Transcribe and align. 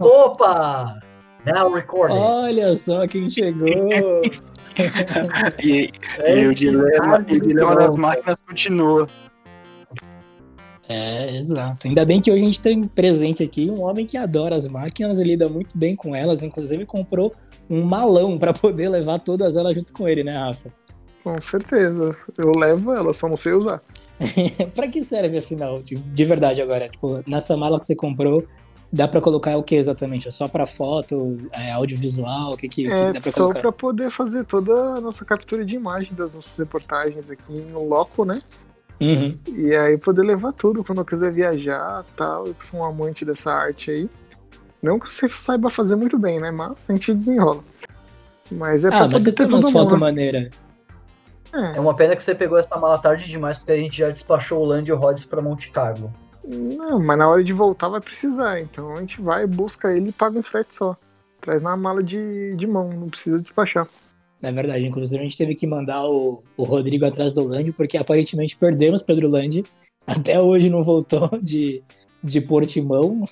Opa! 0.00 0.98
Now 1.44 1.70
recording. 1.74 2.16
Olha 2.16 2.74
só 2.74 3.06
quem 3.06 3.28
chegou. 3.28 3.68
e, 5.62 5.92
e 6.26 6.46
o 6.46 6.54
dilema, 6.54 7.18
e 7.28 7.36
o 7.36 7.40
dilema 7.40 7.76
das 7.76 7.96
máquinas 7.96 8.40
continua. 8.40 9.06
É, 10.88 11.36
exato. 11.36 11.86
Ainda 11.86 12.04
bem 12.04 12.20
que 12.20 12.32
hoje 12.32 12.42
a 12.42 12.46
gente 12.46 12.62
tem 12.62 12.84
presente 12.84 13.42
aqui 13.42 13.70
um 13.70 13.82
homem 13.82 14.06
que 14.06 14.16
adora 14.16 14.56
as 14.56 14.66
máquinas 14.66 15.18
e 15.18 15.24
lida 15.24 15.48
muito 15.50 15.76
bem 15.76 15.94
com 15.94 16.16
elas. 16.16 16.42
Inclusive 16.42 16.86
comprou 16.86 17.32
um 17.68 17.82
malão 17.82 18.38
para 18.38 18.54
poder 18.54 18.88
levar 18.88 19.18
todas 19.18 19.54
elas 19.54 19.74
junto 19.74 19.92
com 19.92 20.08
ele, 20.08 20.24
né, 20.24 20.36
Rafa? 20.36 20.72
Com 21.22 21.38
certeza. 21.42 22.16
Eu 22.38 22.52
levo 22.56 22.94
ela, 22.94 23.12
só 23.12 23.28
não 23.28 23.36
sei 23.36 23.52
usar. 23.52 23.82
pra 24.74 24.88
que 24.88 25.04
serve, 25.04 25.38
afinal? 25.38 25.82
De, 25.82 25.96
de 25.96 26.24
verdade 26.24 26.62
agora. 26.62 26.88
Tipo, 26.88 27.22
nessa 27.28 27.56
mala 27.56 27.78
que 27.78 27.84
você 27.84 27.94
comprou, 27.94 28.44
Dá 28.92 29.06
para 29.06 29.20
colocar 29.20 29.56
o 29.56 29.62
que 29.62 29.76
exatamente? 29.76 30.26
É 30.26 30.30
só 30.30 30.48
para 30.48 30.66
foto, 30.66 31.38
é, 31.52 31.70
audiovisual? 31.72 32.54
O 32.54 32.56
que, 32.56 32.68
que, 32.68 32.90
é, 32.90 33.06
que 33.06 33.12
dá 33.12 33.20
pra 33.20 33.30
só 33.30 33.48
para 33.48 33.70
poder 33.70 34.10
fazer 34.10 34.44
toda 34.44 34.72
a 34.96 35.00
nossa 35.00 35.24
captura 35.24 35.64
de 35.64 35.76
imagem 35.76 36.12
das 36.12 36.34
nossas 36.34 36.56
reportagens 36.58 37.30
aqui 37.30 37.52
no 37.52 37.86
loco, 37.86 38.24
né? 38.24 38.42
Uhum. 39.00 39.38
E 39.48 39.74
aí 39.74 39.96
poder 39.96 40.22
levar 40.22 40.52
tudo 40.52 40.84
quando 40.84 40.98
eu 40.98 41.04
quiser 41.04 41.32
viajar 41.32 42.04
tal. 42.16 42.48
Eu 42.48 42.56
sou 42.60 42.80
um 42.80 42.84
amante 42.84 43.24
dessa 43.24 43.52
arte 43.52 43.90
aí. 43.90 44.10
Não 44.82 44.98
que 44.98 45.12
você 45.12 45.28
saiba 45.28 45.70
fazer 45.70 45.94
muito 45.94 46.18
bem, 46.18 46.40
né? 46.40 46.50
Mas 46.50 46.88
a 46.88 46.92
gente 46.92 47.14
desenrola. 47.14 47.62
Mas 48.50 48.84
é 48.84 48.88
ah, 48.88 48.90
pra 48.90 49.00
mas 49.00 49.08
poder 49.08 49.24
você 49.24 49.32
tem 49.32 49.46
ter 49.46 49.52
umas 49.52 49.64
tudo 49.64 49.72
fotos 49.72 49.98
maneiras. 49.98 50.50
É. 51.52 51.76
É 51.76 51.80
uma 51.80 51.94
pena 51.94 52.16
que 52.16 52.22
você 52.22 52.34
pegou 52.34 52.58
essa 52.58 52.76
mala 52.76 52.98
tarde 52.98 53.26
demais, 53.26 53.56
porque 53.56 53.72
a 53.72 53.76
gente 53.76 53.98
já 53.98 54.10
despachou 54.10 54.60
o 54.60 54.64
Land 54.64 54.88
e 54.88 54.92
o 54.92 54.96
Rhodes 54.96 55.24
pra 55.24 55.40
Monte 55.40 55.70
Carlo. 55.70 56.12
Não, 56.44 56.98
mas 56.98 57.18
na 57.18 57.28
hora 57.28 57.44
de 57.44 57.52
voltar 57.52 57.88
vai 57.88 58.00
precisar. 58.00 58.60
Então 58.60 58.94
a 58.94 59.00
gente 59.00 59.20
vai, 59.20 59.46
busca 59.46 59.94
ele 59.94 60.08
e 60.08 60.12
paga 60.12 60.38
um 60.38 60.42
frete 60.42 60.74
só. 60.74 60.96
Traz 61.40 61.62
na 61.62 61.76
mala 61.76 62.02
de, 62.02 62.54
de 62.54 62.66
mão, 62.66 62.90
não 62.90 63.08
precisa 63.08 63.38
despachar. 63.38 63.88
É 64.42 64.50
verdade, 64.50 64.86
inclusive 64.86 65.20
a 65.20 65.22
gente 65.22 65.36
teve 65.36 65.54
que 65.54 65.66
mandar 65.66 66.04
o, 66.06 66.42
o 66.56 66.64
Rodrigo 66.64 67.04
atrás 67.04 67.32
do 67.32 67.46
Land, 67.46 67.72
porque 67.72 67.98
aparentemente 67.98 68.56
perdemos 68.56 69.02
Pedro 69.02 69.28
Land. 69.28 69.64
Até 70.06 70.40
hoje 70.40 70.70
não 70.70 70.82
voltou 70.82 71.28
de, 71.42 71.82
de 72.24 72.40
Portimão. 72.40 73.22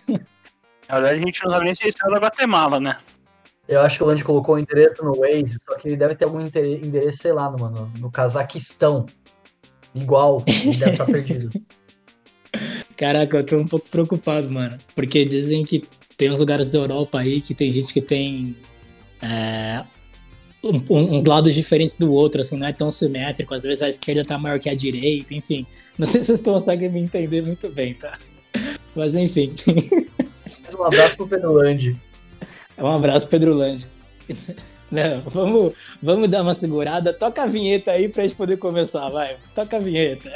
Na 0.88 1.00
verdade, 1.00 1.20
a 1.20 1.24
gente 1.24 1.44
não 1.44 1.50
sabe 1.50 1.64
nem 1.64 1.74
se 1.74 1.84
ele 1.84 1.92
saiu 1.92 2.12
da 2.12 2.20
Guatemala, 2.20 2.78
né? 2.78 2.98
Eu 3.66 3.80
acho 3.82 3.98
que 3.98 4.04
o 4.04 4.06
Land 4.06 4.24
colocou 4.24 4.54
o 4.54 4.58
endereço 4.58 5.04
no 5.04 5.14
Waze, 5.14 5.58
só 5.60 5.74
que 5.76 5.88
ele 5.88 5.96
deve 5.96 6.14
ter 6.14 6.24
algum 6.24 6.40
endereço, 6.40 7.18
sei 7.18 7.32
lá, 7.32 7.50
no, 7.50 7.58
mano, 7.58 7.92
no 7.98 8.10
Cazaquistão. 8.10 9.06
Igual, 9.94 10.42
ele 10.46 10.76
deve 10.76 10.92
estar 10.92 11.04
perdido. 11.06 11.50
Caraca, 12.98 13.36
eu 13.38 13.44
tô 13.46 13.56
um 13.58 13.66
pouco 13.66 13.88
preocupado, 13.88 14.50
mano. 14.50 14.76
Porque 14.94 15.24
dizem 15.24 15.64
que 15.64 15.84
tem 16.16 16.30
uns 16.32 16.40
lugares 16.40 16.68
da 16.68 16.78
Europa 16.80 17.20
aí 17.20 17.40
que 17.40 17.54
tem 17.54 17.72
gente 17.72 17.92
que 17.94 18.00
tem 18.02 18.56
é, 19.22 19.84
um- 20.62 21.14
uns 21.14 21.24
lados 21.24 21.54
diferentes 21.54 21.94
do 21.94 22.12
outro, 22.12 22.40
assim, 22.40 22.58
não 22.58 22.66
é 22.66 22.72
tão 22.72 22.90
simétrico. 22.90 23.54
Às 23.54 23.62
vezes 23.62 23.82
a 23.82 23.88
esquerda 23.88 24.22
tá 24.24 24.36
maior 24.36 24.58
que 24.58 24.68
a 24.68 24.74
direita, 24.74 25.32
enfim. 25.32 25.64
Não 25.96 26.06
sei 26.06 26.20
se 26.20 26.26
vocês 26.26 26.42
conseguem 26.42 26.90
me 26.90 27.00
entender 27.00 27.40
muito 27.40 27.68
bem, 27.70 27.94
tá? 27.94 28.18
Mas 28.96 29.14
enfim. 29.14 29.54
Um 30.76 30.82
abraço 30.84 31.16
pro 31.16 31.28
Pedro 31.28 31.52
Land. 31.52 31.96
Um 32.80 32.86
abraço, 32.86 33.26
Pedro 33.26 33.54
Lange. 33.54 33.86
Não, 34.88 35.22
vamos, 35.26 35.72
vamos 36.00 36.28
dar 36.28 36.42
uma 36.42 36.54
segurada. 36.54 37.12
Toca 37.12 37.42
a 37.42 37.46
vinheta 37.46 37.90
aí 37.90 38.08
pra 38.08 38.22
gente 38.22 38.36
poder 38.36 38.56
começar, 38.56 39.08
vai. 39.10 39.36
Toca 39.52 39.78
a 39.78 39.80
vinheta. 39.80 40.32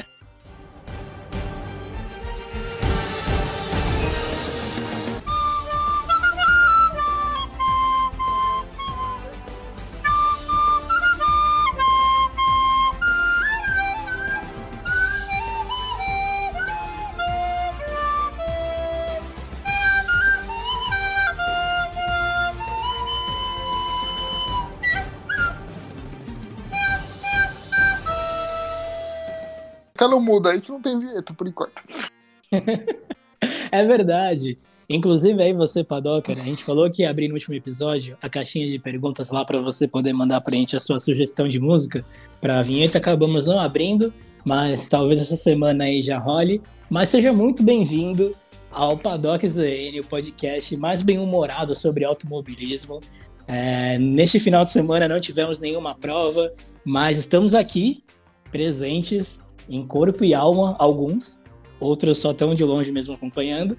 Fica 30.03 30.09
no 30.09 30.21
mudo 30.21 30.49
aí 30.49 30.61
que 30.61 30.73
não 30.73 30.83
tem 30.83 30.99
vinheta 30.99 31.33
por 31.33 31.47
enquanto. 31.47 31.81
É 33.73 33.85
verdade. 33.85 34.57
Inclusive 34.89 35.43
aí 35.43 35.53
você, 35.53 35.83
Padocker, 35.83 36.39
a 36.39 36.45
gente 36.45 36.63
falou 36.63 36.89
que 36.89 37.03
ia 37.03 37.11
abrir 37.11 37.27
no 37.27 37.35
último 37.35 37.57
episódio 37.57 38.17
a 38.23 38.29
caixinha 38.29 38.69
de 38.69 38.79
perguntas 38.79 39.31
lá 39.31 39.45
pra 39.45 39.61
você 39.61 39.89
poder 39.89 40.13
mandar 40.13 40.41
pra 40.41 40.55
gente 40.55 40.77
a 40.77 40.81
sua 40.81 41.01
sugestão 41.01 41.49
de 41.49 41.59
música 41.59 42.05
pra 42.41 42.63
vinheta. 42.63 42.99
Acabamos 42.99 43.45
não 43.45 43.59
abrindo, 43.59 44.15
mas 44.45 44.87
talvez 44.87 45.21
essa 45.21 45.35
semana 45.35 45.85
aí 45.85 46.03
já 46.03 46.19
role. 46.19 46.63
Mas 46.89 47.09
seja 47.09 47.33
muito 47.33 47.65
bem-vindo 47.65 48.37
ao 48.71 48.97
Paddock 48.97 49.49
ZN, 49.49 49.99
o 50.01 50.07
podcast 50.07 50.77
mais 50.77 51.03
bem-humorado 51.03 51.75
sobre 51.75 52.05
automobilismo. 52.05 53.01
É, 53.49 53.99
neste 53.99 54.39
final 54.39 54.63
de 54.63 54.71
semana 54.71 55.09
não 55.09 55.19
tivemos 55.19 55.59
nenhuma 55.59 55.97
prova, 55.97 56.53
mas 56.85 57.19
estamos 57.19 57.57
aqui 57.57 58.05
presentes 58.53 59.45
em 59.69 59.87
corpo 59.87 60.25
e 60.25 60.35
alma, 60.35 60.77
alguns, 60.79 61.43
outros 61.81 62.19
só 62.19 62.31
estão 62.31 62.55
de 62.55 62.65
longe 62.65 62.93
mesmo 62.93 63.15
acompanhando, 63.15 63.77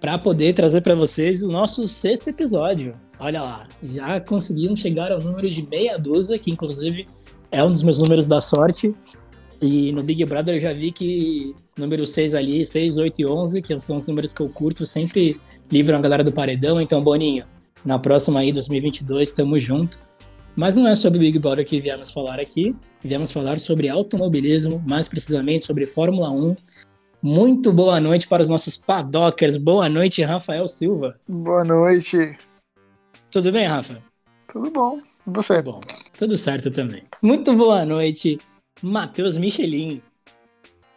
para 0.00 0.18
poder 0.18 0.54
trazer 0.54 0.80
para 0.80 0.94
vocês 0.94 1.42
o 1.42 1.50
nosso 1.50 1.86
sexto 1.86 2.30
episódio. 2.30 2.94
Olha 3.18 3.42
lá, 3.42 3.68
já 3.82 4.18
conseguimos 4.20 4.80
chegar 4.80 5.12
ao 5.12 5.20
número 5.20 5.48
de 5.50 5.62
meia 5.62 5.98
dúzia, 5.98 6.38
que 6.38 6.50
inclusive 6.50 7.06
é 7.50 7.62
um 7.62 7.68
dos 7.68 7.82
meus 7.82 7.98
números 7.98 8.26
da 8.26 8.40
sorte. 8.40 8.94
E 9.60 9.92
no 9.92 10.02
Big 10.02 10.24
Brother 10.24 10.54
eu 10.54 10.60
já 10.60 10.72
vi 10.72 10.90
que 10.90 11.54
número 11.76 12.06
6 12.06 12.34
ali, 12.34 12.64
6, 12.64 12.96
8 12.96 13.20
e 13.20 13.26
11, 13.26 13.60
que 13.60 13.78
são 13.78 13.96
os 13.96 14.06
números 14.06 14.32
que 14.32 14.40
eu 14.40 14.48
curto, 14.48 14.86
sempre 14.86 15.38
livram 15.70 15.98
a 15.98 16.00
galera 16.00 16.24
do 16.24 16.32
paredão. 16.32 16.80
Então, 16.80 17.02
Boninho, 17.02 17.44
na 17.84 17.98
próxima 17.98 18.40
aí, 18.40 18.52
2022, 18.52 19.30
tamo 19.30 19.58
junto. 19.58 19.98
Mas 20.56 20.76
não 20.76 20.86
é 20.86 20.94
sobre 20.94 21.18
Big 21.18 21.38
Brother 21.38 21.64
que 21.64 21.80
viemos 21.80 22.10
falar 22.10 22.40
aqui. 22.40 22.74
Viemos 23.02 23.32
falar 23.32 23.58
sobre 23.58 23.88
automobilismo, 23.88 24.82
mais 24.86 25.08
precisamente 25.08 25.64
sobre 25.64 25.86
Fórmula 25.86 26.30
1. 26.30 26.56
Muito 27.22 27.72
boa 27.72 28.00
noite 28.00 28.26
para 28.26 28.42
os 28.42 28.48
nossos 28.48 28.76
padockers. 28.76 29.56
Boa 29.56 29.88
noite, 29.88 30.22
Rafael 30.22 30.66
Silva. 30.66 31.18
Boa 31.28 31.64
noite. 31.64 32.36
Tudo 33.30 33.52
bem, 33.52 33.66
Rafa? 33.66 34.02
Tudo 34.48 34.70
bom? 34.70 35.00
E 35.26 35.30
você? 35.30 35.62
Bom, 35.62 35.80
tudo 36.16 36.36
certo 36.36 36.70
também. 36.70 37.04
Muito 37.22 37.54
boa 37.54 37.84
noite, 37.84 38.38
Matheus 38.82 39.38
Michelin. 39.38 40.02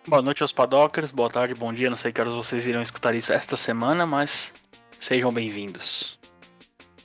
Boa 0.08 0.22
noite 0.22 0.42
aos 0.42 0.52
Padockers, 0.52 1.12
boa 1.12 1.30
tarde, 1.30 1.54
bom 1.54 1.72
dia. 1.72 1.90
Não 1.90 1.98
sei 1.98 2.12
que 2.12 2.20
horas 2.20 2.34
vocês 2.34 2.68
irão 2.68 2.82
escutar 2.82 3.16
isso 3.16 3.32
esta 3.32 3.56
semana, 3.56 4.06
mas 4.06 4.54
sejam 5.00 5.32
bem-vindos. 5.32 6.20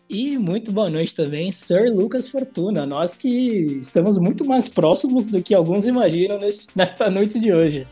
E 0.08 0.38
muito 0.38 0.72
boa 0.72 0.88
noite 0.88 1.14
também, 1.14 1.52
Sir 1.52 1.92
Lucas 1.92 2.28
Fortuna. 2.28 2.86
Nós 2.86 3.14
que 3.14 3.78
estamos 3.80 4.16
muito 4.16 4.44
mais 4.44 4.68
próximos 4.68 5.26
do 5.26 5.42
que 5.42 5.54
alguns 5.54 5.84
imaginam 5.84 6.38
nesta 6.74 7.10
noite 7.10 7.38
de 7.38 7.52
hoje. 7.52 7.86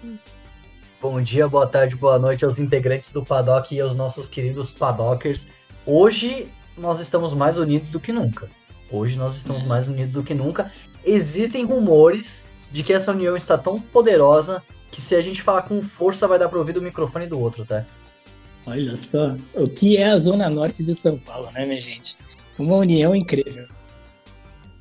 Bom 1.00 1.20
dia, 1.20 1.46
boa 1.46 1.66
tarde, 1.66 1.94
boa 1.94 2.18
noite 2.18 2.44
aos 2.44 2.58
integrantes 2.58 3.10
do 3.10 3.24
Paddock 3.24 3.74
e 3.74 3.80
aos 3.80 3.94
nossos 3.94 4.28
queridos 4.28 4.70
Padockers. 4.70 5.48
Hoje 5.84 6.48
nós 6.76 7.00
estamos 7.00 7.34
mais 7.34 7.58
unidos 7.58 7.90
do 7.90 8.00
que 8.00 8.12
nunca. 8.12 8.48
Hoje 8.90 9.16
nós 9.18 9.36
estamos 9.36 9.62
É. 9.62 9.66
mais 9.66 9.86
unidos 9.88 10.14
do 10.14 10.22
que 10.22 10.32
nunca. 10.32 10.72
Existem 11.04 11.64
rumores 11.64 12.48
de 12.72 12.82
que 12.82 12.94
essa 12.94 13.12
união 13.12 13.36
está 13.36 13.58
tão 13.58 13.78
poderosa 13.78 14.62
que 14.90 15.02
se 15.02 15.14
a 15.14 15.20
gente 15.20 15.42
falar 15.42 15.62
com 15.62 15.82
força 15.82 16.26
vai 16.26 16.38
dar 16.38 16.48
pra 16.48 16.58
ouvir 16.58 16.72
do 16.72 16.80
microfone 16.80 17.26
do 17.26 17.38
outro, 17.38 17.64
tá? 17.66 17.84
Olha 18.66 18.96
só, 18.96 19.36
o 19.54 19.64
que 19.64 19.96
é 19.96 20.08
a 20.08 20.18
Zona 20.18 20.50
Norte 20.50 20.82
de 20.82 20.94
São 20.94 21.16
Paulo, 21.18 21.50
né, 21.52 21.64
minha 21.64 21.78
gente? 21.78 22.16
Uma 22.58 22.76
união 22.76 23.14
incrível. 23.14 23.66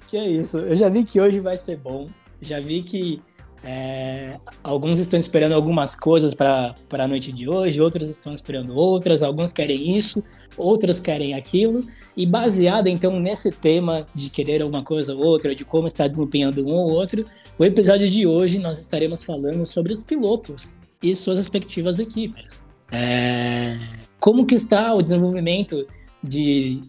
Que 0.08 0.18
é 0.18 0.28
isso, 0.28 0.58
eu 0.58 0.76
já 0.76 0.90
vi 0.90 1.04
que 1.04 1.22
hoje 1.22 1.40
vai 1.40 1.58
ser 1.58 1.78
bom, 1.78 2.08
já 2.42 2.60
vi 2.60 2.82
que 2.82 3.22
é, 3.68 4.40
alguns 4.64 5.00
estão 5.00 5.20
esperando 5.20 5.54
algumas 5.54 5.96
coisas 5.96 6.36
para 6.36 6.76
a 6.92 7.08
noite 7.08 7.32
de 7.32 7.50
hoje, 7.50 7.82
outros 7.82 8.10
estão 8.10 8.32
esperando 8.32 8.76
outras, 8.76 9.24
alguns 9.24 9.52
querem 9.52 9.98
isso, 9.98 10.24
outros 10.56 11.00
querem 11.00 11.34
aquilo, 11.34 11.84
e 12.16 12.26
baseado 12.26 12.88
então 12.88 13.20
nesse 13.20 13.52
tema 13.52 14.06
de 14.14 14.30
querer 14.30 14.64
uma 14.64 14.84
coisa 14.84 15.16
ou 15.16 15.24
outra, 15.24 15.56
de 15.56 15.66
como 15.66 15.88
está 15.88 16.08
desempenhando 16.08 16.66
um 16.66 16.74
ou 16.74 16.92
outro, 16.92 17.26
o 17.58 17.66
episódio 17.66 18.08
de 18.08 18.28
hoje 18.28 18.60
nós 18.60 18.80
estaremos 18.80 19.24
falando 19.24 19.66
sobre 19.66 19.92
os 19.92 20.04
pilotos 20.04 20.78
e 21.02 21.16
suas 21.16 21.38
respectivas 21.38 21.98
equipes. 21.98 22.68
É, 22.92 23.78
como 24.20 24.46
que 24.46 24.56
está 24.56 24.94
o 24.94 25.02
desenvolvimento 25.02 25.88
de 26.22 26.82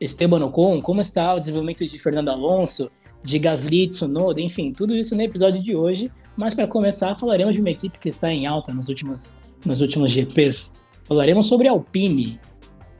Esteban 0.00 0.44
Ocon, 0.44 0.80
como 0.80 1.00
está 1.00 1.34
o 1.34 1.38
desenvolvimento 1.38 1.86
de 1.86 1.98
Fernando 1.98 2.28
Alonso, 2.28 2.90
de 3.22 3.38
Gasly, 3.38 3.86
Tsunoda, 3.88 4.40
enfim, 4.40 4.72
tudo 4.72 4.94
isso 4.94 5.14
no 5.14 5.22
episódio 5.22 5.62
de 5.62 5.74
hoje. 5.74 6.10
Mas 6.36 6.54
para 6.54 6.66
começar, 6.66 7.14
falaremos 7.14 7.54
de 7.54 7.60
uma 7.60 7.70
equipe 7.70 7.98
que 7.98 8.08
está 8.08 8.32
em 8.32 8.46
alta 8.46 8.72
nos 8.72 8.88
últimos, 8.88 9.38
nos 9.64 9.80
últimos 9.80 10.10
GPs. 10.10 10.74
Falaremos 11.04 11.46
sobre 11.46 11.68
a 11.68 11.72
Alpine. 11.72 12.40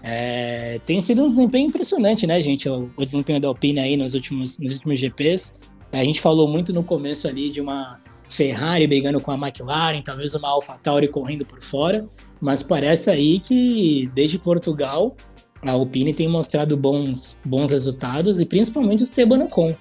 É, 0.03 0.81
tem 0.85 1.01
sido 1.01 1.23
um 1.23 1.29
desempenho 1.29 1.69
impressionante, 1.69 2.27
né, 2.27 2.41
gente? 2.41 2.69
O, 2.69 2.91
o, 2.97 3.05
desempenho 3.05 3.41
da 3.41 3.49
Alpine 3.49 3.81
aí 3.81 3.97
nos 3.97 4.15
últimos, 4.15 4.59
nos 4.59 4.75
últimos 4.75 4.99
GPs. 4.99 5.55
A 5.93 6.05
gente 6.05 6.21
falou 6.21 6.49
muito 6.49 6.73
no 6.73 6.83
começo 6.83 7.29
ali 7.29 7.51
de 7.51 7.61
uma 7.61 8.01
Ferrari 8.29 8.87
brigando 8.87 9.21
com 9.21 9.31
a 9.31 9.35
McLaren, 9.37 10.03
talvez 10.03 10.35
uma 10.35 10.49
AlphaTauri 10.49 11.09
correndo 11.09 11.45
por 11.45 11.61
fora, 11.61 12.09
mas 12.43 12.61
parece 12.61 13.09
aí 13.09 13.39
que 13.39 14.11
desde 14.13 14.37
Portugal 14.37 15.17
a 15.63 15.71
Alpine 15.71 16.13
tem 16.13 16.29
mostrado 16.29 16.77
bons, 16.77 17.39
bons 17.45 17.71
resultados 17.71 18.41
e 18.41 18.45
principalmente 18.45 19.01
o 19.01 19.05
Esteban 19.05 19.45
Ocon, 19.45 19.77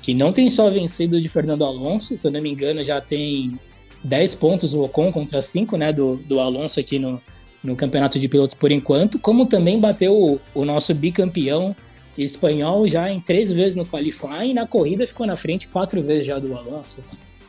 que 0.00 0.14
não 0.14 0.32
tem 0.32 0.48
só 0.48 0.70
vencido 0.70 1.20
de 1.20 1.28
Fernando 1.28 1.64
Alonso, 1.64 2.16
se 2.16 2.24
eu 2.24 2.30
não 2.30 2.40
me 2.40 2.52
engano 2.52 2.84
já 2.84 3.00
tem 3.00 3.58
10 4.04 4.36
pontos 4.36 4.74
o 4.74 4.84
Ocon 4.84 5.10
contra 5.10 5.42
5 5.42 5.76
né, 5.76 5.92
do, 5.92 6.14
do 6.18 6.38
Alonso 6.38 6.78
aqui 6.78 7.00
no, 7.00 7.20
no 7.64 7.74
campeonato 7.74 8.16
de 8.16 8.28
pilotos 8.28 8.54
por 8.54 8.70
enquanto, 8.70 9.18
como 9.18 9.46
também 9.46 9.80
bateu 9.80 10.16
o, 10.16 10.40
o 10.54 10.64
nosso 10.64 10.94
bicampeão 10.94 11.74
espanhol 12.16 12.86
já 12.86 13.10
em 13.10 13.18
três 13.18 13.50
vezes 13.50 13.74
no 13.74 13.84
qualifying 13.84 14.50
e 14.50 14.54
na 14.54 14.68
corrida 14.68 15.04
ficou 15.04 15.26
na 15.26 15.34
frente 15.34 15.66
quatro 15.66 16.00
vezes 16.00 16.26
já 16.26 16.36
do 16.36 16.56
Alonso. 16.56 17.04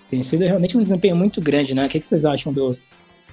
Tem 0.10 0.24
sido 0.24 0.44
realmente 0.44 0.76
um 0.76 0.82
desempenho 0.82 1.16
muito 1.16 1.40
grande, 1.40 1.76
né? 1.76 1.86
O 1.86 1.90
que, 1.90 2.00
que 2.00 2.06
vocês 2.06 2.26
acham 2.26 2.52
do, 2.52 2.76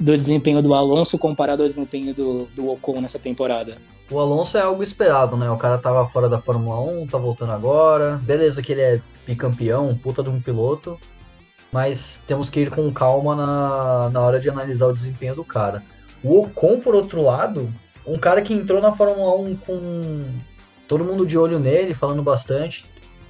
do 0.02 0.16
desempenho 0.16 0.60
do 0.60 0.75
Alonso 0.75 1.16
comparado 1.16 1.62
ao 1.62 1.69
desempenho 1.69 2.12
do, 2.12 2.46
do 2.46 2.69
Ocon 2.69 3.00
nessa 3.00 3.19
temporada? 3.19 3.78
O 4.10 4.19
Alonso 4.19 4.58
é 4.58 4.60
algo 4.60 4.82
esperado, 4.82 5.37
né? 5.37 5.49
O 5.50 5.56
cara 5.56 5.78
tava 5.78 6.06
fora 6.08 6.28
da 6.28 6.40
Fórmula 6.40 6.81
1, 6.81 7.06
tá 7.06 7.19
voltando 7.19 7.52
agora. 7.52 8.20
Beleza 8.22 8.60
que 8.60 8.72
ele 8.72 8.81
é 8.82 9.00
bicampeão, 9.26 9.96
puta 9.96 10.22
de 10.22 10.28
um 10.28 10.40
piloto. 10.40 10.99
Mas 11.70 12.20
temos 12.26 12.50
que 12.50 12.60
ir 12.60 12.70
com 12.70 12.93
calma 12.93 13.34
na, 13.34 14.10
na 14.10 14.20
hora 14.20 14.38
de 14.38 14.50
analisar 14.50 14.88
o 14.88 14.93
desempenho 14.93 15.34
do 15.37 15.44
cara. 15.44 15.82
O 16.22 16.40
Ocon, 16.40 16.81
por 16.81 16.94
outro 16.94 17.22
lado, 17.22 17.72
um 18.06 18.19
cara 18.19 18.43
que 18.43 18.52
entrou 18.52 18.82
na 18.82 18.93
Fórmula 18.93 19.34
1 19.37 19.56
com 19.56 20.25
todo 20.87 21.05
mundo 21.05 21.25
de 21.25 21.38
olho 21.38 21.58
nele, 21.58 21.94
falando 21.94 22.22
bastante. 22.22 22.84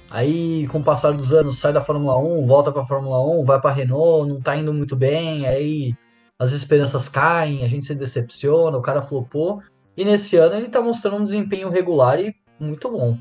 Aí, 0.09 0.67
com 0.67 0.79
o 0.79 0.83
passar 0.83 1.13
dos 1.13 1.33
anos, 1.33 1.57
sai 1.57 1.71
da 1.71 1.81
Fórmula 1.81 2.17
1, 2.17 2.45
volta 2.45 2.71
pra 2.71 2.85
Fórmula 2.85 3.23
1, 3.39 3.45
vai 3.45 3.61
pra 3.61 3.71
Renault, 3.71 4.29
não 4.29 4.41
tá 4.41 4.55
indo 4.55 4.73
muito 4.73 4.95
bem, 4.95 5.47
aí 5.47 5.95
as 6.43 6.51
esperanças 6.51 7.07
caem, 7.07 7.63
a 7.63 7.67
gente 7.67 7.85
se 7.85 7.95
decepciona, 7.95 8.77
o 8.77 8.81
cara 8.81 9.01
flopou. 9.01 9.61
E 9.95 10.03
nesse 10.03 10.37
ano 10.37 10.55
ele 10.55 10.69
tá 10.69 10.81
mostrando 10.81 11.17
um 11.17 11.25
desempenho 11.25 11.69
regular 11.69 12.19
e 12.19 12.35
muito 12.59 12.89
bom. 12.89 13.17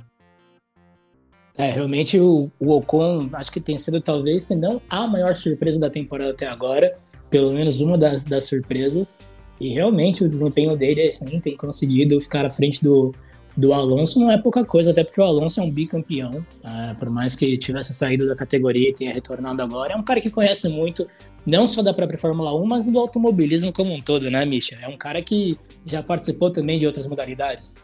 É, 1.56 1.70
realmente 1.70 2.18
o, 2.18 2.50
o 2.58 2.72
Ocon 2.72 3.28
acho 3.34 3.52
que 3.52 3.60
tem 3.60 3.76
sido 3.76 4.00
talvez, 4.00 4.44
se 4.44 4.56
não 4.56 4.80
a 4.88 5.06
maior 5.06 5.34
surpresa 5.34 5.78
da 5.78 5.90
temporada 5.90 6.30
até 6.30 6.46
agora, 6.46 6.96
pelo 7.28 7.52
menos 7.52 7.80
uma 7.80 7.96
das, 7.98 8.24
das 8.24 8.44
surpresas. 8.44 9.18
E 9.60 9.68
realmente 9.68 10.24
o 10.24 10.28
desempenho 10.28 10.76
dele 10.76 11.06
assim, 11.06 11.38
tem 11.40 11.56
conseguido 11.56 12.20
ficar 12.20 12.44
à 12.44 12.50
frente 12.50 12.82
do, 12.82 13.14
do 13.56 13.72
Alonso 13.72 14.18
não 14.18 14.30
é 14.30 14.38
pouca 14.38 14.64
coisa, 14.64 14.90
até 14.90 15.04
porque 15.04 15.20
o 15.20 15.24
Alonso 15.24 15.60
é 15.60 15.62
um 15.62 15.70
bicampeão. 15.70 16.44
É, 16.64 16.94
por 16.94 17.10
mais 17.10 17.36
que 17.36 17.56
tivesse 17.58 17.92
saído 17.92 18.26
da 18.26 18.34
categoria 18.34 18.88
e 18.88 18.94
tenha 18.94 19.12
retornado 19.12 19.62
agora, 19.62 19.92
é 19.92 19.96
um 19.96 20.02
cara 20.02 20.20
que 20.20 20.30
conhece 20.30 20.68
muito, 20.68 21.08
não 21.46 21.66
só 21.66 21.82
da 21.82 21.92
própria 21.92 22.18
Fórmula 22.18 22.54
1, 22.54 22.66
mas 22.66 22.86
do 22.86 22.98
automobilismo 22.98 23.72
como 23.72 23.92
um 23.92 24.00
todo, 24.00 24.30
né, 24.30 24.44
Misha? 24.44 24.78
É 24.80 24.88
um 24.88 24.96
cara 24.96 25.20
que 25.22 25.58
já 25.84 26.02
participou 26.02 26.50
também 26.50 26.78
de 26.78 26.86
outras 26.86 27.06
modalidades. 27.06 27.82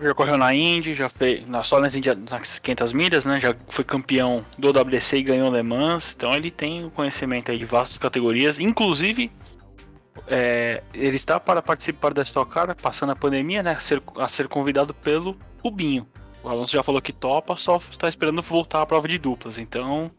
Já 0.00 0.12
correu 0.12 0.36
na 0.36 0.52
Indy, 0.54 0.92
já 0.92 1.08
fez 1.08 1.44
só 1.62 1.80
nas, 1.80 1.94
Indy, 1.94 2.10
nas 2.28 2.58
500 2.58 2.92
milhas, 2.92 3.24
né? 3.24 3.38
Já 3.38 3.54
foi 3.68 3.84
campeão 3.84 4.44
do 4.58 4.70
WC 4.70 5.18
e 5.18 5.22
ganhou 5.22 5.52
Le 5.52 5.62
Mans. 5.62 6.14
Então 6.16 6.34
ele 6.34 6.50
tem 6.50 6.90
conhecimento 6.90 7.52
aí 7.52 7.58
de 7.58 7.64
vastas 7.64 7.96
categorias, 7.96 8.58
inclusive 8.58 9.30
é, 10.26 10.82
ele 10.92 11.16
está 11.16 11.38
para 11.38 11.60
participar 11.60 12.14
da 12.14 12.22
Stock 12.22 12.50
Car, 12.50 12.74
passando 12.76 13.12
a 13.12 13.16
pandemia, 13.16 13.62
né? 13.62 13.72
A 13.72 13.80
ser, 13.80 14.02
a 14.16 14.28
ser 14.28 14.48
convidado 14.48 14.94
pelo 14.94 15.36
Rubinho. 15.62 16.06
O 16.42 16.48
Alonso 16.48 16.72
já 16.72 16.82
falou 16.82 17.00
que 17.00 17.12
topa, 17.12 17.56
só 17.56 17.76
está 17.76 18.08
esperando 18.08 18.42
voltar 18.42 18.82
à 18.82 18.86
prova 18.86 19.08
de 19.08 19.18
duplas. 19.18 19.58
Então 19.58 20.10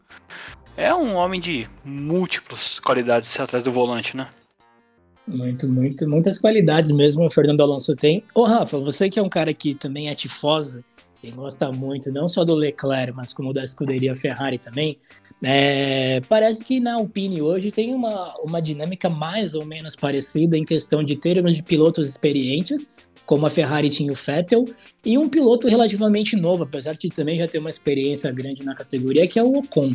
é 0.76 0.94
um 0.94 1.14
homem 1.14 1.40
de 1.40 1.68
múltiplas 1.84 2.80
qualidades 2.80 3.38
atrás 3.38 3.62
do 3.62 3.72
volante, 3.72 4.16
né? 4.16 4.28
Muito, 5.26 5.68
muito, 5.68 6.08
muitas 6.08 6.38
qualidades 6.38 6.90
mesmo 6.90 7.26
o 7.26 7.30
Fernando 7.30 7.60
Alonso 7.60 7.96
tem. 7.96 8.22
Ô, 8.32 8.44
Rafa, 8.44 8.78
você 8.78 9.08
que 9.08 9.18
é 9.18 9.22
um 9.22 9.28
cara 9.28 9.52
que 9.52 9.74
também 9.74 10.08
é 10.08 10.14
tifosa 10.14 10.84
e 11.22 11.30
gosta 11.30 11.70
muito, 11.72 12.12
não 12.12 12.28
só 12.28 12.44
do 12.44 12.54
Leclerc, 12.54 13.12
mas 13.12 13.32
como 13.32 13.52
da 13.52 13.64
escuderia 13.64 14.14
Ferrari 14.14 14.58
também, 14.58 14.98
é, 15.42 16.20
parece 16.28 16.64
que 16.64 16.80
na 16.80 16.94
Alpine 16.94 17.42
hoje 17.42 17.72
tem 17.72 17.94
uma, 17.94 18.34
uma 18.40 18.60
dinâmica 18.60 19.08
mais 19.08 19.54
ou 19.54 19.64
menos 19.64 19.96
parecida 19.96 20.56
em 20.56 20.64
questão 20.64 21.02
de 21.02 21.16
termos 21.16 21.56
de 21.56 21.62
pilotos 21.62 22.08
experientes, 22.08 22.92
como 23.24 23.44
a 23.44 23.50
Ferrari 23.50 23.88
tinha 23.88 24.12
o 24.12 24.14
Vettel, 24.14 24.64
e 25.04 25.18
um 25.18 25.28
piloto 25.28 25.68
relativamente 25.68 26.36
novo, 26.36 26.62
apesar 26.62 26.94
de 26.94 27.08
também 27.08 27.36
já 27.36 27.48
ter 27.48 27.58
uma 27.58 27.70
experiência 27.70 28.30
grande 28.30 28.64
na 28.64 28.74
categoria, 28.74 29.26
que 29.26 29.38
é 29.38 29.42
o 29.42 29.58
Ocon. 29.58 29.94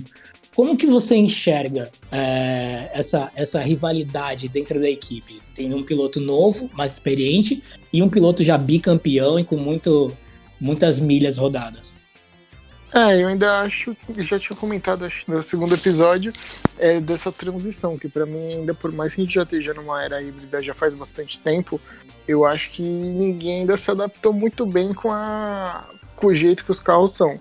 Como 0.53 0.75
que 0.75 0.85
você 0.85 1.15
enxerga 1.15 1.89
é, 2.11 2.91
essa, 2.93 3.31
essa 3.33 3.61
rivalidade 3.61 4.49
dentro 4.49 4.81
da 4.81 4.89
equipe? 4.89 5.41
Tem 5.55 5.73
um 5.73 5.81
piloto 5.81 6.19
novo, 6.19 6.69
mais 6.73 6.91
experiente, 6.91 7.63
e 7.91 8.03
um 8.03 8.09
piloto 8.09 8.43
já 8.43 8.57
bicampeão 8.57 9.39
e 9.39 9.45
com 9.45 9.55
muito, 9.55 10.11
muitas 10.61 10.99
milhas 10.99 11.37
rodadas. 11.37 12.03
É, 12.93 13.21
eu 13.21 13.29
ainda 13.29 13.59
acho, 13.61 13.95
já 14.17 14.37
tinha 14.37 14.55
comentado 14.55 15.05
acho, 15.05 15.23
no 15.25 15.41
segundo 15.41 15.73
episódio, 15.73 16.33
é, 16.77 16.99
dessa 16.99 17.31
transição, 17.31 17.97
que 17.97 18.09
para 18.09 18.25
mim, 18.25 18.55
ainda 18.55 18.73
por 18.73 18.91
mais 18.91 19.15
que 19.15 19.21
a 19.21 19.23
gente 19.23 19.33
já 19.33 19.43
esteja 19.43 19.73
numa 19.73 20.03
era 20.03 20.21
híbrida 20.21 20.61
já 20.61 20.73
faz 20.73 20.93
bastante 20.93 21.39
tempo, 21.39 21.79
eu 22.27 22.45
acho 22.45 22.69
que 22.71 22.81
ninguém 22.81 23.61
ainda 23.61 23.77
se 23.77 23.89
adaptou 23.89 24.33
muito 24.33 24.65
bem 24.65 24.93
com, 24.93 25.09
a, 25.09 25.89
com 26.17 26.27
o 26.27 26.35
jeito 26.35 26.65
que 26.65 26.71
os 26.71 26.81
carros 26.81 27.11
são. 27.11 27.39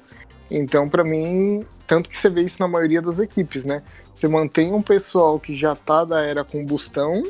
Então, 0.49 0.89
para 0.89 1.03
mim, 1.05 1.65
tanto 1.87 2.09
que 2.09 2.17
você 2.17 2.31
vê 2.31 2.43
isso 2.43 2.57
na 2.61 2.69
maioria 2.69 3.03
das 3.03 3.19
equipes, 3.19 3.65
né? 3.65 3.83
Você 4.15 4.29
mantém 4.29 4.73
um 4.73 4.83
pessoal 4.83 5.39
que 5.39 5.57
já 5.57 5.75
tá 5.75 6.05
da 6.05 6.21
era 6.23 6.45
combustão, 6.45 7.25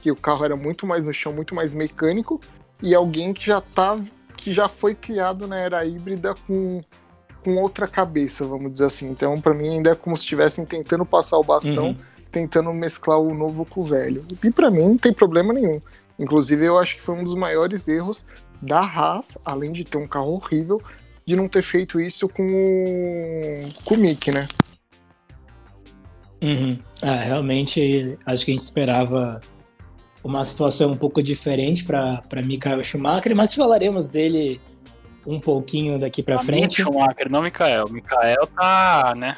que 0.00 0.10
o 0.10 0.16
carro 0.16 0.44
era 0.44 0.56
muito 0.56 0.86
mais 0.86 1.04
no 1.04 1.12
chão, 1.12 1.32
muito 1.32 1.54
mais 1.54 1.74
mecânico, 1.74 2.40
e 2.82 2.94
alguém 2.94 3.34
que 3.34 3.44
já 3.44 3.60
tá 3.60 3.98
que 4.38 4.54
já 4.54 4.68
foi 4.68 4.94
criado 4.94 5.46
na 5.46 5.58
era 5.58 5.84
híbrida 5.84 6.34
com, 6.46 6.80
com 7.44 7.56
outra 7.56 7.88
cabeça, 7.88 8.46
vamos 8.46 8.72
dizer 8.72 8.86
assim. 8.86 9.10
Então, 9.10 9.38
para 9.40 9.52
mim 9.52 9.68
ainda 9.68 9.90
é 9.90 9.94
como 9.94 10.16
se 10.16 10.22
estivessem 10.22 10.64
tentando 10.64 11.04
passar 11.04 11.36
o 11.38 11.44
bastão, 11.44 11.88
uhum. 11.88 11.96
tentando 12.30 12.72
mesclar 12.72 13.18
o 13.18 13.34
novo 13.34 13.66
com 13.66 13.80
o 13.80 13.84
velho. 13.84 14.24
E 14.42 14.50
para 14.50 14.70
mim 14.70 14.84
não 14.84 14.96
tem 14.96 15.12
problema 15.12 15.52
nenhum. 15.52 15.82
Inclusive, 16.18 16.64
eu 16.64 16.78
acho 16.78 16.96
que 16.96 17.02
foi 17.02 17.16
um 17.16 17.24
dos 17.24 17.34
maiores 17.34 17.86
erros 17.88 18.24
da 18.62 18.80
Haas, 18.80 19.36
além 19.44 19.72
de 19.72 19.84
ter 19.84 19.98
um 19.98 20.06
carro 20.06 20.32
horrível, 20.32 20.80
de 21.26 21.36
não 21.36 21.48
ter 21.48 21.62
feito 21.62 22.00
isso 22.00 22.28
com 22.28 22.44
o, 22.44 23.84
com 23.84 23.94
o 23.94 23.98
Mick, 23.98 24.30
né? 24.32 24.46
Uhum. 26.42 26.78
É, 27.02 27.24
realmente, 27.24 28.16
acho 28.24 28.44
que 28.44 28.52
a 28.52 28.54
gente 28.54 28.62
esperava 28.62 29.40
uma 30.22 30.44
situação 30.44 30.92
um 30.92 30.96
pouco 30.96 31.22
diferente 31.22 31.84
para 31.84 32.22
Michael 32.44 32.82
Schumacher, 32.82 33.34
mas 33.34 33.54
falaremos 33.54 34.08
dele 34.08 34.60
um 35.26 35.38
pouquinho 35.38 35.98
daqui 35.98 36.22
para 36.22 36.38
frente. 36.38 36.82
Schumacher, 36.82 37.30
não 37.30 37.42
Michael. 37.42 37.88
Michael 37.88 38.46
tá, 38.46 39.14
né? 39.16 39.36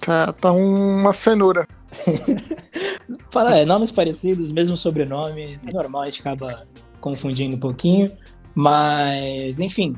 Tá, 0.00 0.32
tá 0.32 0.52
uma 0.52 1.12
cenoura. 1.12 1.66
Fala, 3.30 3.58
é, 3.58 3.64
nomes 3.64 3.90
parecidos, 3.90 4.52
mesmo 4.52 4.76
sobrenome, 4.76 5.58
é 5.66 5.72
normal, 5.72 6.02
a 6.02 6.04
gente 6.06 6.20
acaba 6.20 6.66
confundindo 7.00 7.56
um 7.56 7.60
pouquinho. 7.60 8.10
Mas, 8.54 9.60
enfim, 9.60 9.96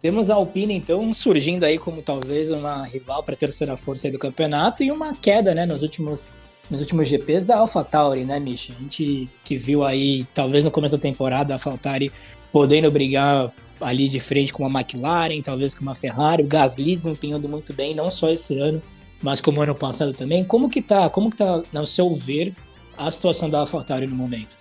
temos 0.00 0.30
a 0.30 0.34
Alpine, 0.34 0.74
então, 0.74 1.12
surgindo 1.12 1.64
aí 1.64 1.78
como 1.78 2.02
talvez 2.02 2.50
uma 2.50 2.84
rival 2.86 3.22
para 3.22 3.34
a 3.34 3.36
terceira 3.36 3.76
força 3.76 4.10
do 4.10 4.18
campeonato 4.18 4.82
e 4.82 4.92
uma 4.92 5.14
queda, 5.14 5.54
né, 5.54 5.66
nos 5.66 5.82
últimos, 5.82 6.32
nos 6.70 6.80
últimos 6.80 7.08
GPs 7.08 7.44
da 7.44 7.58
AlphaTauri, 7.58 8.24
né, 8.24 8.40
Misha? 8.40 8.74
A 8.76 8.82
gente 8.82 9.28
que 9.44 9.56
viu 9.56 9.84
aí, 9.84 10.26
talvez 10.34 10.64
no 10.64 10.70
começo 10.70 10.96
da 10.96 11.00
temporada, 11.00 11.54
a 11.54 11.56
AlphaTauri 11.56 12.12
podendo 12.52 12.90
brigar 12.90 13.52
ali 13.80 14.08
de 14.08 14.20
frente 14.20 14.52
com 14.52 14.66
uma 14.66 14.80
McLaren, 14.80 15.42
talvez 15.42 15.74
com 15.74 15.82
uma 15.82 15.94
Ferrari, 15.94 16.42
o 16.42 16.46
Gasly 16.46 16.96
desempenhando 16.96 17.48
muito 17.48 17.72
bem, 17.72 17.94
não 17.94 18.10
só 18.10 18.30
esse 18.30 18.58
ano, 18.58 18.82
mas 19.22 19.40
como 19.40 19.62
ano 19.62 19.74
passado 19.74 20.12
também. 20.12 20.44
Como 20.44 20.68
que 20.68 20.80
tá, 20.80 21.08
como 21.10 21.30
que 21.30 21.36
tá, 21.36 21.62
no 21.72 21.84
seu 21.84 22.14
ver, 22.14 22.54
a 22.96 23.10
situação 23.10 23.50
da 23.50 23.60
AlphaTauri 23.60 24.06
no 24.06 24.16
momento? 24.16 24.58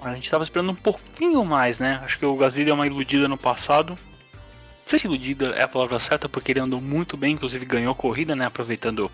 A 0.00 0.14
gente 0.14 0.24
estava 0.24 0.42
esperando 0.42 0.72
um 0.72 0.74
pouquinho 0.74 1.44
mais, 1.44 1.78
né? 1.78 2.00
Acho 2.04 2.18
que 2.18 2.26
o 2.26 2.36
Gasly 2.36 2.64
deu 2.64 2.74
uma 2.74 2.86
iludida 2.86 3.28
no 3.28 3.38
passado, 3.38 3.90
não 3.90 4.88
sei 4.88 4.98
se 4.98 5.06
iludida 5.06 5.50
é 5.50 5.62
a 5.62 5.68
palavra 5.68 5.98
certa, 5.98 6.28
porque 6.28 6.52
ele 6.52 6.60
andou 6.60 6.80
muito 6.80 7.16
bem, 7.16 7.34
inclusive 7.34 7.64
ganhou 7.64 7.94
corrida, 7.94 8.34
né? 8.34 8.46
Aproveitando 8.46 9.10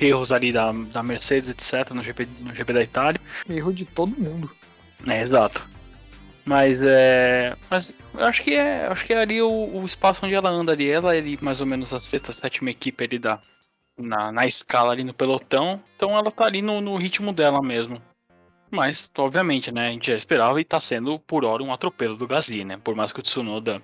erros 0.00 0.32
ali 0.32 0.52
da, 0.52 0.72
da 0.72 1.02
Mercedes, 1.02 1.50
etc., 1.50 1.90
no 1.92 2.02
GP, 2.02 2.28
no 2.40 2.54
GP 2.54 2.72
da 2.72 2.82
Itália. 2.82 3.20
Erro 3.48 3.72
de 3.72 3.84
todo 3.84 4.18
mundo. 4.18 4.50
É, 5.06 5.20
exato. 5.20 5.68
Mas 6.44 6.80
é. 6.80 7.56
Mas 7.70 7.94
eu 8.14 8.24
acho 8.24 8.42
que 8.42 8.54
é. 8.54 8.86
Acho 8.86 9.04
que 9.04 9.12
é 9.12 9.20
ali 9.20 9.42
o, 9.42 9.48
o 9.48 9.84
espaço 9.84 10.24
onde 10.24 10.34
ela 10.34 10.48
anda 10.48 10.72
ali. 10.72 10.90
Ela 10.90 11.14
é 11.14 11.18
ali 11.18 11.38
mais 11.42 11.60
ou 11.60 11.66
menos 11.66 11.92
a 11.92 12.00
sexta, 12.00 12.32
sétima 12.32 12.70
equipe 12.70 13.04
ali 13.04 13.18
da. 13.18 13.40
Na, 13.98 14.30
na 14.30 14.46
escala 14.46 14.92
ali 14.92 15.02
no 15.04 15.12
pelotão. 15.12 15.82
Então 15.96 16.16
ela 16.16 16.30
tá 16.30 16.46
ali 16.46 16.62
no, 16.62 16.80
no 16.80 16.96
ritmo 16.96 17.32
dela 17.32 17.60
mesmo. 17.60 18.00
Mas, 18.70 19.10
obviamente, 19.16 19.72
né? 19.72 19.88
A 19.88 19.90
gente 19.90 20.10
já 20.10 20.16
esperava 20.16 20.60
e 20.60 20.64
tá 20.64 20.78
sendo, 20.78 21.18
por 21.18 21.44
hora, 21.44 21.62
um 21.62 21.72
atropelo 21.72 22.16
do 22.16 22.26
Gasly, 22.26 22.64
né? 22.64 22.78
Por 22.82 22.94
mais 22.94 23.12
que 23.12 23.20
o 23.20 23.22
Tsunoda 23.22 23.82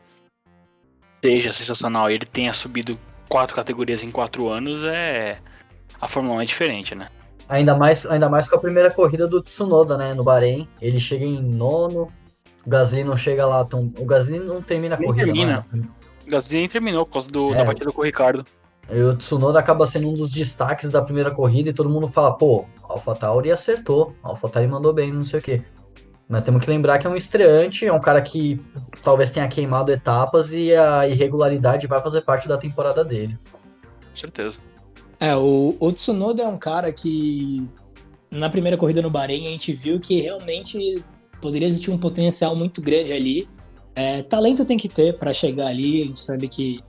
seja 1.24 1.52
sensacional 1.52 2.10
ele 2.10 2.26
tenha 2.26 2.52
subido 2.52 2.98
quatro 3.28 3.56
categorias 3.56 4.04
em 4.04 4.10
quatro 4.10 4.48
anos, 4.48 4.84
é. 4.84 5.40
A 6.04 6.08
Fórmula 6.08 6.36
1 6.36 6.40
é 6.42 6.44
diferente, 6.44 6.94
né? 6.94 7.08
Ainda 7.48 7.74
mais, 7.74 8.04
ainda 8.04 8.28
mais 8.28 8.46
com 8.46 8.56
a 8.56 8.58
primeira 8.58 8.90
corrida 8.90 9.26
do 9.26 9.40
Tsunoda, 9.40 9.96
né? 9.96 10.12
No 10.12 10.22
Bahrein. 10.22 10.68
Ele 10.78 11.00
chega 11.00 11.24
em 11.24 11.40
nono. 11.42 12.12
O 12.66 12.68
Gasly 12.68 13.02
não 13.02 13.16
chega 13.16 13.46
lá 13.46 13.64
tão. 13.64 13.90
O 13.98 14.04
Gasly 14.04 14.38
não 14.38 14.60
termina 14.60 14.96
a 14.96 14.98
corrida, 14.98 15.24
termina. 15.32 15.66
né? 15.72 15.82
O 16.26 16.30
Gasly 16.30 16.58
nem 16.58 16.68
terminou 16.68 17.06
por 17.06 17.14
causa 17.14 17.28
do, 17.28 17.54
É. 17.54 17.56
da 17.56 17.64
batida 17.64 17.90
com 17.90 18.02
o 18.02 18.04
Ricardo. 18.04 18.44
E 18.90 19.00
o 19.00 19.16
Tsunoda 19.16 19.58
acaba 19.58 19.86
sendo 19.86 20.10
um 20.10 20.12
dos 20.14 20.30
destaques 20.30 20.90
da 20.90 21.00
primeira 21.00 21.30
corrida 21.30 21.70
e 21.70 21.72
todo 21.72 21.88
mundo 21.88 22.06
fala, 22.06 22.36
pô, 22.36 22.66
AlphaTauri 22.86 23.50
acertou, 23.50 24.14
AlphaTauri 24.22 24.68
mandou 24.68 24.92
bem, 24.92 25.10
não 25.10 25.24
sei 25.24 25.40
o 25.40 25.42
quê. 25.42 25.62
Mas 26.28 26.42
temos 26.42 26.62
que 26.62 26.68
lembrar 26.70 26.98
que 26.98 27.06
é 27.06 27.10
um 27.10 27.16
estreante, 27.16 27.86
é 27.86 27.92
um 27.92 28.00
cara 28.00 28.20
que 28.20 28.60
talvez 29.02 29.30
tenha 29.30 29.48
queimado 29.48 29.90
etapas 29.90 30.52
e 30.52 30.74
a 30.76 31.08
irregularidade 31.08 31.86
vai 31.86 32.02
fazer 32.02 32.20
parte 32.20 32.46
da 32.46 32.58
temporada 32.58 33.02
dele. 33.02 33.38
Com 34.10 34.14
certeza. 34.16 34.58
É, 35.20 35.34
o, 35.36 35.76
o 35.78 35.92
Tsunoda 35.92 36.42
é 36.42 36.48
um 36.48 36.58
cara 36.58 36.92
que 36.92 37.66
na 38.30 38.50
primeira 38.50 38.76
corrida 38.76 39.00
no 39.00 39.10
Bahrein 39.10 39.46
a 39.46 39.50
gente 39.50 39.72
viu 39.72 40.00
que 40.00 40.20
realmente 40.20 41.04
poderia 41.40 41.68
existir 41.68 41.90
um 41.90 41.98
potencial 41.98 42.56
muito 42.56 42.80
grande 42.80 43.12
ali. 43.12 43.48
É, 43.94 44.22
talento 44.22 44.64
tem 44.64 44.76
que 44.76 44.88
ter 44.88 45.16
para 45.18 45.32
chegar 45.32 45.68
ali, 45.68 46.02
a 46.02 46.06
gente 46.06 46.20
sabe 46.20 46.48
que 46.48 46.80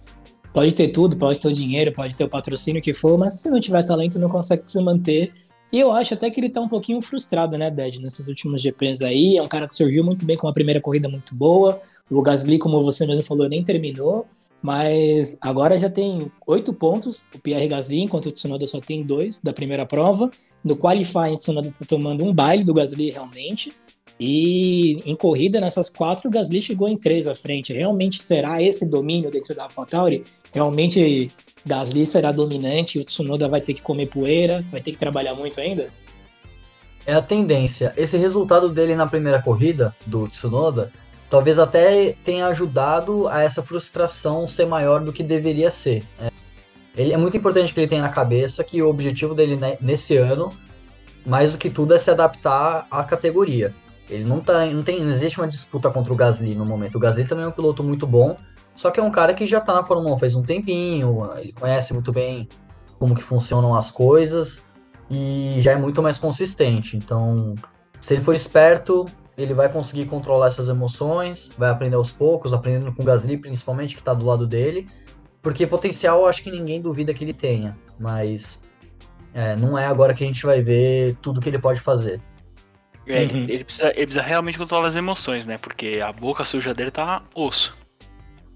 pode 0.52 0.74
ter 0.74 0.88
tudo, 0.88 1.18
pode 1.18 1.40
ter 1.40 1.48
o 1.48 1.54
dinheiro, 1.54 1.94
pode 1.94 2.16
ter 2.16 2.24
o 2.24 2.30
patrocínio 2.30 2.82
que 2.82 2.94
for, 2.94 3.18
mas 3.18 3.40
se 3.40 3.50
não 3.50 3.60
tiver 3.60 3.84
talento 3.84 4.20
não 4.20 4.30
consegue 4.30 4.64
se 4.66 4.82
manter. 4.82 5.32
E 5.72 5.80
eu 5.80 5.92
acho 5.92 6.14
até 6.14 6.30
que 6.30 6.40
ele 6.40 6.50
tá 6.50 6.62
um 6.62 6.70
pouquinho 6.70 7.02
frustrado, 7.02 7.58
né, 7.58 7.70
Ded, 7.70 8.00
nesses 8.00 8.28
últimos 8.28 8.62
GPs 8.62 9.02
aí. 9.04 9.38
É 9.38 9.44
um 9.44 9.48
cara 9.48 9.68
que 9.68 9.76
surgiu 9.76 10.04
muito 10.04 10.26
bem 10.26 10.38
com 10.38 10.48
uma 10.48 10.54
primeira 10.54 10.80
corrida 10.80 11.10
muito 11.10 11.36
boa. 11.36 11.78
O 12.10 12.22
Gasly, 12.22 12.58
como 12.58 12.80
você 12.82 13.06
mesmo 13.06 13.24
falou, 13.24 13.50
nem 13.50 13.64
terminou. 13.64 14.26
Mas 14.66 15.38
agora 15.40 15.78
já 15.78 15.92
tem 15.92 16.32
oito 16.48 16.74
pontos 16.74 17.28
o 17.36 17.38
Pierre 17.38 17.68
Gasly, 17.68 18.02
enquanto 18.02 18.26
o 18.26 18.32
Tsunoda 18.32 18.66
só 18.66 18.82
tem 18.82 19.04
dois 19.04 19.38
da 19.38 19.54
primeira 19.54 19.86
prova. 19.86 20.32
No 20.64 20.76
qualifying, 20.76 21.34
o 21.34 21.38
Tsunoda 21.38 21.72
tá 21.78 21.86
tomando 21.88 22.24
um 22.24 22.34
baile 22.34 22.64
do 22.64 22.74
Gasly 22.74 23.12
realmente. 23.12 23.72
E 24.20 25.04
em 25.06 25.16
corrida, 25.16 25.62
nessas 25.62 25.92
quatro, 25.92 26.30
o 26.30 26.32
Gasly 26.32 26.64
chegou 26.64 26.88
em 26.90 26.98
três 26.98 27.28
à 27.28 27.36
frente. 27.36 27.74
Realmente 27.74 28.24
será 28.24 28.60
esse 28.60 28.90
domínio 28.90 29.30
dentro 29.30 29.54
da 29.54 29.66
AlphaTauri? 29.66 30.24
Realmente 30.52 31.30
Gasly 31.64 32.08
será 32.08 32.32
dominante, 32.32 32.98
o 32.98 33.04
Tsunoda 33.04 33.48
vai 33.48 33.62
ter 33.62 33.76
que 33.76 33.84
comer 33.84 34.08
poeira, 34.08 34.66
vai 34.72 34.82
ter 34.82 34.94
que 34.94 34.98
trabalhar 34.98 35.36
muito 35.36 35.60
ainda? 35.60 35.94
É 37.06 37.14
a 37.14 37.22
tendência. 37.22 37.94
Esse 37.96 38.18
resultado 38.18 38.70
dele 38.70 38.96
na 38.96 39.06
primeira 39.06 39.40
corrida, 39.40 39.96
do 40.08 40.28
Tsunoda, 40.28 40.92
talvez 41.30 41.60
até 41.60 42.14
tenha 42.24 42.48
ajudado 42.48 43.28
a 43.28 43.42
essa 43.42 43.62
frustração 43.64 44.48
ser 44.48 44.66
maior 44.66 45.04
do 45.04 45.12
que 45.12 45.24
deveria 45.24 45.72
ser. 45.72 46.04
É, 46.20 46.32
ele, 46.96 47.14
é 47.14 47.18
muito 47.18 47.36
importante 47.36 47.74
que 47.74 47.80
ele 47.80 47.88
tenha 47.88 48.02
na 48.02 48.10
cabeça 48.10 48.64
que 48.64 48.82
o 48.82 48.90
objetivo 48.90 49.34
dele 49.34 49.56
ne- 49.56 49.78
nesse 49.82 50.16
ano, 50.18 50.52
mais 51.26 51.52
do 51.52 51.58
que 51.58 51.70
tudo, 51.70 51.94
é 51.94 51.98
se 51.98 52.10
adaptar 52.10 52.88
à 52.90 53.04
categoria. 53.04 53.74
Ele 54.10 54.24
não, 54.24 54.40
tá, 54.40 54.66
não, 54.68 54.84
tem, 54.84 55.02
não 55.02 55.10
existe 55.10 55.40
uma 55.40 55.48
disputa 55.48 55.90
contra 55.90 56.14
o 56.14 56.16
Gasly 56.16 56.54
no 56.56 56.66
momento. 56.66 56.96
O 56.96 57.00
Gasly 57.00 57.26
também 57.26 57.46
é 57.46 57.48
um 57.48 57.52
piloto 57.52 57.84
muito 57.84 58.06
bom, 58.06 58.38
só 58.76 58.92
que 58.92 59.00
é 59.00 59.04
um 59.04 59.12
cara 59.12 59.34
que 59.34 59.46
já 59.46 59.60
tá 59.60 59.74
na 59.74 59.84
Fórmula 59.84 60.16
1 60.16 60.20
faz 60.20 60.36
um 60.36 60.44
tempinho, 60.44 61.30
ele 61.38 61.54
conhece 61.54 61.94
muito 61.94 62.12
bem 62.12 62.48
como 63.00 63.16
que 63.16 63.24
funcionam 63.24 63.76
as 63.76 63.90
coisas 63.90 64.68
e 65.10 65.56
já 65.60 65.72
é 65.72 65.76
muito 65.76 66.02
mais 66.02 66.18
consistente. 66.18 66.96
Então, 66.96 67.56
se 68.00 68.14
ele 68.14 68.24
for 68.24 68.36
esperto, 68.36 69.06
ele 69.38 69.54
vai 69.54 69.70
conseguir 69.72 70.06
controlar 70.06 70.48
essas 70.48 70.70
emoções, 70.70 71.52
vai 71.58 71.70
aprender 71.70 71.96
aos 71.96 72.12
poucos, 72.12 72.54
aprendendo 72.54 72.94
com 72.94 73.02
o 73.02 73.06
Gasly 73.06 73.38
principalmente, 73.38 73.96
que 73.96 74.02
tá 74.04 74.14
do 74.14 74.26
lado 74.26 74.48
dele, 74.48 74.88
porque 75.42 75.68
potencial 75.68 76.22
eu 76.22 76.26
acho 76.28 76.42
que 76.42 76.50
ninguém 76.52 76.82
duvida 76.82 77.14
que 77.14 77.24
ele 77.24 77.34
tenha, 77.34 77.78
mas 78.00 78.64
é, 79.34 79.56
não 79.56 79.78
é 79.78 79.86
agora 79.86 80.14
que 80.14 80.24
a 80.24 80.28
gente 80.28 80.46
vai 80.46 80.62
ver 80.62 81.18
tudo 81.22 81.42
que 81.42 81.50
ele 81.50 81.60
pode 81.60 81.80
fazer. 81.80 82.22
É, 83.08 83.22
ele- 83.24 83.34
Uhum. 83.34 83.46
ele, 83.50 83.64
precisa, 83.64 83.88
ele 83.96 84.06
precisa 84.08 84.22
realmente 84.24 84.58
controlar 84.58 84.88
as 84.88 84.96
emoções, 84.96 85.46
né? 85.46 85.58
Porque 85.60 86.00
a 86.04 86.12
boca 86.12 86.44
suja 86.44 86.74
dele 86.74 86.90
tá 86.90 87.22
osso. 87.36 87.76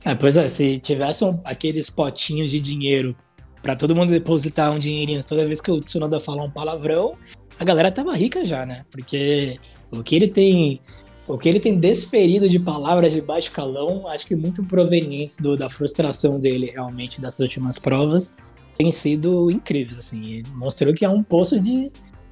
É, 0.03 0.15
pois 0.15 0.38
é, 0.38 0.48
se 0.48 0.79
tivesse 0.79 1.24
um- 1.25 1.39
aqueles 1.43 1.89
potinhos 1.89 2.50
de 2.50 2.59
dinheiro 2.59 3.15
pra 3.62 3.75
todo 3.75 3.95
mundo 3.95 4.09
depositar 4.12 4.71
um 4.71 4.79
dinheirinho 4.79 5.24
toda 5.24 5.45
vez 5.45 5.59
que 5.62 5.69
o 5.69 5.79
Tsunoda 5.81 6.19
falar 6.19 6.43
um 6.45 6.50
palavrão, 6.50 7.15
a 7.59 7.63
galera 7.65 7.91
tava 7.91 8.15
rica 8.15 8.43
já, 8.45 8.65
né? 8.65 8.86
Porque 8.89 9.59
o 9.91 10.03
que 10.03 10.15
ele 10.15 10.27
tem. 10.27 10.79
O 11.27 11.38
que 11.38 11.48
ele 11.48 11.60
tem 11.60 11.77
desferido 11.77 12.50
de 12.50 12.58
palavras 12.60 13.12
de 13.13 13.22
baixo 13.22 13.51
calão, 13.51 14.08
acho 14.08 14.25
que 14.25 14.36
muito 14.36 14.63
provenientes 14.65 15.38
do- 15.38 15.55
da 15.55 15.69
frustração 15.69 16.39
dele 16.39 16.72
realmente 16.75 17.22
dessas 17.22 17.39
últimas 17.41 17.77
provas, 17.77 18.36
tem 18.75 18.89
sido 18.89 19.51
incríveis, 19.51 20.00
assim. 20.00 20.25
Ele 20.38 20.48
mostrou 20.55 20.91
que 20.91 21.05
é 21.05 21.10
um 21.10 21.22
poço 21.22 21.60
de, 21.60 21.91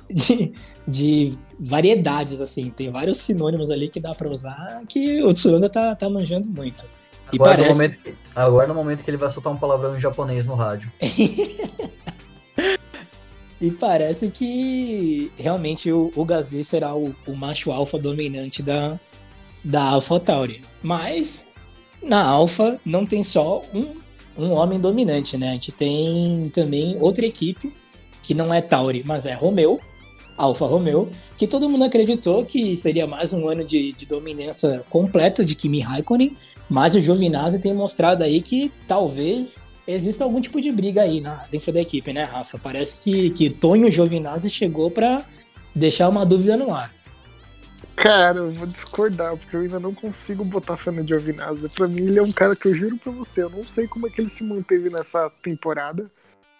de, 0.09 0.51
de 0.87 1.37
variedades, 1.59 2.41
assim. 2.41 2.71
Tem 2.71 2.89
vários 2.89 3.19
sinônimos 3.19 3.69
ali 3.69 3.87
que 3.87 3.99
dá 3.99 4.15
pra 4.15 4.27
usar 4.29 4.81
que 4.89 5.21
o 5.23 5.31
Tsunoda 5.31 5.69
tá, 5.69 5.95
tá 5.95 6.09
manjando 6.09 6.49
muito. 6.49 6.83
Agora, 7.31 7.51
no 7.57 7.63
parece- 7.63 7.73
momento 7.73 7.99
que, 7.99 8.15
agora 8.33 8.67
no 8.67 8.73
momento 8.73 9.03
que 9.03 9.11
ele 9.11 9.17
vai 9.17 9.29
soltar 9.29 9.53
um 9.53 9.57
palavrão 9.57 9.95
em 9.95 9.99
japonês 9.99 10.47
no 10.47 10.55
rádio. 10.55 10.91
E 13.59 13.71
parece 13.71 14.29
que 14.29 15.31
realmente 15.35 15.91
o, 15.91 16.11
o 16.15 16.23
Gasly 16.23 16.63
será 16.63 16.95
o, 16.95 17.15
o 17.27 17.35
macho 17.35 17.71
alfa 17.71 17.97
dominante 17.97 18.61
da, 18.61 18.99
da 19.63 19.83
AlphaTauri. 19.83 20.61
Mas 20.81 21.49
na 22.01 22.23
Alfa 22.23 22.79
não 22.85 23.05
tem 23.05 23.23
só 23.23 23.63
um, 23.73 23.93
um 24.37 24.51
homem 24.51 24.79
dominante, 24.79 25.37
né? 25.37 25.49
A 25.49 25.53
gente 25.53 25.71
tem 25.71 26.49
também 26.53 26.97
outra 26.99 27.25
equipe 27.25 27.73
que 28.21 28.33
não 28.33 28.53
é 28.53 28.61
Tauri, 28.61 29.03
mas 29.05 29.25
é 29.25 29.33
Romeo, 29.33 29.79
Alfa 30.37 30.65
Romeo, 30.65 31.09
que 31.35 31.47
todo 31.47 31.69
mundo 31.69 31.83
acreditou 31.83 32.45
que 32.45 32.75
seria 32.75 33.07
mais 33.07 33.33
um 33.33 33.47
ano 33.47 33.63
de, 33.63 33.91
de 33.93 34.05
dominância 34.05 34.85
completa 34.89 35.43
de 35.43 35.55
Kimi 35.55 35.79
Raikkonen, 35.79 36.35
mas 36.69 36.93
o 36.95 36.99
Giovinazzi 36.99 37.57
tem 37.59 37.73
mostrado 37.73 38.23
aí 38.23 38.41
que 38.41 38.71
talvez 38.87 39.63
exista 39.87 40.23
algum 40.23 40.41
tipo 40.41 40.59
de 40.59 40.71
briga 40.71 41.01
aí 41.01 41.21
na, 41.21 41.45
dentro 41.49 41.71
da 41.71 41.81
equipe, 41.81 42.11
né, 42.11 42.23
Rafa? 42.23 42.59
Parece 42.59 43.01
que, 43.01 43.29
que 43.29 43.49
Tonho 43.49 43.89
Giovinazzi 43.89 44.49
chegou 44.49 44.91
para 44.91 45.25
deixar 45.73 46.09
uma 46.09 46.25
dúvida 46.25 46.57
no 46.57 46.73
ar. 46.73 46.93
Cara, 47.95 48.39
eu 48.39 48.51
vou 48.51 48.67
discordar, 48.67 49.35
porque 49.37 49.57
eu 49.57 49.61
ainda 49.61 49.79
não 49.79 49.93
consigo 49.93 50.43
botar 50.43 50.77
fé 50.77 50.91
no 50.91 51.07
Giovinazzi. 51.07 51.69
Pra 51.69 51.87
mim, 51.87 52.05
ele 52.05 52.19
é 52.19 52.21
um 52.21 52.31
cara 52.31 52.55
que 52.55 52.67
eu 52.67 52.73
juro 52.73 52.97
pra 52.97 53.11
você, 53.11 53.41
eu 53.41 53.49
não 53.49 53.65
sei 53.65 53.87
como 53.87 54.05
é 54.05 54.09
que 54.09 54.21
ele 54.21 54.29
se 54.29 54.43
manteve 54.43 54.89
nessa 54.89 55.31
temporada. 55.41 56.11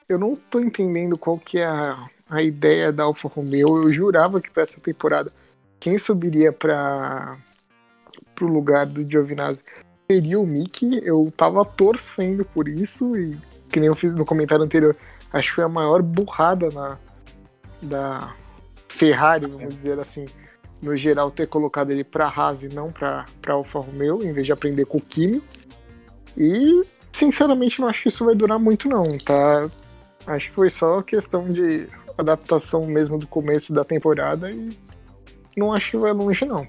Eu 0.10 0.18
não 0.18 0.36
tô 0.36 0.60
entendendo 0.60 1.18
qual 1.18 1.38
que 1.38 1.60
é 1.60 1.66
a, 1.66 2.08
a 2.30 2.42
ideia 2.42 2.92
da 2.92 3.04
Alfa 3.04 3.28
Romeo. 3.28 3.84
Eu 3.84 3.94
jurava 3.94 4.42
que 4.42 4.50
pra 4.50 4.64
essa 4.64 4.80
temporada, 4.80 5.30
quem 5.80 5.98
subiria 5.98 6.52
pra, 6.52 7.38
pro 8.34 8.48
lugar 8.48 8.86
do 8.86 9.08
Giovinazzi 9.08 9.62
seria 10.10 10.40
o 10.40 10.48
Mickey. 10.48 11.02
Eu 11.04 11.32
tava 11.36 11.64
torcendo 11.66 12.46
por 12.46 12.68
isso, 12.68 13.16
e 13.16 13.38
que 13.70 13.80
nem 13.80 13.88
eu 13.88 13.96
fiz 13.96 14.14
no 14.14 14.26
comentário 14.26 14.64
anterior, 14.64 14.96
acho 15.32 15.50
que 15.50 15.56
foi 15.56 15.64
a 15.64 15.70
maior 15.70 16.02
burrada 16.02 16.72
na, 16.72 16.98
da 17.82 18.34
Ferrari, 18.88 19.46
vamos 19.46 19.76
dizer 19.76 20.00
assim 20.00 20.26
no 20.82 20.96
geral, 20.96 21.32
ter 21.32 21.48
colocado 21.48 21.92
ele 21.92 22.04
pra 22.04 22.28
Haas 22.28 22.64
e 22.64 22.70
não 22.70 22.92
pra, 22.92 23.26
pra 23.42 23.56
Alfa 23.56 23.80
Romeo, 23.80 24.24
em 24.24 24.32
vez 24.32 24.46
de 24.46 24.52
aprender 24.52 24.86
com 24.86 24.98
o 24.98 25.02
Kimi. 25.02 25.42
E, 26.38 26.84
sinceramente, 27.12 27.82
não 27.82 27.88
acho 27.88 28.04
que 28.04 28.10
isso 28.10 28.24
vai 28.24 28.36
durar 28.36 28.60
muito, 28.60 28.88
não, 28.88 29.04
tá? 29.26 29.68
Acho 30.26 30.50
que 30.50 30.56
foi 30.56 30.70
só 30.70 31.02
questão 31.02 31.52
de 31.52 31.88
adaptação 32.18 32.86
mesmo 32.86 33.18
do 33.18 33.28
começo 33.28 33.74
da 33.74 33.84
temporada 33.84 34.52
e 34.52 34.78
não 35.56 35.74
acho 35.74 35.92
que 35.92 35.98
vai 35.98 36.14
longe, 36.14 36.46
não. 36.46 36.68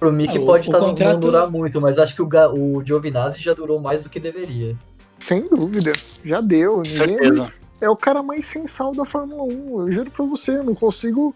Pro 0.00 0.10
Mickey 0.12 0.38
o- 0.38 0.46
pode 0.46 0.68
o 0.68 0.72
tá, 0.72 0.78
contrato- 0.80 1.12
não 1.12 1.20
durar 1.20 1.50
muito, 1.50 1.80
mas 1.80 1.98
acho 1.98 2.14
que 2.14 2.22
o, 2.22 2.26
Ga- 2.26 2.50
o 2.50 2.82
Giovinazzi 2.84 3.40
já 3.40 3.52
durou 3.54 3.78
mais 3.78 4.02
do 4.02 4.08
que 4.10 4.18
deveria. 4.18 4.74
Sem 5.18 5.46
dúvida, 5.46 5.92
já 6.24 6.40
deu. 6.40 6.82
Certeza. 6.84 7.52
é 7.80 7.88
o 7.88 7.96
cara 7.96 8.22
mais 8.22 8.46
sensal 8.46 8.92
da 8.92 9.04
Fórmula 9.04 9.42
1. 9.44 9.80
Eu 9.82 9.92
juro 9.92 10.10
pra 10.10 10.24
você, 10.24 10.52
eu 10.56 10.64
não 10.64 10.74
consigo 10.74 11.34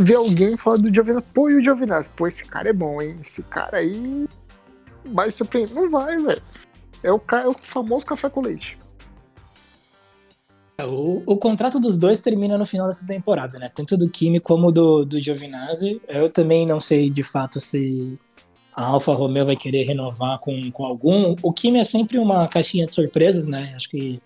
ver 0.00 0.14
alguém 0.16 0.56
falar 0.56 0.76
do 0.76 0.92
Giovinazzi. 0.94 1.26
Pô, 1.34 1.50
e 1.50 1.56
o 1.56 1.62
Giovinazzi? 1.62 2.08
Pô, 2.16 2.26
esse 2.26 2.44
cara 2.44 2.68
é 2.68 2.72
bom, 2.72 3.02
hein? 3.02 3.16
Esse 3.24 3.42
cara 3.42 3.78
aí 3.78 4.26
vai 5.12 5.30
surpreender. 5.30 5.74
Não 5.74 5.90
vai, 5.90 6.16
velho. 6.18 6.42
É 7.02 7.10
o, 7.10 7.18
ca- 7.18 7.42
é 7.42 7.48
o 7.48 7.54
famoso 7.62 8.04
café 8.06 8.28
com 8.30 8.40
leite. 8.42 8.78
O, 10.84 11.22
o 11.26 11.36
contrato 11.36 11.78
dos 11.80 11.96
dois 11.96 12.20
termina 12.20 12.56
no 12.58 12.66
final 12.66 12.86
dessa 12.86 13.06
temporada, 13.06 13.58
né? 13.58 13.70
Tanto 13.74 13.96
do 13.96 14.08
Kimi 14.08 14.40
como 14.40 14.70
do, 14.72 15.04
do 15.04 15.20
Giovinazzi. 15.20 16.00
Eu 16.08 16.28
também 16.30 16.66
não 16.66 16.78
sei 16.80 17.08
de 17.10 17.22
fato 17.22 17.60
se 17.60 18.18
a 18.74 18.84
Alfa 18.86 19.12
Romeo 19.12 19.46
vai 19.46 19.56
querer 19.56 19.82
renovar 19.84 20.38
com, 20.38 20.70
com 20.70 20.84
algum. 20.84 21.34
O 21.42 21.52
Kimi 21.52 21.78
é 21.78 21.84
sempre 21.84 22.18
uma 22.18 22.46
caixinha 22.48 22.86
de 22.86 22.94
surpresas, 22.94 23.46
né? 23.46 23.72
Acho 23.76 23.88
que 23.90 24.20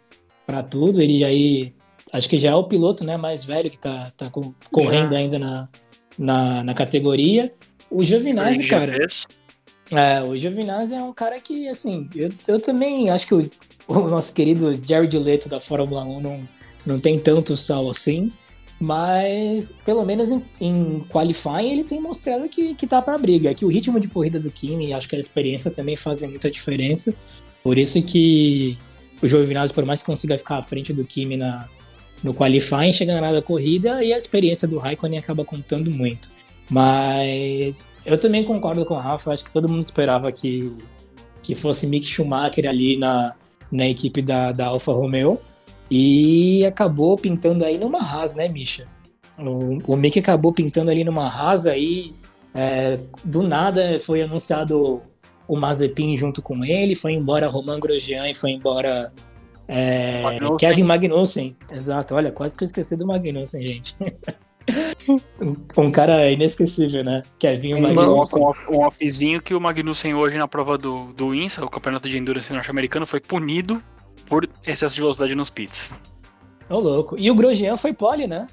para 0.47 0.63
tudo. 0.63 1.01
Ele 1.01 1.19
já 1.19 1.27
aí. 1.29 1.73
Acho 2.13 2.29
que 2.29 2.39
já 2.39 2.51
é 2.51 2.55
o 2.55 2.65
piloto 2.65 3.05
né, 3.05 3.17
mais 3.17 3.43
velho 3.43 3.69
que 3.71 3.79
tá, 3.79 4.13
tá 4.17 4.31
co- 4.31 4.55
correndo 4.71 5.13
Já. 5.13 5.19
ainda 5.19 5.39
na, 5.39 5.69
na, 6.17 6.63
na 6.63 6.75
categoria. 6.75 7.53
O 7.91 8.05
Giovinazzi, 8.05 8.67
cara. 8.69 8.97
É, 9.91 10.23
o 10.23 10.37
Giovinazzi 10.37 10.95
é 10.95 11.03
um 11.03 11.12
cara 11.12 11.38
que, 11.41 11.69
assim, 11.69 12.09
eu, 12.14 12.31
eu 12.49 12.59
também 12.59 13.11
acho 13.11 13.26
que 13.26 13.35
o, 13.35 13.50
o 13.87 14.09
nosso 14.09 14.33
querido 14.33 14.79
Jared 14.83 15.19
Leto 15.19 15.49
da 15.49 15.61
Fórmula 15.61 16.05
1 16.05 16.21
não, 16.21 16.49
não 16.87 16.99
tem 16.99 17.19
tanto 17.19 17.57
sal 17.57 17.88
assim, 17.88 18.33
mas 18.81 19.75
pelo 19.85 20.05
menos 20.05 20.31
em, 20.31 20.43
em 20.61 21.00
qualifying 21.11 21.71
ele 21.71 21.85
tem 21.85 22.00
mostrado 22.00 22.49
que, 22.49 22.75
que 22.75 22.87
tá 22.87 23.03
pra 23.03 23.19
briga. 23.19 23.55
Que 23.55 23.64
o 23.64 23.69
ritmo 23.69 24.00
de 24.00 24.09
corrida 24.09 24.41
do 24.41 24.50
Kimi, 24.50 24.93
acho 24.93 25.09
que 25.09 25.17
a 25.17 25.21
experiência 25.21 25.71
também 25.71 25.97
fazem 25.97 26.31
muita 26.31 26.50
diferença, 26.50 27.14
por 27.62 27.79
isso 27.79 28.00
que 28.03 28.79
o 29.23 29.29
Giovinazzi, 29.29 29.73
por 29.73 29.85
mais 29.85 30.00
que 30.00 30.07
consiga 30.07 30.37
ficar 30.37 30.59
à 30.59 30.62
frente 30.62 30.93
do 30.93 31.05
Kimi 31.05 31.37
na, 31.37 31.69
no 32.23 32.35
qualifying, 32.35 32.93
chega 32.93 33.21
na 33.21 33.33
da 33.33 33.43
corrida 33.43 34.03
e 34.03 34.12
a 34.12 34.19
experiência 34.19 34.67
do 34.67 34.79
Raikkonen 34.79 35.19
acaba 35.19 35.45
contando 35.45 35.91
muito. 35.91 36.31
Mas 36.71 37.85
eu 38.05 38.19
também 38.19 38.45
concordo 38.45 38.85
com 38.85 38.95
o 38.95 38.99
Rafa, 38.99 39.33
acho 39.33 39.45
que 39.45 39.51
todo 39.51 39.69
mundo 39.69 39.83
esperava 39.83 40.31
que, 40.31 40.73
que 41.43 41.55
fosse 41.55 41.87
Mick 41.87 42.07
Schumacher 42.07 42.69
ali 42.69 42.97
na, 42.97 43.35
na 43.71 43.87
equipe 43.87 44.21
da, 44.21 44.53
da 44.53 44.67
Alfa 44.67 44.93
Romeo. 44.93 45.41
E 45.91 46.65
acabou 46.67 47.17
pintando 47.17 47.65
aí 47.65 47.79
numa 47.79 47.99
Haas, 47.99 48.35
né, 48.35 48.49
Misha? 48.49 48.87
O, 49.39 49.93
o 49.93 49.97
Mick 49.97 50.19
acabou 50.19 50.53
pintando 50.53 50.91
ali 50.91 51.05
numa 51.05 51.27
Haas 51.27 51.67
aí. 51.67 52.13
é, 52.55 52.99
do 53.25 53.43
nada 53.43 53.99
foi 54.01 54.23
anunciado 54.23 55.03
o 55.47 55.57
Mazepin 55.57 56.17
junto 56.17 56.41
com 56.41 56.65
ele, 56.65 56.95
foi 56.95 57.13
embora 57.13 57.49
Romain 57.49 57.79
Grosjean 57.79 58.29
e 58.29 58.35
foi 58.35 58.53
embora 58.53 59.13
é, 59.69 60.23
Magnussen. 60.23 60.57
Kevin 60.57 60.83
Magnussen. 60.85 61.57
Exato, 61.71 62.15
olha, 62.15 62.33
quase 62.33 62.57
que 62.57 62.65
eu 62.65 62.67
esqueci 62.67 62.97
do 62.97 63.07
Magnussen, 63.07 63.63
gente. 63.63 63.97
um, 65.76 65.90
cara 65.90 66.30
inesquecível, 66.30 67.04
né? 67.04 67.23
Kevin 67.38 67.80
Magnussen. 67.80 68.42
um, 68.42 68.76
um 68.76 68.87
offzinho 68.87 69.42
que 69.42 69.54
o 69.54 69.61
Magnussen 69.61 70.14
hoje 70.14 70.38
na 70.38 70.49
prova 70.49 70.78
do, 70.78 71.12
do 71.12 71.35
INSA, 71.35 71.64
o 71.64 71.68
campeonato 71.68 72.09
de 72.09 72.16
endurance 72.18 72.52
norte-americano, 72.52 73.06
foi 73.06 73.21
punido 73.21 73.83
por 74.26 74.49
excesso 74.66 74.94
de 74.94 75.00
velocidade 75.00 75.35
nos 75.35 75.50
pits. 75.50 75.90
Ô, 76.68 76.78
louco. 76.78 77.16
E 77.18 77.30
o 77.30 77.35
Grosjean 77.35 77.76
foi 77.76 77.92
pole, 77.92 78.26
né? 78.26 78.49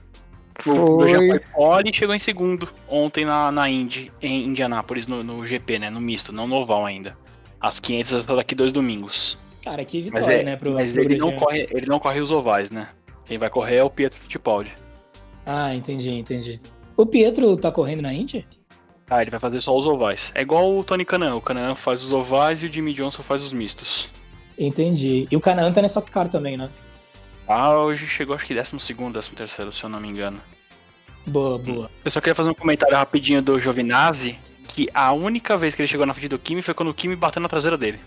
O 0.59 0.99
Foi. 0.99 1.09
já 1.09 1.17
foi 1.17 1.39
pole 1.39 1.89
e 1.89 1.93
chegou 1.93 2.13
em 2.13 2.19
segundo 2.19 2.67
ontem 2.87 3.25
na, 3.25 3.51
na 3.51 3.69
Indy, 3.69 4.11
em 4.21 4.45
Indianápolis, 4.45 5.07
no, 5.07 5.23
no 5.23 5.45
GP, 5.45 5.79
né? 5.79 5.89
No 5.89 6.01
misto, 6.01 6.33
não 6.33 6.45
no 6.45 6.55
oval 6.55 6.85
ainda. 6.85 7.17
As 7.59 7.79
500 7.79 8.25
daqui 8.25 8.53
dois 8.53 8.71
domingos. 8.71 9.37
Cara, 9.63 9.85
que 9.85 10.09
Mas, 10.11 10.25
vitória, 10.25 10.41
é, 10.41 10.43
né? 10.43 10.55
Pro, 10.55 10.73
mas 10.73 10.93
pro 10.93 11.03
ele, 11.03 11.17
não 11.17 11.29
Grosjean. 11.29 11.45
corre, 11.45 11.67
ele 11.71 11.85
não 11.85 11.99
corre 11.99 12.19
os 12.19 12.31
ovais, 12.31 12.69
né? 12.69 12.89
Quem 13.25 13.37
vai 13.37 13.49
correr 13.49 13.77
é 13.77 13.83
o 13.83 13.89
Pietro 13.89 14.19
Fittipaldi. 14.19 14.71
Ah, 15.45 15.73
entendi, 15.73 16.11
entendi. 16.11 16.61
O 16.95 17.05
Pietro 17.05 17.55
tá 17.57 17.71
correndo 17.71 18.01
na 18.01 18.13
Indy? 18.13 18.45
Ah, 19.09 19.21
ele 19.21 19.31
vai 19.31 19.39
fazer 19.39 19.59
só 19.59 19.75
os 19.75 19.85
ovais. 19.85 20.31
É 20.35 20.41
igual 20.41 20.77
o 20.77 20.83
Tony 20.83 21.03
Canan. 21.03 21.35
O 21.35 21.41
Canan 21.41 21.75
faz 21.75 22.01
os 22.03 22.13
ovais 22.13 22.63
e 22.63 22.67
o 22.67 22.71
Jimmy 22.71 22.93
Johnson 22.93 23.21
faz 23.23 23.43
os 23.43 23.51
mistos. 23.51 24.07
Entendi. 24.57 25.27
E 25.29 25.35
o 25.35 25.39
Canaan 25.41 25.71
tá 25.71 25.81
na 25.81 25.87
Stock 25.87 26.09
Car 26.11 26.27
também, 26.29 26.55
né? 26.55 26.69
Ah, 27.47 27.77
hoje 27.77 28.07
chegou 28.07 28.35
acho 28.35 28.45
que 28.45 28.53
12 28.53 28.79
segundo, 28.79 29.13
13 29.13 29.29
terceiro, 29.31 29.71
se 29.71 29.83
eu 29.83 29.89
não 29.89 29.99
me 29.99 30.07
engano. 30.07 30.39
Boa, 31.27 31.57
boa. 31.57 31.91
Eu 32.05 32.11
só 32.11 32.21
queria 32.21 32.35
fazer 32.35 32.49
um 32.49 32.53
comentário 32.53 32.95
rapidinho 32.95 33.41
do 33.41 33.59
Giovinazzi, 33.59 34.39
que 34.67 34.87
a 34.93 35.11
única 35.11 35.57
vez 35.57 35.75
que 35.75 35.81
ele 35.81 35.87
chegou 35.89 36.05
na 36.05 36.13
frente 36.13 36.29
do 36.29 36.39
Kimi 36.39 36.61
foi 36.61 36.73
quando 36.73 36.89
o 36.89 36.93
Kimi 36.93 37.15
bateu 37.15 37.41
na 37.41 37.49
traseira 37.49 37.77
dele. 37.77 37.99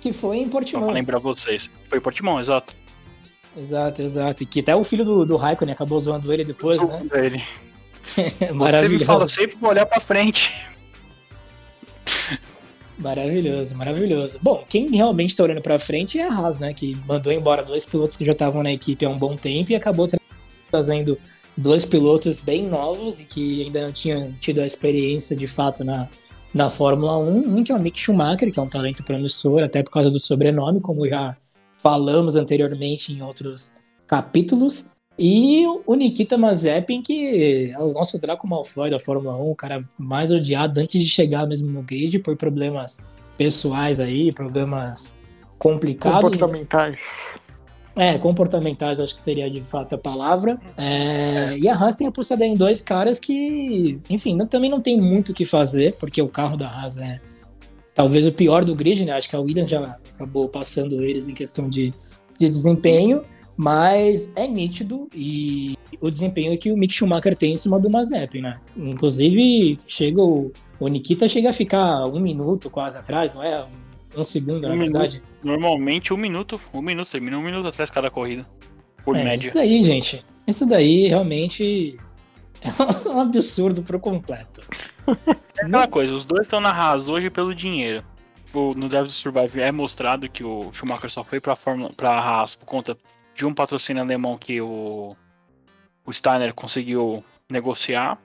Que 0.00 0.12
foi 0.12 0.38
em 0.38 0.44
Só 0.44 0.50
Portimão. 0.50 0.84
pra 0.84 0.94
lembrar 0.94 1.18
vocês. 1.18 1.68
Foi 1.88 1.98
em 1.98 2.00
Portimão, 2.00 2.40
exato. 2.40 2.74
Exato, 3.56 4.02
exato. 4.02 4.42
E 4.42 4.46
que 4.46 4.60
até 4.60 4.74
o 4.74 4.82
filho 4.84 5.04
do, 5.04 5.24
do 5.24 5.36
Raikkonen 5.36 5.72
acabou 5.72 5.98
zoando 5.98 6.32
ele 6.32 6.44
depois, 6.44 6.78
né? 6.78 7.02
Ele. 7.12 7.42
Você 8.06 8.88
me 8.88 8.98
fala 8.98 9.26
sempre 9.28 9.56
pra 9.56 9.68
olhar 9.70 9.86
pra 9.86 10.00
frente. 10.00 10.52
Maravilhoso, 12.98 13.76
maravilhoso. 13.76 14.38
Bom, 14.40 14.64
quem 14.68 14.88
realmente 14.94 15.34
tá 15.34 15.42
olhando 15.42 15.60
pra 15.60 15.78
frente 15.78 16.18
é 16.18 16.28
a 16.28 16.32
Haas, 16.32 16.58
né? 16.58 16.72
Que 16.72 16.96
mandou 17.06 17.32
embora 17.32 17.62
dois 17.62 17.84
pilotos 17.84 18.16
que 18.16 18.24
já 18.24 18.32
estavam 18.32 18.62
na 18.62 18.72
equipe 18.72 19.04
há 19.04 19.08
um 19.08 19.18
bom 19.18 19.36
tempo 19.36 19.72
e 19.72 19.74
acabou 19.74 20.06
tra- 20.06 20.20
trazendo 20.70 21.18
dois 21.56 21.84
pilotos 21.84 22.38
bem 22.40 22.68
novos 22.68 23.18
e 23.20 23.24
que 23.24 23.62
ainda 23.64 23.82
não 23.84 23.92
tinham 23.92 24.32
tido 24.38 24.60
a 24.60 24.66
experiência 24.66 25.34
de 25.34 25.46
fato 25.46 25.82
na, 25.84 26.08
na 26.52 26.70
Fórmula 26.70 27.18
1. 27.18 27.58
Um 27.58 27.64
que 27.64 27.72
é 27.72 27.74
o 27.74 27.80
Mick 27.80 27.98
Schumacher, 27.98 28.52
que 28.52 28.60
é 28.60 28.62
um 28.62 28.68
talento 28.68 29.02
promissor, 29.02 29.62
até 29.64 29.82
por 29.82 29.90
causa 29.90 30.08
do 30.10 30.20
sobrenome, 30.20 30.80
como 30.80 31.08
já 31.08 31.36
falamos 31.94 32.34
anteriormente 32.34 33.12
em 33.12 33.20
outros 33.20 33.74
capítulos. 34.06 34.88
E 35.18 35.64
o 35.86 35.94
Nikita 35.94 36.38
Mazepin, 36.38 37.02
que 37.02 37.70
é 37.70 37.78
o 37.78 37.92
nosso 37.92 38.18
Draco 38.18 38.48
Malfoy 38.48 38.90
da 38.90 38.98
Fórmula 38.98 39.36
1, 39.36 39.50
o 39.50 39.54
cara 39.54 39.84
mais 39.98 40.30
odiado 40.32 40.80
antes 40.80 41.00
de 41.00 41.08
chegar 41.08 41.46
mesmo 41.46 41.70
no 41.70 41.82
grid 41.82 42.18
por 42.20 42.34
problemas 42.36 43.06
pessoais 43.36 44.00
aí, 44.00 44.32
problemas 44.32 45.18
complicados. 45.58 46.22
Comportamentais. 46.22 47.38
É, 47.94 48.18
comportamentais 48.18 48.98
acho 48.98 49.14
que 49.14 49.22
seria 49.22 49.48
de 49.48 49.62
fato 49.62 49.94
a 49.94 49.98
palavra. 49.98 50.58
É, 50.76 51.56
e 51.58 51.68
a 51.68 51.74
Haas 51.76 51.94
tem 51.94 52.08
apostado 52.08 52.42
em 52.42 52.56
dois 52.56 52.80
caras 52.80 53.20
que, 53.20 54.00
enfim, 54.10 54.34
não- 54.34 54.46
também 54.48 54.68
não 54.70 54.80
tem 54.80 55.00
muito 55.00 55.30
o 55.30 55.34
que 55.34 55.44
fazer, 55.44 55.94
porque 55.94 56.20
o 56.20 56.28
carro 56.28 56.56
da 56.56 56.66
Haas 56.68 56.96
é 56.98 57.20
talvez 57.94 58.26
o 58.26 58.32
pior 58.32 58.64
do 58.64 58.74
grid, 58.74 59.04
né? 59.04 59.12
Acho 59.12 59.30
que 59.30 59.36
a 59.36 59.40
Williams 59.40 59.68
já 59.68 59.98
acabou 60.14 60.48
passando 60.48 61.02
eles 61.02 61.28
em 61.28 61.34
questão 61.34 61.68
de, 61.68 61.94
de 62.38 62.48
desempenho, 62.48 63.24
mas 63.56 64.30
é 64.34 64.46
nítido 64.46 65.08
e 65.14 65.78
o 66.00 66.10
desempenho 66.10 66.58
que 66.58 66.72
o 66.72 66.76
Mick 66.76 66.92
Schumacher 66.92 67.36
tem 67.36 67.52
em 67.52 67.56
cima 67.56 67.78
do 67.78 67.88
Mazepin, 67.88 68.40
né? 68.40 68.58
Inclusive, 68.76 69.78
chega 69.86 70.20
o, 70.20 70.52
o 70.80 70.88
Nikita 70.88 71.28
chega 71.28 71.50
a 71.50 71.52
ficar 71.52 72.04
um 72.06 72.18
minuto 72.18 72.68
quase 72.68 72.98
atrás, 72.98 73.32
não 73.32 73.42
é? 73.42 73.64
Um, 73.64 74.20
um 74.20 74.24
segundo, 74.24 74.60
na 74.60 74.74
Um 74.74 74.78
verdade. 74.78 75.22
Normalmente 75.42 76.12
um 76.12 76.16
minuto, 76.16 76.60
um 76.72 76.82
minuto, 76.82 77.10
termina 77.10 77.38
um 77.38 77.42
minuto 77.42 77.68
atrás 77.68 77.90
cada 77.90 78.10
corrida. 78.10 78.44
Por 79.04 79.16
É, 79.16 79.22
média. 79.24 79.48
Isso 79.48 79.54
daí, 79.54 79.80
gente. 79.80 80.24
Isso 80.46 80.66
daí 80.66 81.08
realmente 81.08 81.96
é 82.60 83.08
um 83.08 83.20
absurdo 83.20 83.82
pro 83.82 84.00
completo. 84.00 84.62
É 85.58 85.64
aquela 85.66 85.86
coisa, 85.88 86.12
os 86.12 86.24
dois 86.24 86.42
estão 86.42 86.60
na 86.60 86.70
Haas 86.70 87.08
hoje 87.08 87.30
pelo 87.30 87.54
dinheiro. 87.54 88.04
O- 88.52 88.74
no 88.74 88.88
Drive 88.88 89.06
to 89.06 89.12
Survive 89.12 89.60
é 89.60 89.72
mostrado 89.72 90.28
que 90.28 90.44
o 90.44 90.72
Schumacher 90.72 91.10
só 91.10 91.24
foi 91.24 91.40
pra, 91.40 91.56
Fórmula, 91.56 91.90
pra 91.92 92.10
Haas 92.18 92.54
por 92.54 92.66
conta 92.66 92.96
de 93.34 93.44
um 93.44 93.52
patrocínio 93.52 94.02
alemão 94.02 94.38
que 94.38 94.60
o, 94.60 95.14
o 96.06 96.12
Steiner 96.12 96.54
conseguiu 96.54 97.24
negociar. 97.50 98.16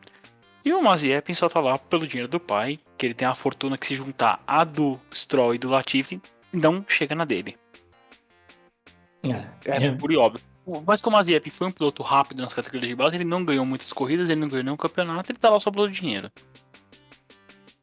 E 0.63 0.71
o 0.73 0.81
Mazepin 0.83 1.33
só 1.33 1.49
tá 1.49 1.59
lá 1.59 1.77
pelo 1.79 2.05
dinheiro 2.05 2.27
do 2.29 2.39
pai, 2.39 2.79
que 2.97 3.05
ele 3.05 3.13
tem 3.13 3.27
a 3.27 3.33
fortuna 3.33 3.77
que 3.77 3.87
se 3.87 3.95
juntar 3.95 4.41
a 4.45 4.63
do 4.63 4.99
Stroll 5.13 5.55
e 5.55 5.57
do 5.57 5.69
Latifi, 5.69 6.21
não 6.53 6.85
chega 6.87 7.15
na 7.15 7.25
dele. 7.25 7.57
É, 9.23 9.85
É, 9.85 9.91
puro 9.91 10.13
e 10.13 10.17
óbvio. 10.17 10.41
Mas 10.85 11.01
como 11.01 11.15
o 11.15 11.19
Mazepin 11.19 11.49
foi 11.49 11.67
um 11.67 11.71
piloto 11.71 12.03
rápido 12.03 12.41
nas 12.43 12.53
categorias 12.53 12.87
de 12.89 12.95
base, 12.95 13.15
ele 13.15 13.23
não 13.23 13.43
ganhou 13.43 13.65
muitas 13.65 13.91
corridas, 13.91 14.29
ele 14.29 14.39
não 14.39 14.47
ganhou 14.47 14.63
nenhum 14.63 14.77
campeonato, 14.77 15.31
ele 15.31 15.39
tá 15.39 15.49
lá 15.49 15.59
só 15.59 15.71
pelo 15.71 15.89
dinheiro. 15.89 16.31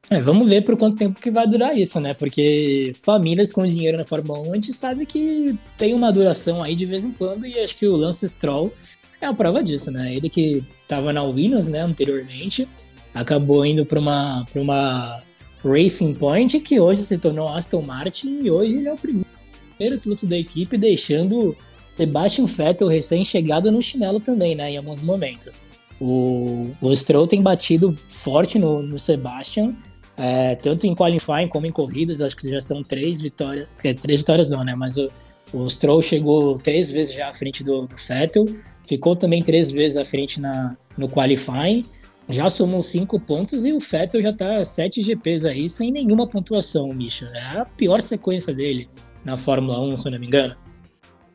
É, 0.08 0.20
vamos 0.20 0.48
ver 0.48 0.62
por 0.62 0.76
quanto 0.76 0.96
tempo 0.96 1.20
que 1.20 1.30
vai 1.30 1.48
durar 1.48 1.76
isso, 1.76 1.98
né? 1.98 2.14
Porque 2.14 2.92
famílias 3.02 3.52
com 3.52 3.66
dinheiro 3.66 3.98
na 3.98 4.04
Fórmula 4.04 4.38
1, 4.40 4.52
a 4.52 4.54
gente 4.54 4.72
sabe 4.72 5.04
que 5.04 5.58
tem 5.76 5.94
uma 5.94 6.12
duração 6.12 6.62
aí 6.62 6.76
de 6.76 6.86
vez 6.86 7.04
em 7.04 7.12
quando, 7.12 7.44
e 7.44 7.58
acho 7.58 7.76
que 7.76 7.86
o 7.86 7.96
Lance 7.96 8.28
Stroll 8.28 8.72
é 9.20 9.26
a 9.26 9.34
prova 9.34 9.64
disso, 9.64 9.90
né? 9.90 10.14
Ele 10.14 10.28
que 10.28 10.62
tava 10.86 11.12
na 11.12 11.24
Williams, 11.24 11.66
né, 11.66 11.80
anteriormente, 11.80 12.68
acabou 13.12 13.66
indo 13.66 13.84
para 13.84 13.98
uma, 13.98 14.46
uma 14.54 15.22
Racing 15.64 16.14
Point, 16.14 16.60
que 16.60 16.78
hoje 16.78 17.02
se 17.02 17.18
tornou 17.18 17.48
Aston 17.48 17.82
Martin, 17.82 18.42
e 18.42 18.50
hoje 18.50 18.76
ele 18.76 18.88
é 18.88 18.92
o 18.92 18.96
primeiro 18.96 20.00
piloto 20.00 20.24
da 20.26 20.38
equipe, 20.38 20.78
deixando 20.78 21.56
Sebastian 21.96 22.46
Vettel 22.46 22.86
recém-chegado 22.86 23.72
no 23.72 23.82
chinelo 23.82 24.20
também, 24.20 24.54
né, 24.54 24.70
em 24.70 24.76
alguns 24.76 25.00
momentos. 25.00 25.64
O, 26.00 26.70
o 26.80 26.94
Stroll 26.94 27.26
tem 27.26 27.42
batido 27.42 27.96
forte 28.06 28.58
no, 28.58 28.82
no 28.82 28.98
Sebastian, 28.98 29.74
é, 30.16 30.55
tanto 30.57 30.87
em 30.87 30.94
qualifying 30.94 31.48
como 31.48 31.66
em 31.66 31.72
corridas, 31.72 32.20
acho 32.20 32.37
que 32.37 32.48
já 32.48 32.61
são 32.61 32.83
três 32.83 33.20
vitórias, 33.20 33.68
três 34.00 34.20
vitórias 34.20 34.48
não, 34.48 34.64
né, 34.64 34.74
mas 34.74 34.96
o, 34.96 35.11
o 35.52 35.68
Stroll 35.68 36.00
chegou 36.00 36.59
três 36.59 36.90
vezes 36.90 37.14
já 37.14 37.29
à 37.29 37.33
frente 37.33 37.62
do, 37.62 37.87
do 37.87 37.96
Vettel, 37.96 38.46
ficou 38.87 39.14
também 39.14 39.42
três 39.42 39.70
vezes 39.70 39.96
à 39.96 40.05
frente 40.05 40.40
na, 40.40 40.76
no 40.96 41.09
qualifying, 41.09 41.85
já 42.29 42.50
somou 42.50 42.83
cinco 42.83 43.20
pontos 43.20 43.64
e 43.64 43.72
o 43.72 43.79
Vettel 43.79 44.22
já 44.22 44.33
tá 44.33 44.64
sete 44.64 45.00
GPs 45.00 45.46
aí 45.46 45.68
sem 45.68 45.92
nenhuma 45.92 46.26
pontuação, 46.26 46.92
Misha. 46.92 47.26
É 47.26 47.61
a 47.61 47.64
pior 47.64 48.02
sequência 48.02 48.52
dele 48.52 48.88
na 49.24 49.37
Fórmula 49.37 49.81
1, 49.81 49.96
se 49.96 50.09
eu 50.09 50.12
não 50.12 50.18
me 50.18 50.26
engano. 50.26 50.57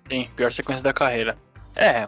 Sim, 0.10 0.28
pior 0.36 0.52
sequência 0.52 0.84
da 0.84 0.92
carreira. 0.92 1.38
É. 1.76 2.08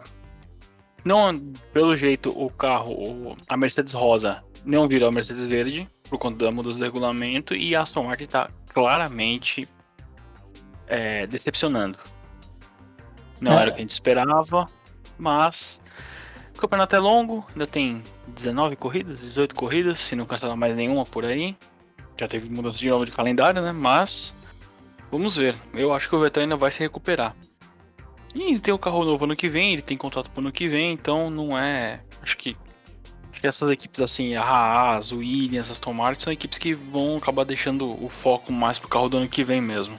Não, 1.02 1.34
pelo 1.72 1.96
jeito, 1.96 2.30
o 2.30 2.50
carro, 2.50 3.36
a 3.48 3.56
Mercedes 3.56 3.94
Rosa, 3.94 4.42
não 4.64 4.86
virou 4.86 5.08
a 5.08 5.12
Mercedes 5.12 5.46
Verde, 5.46 5.88
por 6.08 6.18
conta 6.18 6.44
da 6.44 6.50
mudança 6.50 6.78
do 6.78 6.84
regulamento, 6.84 7.54
e 7.54 7.74
a 7.74 7.82
Aston 7.82 8.04
Martin 8.04 8.26
tá 8.26 8.50
claramente 8.68 9.68
é, 10.86 11.26
decepcionando. 11.26 11.98
Não 13.40 13.52
É. 13.58 13.62
era 13.62 13.70
o 13.70 13.74
que 13.74 13.80
a 13.80 13.82
gente 13.82 13.90
esperava, 13.90 14.66
mas 15.18 15.80
O 16.54 16.58
campeonato 16.64 16.94
é 16.94 17.00
longo, 17.00 17.44
ainda 17.50 17.66
tem 17.66 18.02
19 18.28 18.76
corridas, 18.76 19.20
18 19.20 19.54
corridas, 19.56 19.98
se 19.98 20.14
não 20.14 20.24
cancelar 20.24 20.56
mais 20.56 20.76
nenhuma 20.76 21.04
por 21.04 21.24
aí. 21.24 21.56
Já 22.16 22.28
teve 22.28 22.48
mudança 22.48 22.78
de 22.78 22.88
novo 22.88 23.04
de 23.04 23.10
calendário, 23.10 23.60
né? 23.60 23.72
Mas 23.72 24.32
vamos 25.10 25.36
ver. 25.36 25.56
Eu 25.74 25.92
acho 25.92 26.08
que 26.08 26.14
o 26.14 26.20
Vettel 26.20 26.44
ainda 26.44 26.56
vai 26.56 26.70
se 26.70 26.78
recuperar. 26.78 27.34
E 28.34 28.56
tem 28.60 28.72
o 28.72 28.78
carro 28.78 29.04
novo 29.04 29.24
ano 29.24 29.34
que 29.34 29.48
vem, 29.48 29.72
ele 29.72 29.82
tem 29.82 29.96
contrato 29.96 30.30
pro 30.30 30.40
ano 30.40 30.52
que 30.52 30.68
vem, 30.68 30.92
então 30.92 31.28
não 31.28 31.58
é. 31.58 32.00
Acho 32.22 32.38
que, 32.38 32.56
que 33.44 33.48
essas 33.48 33.70
equipes 33.70 34.00
assim, 34.00 34.34
a 34.34 34.42
Haas, 34.42 35.12
Williams, 35.12 35.66
as 35.66 35.72
Aston 35.72 35.92
Martin, 35.92 36.24
são 36.24 36.32
equipes 36.32 36.56
que 36.56 36.72
vão 36.72 37.18
acabar 37.18 37.44
deixando 37.44 38.02
o 38.02 38.08
foco 38.08 38.50
mais 38.50 38.78
pro 38.78 38.88
carro 38.88 39.06
do 39.06 39.18
ano 39.18 39.28
que 39.28 39.44
vem 39.44 39.60
mesmo. 39.60 39.98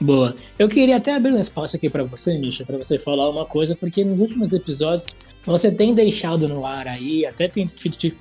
Boa. 0.00 0.34
Eu 0.58 0.68
queria 0.68 0.96
até 0.96 1.14
abrir 1.14 1.34
um 1.34 1.38
espaço 1.38 1.76
aqui 1.76 1.90
para 1.90 2.02
você, 2.02 2.38
Misha, 2.38 2.64
para 2.64 2.78
você 2.78 2.98
falar 2.98 3.28
uma 3.28 3.44
coisa, 3.44 3.76
porque 3.76 4.02
nos 4.02 4.20
últimos 4.20 4.54
episódios 4.54 5.14
você 5.44 5.70
tem 5.70 5.92
deixado 5.92 6.48
no 6.48 6.64
ar 6.64 6.88
aí, 6.88 7.26
até 7.26 7.46
tem, 7.46 7.70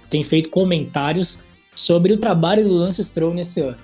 tem 0.09 0.21
feito 0.21 0.49
comentários 0.49 1.41
sobre 1.73 2.11
o 2.11 2.17
trabalho 2.17 2.61
do 2.65 2.73
Lance 2.73 3.01
Stroll 3.05 3.33
nesse 3.33 3.61
ano. 3.61 3.77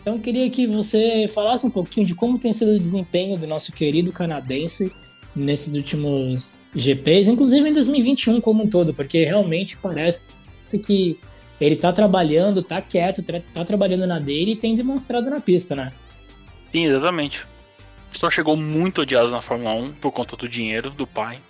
Então 0.00 0.14
eu 0.14 0.20
queria 0.20 0.48
que 0.48 0.64
você 0.64 1.26
falasse 1.26 1.66
um 1.66 1.70
pouquinho 1.70 2.06
de 2.06 2.14
como 2.14 2.38
tem 2.38 2.52
sido 2.52 2.70
o 2.70 2.78
desempenho 2.78 3.36
do 3.36 3.48
nosso 3.48 3.72
querido 3.72 4.12
canadense 4.12 4.92
nesses 5.34 5.74
últimos 5.74 6.62
GPs, 6.74 7.28
inclusive 7.28 7.68
em 7.68 7.72
2021 7.72 8.40
como 8.40 8.64
um 8.64 8.68
todo, 8.68 8.92
porque 8.92 9.24
realmente 9.24 9.76
parece 9.76 10.22
que 10.84 11.18
ele 11.60 11.76
tá 11.76 11.92
trabalhando, 11.92 12.62
tá 12.62 12.80
quieto, 12.80 13.22
tá 13.22 13.64
trabalhando 13.64 14.06
na 14.06 14.18
dele 14.18 14.52
e 14.52 14.56
tem 14.56 14.76
demonstrado 14.76 15.30
na 15.30 15.40
pista, 15.40 15.74
né? 15.74 15.90
Sim, 16.70 16.86
exatamente. 16.86 17.46
Só 18.12 18.30
chegou 18.30 18.56
muito 18.56 19.02
odiado 19.02 19.30
na 19.30 19.42
Fórmula 19.42 19.74
1 19.74 19.92
por 19.94 20.12
conta 20.12 20.36
do 20.36 20.48
dinheiro 20.48 20.90
do 20.90 21.06
pai. 21.06 21.40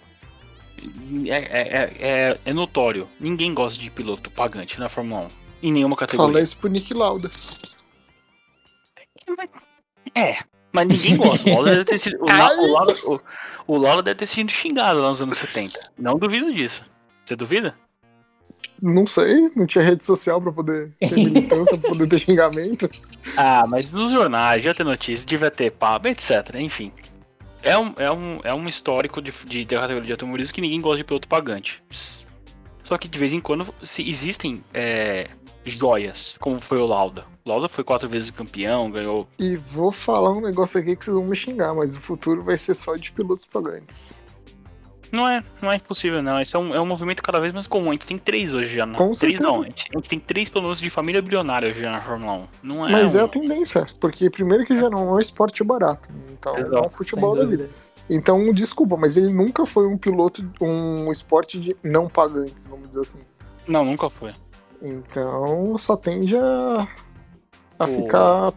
É, 1.26 1.36
é, 1.36 1.92
é, 1.98 2.38
é 2.44 2.52
notório. 2.52 3.08
Ninguém 3.18 3.52
gosta 3.52 3.80
de 3.82 3.90
piloto 3.90 4.30
pagante 4.30 4.78
na 4.78 4.88
Fórmula 4.88 5.26
1. 5.26 5.28
Em 5.60 5.72
nenhuma 5.72 5.96
categoria. 5.96 6.32
Fala 6.32 6.42
isso 6.42 6.56
pro 6.56 6.70
Nick 6.70 6.94
Lauda. 6.94 7.30
É, 10.14 10.38
mas 10.84 11.02
ninguém 11.02 11.16
gosta. 11.16 11.50
O 11.50 11.54
Lauda 11.54 11.70
deve 11.70 11.84
ter 11.84 11.98
sido, 11.98 12.18
o, 12.20 13.14
o, 13.14 13.20
o, 13.66 13.98
o 13.98 14.02
deve 14.02 14.18
ter 14.18 14.26
sido 14.26 14.50
xingado 14.50 15.00
lá 15.00 15.08
nos 15.08 15.22
anos 15.22 15.38
70. 15.38 15.78
Não 15.98 16.18
duvido 16.18 16.52
disso. 16.52 16.82
Você 17.24 17.34
duvida? 17.34 17.74
Não 18.80 19.06
sei, 19.06 19.50
não 19.56 19.66
tinha 19.66 19.82
rede 19.82 20.04
social 20.04 20.40
pra 20.40 20.52
poder 20.52 20.92
ter 21.00 21.16
militância, 21.16 21.76
pra 21.76 21.90
poder 21.90 22.08
ter 22.08 22.18
xingamento. 22.18 22.88
Ah, 23.36 23.66
mas 23.66 23.92
nos 23.92 24.10
jornais, 24.10 24.62
já 24.62 24.72
ter 24.72 24.84
notícia, 24.84 25.26
devia 25.26 25.50
ter 25.50 25.70
papo, 25.70 26.08
etc. 26.08 26.54
Enfim. 26.54 26.90
É 27.62 27.76
um, 27.76 27.92
é 27.98 28.10
um, 28.10 28.40
é 28.42 28.54
um 28.54 28.66
histórico 28.66 29.20
de, 29.20 29.30
de, 29.44 29.66
de 29.66 29.74
categoria 29.74 30.06
de 30.06 30.12
automobilismo 30.12 30.54
que 30.54 30.62
ninguém 30.62 30.80
gosta 30.80 30.96
de 30.96 31.04
piloto 31.04 31.28
pagante. 31.28 31.82
Só 32.82 32.96
que 32.96 33.06
de 33.06 33.18
vez 33.18 33.34
em 33.34 33.40
quando 33.40 33.66
se 33.82 34.08
existem 34.08 34.64
é, 34.72 35.28
joias, 35.62 36.38
como 36.40 36.58
foi 36.58 36.78
o 36.78 36.86
Lauda. 36.86 37.26
Lauda 37.48 37.68
foi 37.68 37.82
quatro 37.82 38.06
vezes 38.06 38.30
campeão, 38.30 38.90
ganhou. 38.90 39.26
E 39.38 39.56
vou 39.56 39.90
falar 39.90 40.32
um 40.32 40.40
negócio 40.42 40.78
aqui 40.78 40.94
que 40.94 41.04
vocês 41.04 41.14
vão 41.14 41.24
me 41.24 41.34
xingar, 41.34 41.74
mas 41.74 41.96
o 41.96 42.00
futuro 42.00 42.42
vai 42.42 42.58
ser 42.58 42.74
só 42.74 42.94
de 42.94 43.10
pilotos 43.10 43.46
pagantes. 43.46 44.22
Não 45.10 45.26
é, 45.26 45.42
não 45.62 45.72
é 45.72 45.76
impossível, 45.76 46.22
não. 46.22 46.38
Isso 46.38 46.54
é 46.54 46.60
um, 46.60 46.74
é 46.74 46.80
um 46.80 46.84
movimento 46.84 47.22
cada 47.22 47.40
vez 47.40 47.54
mais 47.54 47.66
comum. 47.66 47.88
A 47.88 47.92
gente 47.92 48.04
tem 48.04 48.18
três 48.18 48.52
hoje 48.52 48.74
já. 48.74 48.84
Não. 48.84 49.12
três 49.12 49.40
não. 49.40 49.62
A 49.62 49.64
gente, 49.64 49.88
a 49.90 49.96
gente, 49.96 50.08
tem 50.10 50.20
três 50.20 50.50
pelo 50.50 50.64
menos 50.64 50.78
de 50.78 50.90
família 50.90 51.22
bilionária 51.22 51.70
hoje 51.70 51.80
já 51.80 51.90
na 51.90 52.02
Fórmula 52.02 52.32
1. 52.34 52.46
Não 52.62 52.86
é 52.86 52.92
Mas 52.92 53.14
um... 53.14 53.20
é 53.20 53.22
a 53.22 53.28
tendência, 53.28 53.86
porque 53.98 54.28
primeiro 54.28 54.66
que 54.66 54.76
já 54.76 54.90
não 54.90 55.08
é 55.08 55.12
um 55.12 55.18
esporte 55.18 55.64
barato. 55.64 56.06
Então 56.30 56.58
Exato. 56.58 56.76
é 56.76 56.80
um 56.82 56.90
futebol 56.90 57.34
da 57.34 57.46
vida. 57.46 57.70
Então, 58.10 58.52
desculpa, 58.52 58.96
mas 58.96 59.16
ele 59.16 59.32
nunca 59.32 59.64
foi 59.64 59.86
um 59.86 59.96
piloto, 59.96 60.42
um 60.60 61.10
esporte 61.10 61.58
de 61.58 61.76
não 61.82 62.08
pagantes, 62.08 62.66
vamos 62.66 62.88
dizer 62.88 63.00
assim. 63.00 63.18
Não, 63.66 63.84
nunca 63.84 64.10
foi. 64.10 64.32
Então 64.82 65.76
só 65.76 65.96
tende 65.96 66.36
a, 66.36 66.86
a 67.78 67.84
o... 67.84 68.02
ficar 68.02 68.54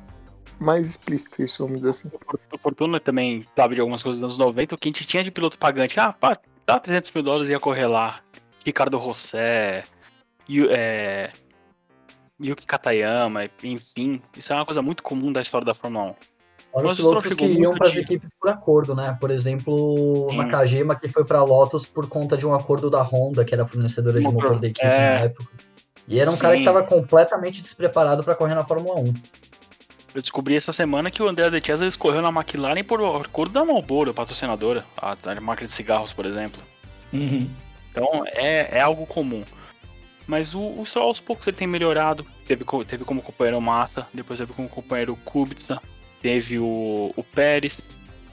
mais 0.59 0.89
explícito 0.89 1.41
isso, 1.41 1.63
vamos 1.63 1.79
dizer 1.79 1.89
assim. 1.89 2.11
O 2.51 2.57
Fortuna 2.57 2.99
também 2.99 3.43
sabe 3.55 3.75
de 3.75 3.81
algumas 3.81 4.03
coisas 4.03 4.21
dos 4.21 4.25
anos 4.25 4.37
90, 4.37 4.75
o 4.75 4.77
que 4.77 4.89
a 4.89 4.91
gente 4.91 5.05
tinha 5.05 5.23
de 5.23 5.31
piloto 5.31 5.57
pagante. 5.57 5.99
Ah, 5.99 6.13
pá, 6.13 6.37
dá 6.65 6.79
300 6.79 7.11
mil 7.11 7.23
dólares 7.23 7.47
e 7.47 7.51
ia 7.51 7.59
correr 7.59 7.87
lá. 7.87 8.21
Ricardo 8.63 8.97
Rossé, 8.97 9.83
Yu, 10.47 10.67
é, 10.69 11.31
Yuki 12.39 12.65
Katayama, 12.65 13.45
enfim. 13.63 14.21
Isso 14.37 14.53
é 14.53 14.55
uma 14.55 14.65
coisa 14.65 14.81
muito 14.81 15.01
comum 15.01 15.31
da 15.31 15.41
história 15.41 15.65
da 15.65 15.73
Fórmula 15.73 16.11
1. 16.11 16.15
Olha 16.73 16.87
os 16.87 16.95
pilotos 16.95 17.33
que 17.33 17.45
iam 17.45 17.73
para 17.73 17.87
as 17.87 17.95
equipes 17.95 18.29
por 18.39 18.49
acordo, 18.49 18.95
né? 18.95 19.17
Por 19.19 19.29
exemplo, 19.29 20.29
Sim. 20.29 20.37
Nakajima 20.37 20.95
que 20.95 21.09
foi 21.09 21.25
para 21.25 21.43
Lotus 21.43 21.85
por 21.85 22.07
conta 22.07 22.37
de 22.37 22.45
um 22.45 22.53
acordo 22.53 22.89
da 22.89 23.01
Honda, 23.01 23.43
que 23.43 23.53
era 23.53 23.65
fornecedora 23.65 24.19
de 24.19 24.25
motor 24.25 24.59
da 24.59 24.67
equipe 24.67 24.85
é... 24.85 25.19
na 25.19 25.25
época. 25.25 25.70
E 26.11 26.19
era 26.19 26.29
um 26.29 26.33
Sim. 26.33 26.41
cara 26.41 26.53
que 26.55 26.59
estava 26.59 26.83
completamente 26.83 27.61
despreparado 27.61 28.21
para 28.21 28.35
correr 28.35 28.53
na 28.53 28.65
Fórmula 28.65 28.99
1. 28.99 29.13
Eu 30.13 30.21
descobri 30.21 30.57
essa 30.57 30.73
semana 30.73 31.09
que 31.09 31.23
o 31.23 31.27
André 31.29 31.49
de 31.49 31.65
Chiesa 31.65 31.87
escorreu 31.87 32.21
na 32.21 32.27
McLaren 32.27 32.83
por 32.83 33.01
acordo 33.25 33.53
da 33.53 33.63
Marlboro, 33.63 34.13
patrocinadora, 34.13 34.83
a, 34.97 35.13
a 35.13 35.39
marca 35.39 35.65
de 35.65 35.71
cigarros, 35.71 36.11
por 36.11 36.25
exemplo. 36.25 36.61
Uhum. 37.13 37.49
Então 37.89 38.23
é, 38.25 38.77
é 38.77 38.81
algo 38.81 39.05
comum. 39.05 39.45
Mas 40.27 40.53
o, 40.53 40.61
o 40.61 40.85
Stroll 40.85 41.07
aos 41.07 41.21
poucos 41.21 41.47
ele 41.47 41.55
tem 41.55 41.65
melhorado. 41.65 42.25
Teve, 42.45 42.65
teve 42.85 43.05
como 43.05 43.21
companheiro 43.21 43.61
Massa, 43.61 44.05
depois 44.13 44.37
teve 44.37 44.51
como 44.51 44.67
companheiro 44.67 45.17
Kubica, 45.23 45.81
teve 46.21 46.59
o, 46.59 47.13
o 47.15 47.23
Pérez, 47.23 47.87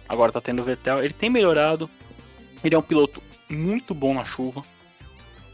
agora 0.08 0.32
tá 0.32 0.40
tendo 0.40 0.62
o 0.62 0.64
Vettel. 0.64 1.04
Ele 1.04 1.14
tem 1.14 1.30
melhorado. 1.30 1.88
Ele 2.64 2.74
é 2.74 2.78
um 2.78 2.82
piloto 2.82 3.22
muito 3.48 3.94
bom 3.94 4.14
na 4.14 4.24
chuva. 4.24 4.64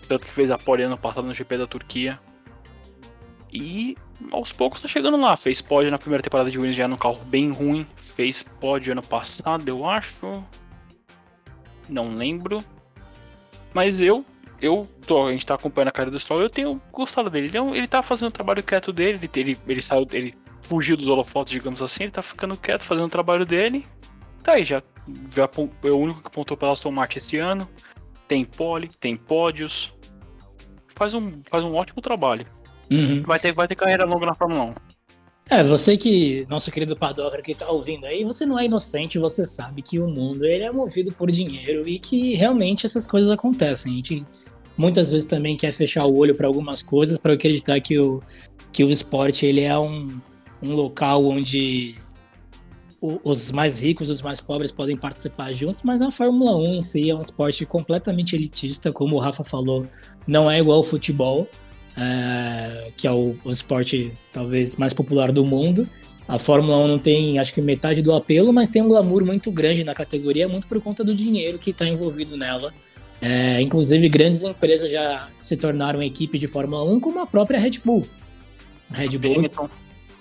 Tanto 0.08 0.26
que 0.26 0.32
fez 0.32 0.50
a 0.50 0.58
pole 0.58 0.82
ano 0.82 0.98
passado 0.98 1.26
no 1.26 1.34
GP 1.34 1.58
da 1.58 1.66
Turquia. 1.66 2.18
E 3.52 3.96
aos 4.30 4.52
poucos 4.52 4.80
tá 4.80 4.88
chegando 4.88 5.16
lá. 5.16 5.36
Fez 5.36 5.60
pódio 5.60 5.90
na 5.90 5.98
primeira 5.98 6.22
temporada 6.22 6.50
de 6.50 6.58
Williams 6.58 6.76
já 6.76 6.88
no 6.88 6.98
carro 6.98 7.20
bem 7.24 7.50
ruim. 7.50 7.86
Fez 7.96 8.42
pódio 8.42 8.92
ano 8.92 9.02
passado, 9.02 9.68
eu 9.68 9.88
acho. 9.88 10.44
Não 11.88 12.14
lembro. 12.14 12.64
Mas 13.72 14.00
eu, 14.00 14.24
eu 14.60 14.88
tô, 15.06 15.26
a 15.26 15.32
gente 15.32 15.44
tá 15.44 15.54
acompanhando 15.54 15.88
a 15.88 15.92
carreira 15.92 16.10
do 16.10 16.20
Stroll, 16.20 16.42
eu 16.42 16.50
tenho 16.50 16.80
gostado 16.92 17.28
dele. 17.28 17.48
Ele, 17.48 17.58
é 17.58 17.76
ele 17.76 17.88
tá 17.88 18.02
fazendo 18.02 18.28
o 18.28 18.32
trabalho 18.32 18.62
quieto 18.62 18.92
dele, 18.92 19.18
ele, 19.20 19.30
ele, 19.34 19.58
ele 19.66 19.82
saiu, 19.82 20.06
ele 20.12 20.34
fugiu 20.62 20.96
dos 20.96 21.08
holofotes, 21.08 21.52
digamos 21.52 21.82
assim, 21.82 22.04
ele 22.04 22.12
tá 22.12 22.22
ficando 22.22 22.56
quieto, 22.56 22.82
fazendo 22.82 23.06
o 23.06 23.10
trabalho 23.10 23.44
dele. 23.44 23.86
Tá 24.42 24.52
aí, 24.52 24.64
já, 24.64 24.82
já 25.34 25.44
é 25.44 25.90
o 25.90 25.96
único 25.96 26.22
que 26.22 26.30
pontou 26.30 26.56
pela 26.56 26.72
Aston 26.72 26.92
Martin 26.92 27.18
esse 27.18 27.36
ano. 27.36 27.68
Tem 28.26 28.44
pole, 28.44 28.88
tem 29.00 29.16
pódios. 29.16 29.92
Faz 30.94 31.14
um, 31.14 31.40
faz 31.50 31.64
um 31.64 31.74
ótimo 31.74 32.00
trabalho. 32.00 32.46
Uhum. 32.90 33.22
Vai, 33.22 33.38
ter, 33.38 33.52
vai 33.52 33.66
ter 33.66 33.74
carreira 33.74 34.04
longa 34.04 34.26
na 34.26 34.34
Fórmula 34.34 34.64
1. 34.64 34.74
É, 35.50 35.62
você 35.62 35.96
que, 35.96 36.46
nosso 36.48 36.70
querido 36.70 36.96
Padoca 36.96 37.42
que 37.42 37.54
tá 37.54 37.68
ouvindo 37.68 38.06
aí, 38.06 38.24
você 38.24 38.46
não 38.46 38.58
é 38.58 38.64
inocente, 38.64 39.18
você 39.18 39.44
sabe 39.44 39.82
que 39.82 39.98
o 39.98 40.08
mundo 40.08 40.44
ele 40.44 40.64
é 40.64 40.72
movido 40.72 41.12
por 41.12 41.30
dinheiro 41.30 41.86
e 41.86 41.98
que 41.98 42.34
realmente 42.34 42.86
essas 42.86 43.06
coisas 43.06 43.30
acontecem. 43.30 43.92
A 43.92 43.96
gente 43.96 44.26
muitas 44.76 45.12
vezes 45.12 45.26
também 45.26 45.56
quer 45.56 45.72
fechar 45.72 46.04
o 46.04 46.16
olho 46.16 46.34
para 46.34 46.46
algumas 46.46 46.82
coisas 46.82 47.18
para 47.18 47.34
acreditar 47.34 47.80
que 47.80 47.98
o, 47.98 48.22
que 48.72 48.82
o 48.82 48.90
esporte 48.90 49.44
ele 49.44 49.60
é 49.60 49.78
um, 49.78 50.18
um 50.62 50.74
local 50.74 51.24
onde 51.26 51.94
os 53.22 53.52
mais 53.52 53.82
ricos 53.82 54.08
e 54.08 54.12
os 54.12 54.22
mais 54.22 54.40
pobres 54.40 54.72
podem 54.72 54.96
participar 54.96 55.52
juntos, 55.52 55.82
mas 55.82 56.02
a 56.02 56.10
Fórmula 56.10 56.56
1 56.56 56.74
em 56.74 56.80
si 56.80 57.10
é 57.10 57.14
um 57.14 57.22
esporte 57.22 57.66
completamente 57.66 58.34
elitista, 58.34 58.92
como 58.92 59.16
o 59.16 59.18
Rafa 59.18 59.44
falou, 59.44 59.86
não 60.26 60.50
é 60.50 60.58
igual 60.58 60.78
ao 60.78 60.84
futebol 60.84 61.48
é, 61.96 62.90
que 62.96 63.06
é 63.06 63.12
o, 63.12 63.36
o, 63.44 63.50
esporte 63.50 64.12
talvez 64.32 64.76
mais 64.76 64.92
popular 64.92 65.30
do 65.30 65.44
mundo. 65.44 65.88
A 66.26 66.38
Fórmula 66.38 66.78
1 66.78 66.88
não 66.88 66.98
tem, 66.98 67.38
acho 67.38 67.52
que 67.52 67.60
metade 67.60 68.02
do 68.02 68.12
apelo, 68.12 68.52
mas 68.52 68.68
tem 68.68 68.82
um 68.82 68.88
glamour 68.88 69.24
muito 69.24 69.50
grande 69.50 69.84
na 69.84 69.94
categoria, 69.94 70.48
muito 70.48 70.66
por 70.66 70.80
conta 70.80 71.04
do 71.04 71.14
dinheiro 71.14 71.58
que 71.58 71.70
está 71.70 71.86
envolvido 71.86 72.36
nela. 72.36 72.72
É, 73.20 73.60
inclusive, 73.60 74.08
grandes 74.08 74.42
empresas 74.42 74.90
já 74.90 75.28
se 75.40 75.56
tornaram 75.56 76.02
equipe 76.02 76.38
de 76.38 76.48
Fórmula 76.48 76.82
1, 76.92 77.00
como 77.00 77.20
a 77.20 77.26
própria 77.26 77.58
Red 77.58 77.80
Bull. 77.84 78.06
Red 78.90 79.18
Bull. 79.18 79.36
Benetton. 79.36 79.68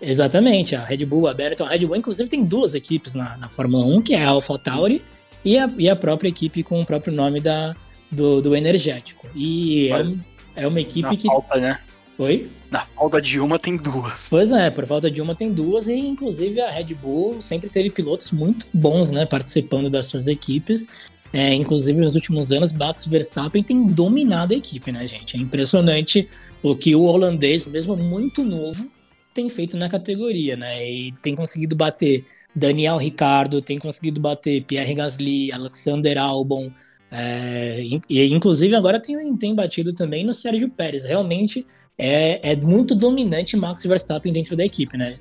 Exatamente, 0.06 0.76
a 0.76 0.84
Red 0.84 1.06
Bull, 1.06 1.28
a 1.28 1.34
Benetton. 1.34 1.66
A 1.66 1.70
Red 1.70 1.86
Bull, 1.86 1.96
inclusive, 1.96 2.30
tem 2.30 2.44
duas 2.44 2.76
equipes 2.76 3.16
na, 3.16 3.38
na 3.38 3.50
Fórmula 3.50 3.86
1, 3.86 4.02
que 4.02 4.14
é 4.14 4.24
a 4.24 4.30
AlphaTauri 4.30 5.02
e 5.44 5.58
a, 5.58 5.70
e 5.78 5.90
a 5.90 5.96
própria 5.96 6.30
equipe 6.30 6.64
com 6.64 6.82
o 6.82 6.86
próprio 6.86 7.14
nome 7.14 7.40
da, 7.40 7.76
do, 8.12 8.42
do 8.42 8.56
energético. 8.56 9.28
E 9.36 9.92
é, 9.92 10.64
é 10.64 10.68
uma 10.68 10.82
equipe 10.82 11.08
Na 11.08 11.16
que. 11.16 11.28
Falta, 11.28 11.60
né? 11.60 11.80
Oi? 12.18 12.52
Na 12.70 12.86
falta 12.86 13.22
de 13.22 13.40
uma 13.40 13.58
tem 13.58 13.76
duas. 13.76 14.30
Pois 14.30 14.52
é, 14.52 14.70
por 14.70 14.86
falta 14.86 15.10
de 15.10 15.22
uma 15.22 15.34
tem 15.34 15.52
duas, 15.52 15.88
e 15.88 15.96
inclusive 15.96 16.62
a 16.62 16.70
Red 16.70 16.94
Bull 16.94 17.40
sempre 17.40 17.70
teve 17.70 17.90
pilotos 17.90 18.32
muito 18.32 18.68
bons, 18.74 19.10
né, 19.10 19.26
participando 19.26 19.90
das 19.90 20.08
suas 20.08 20.28
equipes. 20.28 21.10
É, 21.32 21.52
inclusive, 21.56 22.00
nos 22.00 22.14
últimos 22.14 22.52
anos, 22.52 22.72
Max 22.72 23.08
Verstappen 23.08 23.64
tem 23.64 23.88
dominado 23.88 24.54
a 24.54 24.58
equipe, 24.58 24.92
né, 24.92 25.06
gente? 25.08 25.36
É 25.36 25.40
impressionante 25.40 26.30
o 26.62 26.76
que 26.76 26.96
o 26.96 27.02
holandês, 27.02 27.66
mesmo 27.66 27.98
muito 27.98 28.44
novo, 28.44 28.88
tem 29.34 29.50
feito 29.50 29.78
na 29.78 29.90
categoria, 29.90 30.56
né? 30.56 30.90
E 30.90 31.12
tem 31.22 31.36
conseguido 31.36 31.76
bater 31.76 32.26
Daniel 32.56 32.98
Ricardo, 32.98 33.62
tem 33.62 33.80
conseguido 33.80 34.20
bater 34.20 34.64
Pierre 34.64 34.94
Gasly, 34.96 35.52
Alexander 35.52 36.18
Albon, 36.18 36.70
É, 37.16 37.80
e 38.10 38.34
inclusive 38.34 38.76
agora 38.76 39.00
tem, 39.00 39.38
tem 39.38 39.54
batido 39.54 39.94
também 39.94 40.26
no 40.26 40.34
Sérgio 40.34 40.68
Pérez. 40.68 41.04
Realmente 41.04 41.64
é, 41.96 42.52
é 42.52 42.56
muito 42.56 42.96
dominante 42.96 43.56
Max 43.56 43.84
Verstappen 43.84 44.34
dentro 44.34 44.56
da 44.56 44.66
equipe, 44.66 44.98
né? 44.98 45.14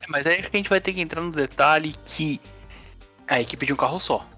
É, 0.00 0.06
mas 0.08 0.26
aí 0.26 0.40
a 0.40 0.56
gente 0.56 0.68
vai 0.68 0.80
ter 0.80 0.92
que 0.92 1.00
entrar 1.00 1.22
no 1.22 1.30
detalhe 1.30 1.94
que 2.04 2.40
a 3.28 3.40
equipe 3.40 3.64
de 3.66 3.72
um 3.72 3.76
carro 3.76 4.00
só. 4.00 4.28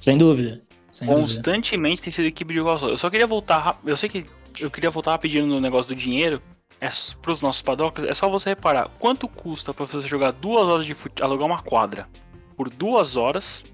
Sem 0.00 0.16
dúvida. 0.16 0.62
Sem 0.90 1.06
Constantemente 1.08 1.96
dúvida. 1.96 2.04
tem 2.04 2.10
sido 2.10 2.26
equipe 2.26 2.54
de 2.54 2.60
um 2.62 2.64
carro 2.64 2.78
só. 2.78 2.88
Eu 2.88 2.96
só 2.96 3.10
queria 3.10 3.26
voltar. 3.26 3.78
Eu 3.84 3.96
sei 3.98 4.08
que 4.08 4.24
eu 4.58 4.70
queria 4.70 4.88
voltar 4.88 5.10
rapidinho 5.10 5.46
no 5.46 5.60
negócio 5.60 5.94
do 5.94 5.98
dinheiro. 6.00 6.40
É 6.80 6.88
para 7.20 7.32
os 7.32 7.40
nossos 7.40 7.60
padocas, 7.60 8.04
é 8.04 8.14
só 8.14 8.28
você 8.28 8.50
reparar 8.50 8.88
quanto 8.98 9.26
custa 9.26 9.74
para 9.74 9.84
você 9.84 10.06
jogar 10.06 10.30
duas 10.30 10.66
horas 10.68 10.86
de 10.86 10.94
fute... 10.94 11.22
alugar 11.22 11.46
uma 11.46 11.60
quadra 11.60 12.08
por 12.56 12.70
duas 12.70 13.16
horas 13.16 13.64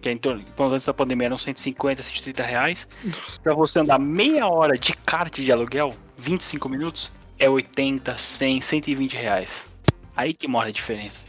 que 0.00 0.08
é 0.08 0.12
em 0.12 0.18
torno, 0.18 0.44
antes 0.58 0.86
da 0.86 0.94
pandemia 0.94 1.26
eram 1.26 1.36
150, 1.36 2.02
130 2.02 2.42
reais. 2.42 2.88
Pra 3.42 3.54
você 3.54 3.80
andar 3.80 3.98
meia 3.98 4.46
hora 4.46 4.78
de 4.78 4.92
kart 4.94 5.34
de 5.34 5.50
aluguel, 5.50 5.94
25 6.16 6.68
minutos, 6.68 7.12
é 7.38 7.48
80, 7.48 8.14
100, 8.14 8.60
120 8.60 9.16
reais. 9.16 9.68
Aí 10.16 10.34
que 10.34 10.48
mora 10.48 10.68
a 10.68 10.72
diferença. 10.72 11.24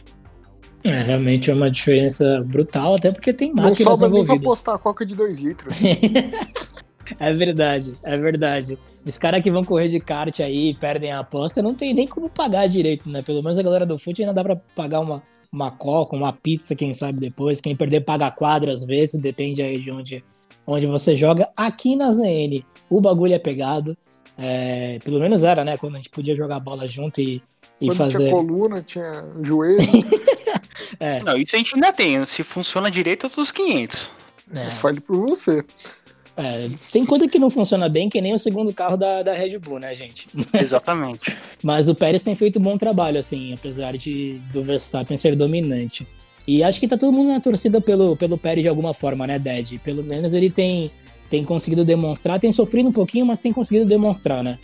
É, 0.82 1.02
realmente 1.02 1.50
é 1.50 1.54
uma 1.54 1.70
diferença 1.70 2.42
brutal, 2.46 2.94
até 2.94 3.12
porque 3.12 3.32
tem 3.32 3.52
máquinas 3.52 3.80
Não 3.80 3.96
sobra 3.96 4.08
envolvidas. 4.08 4.28
nem 4.30 4.40
pra 4.40 4.48
postar 4.48 4.78
coca 4.78 5.04
de 5.04 5.14
2 5.14 5.38
litros. 5.38 5.76
é 7.18 7.32
verdade, 7.32 7.90
é 8.04 8.16
verdade. 8.16 8.78
Os 9.06 9.18
caras 9.18 9.42
que 9.42 9.50
vão 9.50 9.64
correr 9.64 9.88
de 9.88 10.00
kart 10.00 10.40
aí 10.40 10.70
e 10.70 10.74
perdem 10.74 11.10
a 11.10 11.20
aposta, 11.20 11.62
não 11.62 11.74
tem 11.74 11.94
nem 11.94 12.06
como 12.06 12.28
pagar 12.28 12.68
direito, 12.68 13.08
né? 13.08 13.22
Pelo 13.22 13.42
menos 13.42 13.58
a 13.58 13.62
galera 13.62 13.86
do 13.86 13.98
fute 13.98 14.22
ainda 14.22 14.34
dá 14.34 14.42
pra 14.42 14.56
pagar 14.74 15.00
uma, 15.00 15.22
uma 15.52 15.70
coca, 15.70 16.14
uma 16.14 16.32
pizza, 16.32 16.74
quem 16.74 16.92
sabe 16.92 17.18
depois. 17.18 17.60
Quem 17.60 17.74
perder 17.74 18.02
paga 18.02 18.30
quadra 18.30 18.72
às 18.72 18.84
vezes, 18.84 19.20
depende 19.20 19.62
aí 19.62 19.80
de 19.80 19.90
onde, 19.90 20.24
onde 20.66 20.86
você 20.86 21.16
joga. 21.16 21.48
Aqui 21.56 21.96
na 21.96 22.10
ZN, 22.12 22.64
o 22.88 23.00
bagulho 23.00 23.34
é 23.34 23.38
pegado. 23.38 23.96
É, 24.38 24.98
pelo 25.04 25.20
menos 25.20 25.42
era, 25.42 25.64
né? 25.64 25.76
Quando 25.76 25.94
a 25.94 25.96
gente 25.98 26.10
podia 26.10 26.34
jogar 26.34 26.60
bola 26.60 26.88
junto 26.88 27.20
e, 27.20 27.42
e 27.80 27.88
Quando 27.88 27.98
fazer. 27.98 28.18
Tinha 28.18 28.30
coluna, 28.30 28.82
tinha 28.82 29.28
joelho. 29.42 29.80
é. 30.98 31.22
Não, 31.22 31.36
isso 31.36 31.54
a 31.54 31.58
gente 31.58 31.74
ainda 31.74 31.92
tem. 31.92 32.24
Se 32.24 32.42
funciona 32.42 32.90
direito, 32.90 33.26
é 33.26 33.28
dos 33.28 33.52
500. 33.52 34.10
É. 34.54 34.64
Fale 34.70 35.00
por 35.00 35.18
você. 35.18 35.64
É, 36.40 36.70
tem 36.90 37.04
coisa 37.04 37.28
que 37.28 37.38
não 37.38 37.50
funciona 37.50 37.88
bem, 37.88 38.08
que 38.08 38.20
nem 38.20 38.32
o 38.32 38.38
segundo 38.38 38.72
carro 38.72 38.96
da, 38.96 39.22
da 39.22 39.34
Red 39.34 39.58
Bull, 39.58 39.78
né, 39.78 39.94
gente? 39.94 40.26
Exatamente. 40.54 41.36
Mas 41.62 41.88
o 41.88 41.94
Pérez 41.94 42.22
tem 42.22 42.34
feito 42.34 42.58
um 42.58 42.62
bom 42.62 42.78
trabalho, 42.78 43.18
assim, 43.18 43.52
apesar 43.52 43.92
de 43.96 44.40
do 44.50 44.62
Verstappen 44.62 45.16
ser 45.16 45.36
dominante. 45.36 46.06
E 46.48 46.64
acho 46.64 46.80
que 46.80 46.88
tá 46.88 46.96
todo 46.96 47.12
mundo 47.12 47.28
na 47.28 47.40
torcida 47.40 47.80
pelo, 47.80 48.16
pelo 48.16 48.38
Pérez 48.38 48.62
de 48.62 48.68
alguma 48.68 48.94
forma, 48.94 49.26
né, 49.26 49.38
Ded? 49.38 49.78
Pelo 49.84 50.02
menos 50.08 50.32
ele 50.32 50.50
tem, 50.50 50.90
tem 51.28 51.44
conseguido 51.44 51.84
demonstrar, 51.84 52.40
tem 52.40 52.50
sofrido 52.50 52.88
um 52.88 52.92
pouquinho, 52.92 53.26
mas 53.26 53.38
tem 53.38 53.52
conseguido 53.52 53.84
demonstrar, 53.84 54.42
né? 54.42 54.58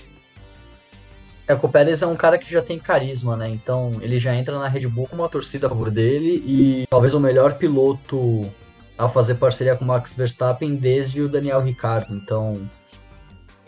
É 1.47 1.55
que 1.55 1.65
o 1.65 1.69
Pérez 1.69 2.03
é 2.03 2.07
um 2.07 2.17
cara 2.17 2.39
que 2.39 2.51
já 2.51 2.61
tem 2.61 2.79
carisma, 2.79 3.37
né? 3.37 3.49
Então 3.49 3.93
ele 4.01 4.19
já 4.19 4.35
entra 4.35 4.59
na 4.59 4.67
Red 4.67 4.89
Bull 4.89 5.07
com 5.07 5.17
uma 5.17 5.29
torcida 5.29 5.67
a 5.67 5.71
favor 5.71 5.91
dele 5.91 6.43
e 6.45 6.87
talvez 6.89 7.15
o 7.15 7.21
melhor 7.21 7.55
piloto 7.55 8.51
a 8.99 9.09
fazer 9.09 9.35
parceria 9.35 9.77
com 9.77 9.85
o 9.85 9.89
Max 9.89 10.15
Verstappen 10.15 10.77
desde 10.77 11.23
o 11.23 11.29
Daniel 11.29 11.61
Ricciardo. 11.61 12.15
Então, 12.15 12.69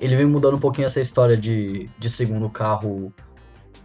ele 0.00 0.16
vem 0.16 0.26
mudando 0.26 0.56
um 0.56 0.60
pouquinho 0.60 0.86
essa 0.86 1.00
história 1.00 1.36
de, 1.36 1.88
de 1.98 2.08
segundo 2.08 2.48
carro 2.48 3.12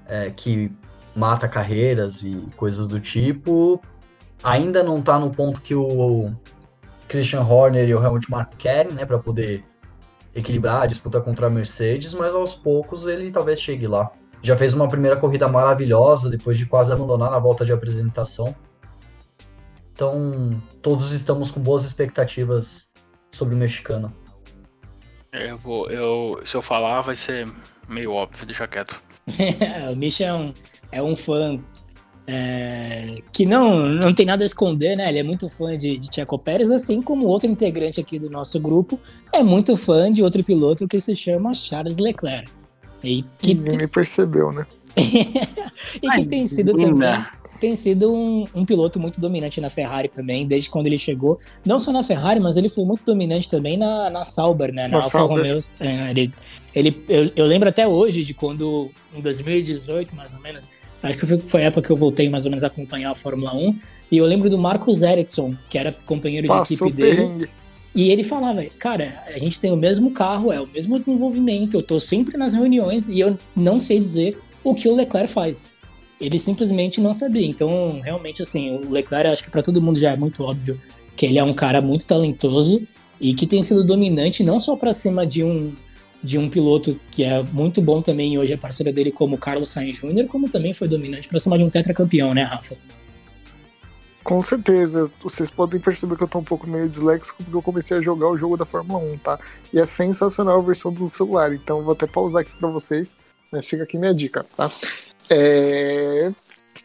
é, 0.07 0.29
que 0.29 0.71
mata 1.15 1.47
carreiras 1.47 2.23
e 2.23 2.47
coisas 2.55 2.87
do 2.87 2.99
tipo. 2.99 3.81
Ainda 4.43 4.83
não 4.83 5.01
tá 5.01 5.17
no 5.19 5.31
ponto 5.31 5.61
que 5.61 5.75
o 5.75 6.33
Christian 7.07 7.41
Horner 7.41 7.87
e 7.87 7.95
o 7.95 8.03
Helmut 8.03 8.29
Marko 8.29 8.55
querem, 8.57 8.93
né, 8.93 9.05
para 9.05 9.19
poder 9.19 9.63
equilibrar 10.35 10.81
a 10.81 10.85
disputa 10.85 11.21
contra 11.21 11.47
a 11.47 11.49
Mercedes, 11.49 12.13
mas 12.13 12.33
aos 12.33 12.55
poucos 12.55 13.05
ele 13.05 13.31
talvez 13.31 13.61
chegue 13.61 13.87
lá. 13.87 14.11
Já 14.41 14.57
fez 14.57 14.73
uma 14.73 14.89
primeira 14.89 15.15
corrida 15.15 15.47
maravilhosa 15.47 16.29
depois 16.29 16.57
de 16.57 16.65
quase 16.65 16.91
abandonar 16.91 17.31
na 17.31 17.39
volta 17.39 17.63
de 17.63 17.71
apresentação. 17.71 18.53
Então, 19.93 20.61
todos 20.81 21.11
estamos 21.11 21.51
com 21.51 21.61
boas 21.61 21.83
expectativas 21.83 22.91
sobre 23.31 23.53
o 23.53 23.57
mexicano. 23.57 24.13
É, 25.31 25.51
eu 25.51 25.57
vou, 25.57 25.89
eu, 25.89 26.39
se 26.45 26.55
eu 26.55 26.61
falar, 26.61 27.01
vai 27.01 27.15
ser 27.15 27.47
meio 27.87 28.13
óbvio, 28.13 28.45
deixa 28.45 28.67
quieto. 28.67 29.01
o 29.91 29.95
Misha 29.95 30.25
é 30.25 30.33
um, 30.33 30.53
é 30.91 31.03
um 31.03 31.15
fã 31.15 31.59
é, 32.25 33.17
que 33.31 33.45
não, 33.45 33.87
não 33.87 34.13
tem 34.13 34.25
nada 34.25 34.43
a 34.43 34.45
esconder, 34.45 34.95
né? 34.95 35.09
Ele 35.09 35.19
é 35.19 35.23
muito 35.23 35.49
fã 35.49 35.75
de, 35.75 35.97
de 35.97 36.13
Checo 36.13 36.39
Pérez, 36.39 36.71
assim 36.71 37.01
como 37.01 37.25
outro 37.25 37.49
integrante 37.49 37.99
aqui 37.99 38.17
do 38.17 38.29
nosso 38.29 38.59
grupo 38.59 38.99
é 39.31 39.43
muito 39.43 39.75
fã 39.75 40.11
de 40.11 40.23
outro 40.23 40.43
piloto 40.43 40.87
que 40.87 40.99
se 41.01 41.15
chama 41.15 41.53
Charles 41.53 41.97
Leclerc. 41.97 42.49
E 43.03 43.23
que 43.41 43.53
Ninguém 43.53 43.77
me 43.79 43.87
percebeu, 43.87 44.51
né? 44.51 44.65
e 44.95 46.09
Ai, 46.09 46.21
que 46.21 46.25
tem 46.27 46.47
sido 46.47 46.73
também 46.73 47.25
tem 47.59 47.75
sido 47.75 48.13
um, 48.13 48.43
um, 48.53 48.65
piloto 48.65 48.99
muito 48.99 49.19
dominante 49.19 49.61
na 49.61 49.69
Ferrari 49.69 50.07
também, 50.07 50.45
desde 50.45 50.69
quando 50.69 50.87
ele 50.87 50.97
chegou. 50.97 51.39
Não 51.65 51.79
só 51.79 51.91
na 51.91 52.03
Ferrari, 52.03 52.39
mas 52.39 52.57
ele 52.57 52.69
foi 52.69 52.85
muito 52.85 53.03
dominante 53.05 53.49
também 53.49 53.77
na, 53.77 54.09
na 54.09 54.25
Sauber, 54.25 54.73
né? 54.73 54.83
Na, 54.83 54.97
na 54.97 55.03
Alfa 55.03 55.19
Romeo. 55.19 55.59
É, 55.79 56.09
ele, 56.09 56.33
ele, 56.75 57.03
eu, 57.07 57.31
eu, 57.35 57.45
lembro 57.45 57.69
até 57.69 57.87
hoje 57.87 58.23
de 58.23 58.33
quando, 58.33 58.91
em 59.15 59.21
2018, 59.21 60.15
mais 60.15 60.33
ou 60.33 60.41
menos, 60.41 60.71
acho 61.01 61.17
que 61.17 61.25
foi, 61.25 61.63
a 61.63 61.67
época 61.67 61.87
que 61.87 61.91
eu 61.91 61.97
voltei 61.97 62.29
mais 62.29 62.45
ou 62.45 62.51
menos 62.51 62.63
a 62.63 62.67
acompanhar 62.67 63.11
a 63.11 63.15
Fórmula 63.15 63.55
1, 63.55 63.77
e 64.11 64.17
eu 64.17 64.25
lembro 64.25 64.49
do 64.49 64.57
Marcos 64.57 65.01
Ericsson, 65.01 65.53
que 65.69 65.77
era 65.77 65.91
companheiro 66.05 66.47
Passou 66.47 66.65
de 66.65 66.73
equipe 66.73 66.91
dele. 66.91 67.49
E 67.95 68.09
ele 68.09 68.23
falava, 68.23 68.63
cara, 68.79 69.23
a 69.27 69.37
gente 69.37 69.59
tem 69.59 69.71
o 69.71 69.75
mesmo 69.75 70.11
carro, 70.11 70.51
é 70.51 70.59
o 70.59 70.67
mesmo 70.67 70.97
desenvolvimento, 70.97 71.77
eu 71.77 71.81
tô 71.83 71.99
sempre 71.99 72.37
nas 72.37 72.51
reuniões 72.51 73.07
e 73.07 73.19
eu 73.19 73.37
não 73.55 73.79
sei 73.79 73.99
dizer 73.99 74.37
o 74.63 74.73
que 74.73 74.87
o 74.87 74.95
Leclerc 74.95 75.29
faz 75.29 75.75
ele 76.25 76.39
simplesmente 76.39 77.01
não 77.01 77.13
sabia. 77.13 77.45
Então, 77.45 77.99
realmente, 78.01 78.41
assim, 78.41 78.71
o 78.71 78.89
Leclerc, 78.89 79.27
acho 79.27 79.43
que 79.43 79.51
para 79.51 79.61
todo 79.61 79.81
mundo 79.81 79.99
já 79.99 80.11
é 80.11 80.15
muito 80.15 80.43
óbvio 80.43 80.79
que 81.15 81.25
ele 81.25 81.37
é 81.37 81.43
um 81.43 81.53
cara 81.53 81.81
muito 81.81 82.05
talentoso 82.05 82.81
e 83.19 83.33
que 83.33 83.45
tem 83.45 83.61
sido 83.61 83.83
dominante 83.83 84.43
não 84.43 84.59
só 84.59 84.75
para 84.75 84.91
cima 84.93 85.25
de 85.25 85.43
um 85.43 85.73
de 86.23 86.37
um 86.37 86.49
piloto 86.49 86.97
que 87.11 87.21
é 87.21 87.43
muito 87.43 87.81
bom 87.81 87.99
também 87.99 88.37
hoje 88.37 88.53
é 88.53 88.57
parceiro 88.57 88.93
dele 88.93 89.11
como 89.11 89.37
Carlos 89.37 89.69
Sainz 89.71 89.97
Jr., 89.97 90.25
como 90.29 90.47
também 90.47 90.73
foi 90.73 90.87
dominante 90.87 91.27
para 91.27 91.37
cima 91.37 91.57
de 91.57 91.65
um 91.65 91.69
tetracampeão, 91.69 92.33
né, 92.33 92.43
Rafa? 92.43 92.77
Com 94.23 94.41
certeza. 94.41 95.11
Vocês 95.21 95.51
podem 95.51 95.81
perceber 95.81 96.15
que 96.15 96.23
eu 96.23 96.27
tô 96.29 96.39
um 96.39 96.43
pouco 96.43 96.65
meio 96.65 96.87
disléxico 96.87 97.43
porque 97.43 97.57
eu 97.57 97.61
comecei 97.61 97.97
a 97.97 98.01
jogar 98.01 98.29
o 98.29 98.37
jogo 98.37 98.55
da 98.55 98.65
Fórmula 98.65 99.03
1, 99.03 99.17
tá? 99.17 99.37
E 99.73 99.79
é 99.79 99.83
sensacional 99.85 100.59
a 100.59 100.61
versão 100.61 100.93
do 100.93 101.09
celular, 101.09 101.53
então 101.53 101.83
vou 101.83 101.91
até 101.91 102.07
pausar 102.07 102.43
aqui 102.43 102.53
para 102.57 102.69
vocês. 102.69 103.17
Né? 103.51 103.61
Fica 103.61 103.83
aqui 103.83 103.97
minha 103.97 104.13
dica, 104.13 104.45
tá? 104.55 104.71
É... 105.29 106.31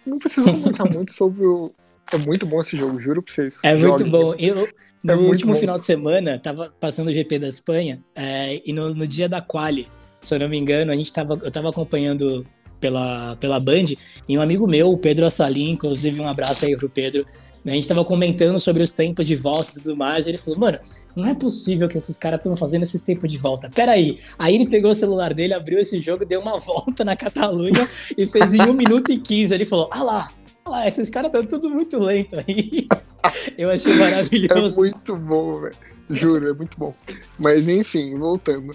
Não 0.07 0.19
preciso 0.19 0.51
comentar 0.53 0.93
muito 0.93 1.13
sobre 1.13 1.45
o. 1.45 1.73
É 2.11 2.17
muito 2.17 2.47
bom 2.47 2.59
esse 2.61 2.75
jogo, 2.75 2.99
juro 3.01 3.23
pra 3.23 3.35
vocês. 3.35 3.61
É 3.63 3.75
muito 3.75 4.09
bom. 4.09 4.35
Eu, 4.39 4.67
no 5.03 5.13
é 5.13 5.17
último 5.17 5.53
bom. 5.53 5.59
final 5.59 5.77
de 5.77 5.85
semana, 5.85 6.39
tava 6.39 6.73
passando 6.81 7.09
o 7.09 7.13
GP 7.13 7.39
da 7.39 7.49
Espanha, 7.49 8.03
é, 8.15 8.63
e 8.65 8.73
no, 8.73 8.95
no, 8.95 9.07
dia 9.07 9.29
da 9.29 9.43
quali, 9.43 9.87
se 10.19 10.35
eu 10.35 10.39
não 10.39 10.49
me 10.49 10.59
engano, 10.59 10.91
a 10.91 10.97
gente 10.97 11.13
tava, 11.13 11.39
eu 11.43 11.51
tava 11.51 11.69
acompanhando 11.69 12.47
pela, 12.81 13.37
pela 13.37 13.61
Band, 13.61 13.93
e 14.27 14.39
um 14.39 14.41
amigo 14.41 14.67
meu, 14.67 14.91
o 14.91 14.97
Pedro 14.97 15.27
Assalim, 15.27 15.71
inclusive 15.73 16.19
um 16.19 16.29
abraço 16.29 16.65
aí 16.65 16.77
pro 16.79 16.89
Pedro, 16.89 17.27
a 17.67 17.71
gente 17.71 17.89
tava 17.89 18.05
comentando 18.05 18.59
sobre 18.59 18.83
os 18.83 18.93
tempos 18.93 19.27
de 19.27 19.35
volta 19.35 19.71
e 19.71 19.83
tudo 19.83 19.97
mais, 19.97 20.27
e 20.27 20.31
ele 20.31 20.39
falou, 20.39 20.59
mano, 20.59 20.79
não 21.15 21.27
é 21.27 21.35
possível 21.35 21.89
que 21.89 21.99
esses 21.99 22.17
caras 22.17 22.39
estão 22.39 22.57
fazendo 22.57 22.83
esses 22.83 23.03
tempos 23.03 23.31
de 23.31 23.39
volta. 23.39 23.69
Pera 23.69 23.93
aí. 23.93 24.19
Aí 24.39 24.55
ele 24.55 24.69
pegou 24.69 24.93
o 24.93 24.95
celular 24.95 25.35
dele, 25.35 25.55
abriu 25.55 25.79
esse 25.79 26.01
jogo, 26.01 26.25
deu 26.25 26.41
uma 26.41 26.59
volta 26.61 27.05
na 27.05 27.17
Catalunha 27.17 27.89
e 28.17 28.27
fez 28.27 28.55
em 28.55 28.63
1 28.63 28.73
minuto 28.73 29.13
e 29.13 29.19
15. 29.19 29.53
Ele 29.53 29.65
falou, 29.65 29.89
ah 29.93 30.03
lá, 30.03 30.31
ah 30.65 30.71
lá, 30.71 30.89
esses 30.89 31.11
caras 31.11 31.33
estão 31.33 31.45
tudo 31.45 31.71
muito 31.71 31.99
lento 31.99 32.37
aí. 32.37 32.87
Eu 33.59 33.71
achei 33.71 33.95
maravilhoso. 33.95 34.75
É 34.75 34.77
muito 34.77 35.17
bom, 35.17 35.61
velho. 35.61 35.77
Juro, 36.11 36.49
é 36.49 36.53
muito 36.55 36.79
bom. 36.79 36.93
Mas 37.39 37.69
enfim, 37.69 38.19
voltando. 38.19 38.75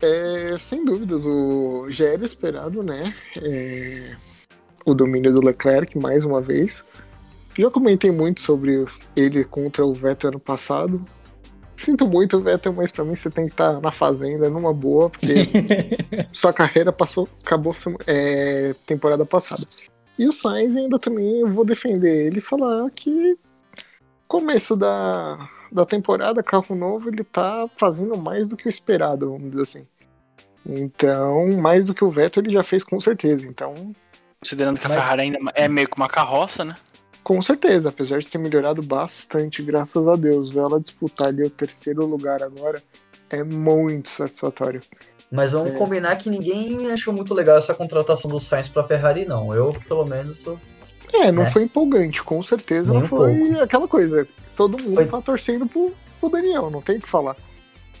É, 0.00 0.54
sem 0.58 0.84
dúvidas, 0.84 1.26
o 1.26 1.86
já 1.90 2.06
era 2.06 2.24
esperado, 2.24 2.82
né? 2.82 3.14
É, 3.42 4.16
o 4.86 4.94
domínio 4.94 5.32
do 5.32 5.44
Leclerc 5.44 5.98
mais 5.98 6.24
uma 6.24 6.40
vez. 6.40 6.86
Já 7.60 7.70
comentei 7.70 8.10
muito 8.10 8.40
sobre 8.40 8.86
ele 9.14 9.44
contra 9.44 9.84
o 9.84 9.92
Vettel 9.92 10.30
ano 10.30 10.40
passado. 10.40 11.04
Sinto 11.76 12.06
muito, 12.06 12.40
Vettel, 12.40 12.72
mas 12.72 12.90
para 12.90 13.04
mim 13.04 13.14
você 13.14 13.30
tem 13.30 13.46
que 13.46 13.52
estar 13.52 13.74
tá 13.74 13.80
na 13.80 13.92
fazenda 13.92 14.48
numa 14.48 14.72
boa, 14.72 15.10
porque 15.10 15.34
sua 16.32 16.52
carreira 16.52 16.92
passou, 16.92 17.28
acabou 17.44 17.74
é, 18.06 18.74
temporada 18.86 19.24
passada. 19.24 19.62
E 20.18 20.26
o 20.26 20.32
Sainz 20.32 20.76
ainda 20.76 20.98
também 20.98 21.40
eu 21.40 21.48
vou 21.48 21.64
defender 21.64 22.26
ele 22.26 22.38
e 22.38 22.42
falar 22.42 22.90
que 22.90 23.38
começo 24.28 24.76
da, 24.76 25.48
da 25.72 25.84
temporada, 25.84 26.42
carro 26.42 26.74
novo, 26.74 27.08
ele 27.08 27.24
tá 27.24 27.68
fazendo 27.76 28.16
mais 28.16 28.48
do 28.48 28.56
que 28.56 28.66
o 28.66 28.68
esperado, 28.68 29.32
vamos 29.32 29.50
dizer 29.50 29.62
assim. 29.62 29.86
Então, 30.64 31.48
mais 31.58 31.84
do 31.84 31.94
que 31.94 32.04
o 32.04 32.10
Vettel 32.10 32.42
ele 32.44 32.52
já 32.52 32.62
fez 32.62 32.84
com 32.84 33.00
certeza. 33.00 33.48
Então. 33.48 33.94
Considerando 34.40 34.78
que 34.78 34.86
a 34.86 34.90
Ferrari 34.90 35.22
ainda 35.22 35.38
é 35.54 35.68
meio 35.68 35.88
que 35.88 35.96
uma 35.96 36.08
carroça, 36.08 36.64
né? 36.64 36.76
Com 37.30 37.40
certeza, 37.40 37.90
apesar 37.90 38.18
de 38.18 38.28
ter 38.28 38.38
melhorado 38.38 38.82
bastante, 38.82 39.62
graças 39.62 40.08
a 40.08 40.16
Deus. 40.16 40.50
Ver 40.50 40.58
ela 40.58 40.80
disputar 40.80 41.28
ali 41.28 41.44
o 41.44 41.48
terceiro 41.50 42.04
lugar 42.04 42.42
agora 42.42 42.82
é 43.30 43.44
muito 43.44 44.08
satisfatório. 44.10 44.80
Mas 45.30 45.52
vamos 45.52 45.70
É. 45.70 45.74
combinar 45.76 46.16
que 46.16 46.28
ninguém 46.28 46.90
achou 46.90 47.14
muito 47.14 47.32
legal 47.32 47.56
essa 47.56 47.72
contratação 47.72 48.28
do 48.28 48.40
Sainz 48.40 48.66
pra 48.66 48.82
Ferrari, 48.82 49.24
não. 49.26 49.54
Eu, 49.54 49.72
pelo 49.86 50.04
menos, 50.04 50.38
tô... 50.38 50.58
É, 51.12 51.30
não 51.30 51.44
É. 51.44 51.50
foi 51.52 51.62
empolgante, 51.62 52.20
com 52.20 52.42
certeza 52.42 52.90
Nem 52.90 52.98
não 52.98 53.06
um 53.06 53.08
foi 53.08 53.60
aquela 53.60 53.86
coisa. 53.86 54.26
Todo 54.56 54.76
mundo 54.76 54.96
Foi- 54.96 55.06
tá 55.06 55.20
torcendo 55.22 55.66
pro, 55.68 55.92
pro 56.18 56.30
Daniel, 56.30 56.68
não 56.68 56.82
tem 56.82 56.96
o 56.96 57.00
que 57.00 57.08
falar. 57.08 57.36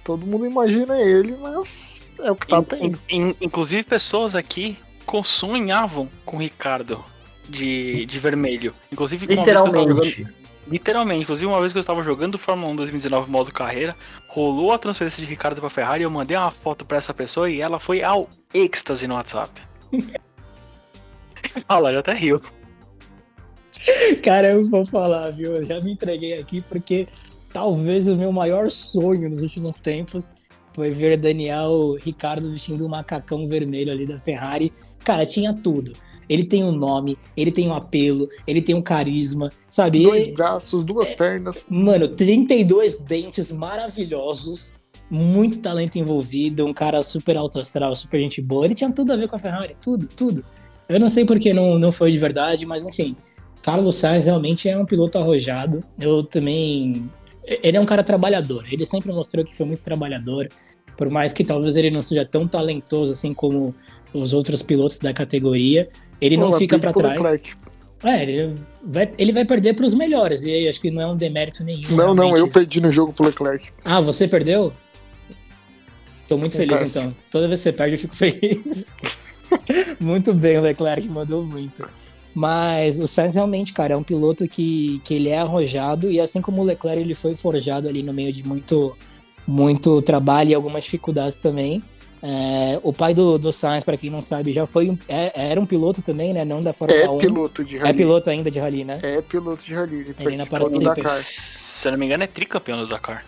Todo 0.02 0.26
mundo 0.26 0.44
imagina 0.44 1.00
ele, 1.00 1.36
mas 1.40 2.00
é 2.18 2.32
o 2.32 2.34
que 2.34 2.48
tá 2.48 2.58
In- 2.58 2.64
tendo. 2.64 2.98
in- 3.08 3.36
inclusive, 3.40 3.84
pessoas 3.84 4.34
aqui 4.34 4.76
com- 5.06 5.22
sonhavam 5.22 6.08
com 6.26 6.36
o 6.36 6.40
Ricardo 6.40 7.04
de, 7.48 8.06
de 8.06 8.18
vermelho. 8.18 8.74
Inclusive, 8.90 9.26
uma 9.26 9.44
vez 9.44 9.44
que 9.44 9.50
eu 9.50 9.66
estava 9.66 9.70
jogando. 9.70 10.02
literalmente. 10.02 10.40
Literalmente, 10.70 11.22
inclusive 11.22 11.46
uma 11.46 11.58
vez 11.58 11.72
que 11.72 11.78
eu 11.78 11.80
estava 11.80 12.02
jogando 12.02 12.38
Fórmula 12.38 12.72
1 12.72 12.76
2019 12.76 13.28
modo 13.28 13.52
carreira, 13.52 13.96
rolou 14.28 14.72
a 14.72 14.78
transferência 14.78 15.20
de 15.20 15.28
Ricardo 15.28 15.60
pra 15.60 15.68
Ferrari, 15.68 16.04
eu 16.04 16.10
mandei 16.10 16.36
uma 16.36 16.50
foto 16.50 16.84
pra 16.84 16.96
essa 16.96 17.12
pessoa 17.12 17.50
e 17.50 17.60
ela 17.60 17.80
foi 17.80 18.04
ao 18.04 18.28
êxtase 18.54 19.08
no 19.08 19.14
WhatsApp. 19.14 19.60
Olha 21.68 21.78
lá, 21.80 21.92
já 21.92 21.98
até 21.98 22.12
riu. 22.14 22.40
Cara, 24.22 24.52
eu 24.52 24.64
vou 24.70 24.86
falar, 24.86 25.30
viu? 25.30 25.54
Eu 25.54 25.66
já 25.66 25.80
me 25.80 25.92
entreguei 25.92 26.38
aqui 26.38 26.60
porque 26.60 27.08
talvez 27.52 28.06
o 28.06 28.14
meu 28.14 28.30
maior 28.30 28.70
sonho 28.70 29.28
nos 29.28 29.40
últimos 29.40 29.78
tempos 29.78 30.32
foi 30.72 30.90
ver 30.90 31.16
Daniel 31.16 31.96
Ricardo 32.00 32.50
vestindo 32.50 32.84
um 32.84 32.88
macacão 32.88 33.48
vermelho 33.48 33.90
ali 33.90 34.06
da 34.06 34.18
Ferrari. 34.18 34.70
Cara, 35.02 35.26
tinha 35.26 35.52
tudo. 35.52 35.94
Ele 36.30 36.44
tem 36.44 36.62
um 36.62 36.70
nome, 36.70 37.18
ele 37.36 37.50
tem 37.50 37.68
um 37.68 37.74
apelo, 37.74 38.28
ele 38.46 38.62
tem 38.62 38.72
um 38.74 38.80
carisma, 38.80 39.50
sabe? 39.68 40.04
Dois 40.04 40.26
Ele- 40.28 40.32
braços, 40.32 40.84
duas 40.84 41.08
É. 41.08 41.14
pernas. 41.16 41.66
Mano, 41.68 42.06
32 42.06 42.96
dentes 42.96 43.50
maravilhosos, 43.50 44.80
muito 45.10 45.58
talento 45.60 45.96
envolvido, 45.98 46.64
um 46.64 46.72
cara 46.72 47.02
super 47.02 47.36
alto 47.36 47.58
astral, 47.58 47.94
super 47.96 48.20
gente 48.20 48.40
boa. 48.40 48.64
Ele 48.64 48.74
tinha 48.74 48.90
tudo 48.92 49.12
a 49.12 49.16
ver 49.16 49.26
com 49.28 49.34
a 49.34 49.38
Ferrari, 49.38 49.76
tudo, 49.82 50.06
tudo. 50.06 50.44
Eu 50.88 51.00
não 51.00 51.08
sei 51.08 51.24
porque 51.24 51.52
não, 51.52 51.78
não 51.78 51.90
foi 51.90 52.12
de 52.12 52.18
verdade, 52.18 52.64
mas 52.64 52.86
enfim. 52.86 53.16
Carlos 53.62 53.96
Sainz 53.96 54.24
realmente 54.24 54.68
é 54.68 54.78
um 54.78 54.86
piloto 54.86 55.18
arrojado. 55.18 55.82
Eu 56.00 56.22
também. 56.24 57.10
Ele 57.44 57.76
é 57.76 57.80
um 57.80 57.84
cara 57.84 58.02
trabalhador. 58.02 58.64
Ele 58.70 58.86
sempre 58.86 59.12
mostrou 59.12 59.44
que 59.44 59.54
foi 59.54 59.66
muito 59.66 59.82
trabalhador. 59.82 60.48
Por 60.96 61.10
mais 61.10 61.32
que 61.32 61.42
talvez 61.44 61.76
ele 61.76 61.90
não 61.90 62.00
seja 62.02 62.24
tão 62.24 62.46
talentoso 62.46 63.10
assim 63.10 63.34
como 63.34 63.74
os 64.14 64.32
outros 64.32 64.62
pilotos 64.62 64.98
da 64.98 65.12
categoria, 65.12 65.88
ele 66.20 66.36
não 66.36 66.50
Pô, 66.50 66.56
fica 66.56 66.78
perde 66.78 66.94
pra 66.94 67.12
pro 67.12 67.22
trás. 67.22 67.42
É, 68.02 68.22
ele 68.22 68.54
vai, 68.82 69.10
ele 69.18 69.32
vai 69.32 69.44
perder 69.44 69.74
pros 69.74 69.94
melhores. 69.94 70.42
E 70.42 70.68
acho 70.68 70.80
que 70.80 70.90
não 70.90 71.02
é 71.02 71.06
um 71.06 71.16
demérito 71.16 71.62
nenhum. 71.62 71.94
Não, 71.94 72.14
não, 72.14 72.30
eu 72.30 72.44
isso. 72.44 72.48
perdi 72.48 72.80
no 72.80 72.90
jogo 72.90 73.12
pro 73.12 73.26
Leclerc. 73.26 73.70
Ah, 73.84 74.00
você 74.00 74.26
perdeu? 74.26 74.72
Tô 76.26 76.38
muito 76.38 76.56
feliz 76.56 76.96
então. 76.96 77.14
Toda 77.30 77.48
vez 77.48 77.60
que 77.60 77.64
você 77.64 77.72
perde, 77.72 77.94
eu 77.94 77.98
fico 77.98 78.14
feliz. 78.16 78.88
muito 79.98 80.32
bem, 80.32 80.58
o 80.58 80.62
Leclerc 80.62 81.08
mandou 81.08 81.44
muito. 81.44 81.88
Mas 82.32 82.98
o 82.98 83.08
Sainz 83.08 83.34
realmente, 83.34 83.72
cara, 83.72 83.94
é 83.94 83.96
um 83.96 84.02
piloto 84.02 84.46
que, 84.46 85.00
que 85.04 85.14
ele 85.14 85.30
é 85.30 85.38
arrojado 85.38 86.10
e 86.10 86.20
assim 86.20 86.40
como 86.40 86.62
o 86.62 86.64
Leclerc 86.64 87.00
ele 87.00 87.14
foi 87.14 87.34
forjado 87.34 87.88
ali 87.88 88.02
no 88.02 88.12
meio 88.12 88.32
de 88.32 88.46
muito, 88.46 88.96
muito 89.46 90.00
trabalho 90.02 90.50
e 90.50 90.54
algumas 90.54 90.84
dificuldades 90.84 91.36
também. 91.36 91.82
É, 92.22 92.78
o 92.82 92.92
pai 92.92 93.14
do, 93.14 93.38
do 93.38 93.50
Sainz, 93.52 93.82
para 93.82 93.96
quem 93.96 94.10
não 94.10 94.20
sabe, 94.20 94.52
já 94.52 94.66
foi 94.66 94.90
um, 94.90 94.98
é- 95.08 95.50
era 95.52 95.58
um 95.60 95.64
piloto 95.64 96.02
também, 96.02 96.34
né? 96.34 96.44
Não 96.44 96.60
da 96.60 96.72
Fórmula 96.72 97.00
É 97.00 97.08
1. 97.08 97.18
piloto 97.18 97.64
de 97.64 97.76
É 97.78 97.80
rally. 97.80 97.96
piloto 97.96 98.28
ainda 98.28 98.50
de 98.50 98.58
rally, 98.58 98.84
né? 98.84 98.98
É 99.02 99.22
piloto 99.22 99.64
de 99.64 99.74
rally. 99.74 99.96
Ele 100.00 100.14
Ele 100.18 100.46
participou 100.46 100.68
do. 100.68 100.80
Dakar. 100.80 101.10
Se 101.18 101.88
eu 101.88 101.92
não 101.92 101.98
me 101.98 102.04
engano, 102.06 102.22
é 102.24 102.26
tricampeão 102.26 102.78
do 102.78 102.86
Dakar. 102.86 103.24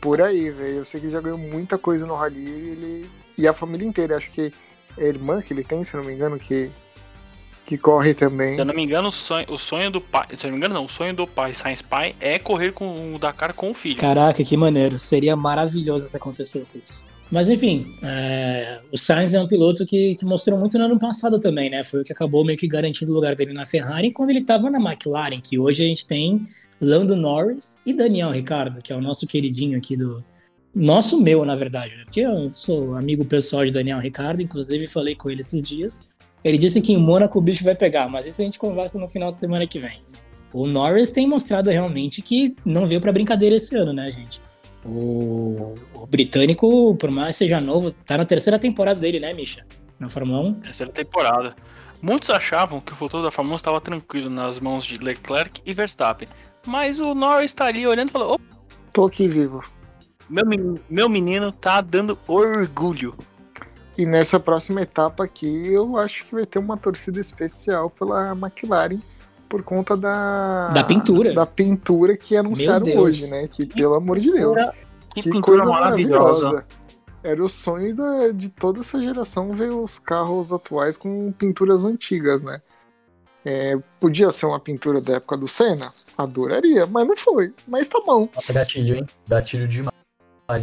Por 0.00 0.22
aí, 0.22 0.50
velho. 0.50 0.76
Eu 0.78 0.84
sei 0.84 1.00
que 1.00 1.06
ele 1.06 1.12
já 1.12 1.20
ganhou 1.20 1.38
muita 1.38 1.76
coisa 1.76 2.06
no 2.06 2.14
rally. 2.14 2.48
Ele... 2.48 3.10
E 3.36 3.46
a 3.48 3.52
família 3.52 3.86
inteira. 3.86 4.16
Acho 4.16 4.30
que 4.30 4.52
é 4.96 5.04
a 5.04 5.08
irmã 5.08 5.42
que 5.42 5.52
ele 5.52 5.64
tem, 5.64 5.82
se 5.82 5.94
eu 5.94 6.00
não 6.00 6.06
me 6.06 6.14
engano, 6.14 6.38
que, 6.38 6.70
que 7.66 7.76
corre 7.76 8.14
também. 8.14 8.54
Se 8.54 8.60
eu 8.60 8.64
não 8.64 8.74
me 8.74 8.84
engano, 8.84 9.08
o 9.08 9.12
sonho, 9.12 9.46
o 9.50 9.58
sonho 9.58 9.90
do 9.90 10.00
pai. 10.00 10.26
Se 10.36 10.46
eu 10.46 10.50
não 10.50 10.52
me 10.52 10.58
engano, 10.58 10.74
não. 10.74 10.84
O 10.84 10.88
sonho 10.88 11.12
do 11.14 11.26
pai, 11.26 11.54
Science 11.54 11.82
Pai, 11.82 12.14
é 12.20 12.38
correr 12.38 12.72
com 12.72 13.14
o 13.16 13.18
Dakar 13.18 13.52
com 13.52 13.70
o 13.70 13.74
filho. 13.74 13.96
Caraca, 13.96 14.44
que 14.44 14.56
maneiro. 14.56 14.96
Seria 15.00 15.34
maravilhoso 15.34 16.06
se 16.06 16.16
acontecesse 16.16 16.80
isso. 16.84 17.10
Mas 17.32 17.48
enfim, 17.48 17.96
é, 18.02 18.80
o 18.92 18.98
Sainz 18.98 19.32
é 19.32 19.40
um 19.40 19.48
piloto 19.48 19.86
que, 19.86 20.14
que 20.16 20.24
mostrou 20.26 20.58
muito 20.60 20.76
no 20.76 20.84
ano 20.84 20.98
passado 20.98 21.40
também, 21.40 21.70
né? 21.70 21.82
Foi 21.82 22.02
o 22.02 22.04
que 22.04 22.12
acabou 22.12 22.44
meio 22.44 22.58
que 22.58 22.68
garantindo 22.68 23.10
o 23.10 23.14
lugar 23.14 23.34
dele 23.34 23.54
na 23.54 23.64
Ferrari 23.64 24.12
quando 24.12 24.28
ele 24.28 24.40
estava 24.40 24.68
na 24.68 24.78
McLaren, 24.78 25.40
que 25.40 25.58
hoje 25.58 25.82
a 25.82 25.86
gente 25.86 26.06
tem 26.06 26.42
Lando 26.78 27.16
Norris 27.16 27.80
e 27.86 27.94
Daniel 27.94 28.32
Ricardo, 28.32 28.82
que 28.82 28.92
é 28.92 28.96
o 28.96 29.00
nosso 29.00 29.26
queridinho 29.26 29.78
aqui 29.78 29.96
do. 29.96 30.22
Nosso 30.74 31.22
meu, 31.22 31.42
na 31.46 31.56
verdade, 31.56 31.96
né? 31.96 32.04
Porque 32.04 32.20
eu 32.20 32.50
sou 32.50 32.94
amigo 32.96 33.24
pessoal 33.24 33.64
de 33.64 33.70
Daniel 33.70 33.98
Ricardo, 33.98 34.42
inclusive 34.42 34.86
falei 34.86 35.14
com 35.14 35.30
ele 35.30 35.40
esses 35.40 35.66
dias. 35.66 36.06
Ele 36.44 36.58
disse 36.58 36.82
que 36.82 36.92
em 36.92 36.98
Mônaco 36.98 37.38
o 37.38 37.42
bicho 37.42 37.64
vai 37.64 37.74
pegar, 37.74 38.10
mas 38.10 38.26
isso 38.26 38.42
a 38.42 38.44
gente 38.44 38.58
conversa 38.58 38.98
no 38.98 39.08
final 39.08 39.32
de 39.32 39.38
semana 39.38 39.66
que 39.66 39.78
vem. 39.78 39.98
O 40.52 40.66
Norris 40.66 41.10
tem 41.10 41.26
mostrado 41.26 41.70
realmente 41.70 42.20
que 42.20 42.54
não 42.62 42.86
veio 42.86 43.00
pra 43.00 43.10
brincadeira 43.10 43.56
esse 43.56 43.74
ano, 43.74 43.94
né, 43.94 44.10
gente? 44.10 44.38
O, 44.84 45.74
o 45.94 46.06
britânico, 46.06 46.94
por 46.96 47.10
mais 47.10 47.36
que 47.36 47.44
seja 47.44 47.60
novo, 47.60 47.92
tá 47.92 48.18
na 48.18 48.24
terceira 48.24 48.58
temporada 48.58 48.98
dele, 48.98 49.20
né, 49.20 49.32
Misha? 49.32 49.64
Na 49.98 50.08
Fórmula 50.08 50.40
1. 50.40 50.54
Terceira 50.54 50.92
temporada. 50.92 51.54
Muitos 52.00 52.30
achavam 52.30 52.80
que 52.80 52.92
o 52.92 52.96
futuro 52.96 53.22
da 53.22 53.30
Fórmula 53.30 53.54
1 53.54 53.56
estava 53.56 53.80
tranquilo 53.80 54.28
nas 54.28 54.58
mãos 54.58 54.84
de 54.84 54.98
Leclerc 54.98 55.60
e 55.64 55.72
Verstappen. 55.72 56.28
Mas 56.66 56.98
o 56.98 57.14
Norris 57.14 57.52
tá 57.52 57.66
ali 57.66 57.86
olhando 57.86 58.08
e 58.08 58.12
falou: 58.12 58.34
"Opa, 58.34 58.44
Tô 58.92 59.04
aqui 59.06 59.28
vivo. 59.28 59.62
meu, 60.28 60.44
meu 60.90 61.08
menino 61.08 61.52
tá 61.52 61.80
dando 61.80 62.18
orgulho. 62.26 63.14
E 63.96 64.04
nessa 64.04 64.40
próxima 64.40 64.80
etapa 64.80 65.24
aqui, 65.24 65.46
eu 65.72 65.96
acho 65.96 66.24
que 66.24 66.34
vai 66.34 66.44
ter 66.44 66.58
uma 66.58 66.76
torcida 66.76 67.20
especial 67.20 67.88
pela 67.90 68.32
McLaren 68.32 68.98
por 69.52 69.62
conta 69.62 69.94
da. 69.94 70.68
Da 70.68 70.82
pintura. 70.82 71.34
Da 71.34 71.44
pintura 71.44 72.16
que 72.16 72.34
anunciaram 72.34 72.86
hoje, 72.96 73.30
né? 73.30 73.46
Que, 73.46 73.66
pelo 73.66 73.92
amor 73.94 74.18
de 74.18 74.32
Deus. 74.32 74.56
Que, 75.12 75.20
Que 75.20 75.30
pintura 75.30 75.62
maravilhosa. 75.66 76.44
maravilhosa. 76.46 76.66
Era 77.22 77.44
o 77.44 77.48
sonho 77.50 77.94
da- 77.94 78.30
de 78.32 78.48
toda 78.48 78.80
essa 78.80 78.98
geração 78.98 79.50
ver 79.50 79.70
os 79.70 79.98
carros 79.98 80.52
atuais 80.54 80.96
com 80.96 81.30
pinturas 81.32 81.84
antigas, 81.84 82.42
né? 82.42 82.62
É, 83.44 83.76
podia 84.00 84.30
ser 84.30 84.46
uma 84.46 84.58
pintura 84.58 85.00
da 85.02 85.16
época 85.16 85.36
do 85.36 85.46
Senna? 85.46 85.92
Adoraria, 86.16 86.86
mas 86.86 87.06
não 87.06 87.16
foi. 87.16 87.52
Mas 87.68 87.86
tá 87.88 88.00
bom. 88.04 88.28
Nossa, 88.34 88.52
gatilho, 88.54 88.96
hein? 88.96 89.06
Gatilho 89.28 89.68
demais 89.68 89.92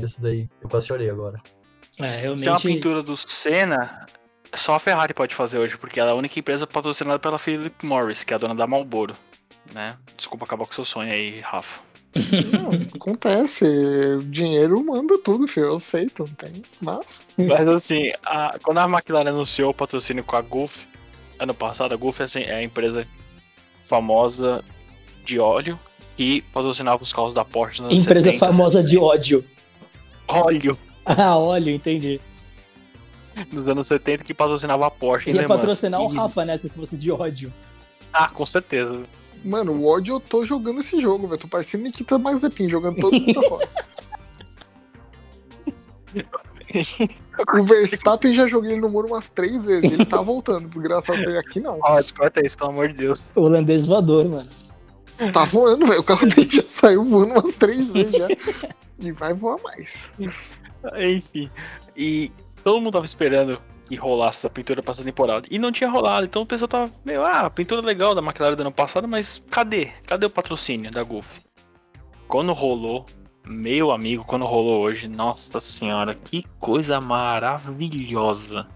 esse 0.03 0.19
daí. 0.19 0.49
Eu 0.61 0.67
quase 0.67 0.87
chorei 0.87 1.09
agora. 1.11 1.37
É, 1.99 2.21
Se 2.21 2.25
é 2.25 2.29
uma 2.29 2.35
realmente. 2.37 2.67
pintura 2.67 3.03
do 3.03 3.15
Senna, 3.15 4.05
só 4.55 4.73
a 4.75 4.79
Ferrari 4.79 5.13
pode 5.13 5.35
fazer 5.35 5.57
hoje, 5.59 5.77
porque 5.77 5.99
ela 5.99 6.09
é 6.09 6.13
a 6.13 6.15
única 6.15 6.39
empresa 6.39 6.65
patrocinada 6.67 7.19
pela 7.19 7.37
Philip 7.39 7.85
Morris, 7.85 8.23
que 8.23 8.33
é 8.33 8.35
a 8.35 8.39
dona 8.39 8.55
da 8.55 8.65
Marlboro. 8.67 9.15
Né? 9.73 9.95
Desculpa 10.17 10.45
acabar 10.45 10.65
com 10.65 10.73
seu 10.73 10.83
sonho 10.85 11.11
aí, 11.11 11.39
Rafa. 11.39 11.79
Não, 12.15 12.71
acontece. 12.95 13.63
O 14.17 14.23
dinheiro 14.23 14.83
manda 14.83 15.15
tudo, 15.19 15.47
filho. 15.47 15.67
Eu 15.67 15.75
aceito, 15.75 16.25
não 16.25 16.33
tem. 16.33 16.63
Mas. 16.81 17.27
Mas 17.37 17.67
assim, 17.67 18.11
a- 18.25 18.57
quando 18.63 18.79
a 18.79 18.85
McLaren 18.89 19.29
anunciou 19.29 19.69
o 19.69 19.73
patrocínio 19.75 20.23
com 20.23 20.35
a 20.35 20.41
Gulf, 20.41 20.85
ano 21.37 21.53
passado, 21.53 21.93
a 21.93 21.97
Gulf 21.97 22.19
é, 22.19 22.23
assim, 22.23 22.41
é 22.41 22.55
a 22.55 22.63
empresa 22.63 23.05
famosa 23.85 24.63
de 25.25 25.39
óleo 25.39 25.79
e 26.17 26.41
patrocinava 26.41 27.01
os 27.03 27.13
carros 27.13 27.33
da 27.33 27.45
Porsche 27.45 27.81
Empresa 27.83 28.31
70, 28.31 28.39
famosa 28.39 28.83
de 28.83 28.97
ódio. 28.97 29.45
Óleo, 30.27 30.77
Ah, 31.05 31.35
óleo, 31.37 31.73
entendi. 31.73 32.19
nos 33.51 33.67
anos 33.67 33.87
70, 33.87 34.23
que 34.23 34.33
patrocinava 34.33 34.87
a 34.87 34.91
Porsche 34.91 35.29
Ia 35.31 35.41
Mans. 35.41 35.47
patrocinar 35.47 36.01
o 36.01 36.07
Rafa, 36.07 36.45
né? 36.45 36.57
Se 36.57 36.69
fosse 36.69 36.97
de 36.97 37.11
ódio. 37.11 37.53
Ah, 38.11 38.27
com 38.27 38.45
certeza. 38.45 39.03
Mano, 39.43 39.71
o 39.71 39.87
ódio 39.87 40.15
eu 40.15 40.19
tô 40.19 40.45
jogando 40.45 40.79
esse 40.81 40.99
jogo, 41.01 41.27
velho. 41.27 41.39
Tô 41.39 41.47
parecendo 41.47 41.83
Nikita 41.83 42.17
Mazepin, 42.17 42.69
jogando 42.69 42.99
todo 42.99 43.13
mundo 43.13 43.41
fora. 43.47 43.69
O 47.57 47.63
Verstappen 47.63 48.33
já 48.33 48.47
joguei 48.47 48.73
ele 48.73 48.81
no 48.81 48.89
muro 48.89 49.07
umas 49.07 49.29
três 49.29 49.65
vezes. 49.65 49.93
Ele 49.93 50.05
tá 50.05 50.17
voltando, 50.21 50.67
desgraçado. 50.67 51.17
Falei, 51.23 51.37
Aqui 51.37 51.59
não. 51.59 51.79
Ó, 51.81 51.95
descorta 51.95 52.45
isso, 52.45 52.57
pelo 52.57 52.71
amor 52.71 52.89
de 52.89 52.95
Deus. 52.95 53.27
Holandês 53.35 53.85
voador, 53.85 54.25
mano. 54.29 54.49
Tá 55.33 55.45
voando, 55.45 55.85
velho. 55.85 55.99
O 56.01 56.03
carro 56.03 56.25
dele 56.27 56.49
já 56.51 56.63
saiu 56.67 57.03
voando 57.03 57.33
umas 57.33 57.53
três 57.53 57.89
vezes 57.91 58.13
já. 58.13 58.27
E 58.99 59.11
vai 59.11 59.33
voar 59.33 59.57
mais. 59.63 60.09
Enfim. 60.97 61.49
E 61.95 62.31
todo 62.63 62.79
mundo 62.79 62.93
tava 62.93 63.05
esperando 63.05 63.61
que 63.87 63.95
rolasse 63.95 64.39
essa 64.39 64.49
pintura 64.49 64.83
essa 64.85 65.03
temporada. 65.03 65.47
E 65.49 65.57
não 65.57 65.71
tinha 65.71 65.89
rolado. 65.89 66.25
Então 66.25 66.43
o 66.43 66.45
pessoal 66.45 66.67
tava 66.67 66.91
meio, 67.03 67.23
ah, 67.23 67.49
pintura 67.49 67.81
legal 67.81 68.13
da 68.13 68.21
McLaren 68.21 68.55
do 68.55 68.61
ano 68.61 68.71
passado, 68.71 69.07
mas 69.07 69.41
cadê? 69.49 69.87
Cadê 70.07 70.25
o 70.25 70.29
patrocínio 70.29 70.91
da 70.91 71.01
Golf? 71.03 71.25
Quando 72.27 72.53
rolou, 72.53 73.05
meu 73.47 73.91
amigo, 73.91 74.23
quando 74.23 74.45
rolou 74.45 74.81
hoje, 74.81 75.07
nossa 75.07 75.59
senhora, 75.59 76.13
que 76.13 76.43
coisa 76.59 77.01
maravilhosa. 77.01 78.67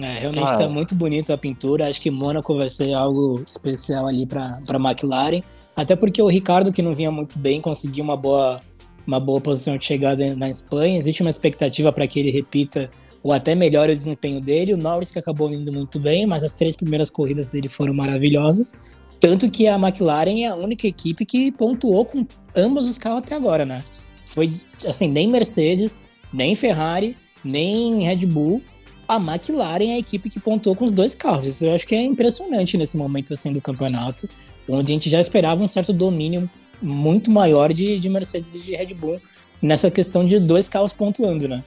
É, 0.00 0.18
realmente 0.20 0.50
Ah, 0.52 0.54
tá 0.56 0.64
é. 0.64 0.68
muito 0.68 0.94
bonita 0.94 1.34
a 1.34 1.38
pintura. 1.38 1.88
Acho 1.88 2.00
que 2.00 2.10
Mônaco 2.10 2.56
vai 2.56 2.68
ser 2.68 2.94
algo 2.94 3.42
especial 3.46 4.06
ali 4.06 4.24
para 4.26 4.52
para 4.66 4.78
McLaren. 4.78 5.42
Até 5.76 5.94
porque 5.94 6.20
o 6.22 6.28
Ricardo, 6.28 6.72
que 6.72 6.82
não 6.82 6.94
vinha 6.94 7.10
muito 7.10 7.38
bem, 7.38 7.60
conseguiu 7.60 8.04
uma 8.04 8.16
boa, 8.16 8.60
uma 9.08 9.18
boa 9.18 9.40
posição 9.40 9.76
de 9.78 9.86
chegada 9.86 10.36
na 10.36 10.50
Espanha. 10.50 10.98
Existe 10.98 11.22
uma 11.22 11.30
expectativa 11.30 11.90
para 11.90 12.06
que 12.06 12.20
ele 12.20 12.30
repita 12.30 12.90
ou 13.22 13.32
até 13.32 13.54
melhore 13.54 13.92
o 13.92 13.96
desempenho 13.96 14.38
dele. 14.38 14.74
O 14.74 14.76
Norris, 14.76 15.10
que 15.10 15.18
acabou 15.18 15.50
indo 15.50 15.72
muito 15.72 15.98
bem, 15.98 16.26
mas 16.26 16.44
as 16.44 16.52
três 16.52 16.76
primeiras 16.76 17.08
corridas 17.08 17.48
dele 17.48 17.70
foram 17.70 17.94
maravilhosas. 17.94 18.74
Tanto 19.18 19.50
que 19.50 19.66
a 19.66 19.76
McLaren 19.76 20.42
é 20.42 20.46
a 20.46 20.54
única 20.54 20.86
equipe 20.86 21.24
que 21.24 21.50
pontuou 21.50 22.04
com 22.04 22.26
ambos 22.54 22.86
os 22.86 22.98
carros 22.98 23.20
até 23.20 23.34
agora, 23.34 23.64
né? 23.64 23.82
Foi 24.26 24.52
assim, 24.86 25.08
nem 25.08 25.26
Mercedes, 25.26 25.98
nem 26.32 26.54
Ferrari, 26.54 27.16
nem 27.42 28.04
Red 28.04 28.26
Bull 28.26 28.62
a 29.08 29.16
McLaren 29.16 29.86
é 29.86 29.94
a 29.94 29.98
equipe 29.98 30.28
que 30.28 30.38
pontuou 30.38 30.76
com 30.76 30.84
os 30.84 30.92
dois 30.92 31.14
carros. 31.14 31.46
Isso 31.46 31.64
eu 31.64 31.74
acho 31.74 31.88
que 31.88 31.94
é 31.94 32.02
impressionante 32.02 32.76
nesse 32.76 32.98
momento 32.98 33.32
assim 33.32 33.50
do 33.50 33.60
campeonato, 33.60 34.28
onde 34.68 34.92
a 34.92 34.94
gente 34.94 35.08
já 35.08 35.18
esperava 35.18 35.64
um 35.64 35.68
certo 35.68 35.94
domínio 35.94 36.48
muito 36.80 37.30
maior 37.30 37.72
de, 37.72 37.98
de 37.98 38.08
Mercedes 38.08 38.54
e 38.54 38.58
de 38.60 38.74
Red 38.76 38.94
Bull 38.94 39.20
nessa 39.60 39.90
questão 39.90 40.24
de 40.24 40.38
dois 40.38 40.68
carros 40.68 40.92
pontuando, 40.92 41.48
né? 41.48 41.64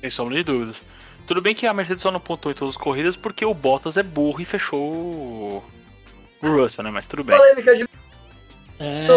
Sem 0.00 0.10
sombra 0.10 0.36
de 0.36 0.44
dúvidas. 0.44 0.82
Tudo 1.26 1.42
bem 1.42 1.54
que 1.54 1.66
a 1.66 1.74
Mercedes 1.74 2.02
só 2.02 2.10
não 2.10 2.20
pontuou 2.20 2.52
em 2.52 2.54
todas 2.54 2.74
as 2.74 2.80
corridas 2.80 3.16
porque 3.16 3.44
o 3.44 3.52
Bottas 3.52 3.96
é 3.96 4.02
burro 4.02 4.40
e 4.40 4.44
fechou 4.44 4.80
o 4.80 5.62
o 6.40 6.46
Russell, 6.48 6.84
né? 6.84 6.90
Mas 6.90 7.06
tudo 7.08 7.24
bem. 7.24 7.36
Polêmica 7.36 7.74
de 7.74 7.88
É, 8.78 9.08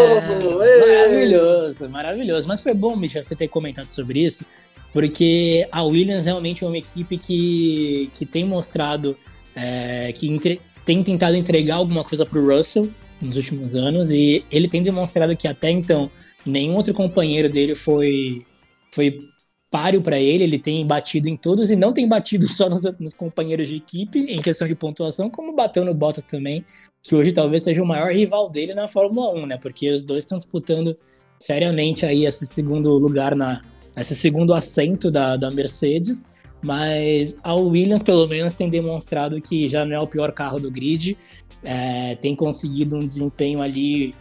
maravilhoso, 0.80 1.90
maravilhoso. 1.90 2.48
Mas 2.48 2.64
foi 2.64 2.74
bom, 2.74 2.96
Michel, 2.96 3.24
você 3.24 3.36
ter 3.36 3.48
comentado 3.48 3.90
sobre 3.90 4.26
isso, 4.26 4.44
porque 4.92 5.68
a 5.72 5.84
Williams 5.84 6.26
realmente 6.26 6.64
é 6.64 6.68
uma 6.68 6.78
equipe 6.80 7.16
que, 7.18 8.10
que 8.16 8.26
tem 8.26 8.44
mostrado 8.44 9.16
é, 9.56 10.12
que 10.14 10.28
entre- 10.28 10.60
tem 10.84 11.04
tentado 11.04 11.36
entregar 11.36 11.76
alguma 11.76 12.04
coisa 12.04 12.26
pro 12.26 12.44
Russell 12.58 12.90
nos 13.22 13.38
últimos 13.38 13.76
anos 13.76 14.12
e 14.12 14.44
ele 14.52 14.68
tem 14.68 14.82
demonstrado 14.82 15.36
que 15.36 15.48
até 15.48 15.70
então 15.70 16.10
nenhum 16.46 16.76
outro 16.76 16.94
companheiro 16.94 17.50
dele 17.50 17.76
foi 17.76 18.46
foi 18.94 19.32
páreo 19.72 20.02
para 20.02 20.20
ele, 20.20 20.44
ele 20.44 20.60
tem 20.60 20.86
batido 20.86 21.30
em 21.30 21.38
todos 21.38 21.72
e 21.72 21.78
não 21.78 21.94
tem 21.94 22.08
batido 22.08 22.46
só 22.46 22.70
nos, 22.70 22.84
nos 23.00 23.14
companheiros 23.14 23.70
de 23.70 23.78
equipe 23.78 24.20
em 24.20 24.42
questão 24.42 24.68
de 24.68 24.76
pontuação, 24.76 25.30
como 25.30 25.56
bateu 25.56 25.86
no 25.86 25.94
Bottas 25.94 26.26
também, 26.26 26.66
que 27.02 27.16
hoje 27.16 27.32
talvez 27.32 27.64
seja 27.64 27.82
o 27.82 27.86
maior 27.86 28.12
rival 28.12 28.50
dele 28.50 28.74
na 28.74 28.90
Fórmula 28.90 29.34
1, 29.34 29.46
né? 29.46 29.58
Porque 29.58 29.90
os 29.90 30.04
dois 30.04 30.26
estão 30.26 30.38
disputando 30.38 30.98
seriamente 31.40 32.06
aí 32.06 32.26
esse 32.26 32.46
segundo 32.46 32.98
lugar 32.98 33.34
na 33.34 33.64
esse 33.96 34.16
segundo 34.16 34.54
assento 34.54 35.12
da, 35.12 35.36
da 35.36 35.52
Mercedes, 35.52 36.26
mas 36.62 37.38
a 37.44 37.54
Williams 37.54 38.02
pelo 38.02 38.26
menos 38.26 38.54
tem 38.54 38.70
demonstrado 38.70 39.42
que 39.42 39.68
já 39.68 39.84
não 39.84 39.96
é 39.96 40.00
o 40.00 40.08
pior 40.08 40.32
carro 40.32 40.60
do 40.60 40.72
grid, 40.72 41.18
é, 41.64 42.16
tem 42.16 42.36
conseguido 42.36 42.96
um 42.96 43.00
desempenho 43.00 43.62
ali 43.62 44.14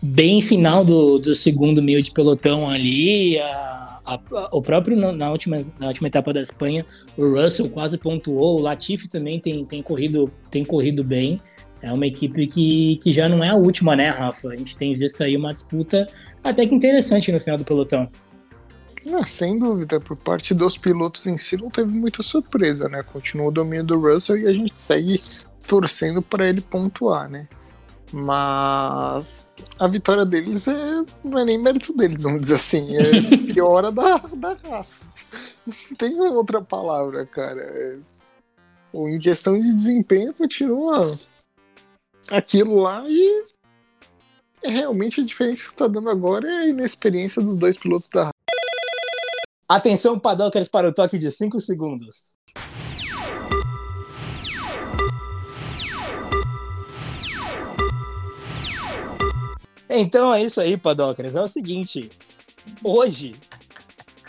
bem 0.00 0.40
final 0.40 0.84
do, 0.84 1.18
do 1.18 1.34
segundo 1.34 1.82
meio 1.82 2.00
de 2.02 2.10
pelotão 2.10 2.68
ali. 2.68 3.38
a- 3.38 4.00
a- 4.04 4.48
o 4.52 4.62
próprio 4.62 4.96
na, 4.96 5.12
na 5.12 5.30
última, 5.30 5.58
na 5.78 5.88
última 5.88 6.08
etapa 6.08 6.32
da 6.32 6.40
Espanha, 6.40 6.86
o 7.16 7.28
Russell 7.28 7.68
quase 7.68 7.98
pontuou, 7.98 8.58
o 8.58 8.62
Latifi 8.62 9.06
também 9.08 9.38
tem, 9.38 9.64
tem, 9.66 9.82
corrido, 9.82 10.30
tem 10.50 10.64
corrido 10.64 11.04
bem. 11.04 11.38
É 11.82 11.92
uma 11.92 12.06
equipe 12.06 12.46
que, 12.46 12.96
que 13.02 13.12
já 13.12 13.28
não 13.28 13.44
é 13.44 13.50
a 13.50 13.54
última, 13.54 13.94
né, 13.94 14.08
Rafa? 14.08 14.48
A 14.48 14.56
gente 14.56 14.76
tem 14.76 14.94
visto 14.94 15.22
aí 15.22 15.36
uma 15.36 15.52
disputa 15.52 16.08
até 16.42 16.66
que 16.66 16.74
interessante 16.74 17.30
no 17.30 17.38
final 17.38 17.58
do 17.58 17.64
pelotão. 17.64 18.08
Ah, 19.12 19.26
sem 19.26 19.58
dúvida, 19.58 20.00
por 20.00 20.16
parte 20.16 20.52
dos 20.54 20.76
pilotos 20.76 21.24
em 21.26 21.38
si 21.38 21.56
não 21.56 21.70
teve 21.70 21.90
muita 21.90 22.22
surpresa, 22.22 22.88
né? 22.88 23.02
Continua 23.02 23.46
o 23.48 23.50
domínio 23.50 23.84
do 23.84 24.00
Russell 24.00 24.38
e 24.38 24.46
a 24.46 24.52
gente 24.52 24.78
segue 24.78 25.20
torcendo 25.68 26.22
para 26.22 26.48
ele 26.48 26.60
pontuar, 26.60 27.28
né? 27.28 27.46
Mas 28.10 29.48
a 29.78 29.86
vitória 29.86 30.24
deles 30.24 30.66
é, 30.66 31.04
não 31.22 31.38
é 31.38 31.44
nem 31.44 31.58
mérito 31.58 31.92
deles, 31.92 32.22
vamos 32.22 32.40
dizer 32.40 32.54
assim, 32.54 32.96
é 32.96 33.02
piora 33.52 33.92
da, 33.92 34.16
da 34.16 34.54
raça. 34.54 35.06
Não 35.66 35.96
tem 35.96 36.18
outra 36.18 36.62
palavra, 36.62 37.26
cara. 37.26 37.60
É- 37.60 37.98
em 38.94 39.18
questão 39.18 39.58
de 39.58 39.72
desempenho, 39.74 40.32
continua 40.32 41.14
aquilo 42.30 42.80
lá 42.80 43.04
e 43.06 43.44
é 44.62 44.70
realmente 44.70 45.20
a 45.20 45.24
diferença 45.24 45.64
que 45.64 45.72
está 45.72 45.86
dando 45.86 46.08
agora 46.08 46.48
é 46.50 46.56
a 46.56 46.66
inexperiência 46.66 47.42
dos 47.42 47.58
dois 47.58 47.76
pilotos 47.76 48.08
da 48.08 48.30
Atenção, 49.68 50.18
Paddockers, 50.18 50.66
para 50.66 50.88
o 50.88 50.94
toque 50.94 51.18
de 51.18 51.30
5 51.30 51.60
segundos. 51.60 52.38
Então 59.88 60.32
é 60.32 60.42
isso 60.42 60.60
aí, 60.60 60.76
Paddockers. 60.76 61.34
É 61.34 61.40
o 61.40 61.48
seguinte. 61.48 62.10
Hoje. 62.82 63.34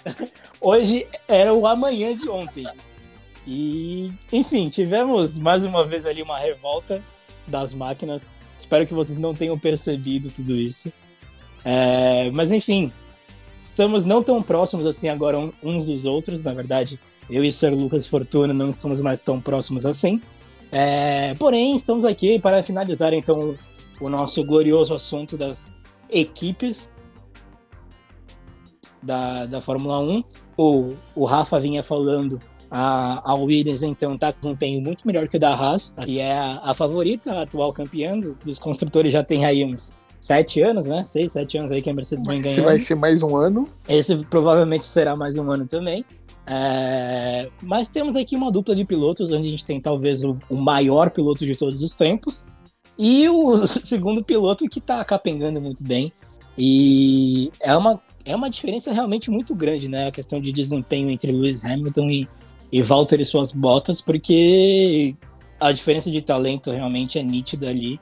Hoje 0.62 1.07
era 1.28 1.53
o 1.53 1.66
amanhã 1.66 2.16
de 2.16 2.30
ontem. 2.30 2.68
E, 3.47 4.12
enfim, 4.32 4.70
tivemos 4.70 5.38
mais 5.38 5.66
uma 5.66 5.86
vez 5.86 6.05
ali 6.05 6.22
uma 6.22 6.38
revolta 6.38 7.01
das 7.47 7.74
máquinas. 7.74 8.30
Espero 8.57 8.86
que 8.86 8.93
vocês 8.93 9.18
não 9.18 9.34
tenham 9.34 9.57
percebido 9.57 10.30
tudo 10.30 10.55
isso. 10.55 10.91
É, 11.64 12.30
mas, 12.32 12.51
enfim, 12.51 12.91
estamos 13.66 14.03
não 14.03 14.22
tão 14.22 14.43
próximos 14.43 14.86
assim 14.86 15.10
agora 15.10 15.38
uns 15.64 15.86
dos 15.86 16.05
outros, 16.05 16.43
na 16.43 16.53
verdade. 16.53 16.99
Eu 17.30 17.43
e 17.43 17.49
o 17.49 17.53
Sr. 17.53 17.74
Lucas 17.74 18.07
Fortuna 18.07 18.53
não 18.53 18.70
estamos 18.70 18.99
mais 19.01 19.22
tão 19.22 19.39
próximos 19.39 19.86
assim. 19.86 20.22
É, 20.72 21.34
porém, 21.36 21.76
estamos 21.76 22.06
aqui 22.06 22.40
para 22.40 22.62
finalizar 22.62 23.14
então 23.14 23.56
o 24.00 24.10
nosso 24.10 24.44
glorioso 24.44 24.94
assunto 24.94 25.36
das 25.38 25.74
equipes 26.10 26.90
da, 29.02 29.46
da 29.46 29.62
Fórmula 29.62 30.00
1. 30.00 30.24
O, 30.58 30.94
o 31.16 31.26
Rafa 31.26 31.60
vinha 31.60 31.82
falando, 31.82 32.40
a, 32.70 33.32
a 33.32 33.34
Williams 33.36 33.82
então 33.82 34.16
está 34.16 34.32
com 34.34 34.40
desempenho 34.42 34.82
muito 34.82 35.08
melhor 35.08 35.28
que 35.28 35.38
o 35.38 35.40
da 35.40 35.54
Haas, 35.54 35.94
que 36.06 36.20
é 36.20 36.34
a, 36.34 36.60
a 36.64 36.74
favorita, 36.74 37.32
a 37.34 37.42
atual 37.44 37.74
campeã 37.74 38.18
do- 38.20 38.36
dos 38.44 38.60
construtores, 38.60 39.12
já 39.14 39.24
tem 39.24 39.46
aí 39.46 39.64
uns 39.66 39.96
sete 40.20 40.62
anos, 40.62 40.86
né? 40.86 41.02
Seis, 41.04 41.32
sete 41.32 41.58
anos 41.58 41.72
aí 41.72 41.82
que 41.82 41.90
a 41.90 41.94
Mercedes 41.94 42.26
vem 42.26 42.42
ganhando. 42.42 42.64
vai 42.66 42.78
ser 42.78 42.96
mais 42.96 43.24
um 43.24 43.36
ano, 43.38 43.68
Esse 43.88 44.18
provavelmente 44.26 44.84
será 44.86 45.16
mais 45.16 45.38
um 45.38 45.50
ano 45.50 45.66
também. 45.66 46.04
É, 46.48 47.50
Mas 47.62 47.88
temos 47.88 48.16
aqui 48.16 48.36
uma 48.36 48.52
dupla 48.52 48.76
de 48.76 48.84
pilotos, 48.84 49.32
onde 49.32 49.48
a 49.48 49.52
gente 49.52 49.66
tem 49.66 49.80
talvez 49.80 50.24
o, 50.24 50.38
o 50.50 50.56
maior 50.56 51.10
piloto 51.12 51.46
de 51.46 51.56
todos 51.56 51.82
os 51.82 51.94
tempos 51.94 52.48
e 52.98 53.30
o 53.30 53.58
segundo 53.68 54.24
piloto 54.24 54.68
que 54.68 54.82
tá 54.82 55.04
capengando 55.04 55.62
muito 55.62 55.84
bem. 55.84 56.12
E 56.58 57.52
é 57.62 57.76
uma, 57.76 58.02
é 58.26 58.36
uma 58.36 58.50
diferença 58.50 58.92
realmente 58.92 59.32
muito 59.32 59.56
grande, 59.56 59.88
né? 59.88 60.08
A 60.08 60.12
questão 60.12 60.42
de 60.42 60.52
desempenho 60.52 61.10
entre 61.10 61.32
Lewis 61.32 61.64
Hamilton 61.64 62.10
e, 62.10 62.28
e 62.72 62.82
Valtteri 62.82 63.24
suas 63.24 63.54
botas, 63.54 64.02
porque 64.02 65.16
a 65.60 65.72
diferença 65.72 66.10
de 66.10 66.22
talento 66.22 66.72
realmente 66.72 67.20
é 67.20 67.24
nítida 67.24 67.70
ali. 67.70 68.00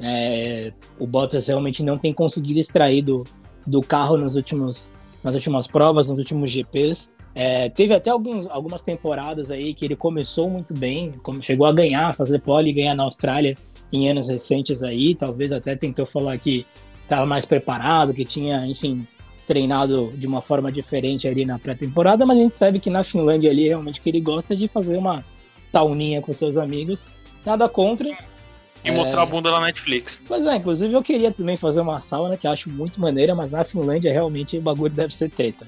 É, 0.00 0.72
o 0.98 1.06
Bottas 1.06 1.46
realmente 1.46 1.82
não 1.82 1.96
tem 1.96 2.12
conseguido 2.12 2.58
extrair 2.58 3.02
do, 3.02 3.24
do 3.66 3.80
carro 3.80 4.16
nos 4.16 4.36
últimos, 4.36 4.92
nas 5.22 5.34
últimas 5.34 5.66
provas, 5.66 6.08
nos 6.08 6.18
últimos 6.18 6.50
GPs. 6.50 7.10
É, 7.38 7.68
teve 7.68 7.92
até 7.92 8.08
alguns, 8.08 8.46
algumas 8.46 8.80
temporadas 8.80 9.50
aí 9.50 9.74
que 9.74 9.84
ele 9.84 9.94
começou 9.94 10.48
muito 10.48 10.72
bem, 10.72 11.12
como 11.22 11.42
chegou 11.42 11.66
a 11.66 11.72
ganhar, 11.72 12.14
fazer 12.14 12.38
pole 12.38 12.70
e 12.70 12.72
ganhar 12.72 12.94
na 12.94 13.02
Austrália 13.02 13.54
em 13.92 14.08
anos 14.08 14.30
recentes 14.30 14.82
aí. 14.82 15.14
Talvez 15.14 15.52
até 15.52 15.76
tentou 15.76 16.06
falar 16.06 16.38
que 16.38 16.66
estava 17.02 17.26
mais 17.26 17.44
preparado, 17.44 18.14
que 18.14 18.24
tinha, 18.24 18.66
enfim, 18.66 19.06
treinado 19.46 20.14
de 20.16 20.26
uma 20.26 20.40
forma 20.40 20.72
diferente 20.72 21.28
ali 21.28 21.44
na 21.44 21.58
pré-temporada, 21.58 22.24
mas 22.24 22.38
a 22.38 22.40
gente 22.40 22.56
sabe 22.56 22.80
que 22.80 22.88
na 22.88 23.04
Finlândia 23.04 23.50
ali 23.50 23.68
realmente 23.68 24.00
que 24.00 24.08
ele 24.08 24.20
gosta 24.20 24.56
de 24.56 24.66
fazer 24.66 24.96
uma 24.96 25.22
tauninha 25.70 26.22
com 26.22 26.32
seus 26.32 26.56
amigos. 26.56 27.10
Nada 27.44 27.68
contra, 27.68 28.08
E 28.82 28.90
mostrar 28.90 29.22
a 29.22 29.26
bunda 29.26 29.50
na 29.50 29.60
Netflix. 29.60 30.22
Pois 30.26 30.46
é, 30.46 30.56
inclusive 30.56 30.94
eu 30.94 31.02
queria 31.02 31.30
também 31.30 31.56
fazer 31.56 31.82
uma 31.82 31.98
sauna 31.98 32.36
que 32.36 32.46
eu 32.46 32.50
acho 32.50 32.70
muito 32.70 32.98
maneira, 32.98 33.34
mas 33.34 33.50
na 33.50 33.62
Finlândia 33.62 34.10
realmente 34.10 34.56
o 34.56 34.62
bagulho 34.62 34.94
deve 34.94 35.14
ser 35.14 35.28
treta. 35.28 35.66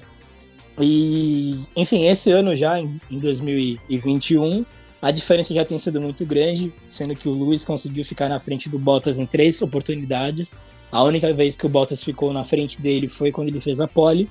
E, 0.79 1.65
enfim, 1.75 2.05
esse 2.05 2.31
ano 2.31 2.55
já, 2.55 2.79
em 2.79 2.99
em 3.09 3.19
2021, 3.19 4.65
a 5.01 5.11
diferença 5.11 5.53
já 5.53 5.63
tem 5.63 5.77
sido 5.77 6.01
muito 6.01 6.25
grande, 6.25 6.73
sendo 6.89 7.15
que 7.15 7.29
o 7.29 7.33
Lewis 7.33 7.63
conseguiu 7.63 8.03
ficar 8.03 8.27
na 8.27 8.37
frente 8.37 8.69
do 8.69 8.77
Bottas 8.77 9.17
em 9.17 9.25
três 9.25 9.61
oportunidades. 9.61 10.57
A 10.91 11.03
única 11.03 11.31
vez 11.33 11.55
que 11.55 11.65
o 11.65 11.69
Bottas 11.69 12.03
ficou 12.03 12.33
na 12.33 12.43
frente 12.43 12.81
dele 12.81 13.07
foi 13.07 13.31
quando 13.31 13.47
ele 13.47 13.61
fez 13.61 13.79
a 13.79 13.87
pole. 13.87 14.29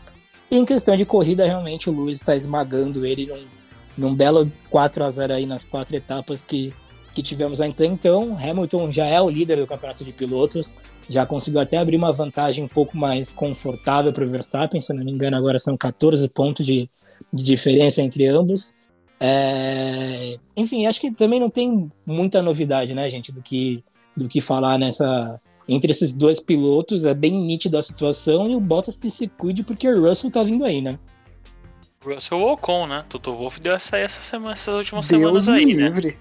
E 0.51 0.57
em 0.57 0.65
questão 0.65 0.97
de 0.97 1.07
corrida, 1.07 1.47
realmente 1.47 1.89
o 1.89 1.93
Lewis 1.93 2.19
está 2.19 2.37
esmagando 2.37 3.07
ele 3.07 3.27
num, 3.27 3.47
num 3.97 4.15
belo 4.15 4.51
4 4.69 5.05
a 5.05 5.11
0 5.11 5.35
aí 5.35 5.47
nas 5.47 5.65
quatro 5.65 5.97
etapas 5.97 6.45
que, 6.45 6.75
que 7.13 7.23
tivemos 7.23 7.63
até 7.63 7.87
então. 7.87 8.37
Hamilton 8.39 8.91
já 8.91 9.07
é 9.07 9.21
o 9.21 9.31
líder 9.31 9.57
do 9.57 9.67
campeonato 9.67 10.05
de 10.05 10.13
pilotos, 10.13 10.77
já 11.09 11.25
conseguiu 11.25 11.61
até 11.61 11.79
abrir 11.79 11.97
uma 11.97 12.13
vantagem 12.13 12.63
um 12.63 12.69
pouco 12.69 12.97
mais 12.97 13.33
confortável 13.33 14.13
para 14.13 14.25
o 14.25 14.31
Verstappen, 14.31 14.81
se 14.81 14.93
eu 14.93 14.97
não 14.97 15.05
me 15.05 15.11
engano, 15.11 15.37
agora 15.37 15.59
são 15.59 15.77
14 15.77 16.29
pontos 16.29 16.67
de, 16.67 16.89
de 17.33 17.43
diferença 17.43 18.03
entre 18.03 18.27
ambos. 18.27 18.75
É... 19.21 20.39
Enfim, 20.57 20.87
acho 20.87 21.01
que 21.01 21.11
também 21.11 21.41
não 21.41 21.51
tem 21.51 21.91
muita 22.07 22.43
novidade, 22.43 22.95
né, 22.95 23.09
gente, 23.11 23.33
do 23.33 23.43
que, 23.43 23.83
do 24.17 24.29
que 24.29 24.41
falar 24.41 24.79
nessa. 24.79 25.41
Entre 25.71 25.91
esses 25.91 26.15
dois 26.15 26.41
pilotos, 26.41 27.05
é 27.05 27.13
bem 27.13 27.33
nítida 27.33 27.79
a 27.79 27.83
situação 27.83 28.49
e 28.49 28.57
o 28.57 28.61
Bottas 28.61 28.97
que 28.97 29.11
se 29.11 29.29
cuide 29.29 29.63
porque 29.63 29.87
o 29.87 30.01
Russell 30.01 30.31
tá 30.31 30.43
vindo 30.43 30.65
aí, 30.65 30.81
né? 30.81 30.99
Russell 32.03 32.41
Ocon, 32.41 32.87
né? 32.87 33.05
Toto 33.07 33.35
Wolff 33.35 33.61
deu 33.61 33.75
essa 33.75 33.97
aí 33.97 34.03
essa 34.03 34.23
semana, 34.23 34.53
essas 34.53 34.75
últimas 34.75 35.07
Deus 35.07 35.21
semanas 35.21 35.49
aí, 35.49 35.75
né? 35.75 36.17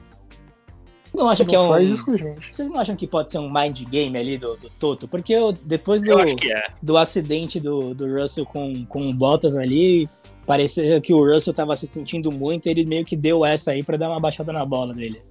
Não 1.18 1.30
acham 1.30 1.46
Não 1.46 1.50
que 1.50 1.56
é 1.56 1.60
um. 1.60 1.68
faz 1.70 1.90
isso 1.90 2.06
com 2.06 2.12
a 2.12 2.18
gente. 2.18 2.54
Vocês 2.54 2.70
não 2.70 2.80
acham 2.80 2.96
que 2.96 3.08
pode 3.08 3.32
ser 3.32 3.40
um 3.40 3.52
mind 3.52 3.82
game 3.90 4.16
ali 4.18 4.38
do, 4.38 4.56
do 4.56 4.70
Toto? 4.70 5.08
Porque 5.08 5.34
eu, 5.34 5.52
depois 5.52 6.02
do, 6.02 6.12
Eu 6.12 6.20
acho 6.20 6.36
que 6.36 6.52
é. 6.54 6.68
do 6.82 6.96
acidente 6.98 7.60
do, 7.60 7.94
do 7.96 8.06
Russell 8.22 8.46
com, 8.46 8.86
com 8.86 9.10
o 9.10 9.14
Bottas 9.14 9.56
ali, 9.58 10.08
parecia 10.46 11.02
que 11.02 11.14
o 11.14 11.26
Russell 11.26 11.54
tava 11.54 11.76
se 11.76 11.88
sentindo 11.88 12.32
muito, 12.32 12.68
ele 12.68 12.86
meio 12.86 13.04
que 13.04 13.16
deu 13.18 13.44
essa 13.44 13.72
aí 13.72 13.84
pra 13.84 13.98
dar 13.98 14.10
uma 14.10 14.20
baixada 14.20 14.54
na 14.54 14.64
bola 14.64 14.94
dele. 14.94 15.22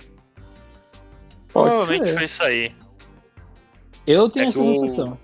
Pode 1.53 1.69
Provavelmente 1.77 2.09
ser. 2.09 2.15
foi 2.15 2.25
isso 2.27 2.43
aí. 2.43 2.73
Eu 4.07 4.29
tenho 4.29 4.47
É 4.47 4.49
essa 4.49 4.61
o- 4.61 4.65
sensação. 4.75 5.19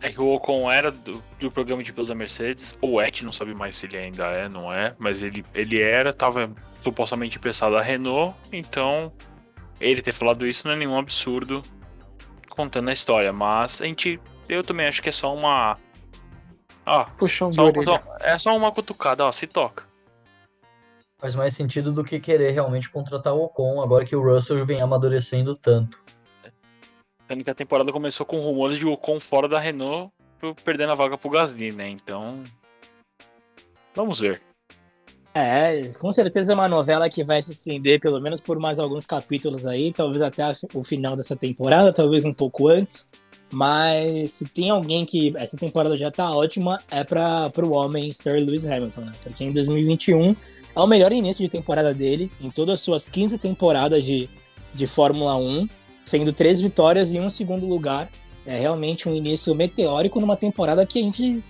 É 0.00 0.10
que 0.10 0.20
o 0.20 0.34
Ocon 0.34 0.70
era 0.70 0.90
do, 0.92 1.22
do 1.40 1.50
programa 1.50 1.82
de 1.82 1.90
pilotos 1.92 2.08
da 2.08 2.14
Mercedes, 2.14 2.76
ou 2.80 3.00
é, 3.00 3.10
não 3.22 3.32
sabe 3.32 3.54
mais 3.54 3.76
se 3.76 3.86
ele 3.86 3.96
ainda 3.96 4.24
é, 4.26 4.48
não 4.48 4.72
é, 4.72 4.94
mas 4.98 5.22
ele, 5.22 5.44
ele 5.54 5.80
era, 5.80 6.12
tava 6.12 6.50
supostamente 6.80 7.38
emprestado 7.38 7.76
à 7.76 7.82
Renault, 7.82 8.36
então 8.52 9.10
ele 9.80 10.02
ter 10.02 10.12
falado 10.12 10.46
isso 10.46 10.66
não 10.66 10.74
é 10.74 10.76
nenhum 10.76 10.98
absurdo 10.98 11.62
contando 12.48 12.88
a 12.88 12.92
história, 12.92 13.32
mas 13.32 13.80
a 13.82 13.84
gente, 13.86 14.18
eu 14.48 14.62
também 14.62 14.86
acho 14.86 15.02
que 15.02 15.08
é 15.08 15.12
só 15.12 15.34
uma... 15.34 15.76
Ó, 16.86 17.04
Puxão 17.18 17.50
de 17.50 17.56
só, 17.56 17.64
orelha. 17.66 17.84
só- 17.84 18.16
é 18.20 18.38
só 18.38 18.56
uma 18.56 18.72
cutucada, 18.72 19.24
ó, 19.26 19.32
se 19.32 19.46
toca. 19.46 19.84
Faz 21.18 21.34
mais 21.34 21.54
sentido 21.54 21.92
do 21.92 22.04
que 22.04 22.20
querer 22.20 22.52
realmente 22.52 22.88
contratar 22.90 23.34
o 23.34 23.42
Ocon 23.44 23.80
agora 23.82 24.04
que 24.04 24.14
o 24.14 24.22
Russell 24.22 24.64
vem 24.64 24.80
amadurecendo 24.80 25.56
tanto. 25.56 26.02
Sendo 27.26 27.42
que 27.42 27.50
a 27.50 27.54
temporada 27.54 27.90
começou 27.92 28.24
com 28.24 28.38
rumores 28.38 28.78
de 28.78 28.86
Ocon 28.86 29.18
fora 29.18 29.48
da 29.48 29.58
Renault, 29.58 30.12
perdendo 30.62 30.92
a 30.92 30.94
vaga 30.94 31.18
pro 31.18 31.30
Gasly, 31.30 31.72
né, 31.72 31.88
então... 31.88 32.42
Vamos 33.94 34.20
ver. 34.20 34.42
É, 35.38 35.86
com 36.00 36.10
certeza 36.10 36.52
é 36.52 36.54
uma 36.54 36.66
novela 36.66 37.10
que 37.10 37.22
vai 37.22 37.42
se 37.42 37.52
estender 37.52 38.00
pelo 38.00 38.18
menos 38.18 38.40
por 38.40 38.58
mais 38.58 38.78
alguns 38.78 39.04
capítulos 39.04 39.66
aí, 39.66 39.92
talvez 39.92 40.22
até 40.22 40.50
o 40.72 40.82
final 40.82 41.14
dessa 41.14 41.36
temporada, 41.36 41.92
talvez 41.92 42.24
um 42.24 42.32
pouco 42.32 42.68
antes. 42.68 43.06
Mas 43.52 44.30
se 44.30 44.46
tem 44.46 44.70
alguém 44.70 45.04
que 45.04 45.34
essa 45.36 45.54
temporada 45.58 45.94
já 45.94 46.10
tá 46.10 46.34
ótima, 46.34 46.80
é 46.90 47.04
para 47.04 47.52
o 47.62 47.72
homem 47.72 48.14
Sir 48.14 48.36
Lewis 48.36 48.66
Hamilton, 48.66 49.02
né? 49.02 49.12
Porque 49.22 49.44
em 49.44 49.52
2021 49.52 50.34
é 50.74 50.80
o 50.80 50.86
melhor 50.86 51.12
início 51.12 51.44
de 51.44 51.50
temporada 51.50 51.92
dele, 51.92 52.32
em 52.40 52.50
todas 52.50 52.76
as 52.76 52.80
suas 52.80 53.04
15 53.04 53.36
temporadas 53.36 54.06
de, 54.06 54.30
de 54.72 54.86
Fórmula 54.86 55.36
1, 55.36 55.68
sendo 56.02 56.32
três 56.32 56.62
vitórias 56.62 57.12
e 57.12 57.20
um 57.20 57.28
segundo 57.28 57.66
lugar. 57.66 58.08
É 58.46 58.58
realmente 58.58 59.06
um 59.06 59.14
início 59.14 59.54
meteórico 59.54 60.18
numa 60.18 60.34
temporada 60.34 60.86
que 60.86 60.98
a 60.98 61.02
gente 61.02 61.44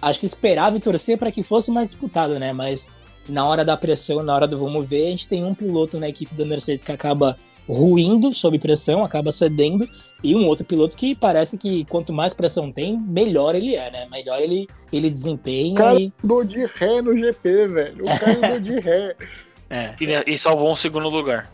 acho 0.00 0.20
que 0.20 0.26
esperava 0.26 0.76
e 0.76 0.80
torcer 0.80 1.18
para 1.18 1.30
que 1.30 1.42
fosse 1.42 1.70
mais 1.70 1.90
disputada, 1.90 2.38
né? 2.38 2.52
Mas 2.52 2.94
na 3.28 3.46
hora 3.46 3.64
da 3.64 3.76
pressão, 3.76 4.22
na 4.22 4.34
hora 4.34 4.46
do 4.46 4.58
vamos 4.58 4.88
ver, 4.88 5.08
a 5.08 5.10
gente 5.10 5.28
tem 5.28 5.44
um 5.44 5.54
piloto 5.54 5.98
na 5.98 6.08
equipe 6.08 6.34
da 6.34 6.44
Mercedes 6.44 6.84
que 6.84 6.92
acaba 6.92 7.36
ruindo 7.68 8.32
sob 8.32 8.58
pressão, 8.58 9.04
acaba 9.04 9.30
cedendo, 9.30 9.86
e 10.24 10.34
um 10.34 10.46
outro 10.46 10.64
piloto 10.64 10.96
que 10.96 11.14
parece 11.14 11.58
que 11.58 11.84
quanto 11.84 12.14
mais 12.14 12.32
pressão 12.32 12.72
tem, 12.72 12.98
melhor 12.98 13.54
ele 13.54 13.76
é, 13.76 13.90
né? 13.90 14.08
Melhor 14.10 14.40
ele, 14.40 14.66
ele 14.90 15.10
desempenha 15.10 15.74
Cara, 15.74 16.00
e. 16.00 16.12
Andou 16.24 16.42
de 16.42 16.64
ré 16.64 17.02
no 17.02 17.16
GP, 17.16 17.68
velho. 17.68 18.04
O 18.04 18.18
cara 18.18 18.46
andou 18.46 18.60
de 18.60 18.80
ré. 18.80 19.14
É. 19.70 19.94
E, 20.00 20.32
e 20.32 20.38
salvou 20.38 20.72
um 20.72 20.74
segundo 20.74 21.10
lugar. 21.10 21.52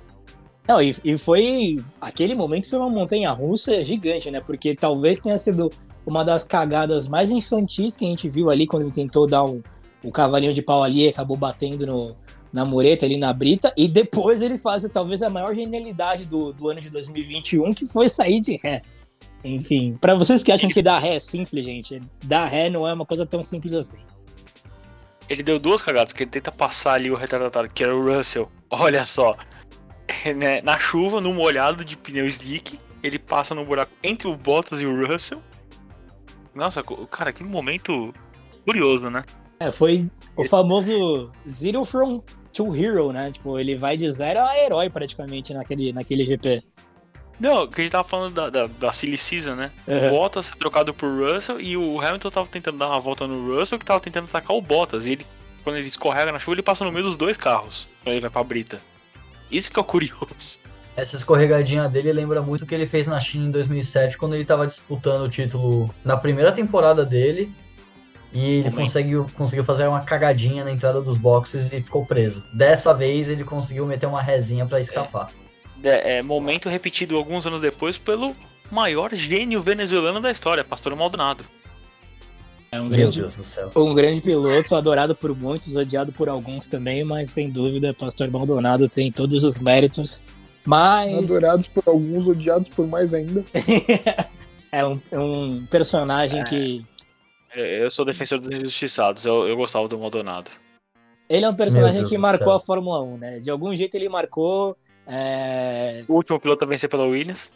Não, 0.68 0.80
e, 0.80 0.94
e 1.04 1.18
foi. 1.18 1.82
Aquele 2.00 2.32
momento 2.32 2.70
foi 2.70 2.78
uma 2.78 2.88
montanha 2.88 3.28
russa 3.32 3.82
gigante, 3.82 4.30
né? 4.30 4.40
Porque 4.40 4.72
talvez 4.72 5.18
tenha 5.18 5.36
sido 5.36 5.72
uma 6.06 6.24
das 6.24 6.44
cagadas 6.44 7.08
mais 7.08 7.30
infantis 7.30 7.96
que 7.96 8.04
a 8.04 8.08
gente 8.08 8.28
viu 8.28 8.50
ali 8.50 8.66
quando 8.66 8.82
ele 8.82 8.92
tentou 8.92 9.26
dar 9.26 9.44
um, 9.44 9.62
o 10.02 10.10
cavalinho 10.10 10.52
de 10.52 10.62
pau 10.62 10.82
ali 10.82 11.04
e 11.04 11.08
acabou 11.08 11.36
batendo 11.36 11.86
no, 11.86 12.16
na 12.52 12.64
mureta 12.64 13.06
ali 13.06 13.16
na 13.16 13.32
brita. 13.32 13.72
E 13.76 13.88
depois 13.88 14.42
ele 14.42 14.58
faz 14.58 14.86
talvez 14.92 15.22
a 15.22 15.30
maior 15.30 15.54
genialidade 15.54 16.24
do, 16.24 16.52
do 16.52 16.68
ano 16.68 16.80
de 16.80 16.90
2021, 16.90 17.72
que 17.74 17.86
foi 17.86 18.08
sair 18.08 18.40
de 18.40 18.56
ré. 18.62 18.82
Enfim, 19.42 19.98
pra 20.00 20.14
vocês 20.14 20.42
que 20.42 20.52
acham 20.52 20.70
que 20.70 20.80
dar 20.80 20.98
ré 20.98 21.16
é 21.16 21.20
simples, 21.20 21.64
gente, 21.64 22.00
dar 22.24 22.46
ré 22.46 22.70
não 22.70 22.88
é 22.88 22.94
uma 22.94 23.04
coisa 23.04 23.26
tão 23.26 23.42
simples 23.42 23.74
assim. 23.74 23.98
Ele 25.28 25.42
deu 25.42 25.58
duas 25.58 25.82
cagadas, 25.82 26.12
que 26.12 26.22
ele 26.22 26.30
tenta 26.30 26.52
passar 26.52 26.94
ali 26.94 27.10
o 27.10 27.14
retardatário, 27.14 27.70
que 27.70 27.82
era 27.82 27.94
o 27.94 28.02
Russell. 28.02 28.50
Olha 28.70 29.04
só. 29.04 29.34
né, 30.36 30.60
Na 30.62 30.78
chuva, 30.78 31.20
no 31.20 31.32
molhado 31.32 31.84
de 31.84 31.96
pneu 31.96 32.26
slick, 32.26 32.78
ele 33.02 33.18
passa 33.18 33.54
no 33.54 33.64
buraco 33.64 33.92
entre 34.02 34.28
o 34.28 34.36
Bottas 34.36 34.80
e 34.80 34.86
o 34.86 35.06
Russell. 35.06 35.42
Nossa, 36.54 36.82
cara, 37.10 37.32
que 37.32 37.42
momento 37.42 38.14
curioso, 38.64 39.10
né? 39.10 39.22
É, 39.58 39.70
foi 39.70 40.10
o 40.36 40.44
famoso 40.44 41.30
Zero 41.46 41.84
from 41.84 42.22
to 42.52 42.74
Hero, 42.74 43.12
né? 43.12 43.32
Tipo, 43.32 43.58
ele 43.58 43.74
vai 43.76 43.96
de 43.96 44.10
zero 44.10 44.40
a 44.40 44.56
herói 44.56 44.88
praticamente 44.88 45.52
naquele, 45.52 45.92
naquele 45.92 46.24
GP. 46.24 46.62
Não, 47.38 47.66
que 47.66 47.80
a 47.80 47.84
gente 47.84 47.92
tava 47.92 48.06
falando 48.06 48.32
da, 48.32 48.48
da, 48.48 48.66
da 48.66 48.92
Silly 48.92 49.18
Season, 49.18 49.56
né? 49.56 49.72
Uhum. 49.88 50.06
O 50.06 50.08
Bottas 50.10 50.46
ser 50.46 50.56
trocado 50.56 50.94
por 50.94 51.08
Russell 51.08 51.60
e 51.60 51.76
o 51.76 52.00
Hamilton 52.00 52.30
tava 52.30 52.46
tentando 52.46 52.78
dar 52.78 52.88
uma 52.88 53.00
volta 53.00 53.26
no 53.26 53.52
Russell 53.52 53.78
que 53.78 53.84
tava 53.84 54.00
tentando 54.00 54.26
atacar 54.26 54.56
o 54.56 54.62
Bottas. 54.62 55.08
E 55.08 55.12
ele, 55.12 55.26
quando 55.64 55.76
ele 55.76 55.88
escorrega 55.88 56.30
na 56.30 56.38
chuva, 56.38 56.54
ele 56.54 56.62
passa 56.62 56.84
no 56.84 56.92
meio 56.92 57.04
dos 57.04 57.16
dois 57.16 57.36
carros. 57.36 57.88
Quando 58.02 58.14
ele 58.14 58.20
vai 58.20 58.30
pra 58.30 58.44
brita. 58.44 58.80
Isso 59.50 59.70
que 59.70 59.78
é 59.78 59.82
o 59.82 59.84
curioso. 59.84 60.60
Essa 60.96 61.16
escorregadinha 61.16 61.88
dele 61.88 62.12
lembra 62.12 62.40
muito 62.40 62.62
o 62.62 62.66
que 62.66 62.74
ele 62.74 62.86
fez 62.86 63.06
na 63.06 63.18
China 63.18 63.46
em 63.46 63.50
2007, 63.50 64.16
quando 64.16 64.34
ele 64.34 64.44
tava 64.44 64.66
disputando 64.66 65.22
o 65.22 65.28
título 65.28 65.92
na 66.04 66.16
primeira 66.16 66.52
temporada 66.52 67.04
dele. 67.04 67.52
E 68.32 68.58
ele 68.58 68.70
conseguiu, 68.72 69.26
conseguiu 69.36 69.64
fazer 69.64 69.86
uma 69.86 70.00
cagadinha 70.00 70.64
na 70.64 70.72
entrada 70.72 71.00
dos 71.00 71.16
boxes 71.16 71.72
e 71.72 71.80
ficou 71.80 72.04
preso. 72.04 72.44
Dessa 72.52 72.92
vez 72.92 73.30
ele 73.30 73.44
conseguiu 73.44 73.86
meter 73.86 74.06
uma 74.06 74.20
resinha 74.20 74.66
pra 74.66 74.80
escapar. 74.80 75.30
É, 75.82 76.16
é 76.18 76.22
momento 76.22 76.68
repetido 76.68 77.16
alguns 77.16 77.46
anos 77.46 77.60
depois 77.60 77.96
pelo 77.96 78.34
maior 78.70 79.14
gênio 79.14 79.62
venezuelano 79.62 80.20
da 80.20 80.32
história, 80.32 80.64
Pastor 80.64 80.96
Maldonado. 80.96 81.44
É 82.72 82.80
um 82.80 82.88
Meu 82.88 82.98
grande, 82.98 83.20
Deus 83.20 83.36
do 83.36 83.44
céu. 83.44 83.70
um 83.76 83.94
grande 83.94 84.20
piloto, 84.20 84.74
adorado 84.74 85.14
por 85.14 85.32
muitos, 85.36 85.76
odiado 85.76 86.12
por 86.12 86.28
alguns 86.28 86.66
também, 86.66 87.04
mas 87.04 87.30
sem 87.30 87.48
dúvida, 87.48 87.94
Pastor 87.94 88.28
Maldonado 88.28 88.88
tem 88.88 89.12
todos 89.12 89.44
os 89.44 89.60
méritos. 89.60 90.26
Mas 90.64 91.12
Adorados 91.12 91.66
por 91.66 91.82
alguns, 91.86 92.26
odiados 92.26 92.68
por 92.70 92.86
mais 92.86 93.12
ainda. 93.12 93.44
é 94.72 94.84
um, 94.86 95.00
é 95.10 95.18
um 95.18 95.66
personagem 95.66 96.42
que. 96.44 96.84
É, 97.54 97.84
Eu 97.84 97.90
sou 97.90 98.04
defensor 98.04 98.38
dos 98.38 98.50
injustiçados, 98.50 99.24
eu, 99.24 99.46
eu 99.46 99.56
gostava 99.56 99.86
do 99.88 99.98
Maldonado. 99.98 100.50
Ele 101.28 101.44
é 101.44 101.48
um 101.48 101.54
personagem 101.54 102.04
que 102.04 102.18
marcou 102.18 102.48
céu. 102.48 102.56
a 102.56 102.60
Fórmula 102.60 103.02
1, 103.02 103.18
né? 103.18 103.38
De 103.40 103.50
algum 103.50 103.74
jeito 103.74 103.94
ele 103.96 104.08
marcou. 104.08 104.76
é, 105.06 106.04
O 106.08 106.14
último 106.14 106.38
piloto 106.38 106.64
a 106.64 106.68
vencer 106.68 106.88
pela 106.88 107.04
Williams. 107.04 107.50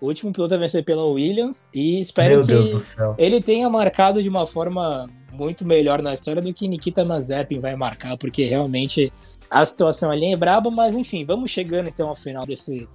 O 0.00 0.06
último 0.06 0.32
piloto 0.32 0.54
a 0.54 0.58
vencer 0.58 0.84
pela 0.84 1.04
Williams 1.04 1.68
e 1.74 2.00
espero 2.00 2.30
Meu 2.36 2.40
que 2.42 2.46
Deus 2.48 2.70
do 2.70 2.80
céu. 2.80 3.14
ele 3.18 3.40
tenha 3.40 3.68
marcado 3.68 4.22
de 4.22 4.28
uma 4.28 4.46
forma 4.46 5.08
muito 5.32 5.66
melhor 5.66 6.02
na 6.02 6.12
história 6.14 6.40
do 6.42 6.52
que 6.52 6.66
Nikita 6.66 7.04
Mazepin 7.04 7.60
vai 7.60 7.76
marcar, 7.76 8.16
porque 8.16 8.44
realmente 8.44 9.12
a 9.50 9.64
situação 9.64 10.10
ali 10.10 10.32
é 10.32 10.36
braba, 10.36 10.70
mas 10.70 10.94
enfim, 10.94 11.24
vamos 11.24 11.50
chegando 11.50 11.88
então 11.88 12.08
ao 12.08 12.14
final 12.14 12.44
desse 12.46 12.88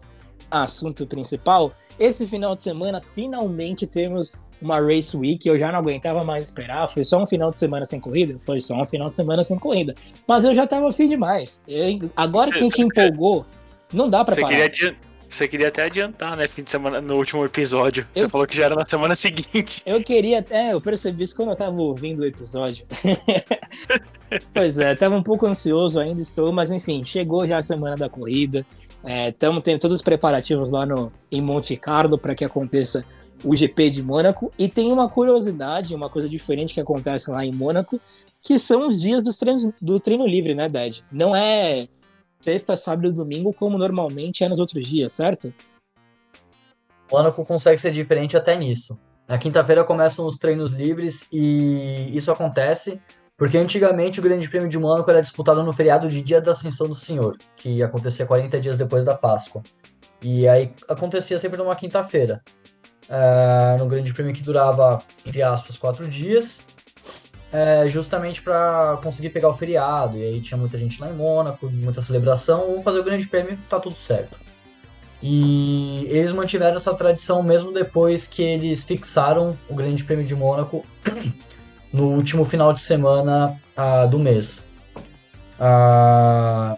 assunto 0.50 1.06
principal. 1.08 1.72
Esse 2.00 2.26
final 2.28 2.56
de 2.56 2.62
semana, 2.62 3.00
finalmente 3.00 3.88
temos 3.88 4.38
uma 4.62 4.80
Race 4.80 5.16
Week, 5.16 5.48
eu 5.48 5.58
já 5.58 5.72
não 5.72 5.80
aguentava 5.80 6.24
mais 6.24 6.46
esperar, 6.48 6.88
foi 6.88 7.04
só 7.04 7.22
um 7.22 7.26
final 7.26 7.52
de 7.52 7.60
semana 7.60 7.86
sem 7.86 8.00
corrida? 8.00 8.38
Foi 8.40 8.60
só 8.60 8.76
um 8.76 8.86
final 8.86 9.08
de 9.08 9.16
semana 9.16 9.44
sem 9.44 9.58
corrida, 9.58 9.94
mas 10.28 10.44
eu 10.44 10.54
já 10.56 10.66
tava 10.68 10.90
afim 10.90 11.08
demais. 11.10 11.62
Eu- 11.68 12.10
agora 12.16 12.52
que 12.52 12.58
a 12.58 12.62
gente 12.62 12.82
empolgou, 12.82 13.46
não 13.94 14.10
dá 14.10 14.24
pra 14.26 14.36
Você 14.36 14.42
parar. 14.42 14.70
queria, 14.70 14.96
você 15.30 15.48
queria 15.48 15.68
até 15.68 15.84
adiantar, 15.84 16.36
né, 16.38 16.48
fim 16.48 16.64
de 16.64 16.70
semana, 16.72 17.02
no 17.02 17.16
último 17.16 17.44
episódio. 17.46 18.08
Você 18.14 18.26
Eu- 18.26 18.30
falou 18.30 18.46
que 18.48 18.56
já 18.56 18.66
era 18.66 18.76
na 18.76 18.86
semana 18.86 19.14
seguinte. 19.16 19.82
Eu 19.86 20.02
queria 20.04 20.40
até, 20.40 20.74
eu 20.74 20.82
percebi 20.82 21.24
isso 21.24 21.36
quando 21.36 21.50
eu 21.50 21.56
tava 21.56 21.80
ouvindo 21.82 22.22
o 22.22 22.26
episódio. 22.26 22.86
pois 24.54 24.78
é, 24.80 24.96
tava 24.96 25.16
um 25.16 25.24
pouco 25.24 25.46
ansioso 25.46 26.00
ainda, 26.00 26.22
estou, 26.22 26.52
mas 26.52 26.72
enfim, 26.72 27.04
chegou 27.04 27.46
já 27.48 27.58
a 27.58 27.62
semana 27.62 27.96
da 27.96 28.10
corrida. 28.10 28.66
Estamos 29.28 29.62
tendo 29.64 29.80
todos 29.80 29.96
os 29.98 30.02
preparativos 30.02 30.72
lá 30.72 30.84
no, 30.86 31.12
em 31.32 31.40
Monte 31.42 31.78
Carlo 31.78 32.18
para 32.18 32.34
que 32.34 32.44
aconteça 32.44 33.06
o 33.44 33.56
GP 33.56 33.90
de 33.92 34.02
Mônaco. 34.02 34.52
E 34.58 34.68
tem 34.68 34.92
uma 34.92 35.08
curiosidade, 35.08 35.94
uma 35.94 36.10
coisa 36.10 36.28
diferente 36.28 36.74
que 36.74 36.82
acontece 36.82 37.30
lá 37.30 37.46
em 37.46 37.52
Mônaco, 37.52 38.02
que 38.42 38.58
são 38.58 38.88
os 38.88 39.00
dias 39.00 39.22
dos 39.22 39.38
treinos, 39.38 39.70
do 39.80 40.00
treino 40.00 40.26
livre, 40.26 40.56
né, 40.56 40.68
Dad? 40.68 41.00
Não 41.12 41.36
é 41.36 41.88
sexta, 42.42 42.78
sábado 42.78 43.08
e 43.08 43.12
domingo 43.12 43.54
como 43.54 43.78
normalmente 43.78 44.44
é 44.44 44.50
nos 44.50 44.60
outros 44.60 44.86
dias, 44.88 45.14
certo? 45.14 45.54
Mônaco 47.12 47.46
consegue 47.46 47.80
ser 47.80 47.92
diferente 47.92 48.36
até 48.36 48.58
nisso. 48.58 49.00
Na 49.28 49.38
quinta-feira 49.38 49.84
começam 49.84 50.26
os 50.26 50.38
treinos 50.38 50.72
livres 50.72 51.28
e 51.32 52.16
isso 52.16 52.32
acontece 52.32 53.00
Porque 53.38 53.58
antigamente 53.58 54.20
o 54.20 54.24
Grande 54.24 54.50
Prêmio 54.50 54.70
de 54.70 54.80
Mônaco 54.80 55.10
era 55.10 55.22
disputado 55.22 55.62
no 55.62 55.74
feriado 55.74 56.08
de 56.08 56.22
Dia 56.22 56.40
da 56.40 56.54
Ascensão 56.54 56.88
do 56.88 56.96
Senhor, 56.96 57.38
que 57.58 57.84
acontecia 57.84 58.26
40 58.26 58.60
dias 58.62 58.78
depois 58.78 59.04
da 59.04 59.14
Páscoa. 59.14 59.62
E 60.22 60.48
aí 60.48 60.74
acontecia 60.88 61.38
sempre 61.38 61.58
numa 61.58 61.76
quinta-feira. 61.76 62.42
É, 63.10 63.78
no 63.78 63.88
Grande 63.88 64.14
Prêmio 64.14 64.34
que 64.34 64.42
durava, 64.42 65.04
entre 65.26 65.44
aspas, 65.44 65.78
quatro 65.78 66.08
dias, 66.08 66.64
é, 67.56 67.88
justamente 67.88 68.42
para 68.42 69.00
conseguir 69.02 69.30
pegar 69.30 69.48
o 69.48 69.54
feriado. 69.54 70.18
E 70.18 70.24
aí 70.24 70.42
tinha 70.42 70.58
muita 70.58 70.78
gente 70.78 71.00
lá 71.00 71.10
em 71.10 71.14
Mônaco, 71.14 71.70
muita 71.70 72.02
celebração. 72.02 72.68
Vamos 72.68 72.84
fazer 72.84 73.00
o 73.00 73.04
Grande 73.04 73.28
Prêmio, 73.30 73.58
tá 73.70 73.80
tudo 73.80 73.96
certo. 73.96 74.38
E 75.24 76.06
eles 76.10 76.34
mantiveram 76.34 76.76
essa 76.76 76.94
tradição 76.94 77.42
mesmo 77.42 77.72
depois 77.72 78.28
que 78.28 78.44
eles 78.44 78.84
fixaram 78.84 79.58
o 79.70 79.74
Grande 79.74 80.04
Prêmio 80.04 80.26
de 80.26 80.36
Mônaco 80.36 80.86
no 81.94 82.10
último 82.10 82.44
final 82.44 82.74
de 82.74 82.82
semana 82.82 83.58
uh, 83.78 84.06
do 84.10 84.20
mês. 84.20 84.68
Uh, 85.58 86.78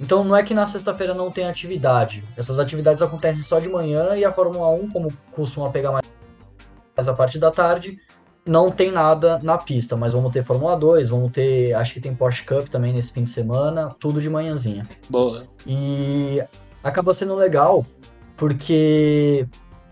então 0.00 0.24
não 0.24 0.34
é 0.34 0.42
que 0.42 0.52
na 0.52 0.66
sexta-feira 0.66 1.14
não 1.14 1.30
tem 1.30 1.46
atividade. 1.46 2.24
Essas 2.36 2.58
atividades 2.58 3.04
acontecem 3.04 3.44
só 3.44 3.60
de 3.60 3.68
manhã 3.68 4.16
e 4.16 4.24
a 4.24 4.32
Fórmula 4.32 4.68
1, 4.70 4.90
como 4.90 5.12
costuma 5.30 5.70
pegar 5.70 5.92
mais 5.92 7.08
a 7.08 7.14
parte 7.14 7.38
da 7.38 7.52
tarde, 7.52 7.96
não 8.48 8.70
tem 8.70 8.90
nada 8.90 9.38
na 9.42 9.58
pista. 9.58 9.94
Mas 9.94 10.12
vamos 10.12 10.32
ter 10.32 10.42
Fórmula 10.42 10.76
2, 10.76 11.10
vamos 11.10 11.30
ter. 11.30 11.74
Acho 11.74 11.94
que 11.94 12.00
tem 12.00 12.14
Porsche 12.14 12.44
Cup 12.44 12.68
também 12.68 12.92
nesse 12.92 13.12
fim 13.12 13.24
de 13.24 13.30
semana, 13.30 13.94
tudo 14.00 14.20
de 14.20 14.30
manhãzinha. 14.30 14.88
Boa. 15.08 15.44
E 15.66 16.42
acaba 16.82 17.12
sendo 17.12 17.34
legal 17.34 17.84
porque 18.36 19.46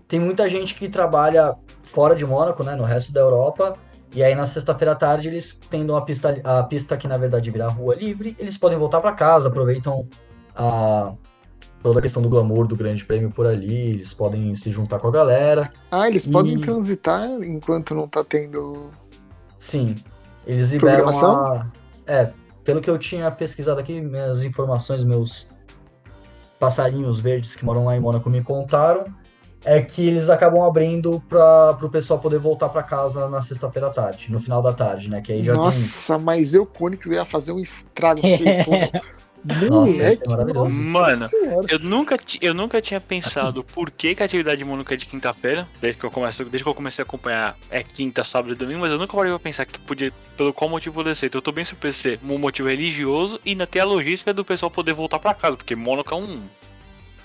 tem 0.07 0.19
muita 0.19 0.49
gente 0.49 0.73
que 0.73 0.89
trabalha 0.89 1.53
fora 1.83 2.15
de 2.15 2.25
Mônaco, 2.25 2.63
né, 2.63 2.75
no 2.75 2.83
resto 2.83 3.13
da 3.13 3.21
Europa, 3.21 3.73
e 4.13 4.23
aí 4.23 4.33
na 4.33 4.45
sexta-feira 4.45 4.93
à 4.93 4.95
tarde 4.95 5.27
eles 5.27 5.59
tendo 5.69 5.93
uma 5.93 6.03
pista, 6.03 6.39
a 6.43 6.63
pista 6.63 6.97
que 6.97 7.07
na 7.07 7.17
verdade 7.17 7.51
vira 7.51 7.67
rua 7.67 7.95
livre, 7.95 8.35
eles 8.39 8.57
podem 8.57 8.77
voltar 8.77 9.01
para 9.01 9.11
casa, 9.11 9.49
aproveitam 9.49 10.07
a 10.55 11.13
toda 11.87 11.99
a 11.99 12.01
questão 12.01 12.21
do 12.21 12.27
glamour 12.27 12.67
do 12.67 12.75
Grande 12.75 13.05
Prêmio 13.05 13.31
por 13.31 13.47
ali, 13.47 13.91
eles 13.91 14.13
podem 14.13 14.53
se 14.55 14.69
juntar 14.71 14.99
com 14.99 15.07
a 15.07 15.11
galera. 15.11 15.71
Ah, 15.89 16.09
eles 16.09 16.25
e... 16.25 16.29
podem 16.29 16.59
transitar 16.59 17.29
enquanto 17.43 17.95
não 17.95 18.09
tá 18.09 18.25
tendo 18.25 18.91
Sim. 19.57 19.95
Eles 20.45 20.69
liberam 20.71 21.07
a 21.09 21.65
É, 22.05 22.31
pelo 22.65 22.81
que 22.81 22.89
eu 22.89 22.97
tinha 22.97 23.31
pesquisado 23.31 23.79
aqui, 23.79 24.01
minhas 24.01 24.43
informações, 24.43 25.05
meus 25.05 25.47
passarinhos 26.59 27.21
verdes 27.21 27.55
que 27.55 27.63
moram 27.63 27.85
lá 27.85 27.95
em 27.95 28.01
Mônaco 28.01 28.29
me 28.29 28.43
contaram, 28.43 29.05
é 29.63 29.81
que 29.81 30.05
eles 30.05 30.29
acabam 30.29 30.63
abrindo 30.63 31.23
para 31.29 31.77
o 31.81 31.89
pessoal 31.89 32.19
poder 32.19 32.39
voltar 32.39 32.67
para 32.67 32.83
casa 32.83 33.29
na 33.29 33.41
sexta-feira 33.41 33.87
à 33.87 33.91
tarde, 33.91 34.29
no 34.29 34.41
final 34.41 34.61
da 34.61 34.73
tarde, 34.73 35.09
né? 35.09 35.21
Que 35.21 35.31
aí 35.31 35.43
já 35.43 35.53
Nossa, 35.53 36.15
tem... 36.15 36.23
mas 36.25 36.53
eu, 36.53 36.65
Conix, 36.65 37.05
ia 37.07 37.23
fazer 37.23 37.53
um 37.53 37.59
estrago. 37.59 38.19
Nossa, 39.43 40.03
é 40.03 40.17
maravilhoso. 40.27 40.77
Mano, 40.77 41.29
eu 41.69 41.79
nunca, 41.79 42.17
eu 42.41 42.53
nunca 42.53 42.81
tinha 42.81 42.99
pensado 42.99 43.63
por 43.63 43.91
que, 43.91 44.15
que 44.15 44.21
a 44.21 44.25
atividade 44.25 44.63
Mônaco 44.63 44.93
é 44.93 44.97
de 44.97 45.05
quinta-feira, 45.05 45.67
desde 45.79 45.99
que 45.99 46.05
eu 46.05 46.11
comecei, 46.11 46.45
desde 46.45 46.63
que 46.63 46.69
eu 46.69 46.73
comecei 46.73 47.03
a 47.03 47.05
acompanhar 47.05 47.57
é 47.69 47.83
quinta, 47.83 48.23
sábado 48.23 48.53
e 48.53 48.55
domingo, 48.55 48.79
mas 48.81 48.91
eu 48.91 48.97
nunca 48.97 49.15
parei 49.15 49.31
pra 49.31 49.39
pensar 49.39 49.65
que 49.65 49.79
podia, 49.79 50.11
pelo 50.35 50.53
qual 50.53 50.69
motivo 50.69 50.95
poderia 50.95 51.15
ser. 51.15 51.27
Então 51.27 51.39
eu 51.39 51.43
tô 51.43 51.51
bem 51.51 51.63
surpreso 51.63 51.97
ser 51.97 52.19
um 52.23 52.37
motivo 52.37 52.67
religioso 52.67 53.39
e 53.45 53.51
ainda 53.51 53.65
ter 53.67 53.79
a 53.79 53.85
logística 53.85 54.33
do 54.33 54.43
pessoal 54.43 54.69
poder 54.69 54.93
voltar 54.93 55.19
pra 55.19 55.33
casa, 55.33 55.55
porque 55.55 55.75
Mônaco 55.75 56.13
é 56.13 56.17
um 56.17 56.41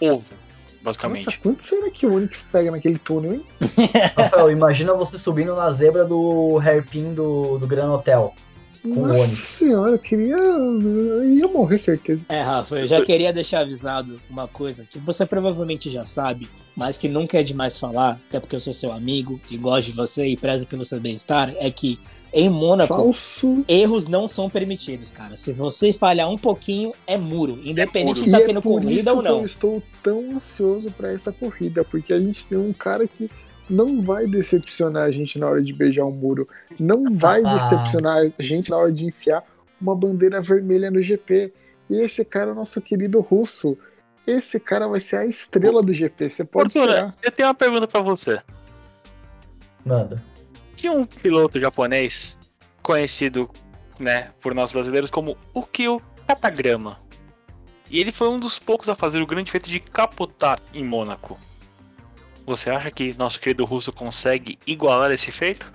ovo 0.00 0.34
basicamente. 0.82 1.26
Nossa, 1.26 1.38
quanto 1.38 1.64
será 1.64 1.90
que 1.90 2.06
o 2.06 2.14
Onix 2.14 2.42
pega 2.50 2.70
naquele 2.70 2.98
túnel, 2.98 3.34
hein? 3.34 3.46
Rafael, 4.16 4.50
imagina 4.50 4.92
você 4.92 5.16
subindo 5.16 5.54
na 5.54 5.68
zebra 5.70 6.04
do 6.04 6.58
hairpin 6.58 7.14
do, 7.14 7.58
do 7.58 7.66
Gran 7.66 7.90
Hotel. 7.92 8.34
Com 8.82 9.06
Nossa 9.06 9.44
senhora, 9.44 9.92
eu 9.92 9.98
queria. 9.98 10.34
Eu 10.34 11.34
ia 11.34 11.46
morrer, 11.46 11.78
certeza. 11.78 12.24
É, 12.28 12.40
Rafa, 12.42 12.80
eu 12.80 12.86
já 12.86 13.00
queria 13.00 13.32
deixar 13.32 13.60
avisado 13.60 14.20
uma 14.28 14.48
coisa 14.48 14.84
que 14.84 14.98
você 14.98 15.24
provavelmente 15.24 15.88
já 15.88 16.04
sabe, 16.04 16.48
mas 16.74 16.98
que 16.98 17.08
nunca 17.08 17.38
é 17.38 17.44
demais 17.44 17.78
falar, 17.78 18.20
até 18.28 18.40
porque 18.40 18.56
eu 18.56 18.60
sou 18.60 18.72
seu 18.72 18.90
amigo 18.90 19.40
e 19.48 19.56
gosto 19.56 19.86
de 19.86 19.92
você 19.92 20.26
e 20.26 20.36
prezo 20.36 20.66
pelo 20.66 20.84
seu 20.84 20.98
bem-estar, 20.98 21.54
é 21.58 21.70
que 21.70 21.96
em 22.32 22.50
Mônaco, 22.50 22.94
Falso. 22.94 23.64
erros 23.68 24.08
não 24.08 24.26
são 24.26 24.50
permitidos, 24.50 25.12
cara. 25.12 25.36
Se 25.36 25.52
você 25.52 25.92
falhar 25.92 26.28
um 26.28 26.38
pouquinho, 26.38 26.92
é 27.06 27.16
muro, 27.16 27.60
independente 27.64 28.20
é 28.20 28.24
de 28.24 28.30
estar 28.30 28.40
tá 28.40 28.46
tendo 28.46 28.58
é 28.58 28.62
corrida 28.62 29.14
ou 29.14 29.22
não. 29.22 29.38
eu 29.40 29.46
estou 29.46 29.80
tão 30.02 30.34
ansioso 30.34 30.90
para 30.90 31.12
essa 31.12 31.30
corrida, 31.30 31.84
porque 31.84 32.12
a 32.12 32.18
gente 32.18 32.44
tem 32.46 32.58
um 32.58 32.72
cara 32.72 33.06
que 33.06 33.30
não 33.72 34.02
vai 34.02 34.26
decepcionar 34.26 35.04
a 35.04 35.10
gente 35.10 35.38
na 35.38 35.48
hora 35.48 35.62
de 35.62 35.72
beijar 35.72 36.04
um 36.04 36.12
muro, 36.12 36.46
não 36.78 37.16
vai 37.16 37.42
ah. 37.44 37.54
decepcionar 37.56 38.18
a 38.38 38.42
gente 38.42 38.70
na 38.70 38.76
hora 38.76 38.92
de 38.92 39.04
enfiar 39.04 39.42
uma 39.80 39.96
bandeira 39.96 40.40
vermelha 40.40 40.90
no 40.90 41.02
GP. 41.02 41.52
E 41.90 41.96
esse 41.96 42.24
cara 42.24 42.50
é 42.50 42.52
o 42.52 42.54
nosso 42.54 42.80
querido 42.80 43.20
russo. 43.20 43.76
Esse 44.26 44.60
cara 44.60 44.86
vai 44.86 45.00
ser 45.00 45.16
a 45.16 45.26
estrela 45.26 45.82
do 45.82 45.92
GP, 45.92 46.30
você 46.30 46.44
pode 46.44 46.78
Arthur, 46.78 46.90
esperar. 46.90 47.16
Eu 47.22 47.32
tenho 47.32 47.48
uma 47.48 47.54
pergunta 47.54 47.88
para 47.88 48.00
você. 48.00 48.40
Manda. 49.84 50.22
Tinha 50.76 50.92
um 50.92 51.04
piloto 51.04 51.58
japonês 51.58 52.38
conhecido, 52.82 53.50
né, 53.98 54.30
por 54.40 54.54
nós 54.54 54.70
brasileiros 54.70 55.10
como 55.10 55.36
Ukio 55.54 56.00
Katagrama. 56.26 57.00
E 57.90 57.98
ele 57.98 58.12
foi 58.12 58.28
um 58.28 58.38
dos 58.38 58.58
poucos 58.58 58.88
a 58.88 58.94
fazer 58.94 59.20
o 59.20 59.26
grande 59.26 59.50
feito 59.50 59.68
de 59.68 59.80
capotar 59.80 60.60
em 60.72 60.84
Mônaco. 60.84 61.38
Você 62.46 62.70
acha 62.70 62.90
que 62.90 63.16
nosso 63.16 63.38
querido 63.40 63.64
russo 63.64 63.92
consegue 63.92 64.58
igualar 64.66 65.10
esse 65.12 65.30
feito? 65.30 65.72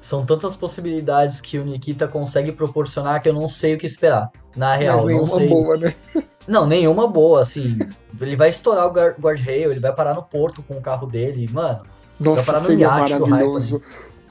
São 0.00 0.24
tantas 0.24 0.54
possibilidades 0.54 1.40
que 1.40 1.58
o 1.58 1.64
Nikita 1.64 2.06
consegue 2.06 2.52
proporcionar 2.52 3.20
que 3.20 3.28
eu 3.28 3.32
não 3.32 3.48
sei 3.48 3.74
o 3.74 3.78
que 3.78 3.86
esperar. 3.86 4.30
Na 4.56 4.74
real, 4.74 5.04
Mas 5.04 5.16
não 5.16 5.26
sei. 5.26 5.48
boa, 5.48 5.76
né? 5.76 5.94
Não, 6.48 6.66
nenhuma 6.66 7.06
boa, 7.06 7.42
assim. 7.42 7.76
ele 8.18 8.34
vai 8.34 8.48
estourar 8.48 8.86
o 8.86 8.90
guardrail, 8.90 9.70
ele 9.70 9.80
vai 9.80 9.94
parar 9.94 10.14
no 10.14 10.22
porto 10.22 10.62
com 10.62 10.78
o 10.78 10.80
carro 10.80 11.06
dele, 11.06 11.46
mano. 11.52 11.82
Nossa, 12.18 12.52
vai 12.52 12.62
parar 12.62 12.74
no 12.74 12.80
iate 12.80 13.12
maravilhoso. 13.20 13.82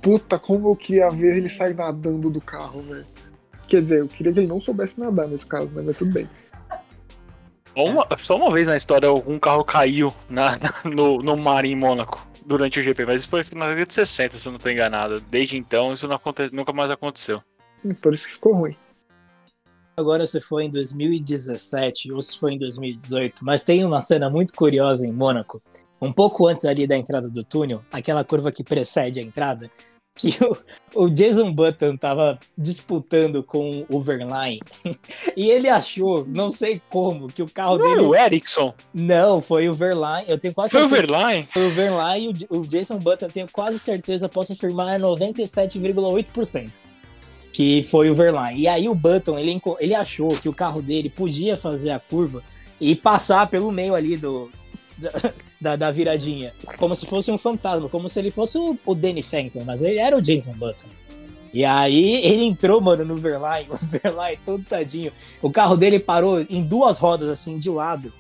Puta, 0.02 0.39
como 0.39 0.68
eu 0.68 0.76
queria 0.76 1.12
ver 1.12 1.38
ele 1.38 1.48
sair 1.48 1.76
nadando 1.76 2.32
do 2.32 2.41
carro, 2.41 2.82
velho. 2.82 3.06
Quer 3.68 3.84
dizer, 3.84 4.00
eu 4.00 4.08
queria 4.08 4.34
que 4.34 4.39
ele 4.39 4.48
não 4.48 4.60
soubesse 4.60 5.00
nadar 5.00 5.28
nesse 5.28 5.45
caso, 5.45 5.68
né? 5.68 5.84
Mas 5.86 5.95
tudo 5.95 6.12
bem. 6.12 6.28
Só 7.78 7.86
uma, 7.86 8.07
só 8.17 8.36
uma 8.38 8.51
vez 8.51 8.67
na 8.67 8.75
história 8.75 9.07
algum 9.07 9.38
carro 9.38 9.63
caiu 9.63 10.11
na, 10.28 10.57
no, 10.84 11.19
no 11.19 11.38
mar 11.38 11.63
em 11.63 11.75
Mônaco 11.75 12.28
durante 12.43 12.80
o 12.80 12.84
GP, 12.84 13.05
mas 13.05 13.21
isso 13.21 13.30
foi 13.30 13.43
na 13.53 13.67
década 13.67 13.86
de 13.86 13.93
60, 13.93 14.39
se 14.39 14.47
eu 14.47 14.51
não 14.51 14.57
estou 14.57 14.71
enganado. 14.71 15.21
Desde 15.21 15.57
então, 15.57 15.93
isso 15.93 16.07
não 16.07 16.15
acontece, 16.15 16.55
nunca 16.55 16.73
mais 16.73 16.89
aconteceu. 16.89 17.39
Por 18.01 18.15
isso 18.15 18.25
que 18.25 18.34
ficou 18.34 18.53
ruim. 18.53 18.75
Agora 19.95 20.25
se 20.25 20.41
foi 20.41 20.63
em 20.65 20.71
2017 20.71 22.11
ou 22.11 22.19
se 22.19 22.39
foi 22.39 22.53
em 22.53 22.57
2018, 22.57 23.45
mas 23.45 23.61
tem 23.61 23.86
uma 23.86 24.01
cena 24.01 24.28
muito 24.28 24.55
curiosa 24.55 25.05
em 25.05 25.11
Mônaco. 25.11 25.61
Um 26.01 26.11
pouco 26.11 26.47
antes 26.47 26.65
ali 26.65 26.88
da 26.88 26.97
entrada 26.97 27.30
do 27.30 27.43
túnel, 27.43 27.84
aquela 27.91 28.23
curva 28.23 28.51
que 28.51 28.63
precede 28.63 29.19
a 29.19 29.23
entrada, 29.23 29.69
que 30.18 30.38
o, 30.43 30.57
o, 31.05 31.09
Jason 31.09 31.51
Button 31.51 31.95
tava 31.95 32.39
disputando 32.57 33.43
com 33.43 33.86
o 33.89 34.01
Verline 34.01 34.59
e 35.38 35.49
ele 35.49 35.70
achou, 35.70 36.26
não 36.28 36.51
sei 36.51 36.82
como, 36.89 37.28
que 37.28 37.43
o 37.43 37.49
carro 37.49 37.78
não 37.78 37.86
dele. 37.86 38.01
o 38.01 38.15
Ericsson. 38.15 38.74
Não, 38.93 39.41
foi 39.41 39.70
o 39.70 39.74
Verline. 39.74 40.26
Eu 40.28 40.38
tenho 40.38 40.53
quase 40.53 40.72
Foi 40.72 40.84
o 40.84 40.88
Verline? 40.88 41.47
Foi 41.51 41.68
o 41.68 41.70
Verline 41.70 42.36
e 42.41 42.47
o, 42.49 42.59
o 42.59 42.68
Jason 42.68 42.97
Button, 42.97 43.28
tenho 43.30 43.47
quase 43.51 43.80
certeza, 43.80 44.28
posso 44.28 44.53
afirmar, 44.53 44.99
97,8%. 44.99 46.80
Que 47.53 47.84
foi 47.86 48.09
o 48.09 48.15
Verline. 48.15 48.59
E 48.59 48.68
aí 48.68 48.89
o 48.89 48.95
Button, 48.95 49.38
ele, 49.38 49.61
ele 49.80 49.95
achou 49.95 50.30
que 50.30 50.49
o 50.49 50.53
carro 50.53 50.82
dele 50.82 51.09
podia 51.09 51.55
fazer 51.55 51.91
a 51.91 51.99
curva 51.99 52.43
e 52.80 52.95
passar 52.95 53.47
pelo 53.47 53.72
meio 53.72 53.95
ali 53.95 54.18
do, 54.18 54.51
da, 55.60 55.76
da 55.76 55.91
viradinha. 55.91 56.53
Como 56.78 56.95
se 56.95 57.05
fosse 57.05 57.32
um 57.32 57.38
fantasma, 57.38 57.89
como 57.89 58.08
se 58.08 58.20
ele 58.20 58.32
fosse 58.32 58.58
o, 58.58 58.78
o 58.86 58.95
Danny 58.95 59.24
Phantom, 59.24 59.64
mas 59.66 59.82
ele 59.82 59.97
era 59.97 60.16
o 60.16 60.22
Jason 60.22 60.53
Button. 60.53 60.88
E 61.53 61.66
aí 61.66 62.16
ele 62.24 62.43
entrou, 62.43 62.80
mano, 62.82 63.03
no 63.05 63.16
Verline, 63.16 63.68
o 63.72 63.78
Verline 63.78 64.39
todo 64.45 64.64
tadinho. 64.64 65.12
O 65.41 65.49
carro 65.49 65.76
dele 65.76 65.99
parou 65.99 66.41
em 66.41 66.64
duas 66.64 66.99
rodas, 66.99 67.30
assim, 67.30 67.58
de 67.58 67.70
lado. 67.70 68.14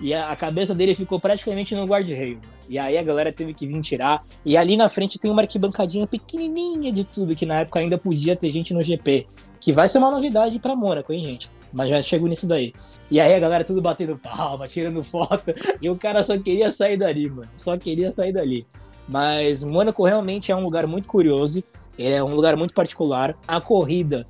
E 0.00 0.14
a, 0.14 0.30
a 0.30 0.36
cabeça 0.36 0.74
dele 0.74 0.94
ficou 0.94 1.18
praticamente 1.18 1.74
no 1.74 1.86
guarda-reio. 1.86 2.40
E 2.68 2.78
aí 2.78 2.98
a 2.98 3.02
galera 3.02 3.32
teve 3.32 3.54
que 3.54 3.66
vir 3.66 3.80
tirar. 3.80 4.24
E 4.44 4.56
ali 4.56 4.76
na 4.76 4.88
frente 4.88 5.18
tem 5.18 5.30
uma 5.30 5.42
arquibancadinha 5.42 6.06
pequenininha 6.06 6.92
de 6.92 7.04
tudo, 7.04 7.34
que 7.34 7.46
na 7.46 7.60
época 7.60 7.80
ainda 7.80 7.96
podia 7.96 8.36
ter 8.36 8.52
gente 8.52 8.74
no 8.74 8.82
GP. 8.82 9.26
Que 9.58 9.72
vai 9.72 9.88
ser 9.88 9.98
uma 9.98 10.10
novidade 10.10 10.58
pra 10.58 10.76
Mônaco, 10.76 11.12
hein, 11.12 11.20
gente? 11.20 11.50
Mas 11.72 11.88
já 11.88 12.00
chego 12.02 12.26
nisso 12.26 12.46
daí. 12.46 12.72
E 13.10 13.20
aí 13.20 13.34
a 13.34 13.38
galera 13.38 13.64
tudo 13.64 13.82
batendo 13.82 14.16
palma, 14.16 14.66
tirando 14.66 15.02
foto. 15.02 15.52
E 15.80 15.88
o 15.88 15.96
cara 15.96 16.22
só 16.22 16.38
queria 16.38 16.72
sair 16.72 16.96
dali, 16.96 17.28
mano. 17.28 17.48
Só 17.56 17.76
queria 17.76 18.10
sair 18.12 18.32
dali. 18.32 18.66
Mas 19.08 19.64
Mônaco 19.64 20.04
realmente 20.04 20.52
é 20.52 20.56
um 20.56 20.62
lugar 20.62 20.86
muito 20.86 21.08
curioso. 21.08 21.62
É 21.98 22.22
um 22.22 22.34
lugar 22.34 22.56
muito 22.56 22.74
particular. 22.74 23.36
A 23.46 23.60
corrida, 23.60 24.26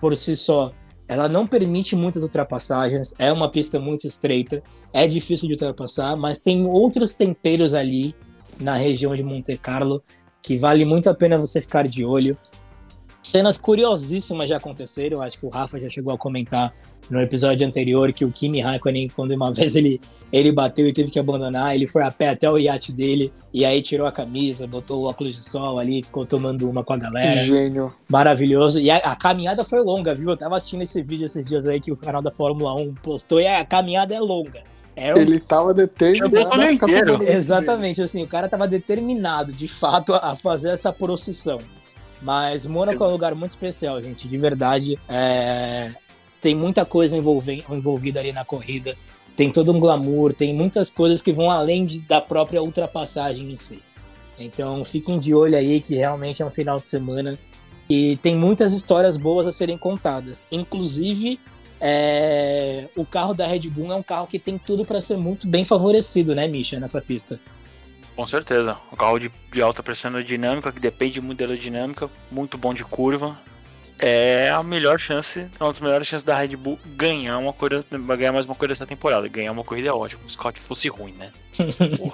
por 0.00 0.16
si 0.16 0.36
só, 0.36 0.72
ela 1.06 1.28
não 1.28 1.46
permite 1.46 1.96
muitas 1.96 2.22
ultrapassagens. 2.22 3.12
É 3.18 3.32
uma 3.32 3.50
pista 3.50 3.78
muito 3.78 4.06
estreita. 4.06 4.62
É 4.92 5.06
difícil 5.06 5.48
de 5.48 5.54
ultrapassar. 5.54 6.16
Mas 6.16 6.40
tem 6.40 6.66
outros 6.66 7.14
temperos 7.14 7.74
ali 7.74 8.14
na 8.60 8.76
região 8.76 9.14
de 9.14 9.22
Monte 9.22 9.56
Carlo 9.56 10.02
que 10.42 10.56
vale 10.56 10.84
muito 10.84 11.08
a 11.10 11.14
pena 11.14 11.38
você 11.38 11.60
ficar 11.60 11.86
de 11.86 12.04
olho. 12.04 12.36
Cenas 13.30 13.56
curiosíssimas 13.56 14.48
já 14.48 14.56
aconteceram, 14.56 15.22
acho 15.22 15.38
que 15.38 15.46
o 15.46 15.48
Rafa 15.48 15.78
já 15.78 15.88
chegou 15.88 16.12
a 16.12 16.18
comentar 16.18 16.72
no 17.08 17.20
episódio 17.20 17.64
anterior 17.64 18.12
que 18.12 18.24
o 18.24 18.30
Kimi 18.32 18.60
Raikkonen, 18.60 19.08
quando 19.08 19.32
uma 19.32 19.52
vez 19.54 19.76
ele, 19.76 20.00
ele 20.32 20.50
bateu 20.50 20.88
e 20.88 20.92
teve 20.92 21.12
que 21.12 21.18
abandonar, 21.18 21.74
ele 21.74 21.86
foi 21.86 22.02
a 22.02 22.10
pé 22.10 22.30
até 22.30 22.50
o 22.50 22.58
iate 22.58 22.92
dele 22.92 23.32
e 23.54 23.64
aí 23.64 23.80
tirou 23.82 24.04
a 24.04 24.10
camisa, 24.10 24.66
botou 24.66 25.02
o 25.02 25.08
óculos 25.08 25.36
de 25.36 25.44
sol 25.44 25.78
ali, 25.78 26.02
ficou 26.02 26.26
tomando 26.26 26.68
uma 26.68 26.82
com 26.82 26.92
a 26.92 26.96
galera. 26.96 27.40
Gênio. 27.40 27.92
Maravilhoso. 28.08 28.80
E 28.80 28.90
a, 28.90 28.96
a, 28.96 29.14
caminhada 29.14 29.62
foi 29.62 29.80
longa, 29.80 30.12
viu? 30.12 30.30
Eu 30.30 30.36
tava 30.36 30.56
assistindo 30.56 30.82
esse 30.82 31.00
vídeo 31.00 31.26
esses 31.26 31.46
dias 31.46 31.68
aí 31.68 31.80
que 31.80 31.92
o 31.92 31.96
canal 31.96 32.20
da 32.20 32.32
Fórmula 32.32 32.74
1 32.74 32.94
postou 32.94 33.40
e 33.40 33.46
a 33.46 33.64
caminhada 33.64 34.12
é 34.12 34.18
longa. 34.18 34.62
É 34.96 35.14
um... 35.14 35.18
Ele 35.18 35.38
tava 35.38 35.72
determinado 35.72 36.60
a 36.60 36.72
inteiro. 36.72 37.22
Exatamente, 37.22 38.02
assim, 38.02 38.24
o 38.24 38.26
cara 38.26 38.48
tava 38.48 38.66
determinado, 38.66 39.52
de 39.52 39.68
fato, 39.68 40.14
a 40.14 40.34
fazer 40.34 40.70
essa 40.70 40.92
procissão. 40.92 41.60
Mas 42.22 42.66
Mônaco 42.66 43.02
é 43.02 43.06
um 43.06 43.12
lugar 43.12 43.34
muito 43.34 43.50
especial, 43.50 44.02
gente, 44.02 44.28
de 44.28 44.36
verdade. 44.36 44.98
É 45.08 45.92
tem 46.40 46.54
muita 46.54 46.84
coisa 46.84 47.16
envolvida 47.16 48.18
ali 48.18 48.32
na 48.32 48.44
corrida, 48.44 48.96
tem 49.36 49.52
todo 49.52 49.72
um 49.72 49.78
glamour, 49.78 50.32
tem 50.32 50.54
muitas 50.54 50.88
coisas 50.90 51.20
que 51.20 51.32
vão 51.32 51.50
além 51.50 51.84
de, 51.84 52.02
da 52.02 52.20
própria 52.20 52.62
ultrapassagem 52.62 53.50
em 53.50 53.56
si. 53.56 53.82
Então 54.38 54.82
fiquem 54.84 55.18
de 55.18 55.34
olho 55.34 55.56
aí 55.56 55.80
que 55.80 55.94
realmente 55.94 56.42
é 56.42 56.46
um 56.46 56.50
final 56.50 56.80
de 56.80 56.88
semana 56.88 57.38
e 57.88 58.16
tem 58.16 58.34
muitas 58.34 58.72
histórias 58.72 59.16
boas 59.16 59.46
a 59.46 59.52
serem 59.52 59.76
contadas. 59.76 60.46
Inclusive, 60.50 61.38
é... 61.78 62.88
o 62.96 63.04
carro 63.04 63.34
da 63.34 63.46
Red 63.46 63.68
Bull 63.68 63.92
é 63.92 63.96
um 63.96 64.02
carro 64.02 64.26
que 64.26 64.38
tem 64.38 64.56
tudo 64.56 64.84
para 64.84 65.00
ser 65.00 65.18
muito 65.18 65.46
bem 65.46 65.64
favorecido, 65.64 66.34
né, 66.34 66.48
Misha, 66.48 66.80
nessa 66.80 67.02
pista. 67.02 67.38
Com 68.20 68.26
certeza. 68.26 68.76
Um 68.92 68.96
carro 68.96 69.18
de, 69.18 69.32
de 69.50 69.62
alta 69.62 69.82
pressão 69.82 70.10
aerodinâmica, 70.10 70.70
que 70.70 70.78
depende 70.78 71.22
muito 71.22 71.38
da 71.38 71.46
aerodinâmica, 71.46 72.10
muito 72.30 72.58
bom 72.58 72.74
de 72.74 72.84
curva 72.84 73.38
é 73.98 74.50
a 74.50 74.62
melhor 74.62 74.98
chance, 74.98 75.46
uma 75.58 75.68
das 75.68 75.80
melhores 75.80 76.06
chances 76.06 76.24
da 76.24 76.36
Red 76.36 76.56
Bull 76.56 76.78
ganhar 76.84 77.38
uma 77.38 77.52
corrida, 77.52 77.82
ganhar 78.16 78.32
mais 78.32 78.44
uma 78.44 78.54
corrida 78.54 78.72
essa 78.72 78.86
temporada. 78.86 79.26
Ganhar 79.26 79.52
uma 79.52 79.64
corrida 79.64 79.88
é 79.88 79.92
ótimo, 79.92 80.20
se 80.22 80.26
o 80.26 80.30
Scott 80.32 80.60
fosse 80.60 80.88
ruim, 80.88 81.12
né? 81.12 81.30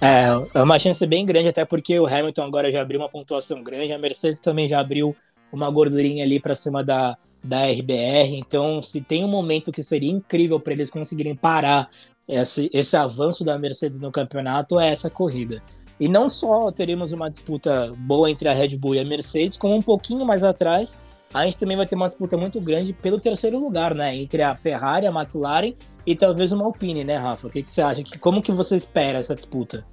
é, 0.00 0.26
é 0.52 0.62
uma 0.62 0.80
chance 0.80 1.04
bem 1.06 1.24
grande, 1.24 1.48
até 1.48 1.64
porque 1.64 1.98
o 1.98 2.06
Hamilton 2.06 2.42
agora 2.42 2.72
já 2.72 2.80
abriu 2.80 2.98
uma 2.98 3.08
pontuação 3.08 3.62
grande, 3.62 3.92
a 3.92 3.98
Mercedes 3.98 4.40
também 4.40 4.66
já 4.66 4.80
abriu 4.80 5.16
uma 5.52 5.70
gordurinha 5.70 6.24
ali 6.24 6.40
para 6.40 6.56
cima 6.56 6.82
da, 6.82 7.16
da 7.42 7.66
RBR. 7.66 8.36
Então, 8.36 8.82
se 8.82 9.00
tem 9.00 9.24
um 9.24 9.28
momento 9.28 9.70
que 9.70 9.82
seria 9.84 10.10
incrível 10.10 10.58
para 10.58 10.72
eles 10.72 10.90
conseguirem 10.90 11.36
parar 11.36 11.88
esse, 12.30 12.70
esse 12.72 12.96
avanço 12.96 13.44
da 13.44 13.58
Mercedes 13.58 13.98
no 13.98 14.12
campeonato, 14.12 14.78
é 14.78 14.88
essa 14.88 15.10
corrida. 15.10 15.62
E 15.98 16.08
não 16.08 16.28
só 16.28 16.70
teremos 16.70 17.12
uma 17.12 17.28
disputa 17.28 17.90
boa 17.96 18.30
entre 18.30 18.48
a 18.48 18.52
Red 18.52 18.76
Bull 18.76 18.94
e 18.94 19.00
a 19.00 19.04
Mercedes, 19.04 19.56
como 19.56 19.74
um 19.74 19.82
pouquinho 19.82 20.24
mais 20.24 20.42
atrás, 20.42 20.98
a 21.32 21.44
gente 21.44 21.58
também 21.58 21.76
vai 21.76 21.86
ter 21.86 21.94
uma 21.94 22.06
disputa 22.06 22.36
muito 22.36 22.60
grande 22.60 22.92
pelo 22.92 23.20
terceiro 23.20 23.58
lugar, 23.58 23.94
né? 23.94 24.16
Entre 24.16 24.42
a 24.42 24.56
Ferrari, 24.56 25.06
a 25.06 25.10
McLaren 25.10 25.74
e 26.06 26.16
talvez 26.16 26.52
uma 26.52 26.64
Alpine, 26.64 27.04
né, 27.04 27.16
Rafa? 27.16 27.46
O 27.46 27.50
que, 27.50 27.62
que 27.62 27.70
você 27.70 27.82
acha? 27.82 28.02
Como 28.18 28.42
que 28.42 28.50
você 28.50 28.76
espera 28.76 29.18
essa 29.18 29.34
disputa? 29.34 29.84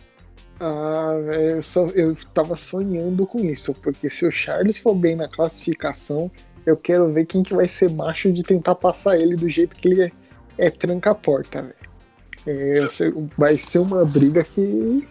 Ah, 0.60 1.12
eu, 1.34 1.62
só, 1.62 1.88
eu 1.90 2.18
tava 2.34 2.56
sonhando 2.56 3.28
com 3.28 3.40
isso, 3.40 3.74
porque 3.76 4.10
se 4.10 4.26
o 4.26 4.32
Charles 4.32 4.80
for 4.80 4.96
bem 4.96 5.16
na 5.16 5.28
classificação, 5.28 6.32
eu 6.66 6.76
quero 6.76 7.12
ver 7.14 7.26
quem 7.26 7.44
que 7.44 7.54
vai 7.54 7.68
ser 7.68 7.90
macho 7.90 8.32
de 8.34 8.42
tentar 8.42 8.76
passar 8.76 9.20
ele 9.20 9.36
do 9.36 9.48
jeito 9.48 9.76
que 9.76 9.88
ele 9.88 10.04
é, 10.04 10.12
é 10.58 10.70
tranca 10.72 11.12
a 11.12 11.16
porta, 11.16 11.62
velho. 11.62 11.87
É, 12.48 12.88
vai 13.38 13.56
ser 13.58 13.80
uma 13.80 14.06
briga 14.06 14.44
que 14.44 15.06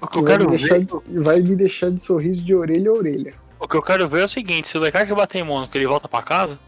o 0.00 0.06
que 0.06 0.18
eu 0.18 0.22
vai 0.22 0.32
quero 0.32 0.50
me 0.50 0.56
ver. 0.56 0.86
Vai 1.22 1.40
me 1.40 1.56
deixar 1.56 1.90
de 1.90 2.02
sorriso 2.02 2.40
de 2.42 2.54
orelha 2.54 2.90
a 2.90 2.94
orelha. 2.94 3.34
O 3.60 3.66
que 3.66 3.76
eu 3.76 3.82
quero 3.82 4.08
ver 4.08 4.22
é 4.22 4.24
o 4.24 4.28
seguinte: 4.28 4.68
se 4.68 4.78
o 4.78 4.80
Leclerc 4.80 5.12
bater 5.14 5.38
em 5.38 5.44
Mônaco, 5.44 5.76
ele 5.76 5.86
volta 5.86 6.08
pra 6.08 6.22
casa? 6.22 6.58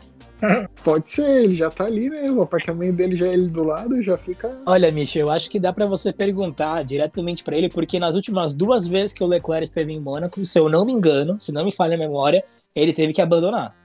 Pode 0.83 1.11
ser, 1.11 1.45
ele 1.45 1.55
já 1.55 1.71
tá 1.71 1.85
ali, 1.85 2.09
né? 2.09 2.31
O 2.31 2.43
apartamento 2.43 2.97
dele 2.97 3.17
já 3.17 3.27
é 3.27 3.35
ali 3.35 3.49
do 3.49 3.63
lado, 3.63 4.03
já 4.03 4.17
fica. 4.17 4.59
Olha, 4.67 4.91
Michel, 4.91 5.27
eu 5.27 5.31
acho 5.31 5.51
que 5.51 5.61
dá 5.61 5.73
para 5.73 5.87
você 5.87 6.13
perguntar 6.13 6.83
diretamente 6.83 7.45
para 7.45 7.57
ele, 7.57 7.69
porque 7.69 7.99
nas 7.99 8.15
últimas 8.15 8.55
duas 8.55 8.87
vezes 8.87 9.13
que 9.13 9.23
o 9.23 9.27
Leclerc 9.27 9.65
esteve 9.65 9.93
em 9.93 10.01
Mônaco, 10.01 10.45
se 10.45 10.59
eu 10.59 10.69
não 10.69 10.85
me 10.85 10.93
engano, 10.93 11.39
se 11.41 11.53
não 11.53 11.65
me 11.65 11.73
falha 11.73 11.95
a 11.95 11.99
memória, 11.99 12.43
ele 12.75 12.93
teve 12.93 13.13
que 13.13 13.21
abandonar. 13.21 13.80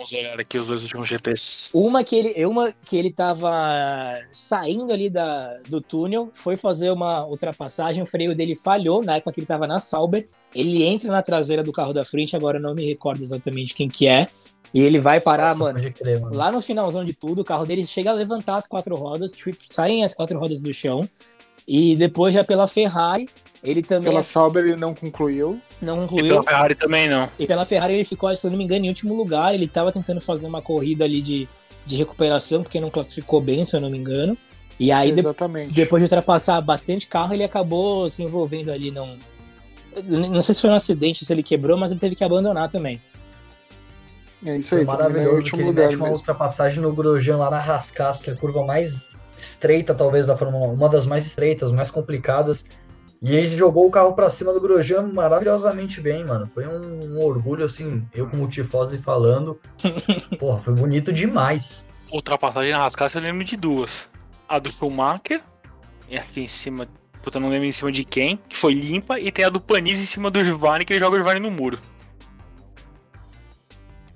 Vamos 0.00 0.12
olhar 0.14 0.40
aqui 0.40 0.56
os 0.56 0.66
dois 0.66 0.82
últimos 0.82 1.06
GPs. 1.08 1.70
Uma 1.74 2.02
que 2.02 2.16
ele, 2.16 2.46
uma 2.46 2.72
que 2.72 2.96
ele 2.96 3.10
tava 3.10 4.18
saindo 4.32 4.90
ali 4.90 5.10
da, 5.10 5.58
do 5.68 5.78
túnel, 5.78 6.30
foi 6.32 6.56
fazer 6.56 6.90
uma 6.90 7.26
ultrapassagem, 7.26 8.02
o 8.02 8.06
freio 8.06 8.34
dele 8.34 8.54
falhou 8.54 9.04
na 9.04 9.16
época 9.16 9.32
que 9.32 9.40
ele 9.40 9.46
tava 9.46 9.66
na 9.66 9.78
Sauber. 9.78 10.26
Ele 10.54 10.84
entra 10.84 11.12
na 11.12 11.20
traseira 11.20 11.62
do 11.62 11.70
carro 11.70 11.92
da 11.92 12.02
frente, 12.02 12.34
agora 12.34 12.58
não 12.58 12.74
me 12.74 12.86
recordo 12.86 13.22
exatamente 13.22 13.74
quem 13.74 13.90
que 13.90 14.08
é. 14.08 14.28
E 14.72 14.80
ele 14.80 14.98
vai 14.98 15.20
parar, 15.20 15.54
Nossa, 15.54 15.74
mano, 15.74 15.92
crer, 15.92 16.18
mano, 16.18 16.34
Lá 16.34 16.50
no 16.50 16.62
finalzão 16.62 17.04
de 17.04 17.12
tudo, 17.12 17.42
o 17.42 17.44
carro 17.44 17.66
dele 17.66 17.84
chega 17.84 18.08
a 18.08 18.14
levantar 18.14 18.56
as 18.56 18.66
quatro 18.66 18.96
rodas, 18.96 19.32
tipo, 19.32 19.58
saem 19.66 20.02
as 20.02 20.14
quatro 20.14 20.38
rodas 20.38 20.62
do 20.62 20.72
chão. 20.72 21.06
E 21.72 21.94
depois 21.94 22.34
já 22.34 22.42
pela 22.42 22.66
Ferrari, 22.66 23.28
ele 23.62 23.80
também. 23.80 24.10
Pela 24.10 24.24
Sauber 24.24 24.64
ele 24.64 24.74
não 24.74 24.92
concluiu. 24.92 25.60
Não 25.80 26.00
concluiu. 26.00 26.24
E 26.24 26.28
pela 26.30 26.42
Ferrari 26.42 26.74
também 26.74 27.08
não. 27.08 27.28
E 27.38 27.46
pela 27.46 27.64
Ferrari 27.64 27.94
ele 27.94 28.02
ficou, 28.02 28.36
se 28.36 28.44
eu 28.44 28.50
não 28.50 28.58
me 28.58 28.64
engano, 28.64 28.86
em 28.86 28.88
último 28.88 29.14
lugar. 29.14 29.54
Ele 29.54 29.66
estava 29.66 29.92
tentando 29.92 30.20
fazer 30.20 30.48
uma 30.48 30.60
corrida 30.60 31.04
ali 31.04 31.22
de, 31.22 31.48
de 31.86 31.96
recuperação, 31.96 32.64
porque 32.64 32.80
não 32.80 32.90
classificou 32.90 33.40
bem, 33.40 33.64
se 33.64 33.76
eu 33.76 33.80
não 33.80 33.88
me 33.88 33.98
engano. 33.98 34.36
E 34.80 34.90
aí, 34.90 35.12
Exatamente. 35.12 35.72
depois 35.72 36.00
de 36.00 36.06
ultrapassar 36.06 36.60
bastante 36.60 37.06
carro, 37.06 37.34
ele 37.34 37.44
acabou 37.44 38.10
se 38.10 38.24
envolvendo 38.24 38.72
ali 38.72 38.90
num. 38.90 39.16
Não 40.08 40.42
sei 40.42 40.56
se 40.56 40.60
foi 40.60 40.70
um 40.70 40.74
acidente, 40.74 41.24
se 41.24 41.32
ele 41.32 41.44
quebrou, 41.44 41.78
mas 41.78 41.92
ele 41.92 42.00
teve 42.00 42.16
que 42.16 42.24
abandonar 42.24 42.68
também. 42.68 43.00
É 44.44 44.56
isso 44.56 44.74
aí. 44.74 44.84
Foi 44.84 44.96
maravilhoso 44.96 45.52
que 45.52 45.60
ele 45.60 45.70
mete 45.70 45.94
uma 45.94 46.08
mesmo. 46.08 46.16
ultrapassagem 46.16 46.82
no 46.82 46.92
Grosjean 46.92 47.36
lá 47.36 47.48
na 47.48 47.60
Rascas, 47.60 48.22
que 48.22 48.30
é 48.30 48.32
a 48.32 48.36
curva 48.36 48.64
mais 48.64 49.14
estreita, 49.40 49.94
talvez, 49.94 50.26
da 50.26 50.36
Fórmula 50.36 50.68
1. 50.68 50.72
Uma 50.72 50.88
das 50.88 51.06
mais 51.06 51.26
estreitas, 51.26 51.70
mais 51.70 51.90
complicadas. 51.90 52.66
E 53.22 53.34
ele 53.34 53.54
jogou 53.54 53.86
o 53.86 53.90
carro 53.90 54.14
para 54.14 54.30
cima 54.30 54.52
do 54.52 54.60
Grosjean 54.60 55.02
maravilhosamente 55.02 56.00
bem, 56.00 56.24
mano. 56.24 56.50
Foi 56.54 56.66
um, 56.66 57.16
um 57.16 57.20
orgulho, 57.20 57.64
assim, 57.64 58.02
eu 58.14 58.26
como 58.26 58.48
tifose 58.48 58.96
falando. 58.98 59.60
Porra, 60.38 60.58
foi 60.58 60.74
bonito 60.74 61.12
demais. 61.12 61.88
Ultrapassagem 62.10 62.72
na 62.72 62.78
Rascasse 62.78 63.16
eu 63.16 63.22
lembro 63.22 63.44
de 63.44 63.56
duas. 63.56 64.08
A 64.48 64.58
do 64.58 64.72
Schumacher, 64.72 65.42
aqui 66.18 66.40
em 66.40 66.48
cima, 66.48 66.88
puta, 67.22 67.38
não 67.38 67.50
lembro 67.50 67.66
em 67.66 67.72
cima 67.72 67.92
de 67.92 68.04
quem, 68.04 68.38
que 68.48 68.56
foi 68.56 68.72
limpa, 68.72 69.20
e 69.20 69.30
tem 69.30 69.44
a 69.44 69.50
do 69.50 69.60
Panis 69.60 70.02
em 70.02 70.06
cima 70.06 70.30
do 70.30 70.44
Giovanni, 70.44 70.84
que 70.84 70.92
ele 70.92 71.00
joga 71.00 71.14
o 71.14 71.18
Giovanni 71.18 71.40
no 71.40 71.50
muro. 71.50 71.78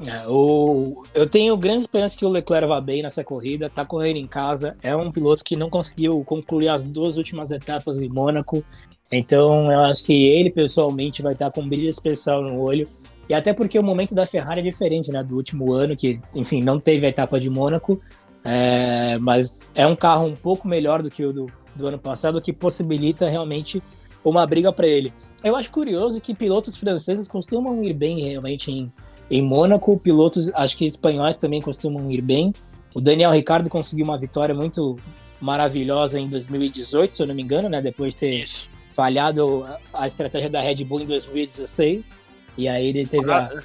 É, 0.07 0.27
o... 0.27 1.05
Eu 1.15 1.27
tenho 1.27 1.57
grande 1.57 1.83
esperança 1.83 2.19
que 2.19 2.25
o 2.25 2.29
Leclerc 2.29 2.67
vá 2.67 2.81
bem 2.81 3.03
nessa 3.03 3.23
corrida, 3.23 3.71
tá 3.71 3.85
correndo 3.85 4.17
em 4.17 4.27
casa. 4.27 4.77
É 4.83 4.95
um 4.97 5.13
piloto 5.13 5.45
que 5.45 5.57
não 5.57 5.71
conseguiu 5.71 6.23
concluir 6.25 6.69
as 6.69 6.83
duas 6.83 7.17
últimas 7.17 7.53
etapas 7.53 8.01
em 8.01 8.09
Mônaco. 8.09 8.65
Então 9.11 9.71
eu 9.71 9.81
acho 9.81 10.05
que 10.05 10.13
ele 10.13 10.51
pessoalmente 10.51 11.23
vai 11.23 11.35
estar 11.35 11.51
com 11.51 11.63
um 11.63 11.69
brilho 11.69 11.89
especial 11.89 12.43
no 12.43 12.59
olho. 12.61 12.89
E 13.29 13.35
até 13.35 13.53
porque 13.53 13.79
o 13.79 13.83
momento 13.83 14.15
da 14.15 14.27
Ferrari 14.27 14.61
é 14.61 14.65
diferente, 14.65 15.11
né? 15.13 15.23
Do 15.23 15.37
último 15.37 15.73
ano, 15.73 15.97
que, 15.97 16.21
enfim, 16.35 16.63
não 16.63 16.81
teve 16.81 17.07
a 17.07 17.09
etapa 17.09 17.39
de 17.39 17.49
Mônaco. 17.49 18.01
É... 18.47 19.17
mas 19.19 19.59
é 19.75 19.87
um 19.87 19.97
carro 19.97 20.27
um 20.27 20.37
pouco 20.37 20.69
melhor 20.69 21.03
do 21.03 21.11
que 21.11 21.25
o 21.25 21.33
do, 21.33 21.47
do 21.75 21.87
ano 21.87 21.99
passado, 21.99 22.43
que 22.43 22.53
possibilita 22.53 23.29
realmente 23.29 23.83
uma 24.25 24.47
briga 24.47 24.73
para 24.73 24.87
ele. 24.87 25.13
Eu 25.43 25.55
acho 25.55 25.71
curioso 25.71 26.21
que 26.21 26.35
pilotos 26.35 26.77
franceses 26.77 27.29
costumam 27.29 27.85
ir 27.85 27.93
bem 27.93 28.21
realmente 28.21 28.73
em 28.73 28.91
em 29.31 29.43
Mônaco, 29.43 29.99
pilotos, 29.99 30.51
acho 30.55 30.77
que 30.77 30.87
espanhóis 30.87 31.37
também 31.37 31.61
costumam 31.61 32.11
ir 32.11 32.21
bem. 32.21 32.53
O 32.95 33.01
Daniel 33.01 33.33
Ricardo 33.33 33.69
conseguiu 33.69 34.05
uma 34.05 34.19
vitória 34.19 34.55
muito 34.55 34.99
maravilhosa 35.41 36.21
em 36.21 36.29
2018, 36.29 37.15
se 37.15 37.23
eu 37.23 37.27
não 37.27 37.35
me 37.35 37.43
engano, 37.43 37.69
né? 37.69 37.83
Depois 37.83 38.15
de 38.15 38.21
ter 38.21 38.41
Isso. 38.41 38.69
falhado 38.95 39.67
a 39.93 40.07
estratégia 40.07 40.49
da 40.49 40.61
Red 40.61 40.85
Bull 40.85 41.01
em 41.01 41.07
2016. 41.07 42.21
E 42.57 42.69
aí 42.69 42.87
ele 42.87 43.05
teve 43.07 43.27
falhado, 43.27 43.59
a... 43.59 43.63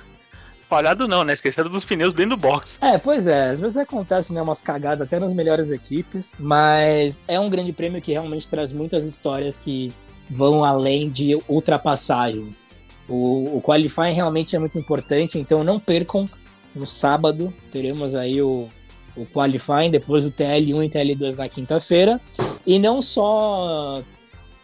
falhado 0.67 1.07
não, 1.07 1.23
né? 1.23 1.33
Esqueceram 1.33 1.69
dos 1.69 1.85
pneus 1.85 2.13
dentro 2.13 2.31
do 2.31 2.37
box. 2.37 2.79
É, 2.81 2.97
pois 2.97 3.27
é. 3.27 3.49
Às 3.49 3.59
vezes 3.59 3.77
acontece, 3.77 4.33
né? 4.33 4.41
Umas 4.41 4.61
cagadas 4.61 5.05
até 5.05 5.19
nas 5.19 5.33
melhores 5.33 5.71
equipes. 5.71 6.35
Mas 6.39 7.21
é 7.27 7.39
um 7.39 7.49
grande 7.49 7.71
prêmio 7.71 8.01
que 8.01 8.13
realmente 8.13 8.47
traz 8.47 8.73
muitas 8.73 9.05
histórias 9.05 9.59
que 9.59 9.93
vão 10.29 10.63
além 10.63 11.09
de 11.09 11.39
ultrapassagens. 11.47 12.67
O, 13.09 13.57
o 13.57 13.61
qualifying 13.61 14.13
realmente 14.13 14.55
é 14.55 14.59
muito 14.59 14.77
importante, 14.77 15.39
então 15.39 15.63
não 15.63 15.79
percam. 15.79 16.29
No 16.75 16.85
sábado 16.85 17.51
teremos 17.71 18.13
aí 18.13 18.41
o, 18.41 18.69
o 19.17 19.25
qualifying, 19.25 19.89
depois 19.89 20.25
o 20.25 20.31
TL1 20.31 20.85
e 20.85 20.89
TL2 20.89 21.35
na 21.35 21.49
quinta-feira. 21.49 22.21
E 22.65 22.77
não 22.77 23.01
só 23.01 24.03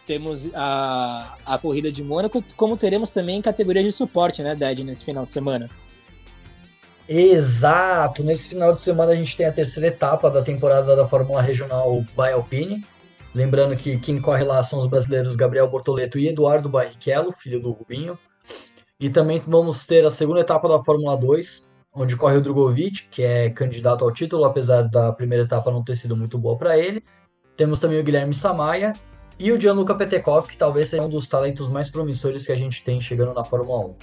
temos 0.06 0.48
a, 0.54 1.36
a 1.44 1.58
corrida 1.58 1.90
de 1.90 2.04
Mônaco, 2.04 2.42
como 2.56 2.76
teremos 2.76 3.10
também 3.10 3.42
categoria 3.42 3.82
de 3.82 3.92
suporte, 3.92 4.42
né, 4.42 4.54
Dad, 4.54 4.78
nesse 4.80 5.04
final 5.04 5.26
de 5.26 5.32
semana. 5.32 5.68
Exato! 7.08 8.22
Nesse 8.22 8.48
final 8.48 8.72
de 8.72 8.80
semana 8.80 9.12
a 9.12 9.16
gente 9.16 9.36
tem 9.36 9.46
a 9.46 9.52
terceira 9.52 9.88
etapa 9.88 10.30
da 10.30 10.42
temporada 10.42 10.96
da 10.96 11.06
Fórmula 11.06 11.42
Regional 11.42 12.00
by 12.16 12.32
Alpine. 12.32 12.84
Lembrando 13.34 13.76
que 13.76 13.98
quem 13.98 14.20
corre 14.20 14.44
lá 14.44 14.62
são 14.62 14.78
os 14.78 14.86
brasileiros 14.86 15.36
Gabriel 15.36 15.68
Bortoleto 15.68 16.18
e 16.18 16.28
Eduardo 16.28 16.68
Barrichello, 16.68 17.30
filho 17.30 17.60
do 17.60 17.70
Rubinho. 17.70 18.18
E 18.98 19.10
também 19.10 19.40
vamos 19.46 19.84
ter 19.84 20.04
a 20.06 20.10
segunda 20.10 20.40
etapa 20.40 20.68
da 20.68 20.82
Fórmula 20.82 21.16
2, 21.16 21.70
onde 21.94 22.16
corre 22.16 22.38
o 22.38 22.40
Drogovic, 22.40 23.08
que 23.10 23.22
é 23.22 23.50
candidato 23.50 24.02
ao 24.02 24.10
título, 24.10 24.44
apesar 24.44 24.82
da 24.82 25.12
primeira 25.12 25.44
etapa 25.44 25.70
não 25.70 25.84
ter 25.84 25.96
sido 25.96 26.16
muito 26.16 26.38
boa 26.38 26.56
para 26.56 26.78
ele. 26.78 27.02
Temos 27.56 27.78
também 27.78 28.00
o 28.00 28.02
Guilherme 28.02 28.34
Samaia 28.34 28.94
e 29.38 29.52
o 29.52 29.60
Gianluca 29.60 29.94
Petekov, 29.94 30.46
que 30.46 30.56
talvez 30.56 30.88
seja 30.88 31.02
um 31.02 31.10
dos 31.10 31.26
talentos 31.26 31.68
mais 31.68 31.90
promissores 31.90 32.46
que 32.46 32.52
a 32.52 32.56
gente 32.56 32.82
tem 32.82 32.98
chegando 33.00 33.34
na 33.34 33.44
Fórmula 33.44 33.86
1. 33.86 33.94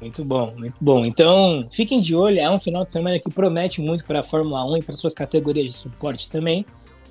Muito 0.00 0.24
bom, 0.24 0.54
muito 0.56 0.76
bom. 0.80 1.04
Então, 1.04 1.66
fiquem 1.70 2.00
de 2.00 2.14
olho, 2.14 2.38
é 2.38 2.50
um 2.50 2.60
final 2.60 2.84
de 2.84 2.92
semana 2.92 3.18
que 3.18 3.30
promete 3.30 3.80
muito 3.80 4.04
para 4.04 4.20
a 4.20 4.22
Fórmula 4.22 4.64
1 4.72 4.78
e 4.78 4.82
para 4.82 4.96
suas 4.96 5.14
categorias 5.14 5.70
de 5.70 5.76
suporte 5.76 6.30
também. 6.30 6.64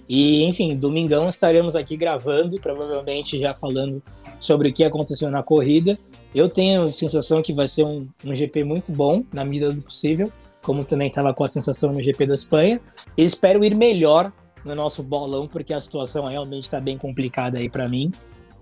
E, 0.08 0.44
enfim, 0.44 0.76
domingão 0.76 1.28
estaremos 1.30 1.76
aqui 1.76 1.98
gravando, 1.98 2.60
provavelmente 2.60 3.40
já 3.40 3.54
falando 3.54 4.02
sobre 4.40 4.70
o 4.70 4.74
que 4.74 4.84
aconteceu 4.84 5.32
na 5.32 5.42
corrida. 5.42 5.98
Eu 6.34 6.48
tenho 6.48 6.84
a 6.84 6.92
sensação 6.92 7.42
que 7.42 7.54
vai 7.54 7.68
ser 7.68 7.84
um, 7.84 8.08
um 8.24 8.36
GP 8.36 8.64
muito 8.64 8.92
bom, 8.92 9.24
na 9.34 9.44
medida 9.44 9.72
do 9.72 9.82
possível, 9.82 10.32
como 10.62 10.84
também 10.84 11.08
estava 11.08 11.34
com 11.34 11.44
a 11.44 11.48
sensação 11.48 11.92
no 11.92 12.04
GP 12.04 12.28
da 12.28 12.36
Espanha. 12.36 12.80
E 13.18 13.24
espero 13.24 13.64
ir 13.64 13.76
melhor 13.76 14.32
no 14.64 14.76
nosso 14.76 15.02
bolão, 15.02 15.48
porque 15.48 15.74
a 15.74 15.82
situação 15.82 16.26
realmente 16.26 16.64
está 16.64 16.80
bem 16.80 16.98
complicada 16.98 17.58
aí 17.58 17.70
para 17.70 17.88
mim. 17.88 18.12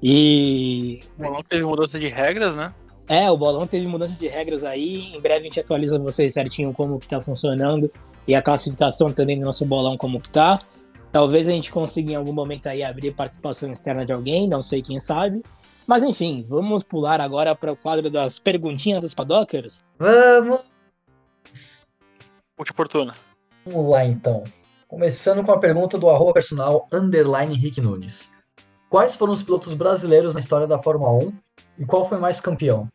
E. 0.01 0.99
O 1.17 1.23
bolão 1.23 1.43
teve 1.43 1.63
mudança 1.63 1.99
de 1.99 2.07
regras, 2.07 2.55
né? 2.55 2.73
É, 3.07 3.29
o 3.29 3.37
bolão 3.37 3.67
teve 3.67 3.85
mudança 3.87 4.17
de 4.17 4.27
regras 4.27 4.63
aí. 4.63 5.11
Em 5.13 5.19
breve 5.19 5.41
a 5.41 5.43
gente 5.43 5.59
atualiza 5.59 5.99
vocês 5.99 6.33
certinho 6.33 6.73
como 6.73 6.99
que 6.99 7.07
tá 7.07 7.21
funcionando 7.21 7.91
e 8.27 8.33
a 8.35 8.41
classificação 8.41 9.11
também 9.11 9.37
do 9.37 9.45
nosso 9.45 9.65
bolão 9.65 9.97
como 9.97 10.19
que 10.19 10.29
tá. 10.29 10.61
Talvez 11.14 11.47
a 11.47 11.51
gente 11.51 11.72
consiga 11.72 12.11
em 12.11 12.16
algum 12.16 12.34
momento 12.34 12.66
aí 12.66 12.84
abrir 12.84 13.11
participação 13.11 13.72
externa 13.72 14.03
de 14.03 14.11
alguém, 14.11 14.49
não 14.49 14.64
sei 14.64 14.82
quem 14.82 14.97
sabe. 14.97 15.43
Mas 15.86 16.01
enfim, 16.01 16.43
vamos 16.49 16.84
pular 16.84 17.22
agora 17.22 17.53
para 17.53 17.72
o 17.72 17.78
quadro 17.78 18.09
das 18.09 18.39
perguntinhas 18.39 19.03
dos 19.03 19.14
paddockers. 19.14 19.84
Vamos! 19.99 20.61
Muito 22.57 22.72
oportuna. 22.72 23.14
Vamos 23.64 23.91
lá 23.91 24.03
então. 24.03 24.43
Começando 24.88 25.45
com 25.45 25.51
a 25.51 25.59
pergunta 25.59 25.99
do 25.99 26.09
arroba 26.09 26.34
personal 26.34 26.88
underline 26.91 27.53
Rick 27.53 27.80
Nunes. 27.80 28.34
Quais 28.89 29.16
foram 29.16 29.34
os 29.34 29.43
pilotos 29.43 29.76
brasileiros 29.76 30.34
na 30.34 30.39
história 30.39 30.66
da 30.66 30.82
Fórmula 30.82 31.11
1 31.11 31.34
e 31.78 31.86
qual 31.86 32.09
foi 32.09 32.18
mais 32.18 32.41
campeão? 32.41 32.88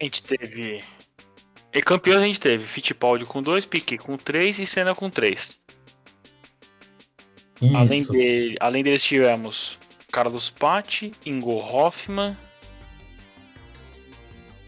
A 0.00 0.04
gente 0.04 0.22
teve. 0.22 0.84
E 1.72 1.82
campeão 1.82 2.20
a 2.20 2.24
gente 2.24 2.38
teve 2.38 2.64
Fittipaldi 2.64 3.26
com 3.26 3.42
2, 3.42 3.66
Piquet 3.66 3.98
com 3.98 4.16
3 4.16 4.60
e 4.60 4.66
Senna 4.66 4.94
com 4.94 5.10
3. 7.56 7.74
Além, 7.74 8.00
Isso. 8.00 8.12
dele, 8.12 8.56
além 8.60 8.82
deles 8.82 9.02
tivemos 9.02 9.78
Carlos 10.10 10.50
Patti, 10.50 11.12
Ingo 11.24 11.56
Hoffman, 11.56 12.36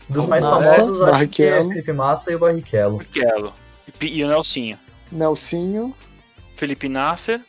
Dos 0.09 0.27
mais 0.27 0.45
Massa, 0.45 0.75
famosos, 0.77 1.01
acho 1.03 1.29
que 1.29 1.43
é. 1.43 1.59
Felipe 1.67 1.93
Massa 1.93 2.31
e 2.31 2.37
o 2.37 2.39
Barrichello. 2.39 2.99
Barrichello 2.99 3.53
e 4.03 4.07
e 4.19 4.25
o 4.25 4.29
Nelsinho. 4.29 4.79
Nelsinho, 5.11 5.95
Felipe 6.55 6.89
Nasser, 6.89 7.41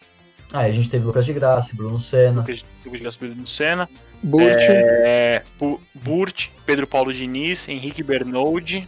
Aí 0.53 0.71
a 0.71 0.73
gente 0.73 0.89
teve 0.89 1.05
Lucas 1.05 1.25
de 1.25 1.33
Graça, 1.33 1.75
Bruno 1.75 1.99
Senna. 1.99 2.39
Lucas 2.41 2.63
Lucas 2.85 3.17
do 3.17 3.45
Senna, 3.47 3.89
Burt, 4.23 4.61
é, 4.69 5.43
Bu- 5.59 5.81
Burt, 5.93 6.47
Pedro 6.65 6.87
Paulo 6.87 7.11
Diniz, 7.13 7.67
Henrique 7.67 8.01
Bernoldi, 8.01 8.87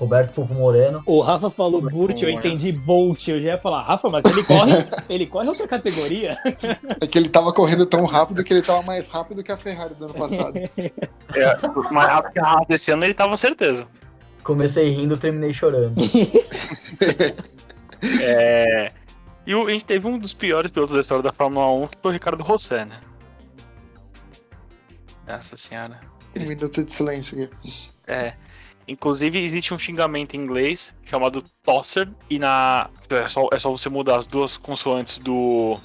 Roberto 0.00 0.32
Pupo 0.32 0.54
Moreno. 0.54 1.02
O 1.04 1.20
Rafa 1.20 1.50
falou 1.50 1.82
Burt, 1.82 2.22
eu 2.22 2.30
entendi 2.30 2.72
Bolt. 2.72 3.28
Eu 3.28 3.38
já 3.38 3.48
ia 3.50 3.58
falar, 3.58 3.82
Rafa, 3.82 4.08
mas 4.08 4.24
ele 4.24 4.42
corre, 4.42 4.72
ele 5.10 5.26
corre 5.26 5.46
outra 5.48 5.68
categoria. 5.68 6.34
é 6.98 7.06
que 7.06 7.18
ele 7.18 7.28
tava 7.28 7.52
correndo 7.52 7.84
tão 7.84 8.06
rápido 8.06 8.42
que 8.42 8.54
ele 8.54 8.62
tava 8.62 8.80
mais 8.82 9.10
rápido 9.10 9.42
que 9.44 9.52
a 9.52 9.58
Ferrari 9.58 9.94
do 9.94 10.06
ano 10.06 10.14
passado. 10.14 10.54
é, 11.36 11.92
mais 11.92 12.08
rápido 12.08 12.32
que 12.32 12.38
a 12.40 12.46
Haas 12.46 12.66
desse 12.66 12.90
ano 12.90 13.04
ele 13.04 13.12
tava 13.12 13.36
certeza. 13.36 13.86
Comecei 14.42 14.88
rindo, 14.88 15.18
terminei 15.18 15.52
chorando. 15.52 15.96
É, 18.22 18.92
e 19.46 19.54
o- 19.54 19.66
a 19.66 19.72
gente 19.72 19.84
teve 19.84 20.06
um 20.06 20.16
dos 20.18 20.32
piores 20.32 20.70
pilotos 20.70 20.94
da 20.94 21.02
história 21.02 21.22
da 21.22 21.34
Fórmula 21.34 21.70
1, 21.70 21.88
que 21.88 21.98
foi 22.00 22.10
o 22.10 22.14
Ricardo 22.14 22.42
Rossé, 22.42 22.86
né? 22.86 22.96
Nossa 25.28 25.54
senhora. 25.58 26.00
Um 26.34 26.40
minuto 26.48 26.82
de 26.82 26.90
silêncio 26.90 27.44
aqui. 27.44 27.88
É. 28.06 28.32
Inclusive, 28.90 29.38
existe 29.38 29.72
um 29.72 29.78
xingamento 29.78 30.34
em 30.34 30.40
inglês 30.40 30.92
chamado 31.04 31.44
tosser, 31.62 32.08
e 32.28 32.40
na. 32.40 32.90
É 33.08 33.28
só, 33.28 33.48
é 33.52 33.58
só 33.58 33.70
você 33.70 33.88
mudar 33.88 34.16
as 34.16 34.26
duas 34.26 34.56
consoantes 34.56 35.18
do. 35.18 35.78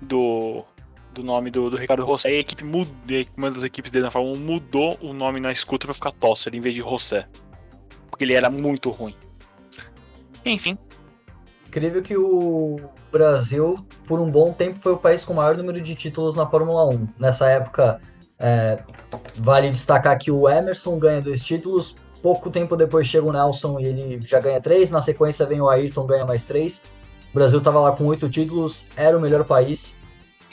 Do. 0.00 0.64
Do 1.12 1.24
nome 1.24 1.50
do, 1.50 1.70
do 1.70 1.76
Ricardo 1.76 2.04
Rossé. 2.04 2.30
E 2.30 2.36
a 2.36 2.38
equipe 2.38 2.62
mudou. 2.62 2.94
Uma 3.36 3.50
das 3.50 3.64
equipes 3.64 3.90
dele 3.90 4.04
na 4.04 4.10
Fórmula 4.10 4.36
1 4.36 4.40
mudou 4.40 4.98
o 5.00 5.12
nome 5.12 5.40
na 5.40 5.50
escuta 5.50 5.86
pra 5.86 5.94
ficar 5.94 6.12
tosser 6.12 6.54
em 6.54 6.60
vez 6.60 6.74
de 6.74 6.82
Rossé. 6.82 7.26
Porque 8.10 8.22
ele 8.22 8.34
era 8.34 8.50
muito 8.50 8.90
ruim. 8.90 9.16
Enfim, 10.44 10.78
Incrível 11.66 12.00
que 12.00 12.16
o 12.16 12.80
Brasil, 13.10 13.74
por 14.06 14.20
um 14.20 14.30
bom 14.30 14.52
tempo, 14.52 14.78
foi 14.80 14.92
o 14.92 14.96
país 14.96 15.24
com 15.24 15.32
o 15.32 15.36
maior 15.36 15.56
número 15.56 15.80
de 15.80 15.94
títulos 15.94 16.34
na 16.34 16.48
Fórmula 16.48 16.86
1. 16.86 17.08
Nessa 17.18 17.50
época, 17.50 18.00
é, 18.38 18.78
vale 19.36 19.70
destacar 19.70 20.18
que 20.18 20.30
o 20.30 20.48
Emerson 20.48 20.98
ganha 20.98 21.20
dois 21.20 21.42
títulos. 21.44 21.94
Pouco 22.22 22.50
tempo 22.50 22.76
depois 22.76 23.06
chega 23.06 23.26
o 23.26 23.32
Nelson 23.32 23.78
e 23.78 23.86
ele 23.86 24.20
já 24.26 24.40
ganha 24.40 24.60
três. 24.60 24.90
Na 24.90 25.00
sequência 25.02 25.46
vem 25.46 25.60
o 25.60 25.68
Ayrton, 25.68 26.06
ganha 26.06 26.24
mais 26.24 26.44
três. 26.44 26.82
O 27.30 27.34
Brasil 27.34 27.58
estava 27.58 27.80
lá 27.80 27.92
com 27.92 28.04
oito 28.06 28.28
títulos, 28.28 28.86
era 28.96 29.16
o 29.16 29.20
melhor 29.20 29.44
país 29.44 29.96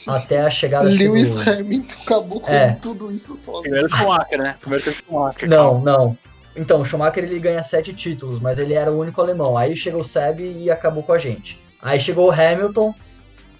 até 0.05 0.41
a 0.41 0.49
chegada 0.49 0.89
Lewis 0.89 1.35
do... 1.35 1.49
Hamilton 1.49 1.95
acabou 2.03 2.41
com 2.41 2.51
É. 2.51 2.73
tudo 2.81 3.11
isso 3.11 3.35
sozinho. 3.35 3.61
primeiro 3.61 3.89
Schumacher, 3.89 4.37
né? 4.41 4.55
Primeiro 4.59 4.83
teve 4.83 4.97
Schumacher. 4.97 5.49
Não, 5.49 5.79
não. 5.81 6.17
Então, 6.55 6.81
o 6.81 6.85
Schumacher 6.85 7.23
ele 7.23 7.39
ganha 7.39 7.63
sete 7.63 7.93
títulos, 7.93 8.39
mas 8.39 8.59
ele 8.59 8.73
era 8.73 8.91
o 8.91 8.99
único 8.99 9.21
alemão. 9.21 9.57
Aí 9.57 9.75
chegou 9.75 10.01
o 10.01 10.03
Seb 10.03 10.41
e 10.41 10.69
acabou 10.69 11.01
com 11.03 11.13
a 11.13 11.17
gente. 11.17 11.59
Aí 11.81 11.99
chegou 11.99 12.27
o 12.27 12.31
Hamilton 12.31 12.93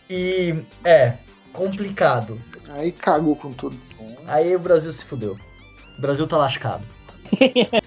e 0.09 0.55
é 0.83 1.13
complicado. 1.51 2.39
Aí 2.71 2.91
cagou 2.91 3.35
com 3.35 3.51
tudo. 3.51 3.77
Aí 4.27 4.55
o 4.55 4.59
Brasil 4.59 4.91
se 4.91 5.03
fudeu. 5.05 5.37
O 5.97 6.01
Brasil 6.01 6.25
tá 6.27 6.37
lascado. 6.37 6.87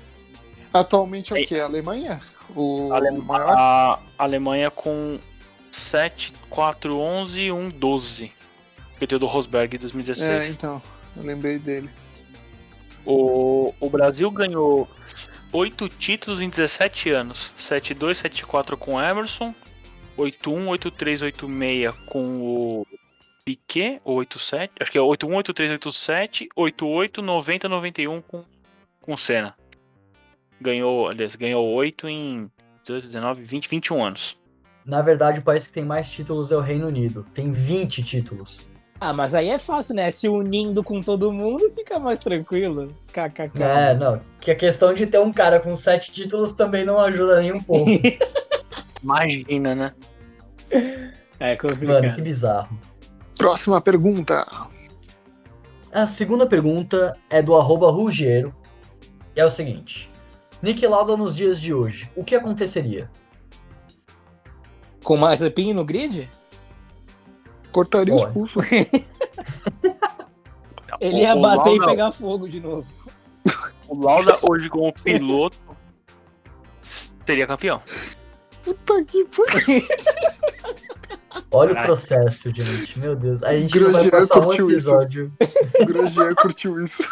Atualmente 0.73 1.37
é 1.37 1.43
o 1.43 1.47
quê? 1.47 1.57
A 1.57 1.65
Alemanha? 1.65 2.21
O 2.55 2.93
Ale- 2.93 3.19
maior? 3.19 3.51
A 3.57 3.99
Alemanha 4.19 4.71
com 4.71 5.19
7, 5.71 6.33
4, 6.51 6.99
11 6.99 7.51
1, 7.51 7.71
12. 7.71 8.33
PT 8.99 9.19
do 9.19 9.27
Rosberg 9.27 9.75
em 9.75 9.79
É, 9.79 9.81
2016. 9.81 10.51
então. 10.57 10.83
Eu 11.17 11.23
lembrei 11.23 11.59
dele. 11.59 11.91
O, 13.05 13.73
o 13.79 13.89
Brasil 13.89 14.31
ganhou 14.31 14.89
8 15.53 15.89
títulos 15.89 16.41
em 16.41 16.49
17 16.49 17.11
anos. 17.13 17.53
7-2, 17.59 18.23
7-4 18.23 18.77
com 18.77 18.95
o 18.95 19.01
Emerson. 19.03 19.55
8-1, 20.19 20.67
8-3, 20.69 21.33
8-6 21.33 21.93
com 22.07 22.55
o 22.57 22.87
Piquet. 23.47 24.01
Ou 24.05 24.19
8-7. 24.19 24.71
Acho 24.81 24.93
que 24.93 24.99
é 24.99 25.01
8-1, 25.01 25.29
8-3, 25.45 25.79
8-7. 25.79 26.49
8-8, 26.55 27.19
90, 27.19 27.69
91 27.69 28.21
com, 28.21 28.45
com 29.01 29.17
Senna. 29.17 29.55
Ganhou, 30.61 31.09
aliás, 31.09 31.37
ganhou 31.37 31.65
8 31.65 32.09
em 32.09 32.51
18, 32.83 33.07
19, 33.07 33.43
20, 33.43 33.69
21 33.69 34.05
anos. 34.05 34.37
Na 34.85 35.03
verdade, 35.03 35.41
o 35.41 35.43
país 35.43 35.67
que 35.67 35.73
tem 35.73 35.85
mais 35.85 36.11
títulos 36.11 36.51
é 36.51 36.57
o 36.57 36.61
Reino 36.61 36.89
Unido. 36.89 37.25
Tem 37.35 37.53
20 37.53 38.03
títulos. 38.03 38.69
Ah, 38.99 39.13
mas 39.13 39.35
aí 39.35 39.51
é 39.51 39.59
fácil, 39.59 39.95
né? 39.95 40.11
Se 40.11 40.29
unindo 40.29 40.83
com 40.83 41.03
todo 41.03 41.33
mundo, 41.33 41.71
fica 41.75 41.99
mais 41.99 42.19
tranquilo. 42.21 42.97
KKK. 43.13 43.63
É, 43.63 43.95
não. 43.95 44.21
Que 44.41 44.51
a 44.51 44.55
questão 44.55 44.95
de 44.95 45.07
ter 45.07 45.19
um 45.19 45.33
cara 45.33 45.61
com 45.61 45.75
sete 45.75 46.11
títulos 46.11 46.55
também 46.55 46.85
não 46.85 46.99
ajuda 46.99 47.41
nem 47.41 47.53
um 47.53 47.63
pouco. 47.63 47.91
Imagina, 49.03 49.75
né? 49.75 49.93
É 51.39 51.55
complicado. 51.57 52.03
Mano, 52.03 52.15
que 52.15 52.23
bizarro. 52.23 52.79
Próxima 53.37 53.81
pergunta. 53.81 54.47
A 55.93 56.07
segunda 56.07 56.47
pergunta 56.47 57.17
é 57.31 57.41
do 57.43 57.57
arroba 57.57 57.91
Rugiero. 57.91 58.55
E 59.35 59.41
é 59.41 59.45
o 59.45 59.51
seguinte. 59.51 60.11
Nick 60.63 60.87
Lauda 60.87 61.17
nos 61.17 61.37
dias 61.37 61.61
de 61.61 61.73
hoje, 61.75 62.11
o 62.17 62.25
que 62.25 62.35
aconteceria? 62.35 63.11
Com 65.05 65.17
mais 65.17 65.41
Mazepin 65.41 65.75
no 65.75 65.85
grid? 65.85 66.29
Cortaria 67.71 68.15
os 68.15 68.25
pulsos. 68.25 68.65
Ele 70.99 71.19
ia 71.21 71.35
O- 71.35 71.39
o 71.39 71.43
bater 71.43 71.75
e 71.75 71.79
Lauda- 71.79 71.85
pegar 71.91 72.11
fogo 72.13 72.49
de 72.49 72.59
novo. 72.61 72.87
O 73.87 73.99
Lauda 74.03 74.39
hoje 74.43 74.69
como 74.71 74.93
piloto 74.93 75.59
seria 76.81 77.47
campeão. 77.47 77.81
Puta 78.65 79.05
que 79.05 79.25
pariu. 79.27 79.87
Olha 81.51 81.71
o 81.71 81.75
Caraca. 81.75 81.87
processo, 81.87 82.53
gente. 82.55 82.99
Meu 82.99 83.15
Deus. 83.17 83.43
A 83.43 83.57
gente 83.57 83.79
não 83.79 83.93
vai 83.93 84.05
Grosjean 84.09 84.29
passar 84.29 84.47
um 84.47 84.53
isso. 84.53 84.63
episódio. 84.63 85.33
O 85.81 85.87
Grosjean 85.87 86.35
curtiu 86.35 86.83
isso. 86.83 87.03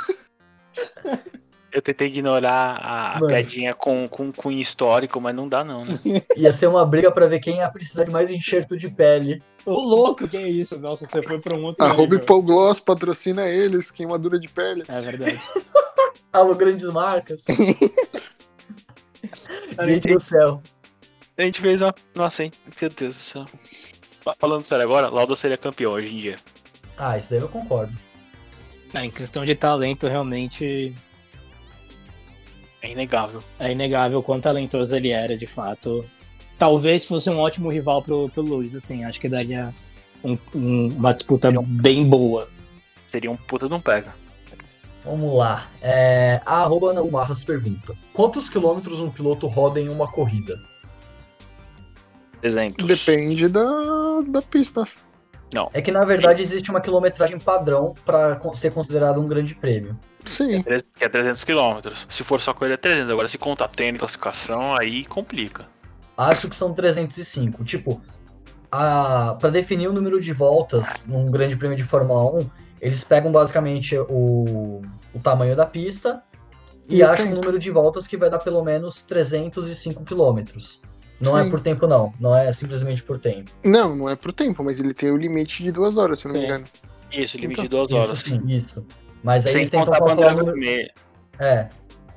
Eu 1.72 1.80
tentei 1.82 2.08
ignorar 2.08 2.76
a, 2.80 3.10
a 3.12 3.14
Mano. 3.14 3.26
piadinha 3.28 3.74
com, 3.74 4.08
com 4.08 4.32
cunho 4.32 4.60
histórico, 4.60 5.20
mas 5.20 5.34
não 5.34 5.48
dá 5.48 5.64
não, 5.64 5.84
né? 5.84 5.94
Ia 6.36 6.52
ser 6.52 6.66
uma 6.68 6.84
briga 6.84 7.10
pra 7.10 7.26
ver 7.26 7.40
quem 7.40 7.56
ia 7.56 7.68
precisar 7.70 8.04
de 8.04 8.10
mais 8.10 8.30
enxerto 8.30 8.76
de 8.76 8.88
pele. 8.88 9.42
Ô, 9.66 9.72
louco, 9.80 10.28
que 10.28 10.36
é 10.36 10.48
isso? 10.48 10.78
Nossa, 10.78 11.06
você 11.06 11.22
foi 11.22 11.40
pra 11.40 11.56
um 11.56 11.64
outro 11.64 11.84
Arroba 11.84 12.02
nível. 12.02 12.18
Hipogloss 12.18 12.78
patrocina 12.80 13.48
eles, 13.48 13.90
queimadura 13.90 14.38
de 14.38 14.48
pele. 14.48 14.84
É 14.86 15.00
verdade. 15.00 15.40
Alô, 16.32 16.54
grandes 16.54 16.88
marcas. 16.90 17.44
Gente 19.86 20.12
do 20.12 20.20
céu. 20.20 20.62
A 21.36 21.42
gente 21.42 21.60
fez 21.60 21.80
uma. 21.80 21.92
Nossa, 22.14 22.44
hein? 22.44 22.52
Meu 22.80 22.90
Deus 22.90 23.16
do 23.16 23.20
céu. 23.20 23.46
Fa- 24.24 24.34
Falando 24.38 24.64
sério 24.64 24.84
agora, 24.84 25.08
Lauda 25.08 25.36
seria 25.36 25.56
campeão 25.56 25.92
hoje 25.92 26.14
em 26.14 26.18
dia. 26.18 26.36
Ah, 26.96 27.18
isso 27.18 27.30
daí 27.30 27.40
eu 27.40 27.48
concordo. 27.48 27.92
É, 28.94 29.04
em 29.04 29.10
questão 29.10 29.44
de 29.44 29.54
talento, 29.54 30.06
realmente 30.08 30.94
É 32.80 32.90
inegável. 32.92 33.42
é 33.58 33.72
inegável 33.72 34.18
o 34.20 34.22
quão 34.22 34.40
talentoso 34.40 34.94
ele 34.94 35.10
era, 35.10 35.36
de 35.36 35.46
fato. 35.46 36.04
Talvez 36.58 37.04
fosse 37.04 37.28
um 37.28 37.38
ótimo 37.38 37.70
rival 37.70 38.02
pro, 38.02 38.28
pro 38.28 38.42
Luiz, 38.42 38.74
assim. 38.76 39.04
Acho 39.04 39.20
que 39.20 39.28
daria 39.28 39.74
um- 40.22 40.38
um- 40.54 40.88
uma 40.88 41.12
disputa 41.12 41.50
bem 41.62 42.08
boa. 42.08 42.48
Seria 43.06 43.30
um 43.30 43.36
puta 43.36 43.68
de 43.68 43.74
um 43.74 43.80
pega. 43.80 44.14
Vamos 45.04 45.36
lá. 45.36 45.68
É, 45.82 46.40
a 46.46 46.62
arroba 46.62 46.90
Ana 46.90 47.02
Marras 47.04 47.42
pergunta: 47.44 47.94
Quantos 48.12 48.48
quilômetros 48.48 49.00
um 49.00 49.10
piloto 49.10 49.46
roda 49.48 49.80
em 49.80 49.88
uma 49.88 50.10
corrida? 50.10 50.56
300. 52.44 52.86
Depende 52.86 53.48
da, 53.48 54.20
da 54.26 54.42
pista. 54.42 54.86
É 55.72 55.80
que 55.80 55.90
na 55.92 56.04
verdade 56.04 56.42
existe 56.42 56.70
uma 56.70 56.80
quilometragem 56.80 57.38
padrão 57.38 57.94
para 58.04 58.38
ser 58.54 58.72
considerado 58.72 59.20
um 59.20 59.26
grande 59.26 59.54
prêmio. 59.54 59.98
Sim. 60.24 60.62
Que 60.96 61.04
é 61.04 61.08
300 61.08 61.44
km. 61.44 61.90
Se 62.08 62.24
for 62.24 62.40
só 62.40 62.52
corrida 62.52 62.74
é 62.74 62.76
300. 62.76 63.10
Agora 63.10 63.28
se 63.28 63.38
conta 63.38 63.70
e 63.78 63.92
classificação, 63.92 64.74
aí 64.74 65.04
complica. 65.04 65.66
Acho 66.16 66.48
que 66.48 66.56
são 66.56 66.74
305. 66.74 67.64
Tipo, 67.64 68.00
a... 68.70 69.36
para 69.40 69.50
definir 69.50 69.88
o 69.88 69.92
número 69.92 70.20
de 70.20 70.32
voltas 70.32 71.04
num 71.06 71.30
grande 71.30 71.56
prêmio 71.56 71.76
de 71.76 71.84
Fórmula 71.84 72.40
1, 72.40 72.50
eles 72.80 73.04
pegam 73.04 73.30
basicamente 73.30 73.96
o, 73.96 74.82
o 75.14 75.18
tamanho 75.22 75.54
da 75.56 75.64
pista 75.64 76.22
e, 76.88 76.98
E 76.98 77.02
o 77.02 77.08
acham 77.08 77.26
um 77.26 77.28
tempo. 77.28 77.40
número 77.40 77.58
de 77.58 77.70
voltas 77.70 78.06
que 78.06 78.16
vai 78.16 78.28
dar 78.28 78.40
pelo 78.40 78.62
menos 78.62 79.02
305 79.02 80.04
quilômetros. 80.04 80.82
Não 81.20 81.38
é 81.38 81.44
Sim. 81.44 81.50
por 81.50 81.60
tempo, 81.60 81.86
não. 81.86 82.12
Não 82.20 82.36
é 82.36 82.52
simplesmente 82.52 83.02
por 83.02 83.18
tempo. 83.18 83.50
Não, 83.64 83.94
não 83.96 84.08
é 84.08 84.16
pro 84.16 84.32
tempo, 84.32 84.62
mas 84.64 84.78
ele 84.80 84.92
tem 84.92 85.10
o 85.10 85.16
limite 85.16 85.62
de 85.62 85.70
duas 85.72 85.96
horas, 85.96 86.18
se 86.18 86.26
eu 86.26 86.32
não 86.32 86.34
me 86.34 86.40
Sim. 86.40 86.46
engano. 86.52 86.64
Isso, 87.12 87.36
limite 87.38 87.60
de 87.62 87.66
Então, 87.66 87.86
duas 87.86 87.92
horas. 87.92 88.18
Isso 88.20 88.30
sim, 88.30 88.42
isso. 88.48 88.86
Mas 89.22 89.46
aí 89.46 89.52
Sem 89.52 89.60
eles 89.62 89.70
tentam 89.70 89.92
calcular 89.92 90.34
o 90.36 90.46
número... 90.46 90.90
É. 91.38 91.68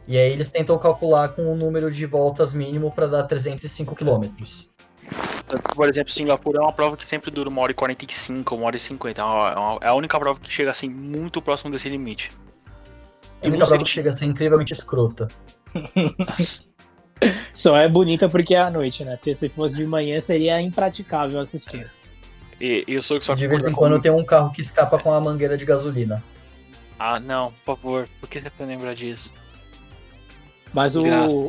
E 0.07 0.17
aí 0.17 0.31
eles 0.31 0.49
tentam 0.49 0.77
calcular 0.79 1.29
com 1.29 1.51
o 1.51 1.55
número 1.55 1.91
de 1.91 2.05
voltas 2.05 2.53
mínimo 2.53 2.91
para 2.91 3.07
dar 3.07 3.23
305 3.23 3.95
quilômetros. 3.95 4.69
Tanto 5.47 5.63
que, 5.69 5.75
Por 5.75 5.87
exemplo, 5.87 6.11
Singapura 6.11 6.59
é 6.59 6.61
uma 6.61 6.73
prova 6.73 6.97
que 6.97 7.07
sempre 7.07 7.29
dura 7.31 7.47
uma 7.49 7.61
hora 7.61 7.71
e 7.71 7.75
45, 7.75 8.55
uma 8.55 8.65
hora 8.65 8.75
e 8.75 8.79
50. 8.79 9.21
É 9.21 9.23
uma- 9.23 9.79
É 9.81 9.87
a 9.87 9.93
única 9.93 10.19
prova 10.19 10.39
que 10.39 10.51
chega 10.51 10.71
assim 10.71 10.89
muito 10.89 11.41
próximo 11.41 11.71
desse 11.71 11.87
limite. 11.87 12.31
É 13.41 13.47
a 13.47 13.49
única 13.49 13.65
prova 13.67 13.83
que 13.83 13.89
chega 13.89 14.09
a 14.09 14.17
ser 14.17 14.25
incrivelmente 14.25 14.73
escrota. 14.73 15.27
Só 17.53 17.75
é 17.77 17.87
bonita 17.87 18.29
porque 18.29 18.55
é 18.55 18.59
à 18.59 18.69
noite, 18.69 19.03
né? 19.03 19.15
Porque 19.15 19.33
se 19.33 19.49
fosse 19.49 19.75
de 19.75 19.85
manhã 19.85 20.19
seria 20.19 20.61
impraticável 20.61 21.39
assistir. 21.39 21.89
E, 22.59 22.83
e 22.87 22.93
eu 22.93 23.01
sou 23.01 23.19
que 23.19 23.25
só 23.25 23.33
de 23.33 23.47
vez 23.47 23.59
em 23.59 23.71
quando 23.71 23.93
comigo. 23.93 24.01
tem 24.01 24.11
um 24.11 24.23
carro 24.23 24.51
que 24.51 24.61
escapa 24.61 24.97
com 24.97 25.13
a 25.13 25.19
mangueira 25.19 25.57
de 25.57 25.65
gasolina. 25.65 26.23
Ah, 26.97 27.19
não, 27.19 27.53
por 27.63 27.77
favor. 27.77 28.09
Por 28.19 28.29
que 28.29 28.39
você 28.39 28.49
lembra 28.59 28.95
disso? 28.95 29.31
Mas 30.73 30.95
o, 30.95 31.03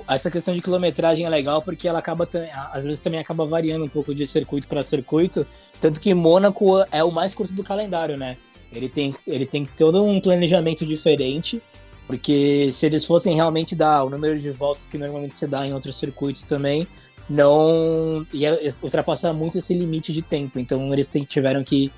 essa 0.08 0.30
questão 0.30 0.54
de 0.54 0.62
quilometragem 0.62 1.26
é 1.26 1.28
legal 1.28 1.60
porque 1.60 1.88
ela 1.88 1.98
acaba 1.98 2.28
às 2.72 2.84
vezes 2.84 3.00
também 3.00 3.18
acaba 3.18 3.44
variando 3.44 3.84
um 3.84 3.88
pouco 3.88 4.14
de 4.14 4.26
circuito 4.26 4.68
para 4.68 4.82
circuito, 4.82 5.46
tanto 5.80 6.00
que 6.00 6.14
Mônaco 6.14 6.84
é 6.92 7.02
o 7.02 7.10
mais 7.10 7.34
curto 7.34 7.52
do 7.52 7.64
calendário, 7.64 8.16
né? 8.16 8.36
Ele 8.72 8.88
tem 8.88 9.12
ele 9.26 9.46
tem 9.46 9.66
todo 9.76 10.04
um 10.04 10.20
planejamento 10.20 10.86
diferente, 10.86 11.60
porque 12.08 12.70
se 12.72 12.84
eles 12.86 13.04
fossem 13.04 13.36
realmente 13.36 13.76
dar 13.76 14.02
o 14.02 14.10
número 14.10 14.36
de 14.40 14.50
voltas 14.50 14.88
que 14.88 14.98
normalmente 14.98 15.36
se 15.36 15.46
dá 15.46 15.64
em 15.64 15.72
outros 15.72 15.96
circuitos 15.98 16.42
também, 16.42 16.88
não 17.30 18.26
ia 18.32 18.58
ultrapassar 18.82 19.32
muito 19.32 19.58
esse 19.58 19.72
limite 19.74 20.12
de 20.12 20.22
tempo. 20.22 20.58
Então 20.58 20.90
eles 20.92 21.06
tem- 21.06 21.22
tiveram 21.24 21.62
que 21.62 21.92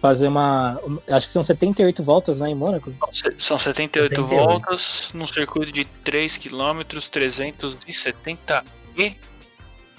fazer 0.00 0.28
uma, 0.28 0.80
acho 1.10 1.26
que 1.26 1.32
são 1.32 1.42
78 1.42 2.02
voltas 2.02 2.38
lá 2.38 2.48
em 2.48 2.54
Mônaco. 2.54 2.90
São 3.36 3.58
78 3.58 4.14
78. 4.14 4.28
voltas 4.30 5.10
num 5.12 5.26
circuito 5.26 5.72
de 5.72 5.84
3 5.84 6.38
km 6.38 6.80
370 7.10 8.64
e. 8.96 9.14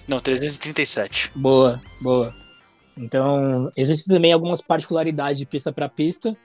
Não, 0.08 0.20
337. 0.20 1.32
Boa, 1.36 1.82
boa. 2.02 2.34
Então, 2.97 3.72
existem 3.78 4.16
também 4.16 4.34
algumas 4.34 4.62
particularidades 4.62 5.38
de 5.38 5.45
pista 5.45 5.72
para 5.72 5.88
pista. 5.88 6.36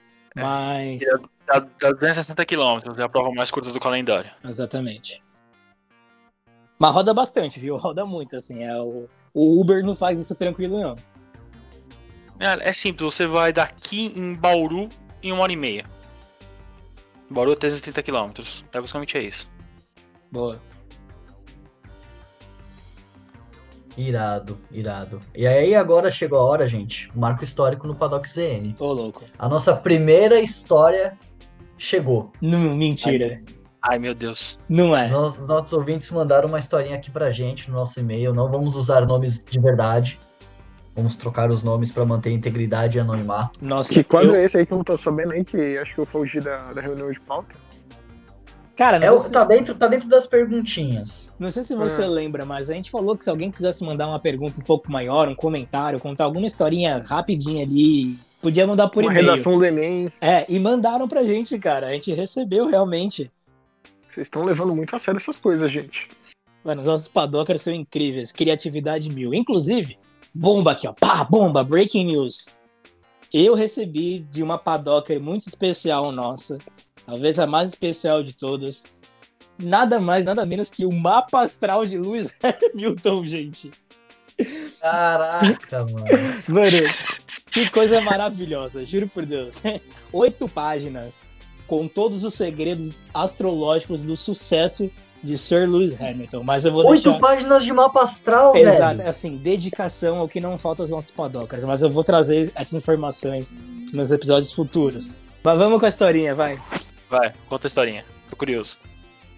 Mas. 0.41 1.01
Dá, 1.45 1.59
dá 1.59 1.91
260 1.91 2.45
km, 2.45 2.99
é 2.99 3.03
a 3.03 3.09
prova 3.09 3.31
mais 3.31 3.49
curta 3.49 3.71
do 3.71 3.79
calendário. 3.79 4.29
Exatamente. 4.43 5.23
Mas 6.79 6.93
roda 6.93 7.13
bastante, 7.13 7.59
viu? 7.59 7.75
Roda 7.77 8.05
muito, 8.05 8.35
assim. 8.35 8.63
É 8.63 8.75
o, 8.79 9.09
o 9.33 9.61
Uber 9.61 9.83
não 9.83 9.95
faz 9.95 10.19
isso 10.19 10.35
tranquilo, 10.35 10.79
não. 10.79 10.95
É, 12.39 12.69
é 12.69 12.73
simples, 12.73 13.15
você 13.15 13.25
vai 13.25 13.51
daqui 13.51 14.13
em 14.15 14.35
Bauru 14.35 14.89
em 15.23 15.31
uma 15.31 15.43
hora 15.43 15.51
e 15.51 15.55
meia. 15.55 15.85
Bauru 17.29 17.53
é 17.53 17.55
330 17.55 18.03
km. 18.03 18.43
É 18.71 18.79
basicamente 18.79 19.17
é 19.17 19.23
isso. 19.23 19.49
Boa. 20.31 20.61
Irado, 23.97 24.59
irado. 24.71 25.19
E 25.35 25.47
aí 25.47 25.73
agora 25.73 26.11
chegou 26.11 26.39
a 26.39 26.43
hora, 26.43 26.67
gente. 26.67 27.09
Marco 27.15 27.43
histórico 27.43 27.87
no 27.87 27.95
Paddock 27.95 28.29
ZN. 28.29 28.75
Ô, 28.79 28.93
louco. 28.93 29.23
A 29.39 29.49
nossa 29.49 29.75
primeira 29.75 30.39
história 30.39 31.17
chegou. 31.77 32.31
Não, 32.39 32.59
mentira. 32.75 33.41
Ai 33.81 33.97
meu 33.97 34.13
Deus. 34.13 34.59
Não 34.69 34.95
é. 34.95 35.07
Nos- 35.07 35.39
nossos 35.39 35.73
ouvintes 35.73 36.11
mandaram 36.11 36.47
uma 36.47 36.59
historinha 36.59 36.95
aqui 36.95 37.09
pra 37.09 37.31
gente 37.31 37.69
no 37.71 37.75
nosso 37.77 37.99
e-mail. 37.99 38.33
Não 38.33 38.49
vamos 38.51 38.75
usar 38.75 39.05
nomes 39.05 39.43
de 39.43 39.59
verdade. 39.59 40.19
Vamos 40.95 41.15
trocar 41.15 41.49
os 41.49 41.63
nomes 41.63 41.91
pra 41.91 42.05
manter 42.05 42.29
a 42.29 42.33
integridade 42.33 42.97
e 42.97 43.01
anonimato. 43.01 43.57
Nossa, 43.63 43.93
Que 43.93 44.03
quadro 44.03 44.31
eu- 44.31 44.35
é 44.35 44.45
esse 44.45 44.57
aí 44.57 44.65
que 44.65 44.73
eu 44.73 44.77
não 44.77 44.83
tô 44.83 44.97
sabendo 44.97 45.31
aí, 45.31 45.43
que 45.43 45.77
acho 45.77 45.93
que 45.93 45.99
eu 46.01 46.05
fugi 46.05 46.39
da, 46.41 46.73
da 46.73 46.81
reunião 46.81 47.11
de 47.11 47.19
pauta? 47.19 47.55
Cara, 48.77 48.99
não, 48.99 49.15
É 49.15 49.19
se, 49.19 49.31
tá, 49.31 49.43
dentro, 49.43 49.73
tá 49.73 49.87
dentro 49.87 50.07
das 50.07 50.27
perguntinhas. 50.27 51.33
não 51.39 51.49
sei 51.51 51.63
se 51.63 51.75
você 51.75 52.03
Ah. 52.03 52.07
lembra, 52.07 52.45
mas 52.45 52.69
a 52.69 52.73
gente 52.75 52.91
falou 52.91 53.17
que 53.17 53.23
se 53.23 53.29
alguém 53.29 53.51
quisesse 53.51 53.83
mandar 53.83 54.07
uma 54.07 54.19
pergunta 54.19 54.61
um 54.61 54.63
pouco 54.63 54.91
maior, 54.91 55.27
um 55.27 55.33
comentário, 55.35 55.99
contar 55.99 56.25
alguma 56.25 56.45
historinha 56.45 57.03
rapidinha 57.03 57.63
ali, 57.65 58.15
podia 58.39 58.67
mandar 58.67 58.87
por 58.89 59.01
Uma 59.03 59.11
e-mail. 59.11 59.31
redação 59.31 59.57
do 59.57 59.65
Enem. 59.65 60.11
É, 60.21 60.45
e 60.47 60.59
mandaram 60.59 61.07
pra 61.07 61.23
gente, 61.23 61.57
cara. 61.57 61.87
A 61.87 61.91
gente 61.93 62.13
recebeu 62.13 62.67
realmente. 62.67 63.31
Vocês 64.13 64.27
estão 64.27 64.43
levando 64.43 64.75
muito 64.75 64.95
a 64.95 64.99
sério 64.99 65.17
essas 65.19 65.37
coisas, 65.37 65.71
gente. 65.71 66.07
Mano, 66.63 66.81
os 66.81 66.87
nossos 66.87 67.07
padockers 67.07 67.61
são 67.63 67.73
incríveis. 67.73 68.31
Criatividade 68.31 69.09
mil. 69.11 69.33
Inclusive, 69.33 69.97
bomba 70.33 70.73
aqui, 70.73 70.87
ó. 70.87 70.93
Pá, 70.93 71.23
bomba, 71.23 71.63
breaking 71.63 72.05
news. 72.05 72.55
Eu 73.33 73.55
recebi 73.55 74.19
de 74.19 74.43
uma 74.43 74.57
padocker 74.57 75.19
muito 75.19 75.47
especial 75.47 76.11
nossa. 76.11 76.57
Talvez 77.07 77.39
a 77.39 77.47
mais 77.47 77.69
especial 77.69 78.21
de 78.21 78.33
todas. 78.33 78.93
Nada 79.57 79.97
mais, 79.97 80.25
nada 80.25 80.45
menos 80.45 80.69
que 80.69 80.85
o 80.85 80.91
mapa 80.91 81.41
astral 81.41 81.85
de 81.85 81.97
Lewis 81.97 82.35
Hamilton, 82.43 83.25
gente. 83.25 83.71
Caraca, 84.81 85.85
mano. 85.85 86.05
Mano, 86.49 86.77
que 87.49 87.69
coisa 87.69 88.01
maravilhosa, 88.01 88.85
juro 88.85 89.07
por 89.07 89.25
Deus. 89.25 89.63
Oito 90.11 90.49
páginas 90.49 91.23
com 91.65 91.87
todos 91.87 92.25
os 92.25 92.33
segredos 92.33 92.91
astrológicos 93.13 94.03
do 94.03 94.17
sucesso 94.17 94.91
de 95.23 95.37
Sir 95.37 95.67
Lewis 95.67 95.99
Hamilton. 95.99 96.43
Mas 96.43 96.65
eu 96.65 96.73
vou 96.73 96.85
Oito 96.87 97.05
deixar... 97.05 97.19
páginas 97.19 97.63
de 97.63 97.71
mapa 97.71 98.03
astral, 98.03 98.53
Exato, 98.53 98.97
velho. 98.97 99.09
assim, 99.09 99.37
dedicação 99.37 100.17
ao 100.17 100.27
que 100.27 100.41
não 100.41 100.57
falta 100.57 100.83
aos 100.83 100.91
nossos 100.91 101.11
padockers. 101.11 101.63
Mas 101.63 101.81
eu 101.81 101.89
vou 101.89 102.03
trazer 102.03 102.51
essas 102.53 102.73
informações 102.73 103.57
nos 103.93 104.11
episódios 104.11 104.51
futuros. 104.51 105.21
Mas 105.41 105.57
vamos 105.57 105.79
com 105.79 105.85
a 105.85 105.89
historinha, 105.89 106.35
vai. 106.35 106.59
Vai, 107.09 107.33
conta 107.47 107.67
a 107.67 107.69
historinha. 107.69 108.05
Tô 108.29 108.35
curioso. 108.35 108.77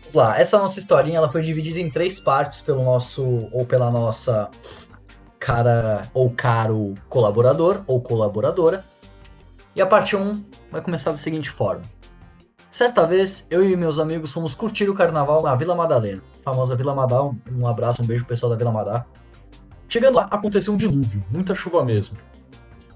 Vamos 0.02 0.16
lá. 0.16 0.40
Essa 0.40 0.58
nossa 0.58 0.80
historinha 0.80 1.18
ela 1.18 1.32
foi 1.32 1.42
dividida 1.42 1.80
em 1.80 1.90
três 1.90 2.20
partes 2.20 2.62
pelo 2.62 2.84
nosso 2.84 3.48
ou 3.52 3.66
pela 3.66 3.92
nossa 3.92 4.50
cara 5.40 6.10
ou 6.14 6.32
caro 6.32 6.96
colaborador 7.08 7.84
ou 7.88 8.02
colaboradora. 8.02 8.84
E 9.76 9.82
a 9.82 9.86
parte 9.86 10.16
1 10.16 10.44
vai 10.72 10.82
começar 10.82 11.12
da 11.12 11.18
seguinte 11.18 11.50
forma. 11.50 11.84
Certa 12.72 13.06
vez, 13.06 13.48
eu 13.50 13.68
e 13.68 13.76
meus 13.76 13.98
amigos 13.98 14.34
fomos 14.34 14.54
curtir 14.54 14.90
o 14.90 14.96
carnaval 14.96 15.42
na 15.42 15.56
Vila 15.56 15.76
Madalena. 15.76 16.22
Famosa 16.44 16.76
Vila 16.76 16.94
Madá, 16.94 17.24
um- 17.24 17.38
um 17.52 17.68
abraço, 17.68 18.02
um 18.02 18.06
beijo 18.06 18.24
pro 18.26 18.34
pessoal 18.34 18.52
da 18.52 18.56
Vila 18.56 18.72
Madá. 18.72 19.06
Chegando 19.88 20.16
lá, 20.16 20.28
aconteceu 20.30 20.74
um 20.74 20.78
dilúvio, 20.78 21.24
muita 21.32 21.56
chuva 21.56 21.84
mesmo. 21.84 22.18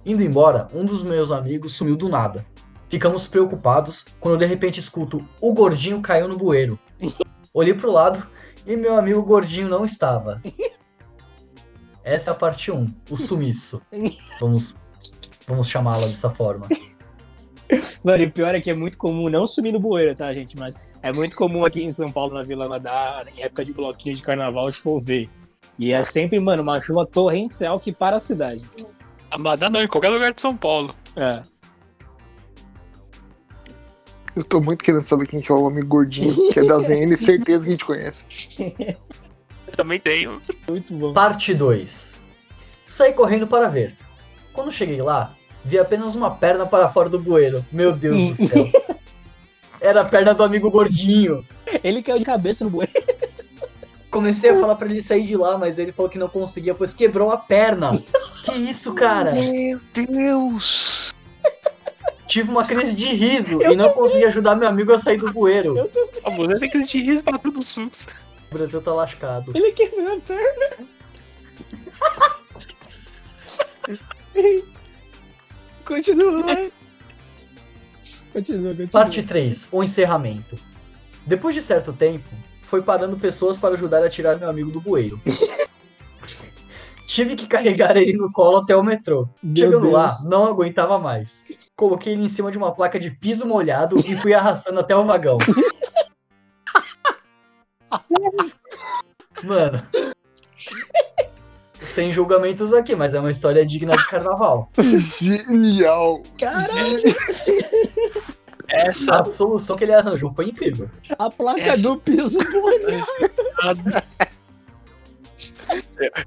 Indo 0.05 0.21
embora, 0.21 0.67
um 0.73 0.85
dos 0.85 1.03
meus 1.03 1.31
amigos 1.31 1.73
sumiu 1.75 1.95
do 1.95 2.07
nada. 2.07 2.45
Ficamos 2.93 3.25
preocupados 3.25 4.05
quando 4.19 4.37
de 4.37 4.45
repente 4.45 4.79
escuto 4.79 5.27
o 5.41 5.51
gordinho 5.51 5.99
caiu 5.99 6.27
no 6.27 6.37
bueiro. 6.37 6.77
Olhei 7.51 7.73
pro 7.73 7.91
lado 7.91 8.23
e 8.67 8.75
meu 8.75 8.95
amigo 8.95 9.23
gordinho 9.23 9.67
não 9.67 9.83
estava. 9.83 10.39
Essa 12.05 12.29
é 12.29 12.33
a 12.33 12.35
parte 12.35 12.71
1, 12.71 12.85
o 13.09 13.17
sumiço. 13.17 13.81
Vamos, 14.39 14.75
vamos 15.47 15.67
chamá-la 15.67 16.05
dessa 16.05 16.29
forma. 16.29 16.67
Mano, 18.05 18.23
e 18.25 18.27
o 18.27 18.31
pior 18.31 18.53
é 18.53 18.61
que 18.61 18.69
é 18.69 18.75
muito 18.75 18.99
comum, 18.99 19.27
não 19.27 19.47
sumir 19.47 19.73
no 19.73 19.79
bueiro, 19.79 20.13
tá, 20.13 20.31
gente? 20.31 20.55
Mas 20.55 20.77
é 21.01 21.11
muito 21.11 21.35
comum 21.35 21.65
aqui 21.65 21.83
em 21.83 21.91
São 21.91 22.11
Paulo, 22.11 22.35
na 22.35 22.43
Vila 22.43 22.69
Madá, 22.69 23.25
em 23.35 23.41
época 23.41 23.65
de 23.65 23.73
bloquinho 23.73 24.15
de 24.15 24.21
carnaval, 24.21 24.71
chover. 24.71 25.27
E 25.79 25.91
é 25.91 26.03
sempre, 26.03 26.39
mano, 26.39 26.61
uma 26.61 26.79
chuva 26.79 27.07
torrencial 27.07 27.79
que 27.79 27.91
para 27.91 28.17
a 28.17 28.19
cidade. 28.19 28.61
Amadá 29.31 29.67
não, 29.67 29.81
em 29.81 29.87
qualquer 29.87 30.09
lugar 30.09 30.31
de 30.31 30.39
São 30.39 30.55
Paulo. 30.55 30.93
É. 31.15 31.41
Eu 34.35 34.43
tô 34.43 34.59
muito 34.59 34.83
querendo 34.83 35.03
saber 35.03 35.27
quem 35.27 35.41
que 35.41 35.51
é 35.51 35.55
o 35.55 35.63
homem 35.63 35.85
gordinho, 35.85 36.51
que 36.51 36.59
é 36.59 36.63
da 36.63 36.79
ZN, 36.79 37.13
certeza 37.17 37.63
que 37.63 37.69
a 37.69 37.71
gente 37.71 37.85
conhece. 37.85 38.25
Eu 39.67 39.73
também 39.73 39.99
tenho. 39.99 40.41
Muito 40.67 40.93
bom. 40.95 41.13
Parte 41.13 41.53
2. 41.53 42.19
Saí 42.87 43.13
correndo 43.13 43.47
para 43.47 43.67
ver. 43.67 43.95
Quando 44.51 44.71
cheguei 44.71 45.01
lá, 45.01 45.35
vi 45.63 45.79
apenas 45.79 46.15
uma 46.15 46.31
perna 46.31 46.65
para 46.65 46.89
fora 46.89 47.09
do 47.09 47.19
bueiro. 47.19 47.65
Meu 47.71 47.91
Deus 47.91 48.37
do 48.37 48.47
céu. 48.47 48.65
Era 49.79 50.01
a 50.01 50.05
perna 50.05 50.33
do 50.33 50.43
amigo 50.43 50.69
gordinho. 50.71 51.45
Ele 51.83 52.01
caiu 52.01 52.19
de 52.19 52.25
cabeça 52.25 52.63
no 52.63 52.69
bueiro. 52.69 52.91
Comecei 54.09 54.51
a 54.51 54.59
falar 54.59 54.75
pra 54.75 54.87
ele 54.87 55.01
sair 55.01 55.25
de 55.25 55.35
lá, 55.35 55.57
mas 55.57 55.79
ele 55.79 55.91
falou 55.91 56.09
que 56.09 56.19
não 56.19 56.29
conseguia, 56.29 56.75
pois 56.75 56.93
quebrou 56.93 57.31
a 57.31 57.37
perna. 57.37 57.99
Que 58.43 58.51
isso, 58.51 58.93
cara? 58.93 59.31
Meu 59.33 59.79
Deus! 59.91 61.11
Tive 62.33 62.49
uma 62.49 62.65
crise 62.65 62.95
de 62.95 63.05
riso 63.13 63.61
e 63.61 63.75
não 63.75 63.93
consegui 63.93 64.25
ajudar 64.25 64.55
meu 64.55 64.67
amigo 64.67 64.91
a 64.91 64.97
sair 64.97 65.19
do 65.19 65.31
bueiro. 65.31 65.75
A 66.23 66.31
mulher 66.31 66.57
tem 66.57 66.67
que 66.67 66.83
te 66.83 66.99
riso 66.99 67.23
pra 67.23 67.37
tudo 67.37 67.63
SUS. 67.63 68.07
O 68.49 68.53
Brasil 68.55 68.81
tá 68.81 68.91
lascado. 68.91 69.51
Ele 69.53 69.71
quebrou 69.71 70.17
a 70.17 70.19
perna. 70.19 70.87
Continua. 75.85 76.43
Continua, 78.33 78.71
continua. 78.71 78.87
Parte 78.91 79.21
3, 79.21 79.69
o 79.71 79.83
encerramento. 79.83 80.57
Depois 81.27 81.53
de 81.53 81.61
certo 81.61 81.93
tempo, 81.93 82.27
foi 82.63 82.81
parando 82.81 83.15
pessoas 83.15 83.59
para 83.59 83.75
ajudar 83.75 84.03
a 84.03 84.09
tirar 84.09 84.39
meu 84.39 84.49
amigo 84.49 84.71
do 84.71 84.81
bueiro. 84.81 85.21
Tive 87.05 87.35
que 87.35 87.47
carregar 87.47 87.95
ele 87.97 88.13
no 88.13 88.31
colo 88.31 88.57
até 88.57 88.75
o 88.75 88.83
metrô. 88.83 89.27
Meu 89.41 89.55
Chegando 89.55 89.91
lá, 89.91 90.09
não 90.25 90.45
aguentava 90.45 90.99
mais. 90.99 91.43
Coloquei 91.75 92.13
ele 92.13 92.23
em 92.25 92.29
cima 92.29 92.51
de 92.51 92.57
uma 92.57 92.73
placa 92.73 92.99
de 92.99 93.11
piso 93.11 93.45
molhado 93.45 93.97
e 93.99 94.15
fui 94.15 94.33
arrastando 94.33 94.79
até 94.79 94.95
o 94.95 95.05
vagão. 95.05 95.37
Mano. 99.43 99.85
Sem 101.79 102.13
julgamentos 102.13 102.71
aqui, 102.73 102.95
mas 102.95 103.13
é 103.13 103.19
uma 103.19 103.29
história 103.31 103.65
digna 103.65 103.95
de 103.97 104.07
carnaval. 104.07 104.69
Genial! 105.19 106.23
Caralho, 106.39 106.95
Essa 108.69 109.19
A 109.21 109.31
solução 109.31 109.75
que 109.75 109.83
ele 109.83 109.93
arranjou 109.93 110.33
foi 110.33 110.45
incrível. 110.47 110.89
a 111.19 111.29
placa 111.29 111.59
Essa- 111.59 111.81
do 111.83 111.97
piso 111.97 112.39
molhado. 112.51 114.03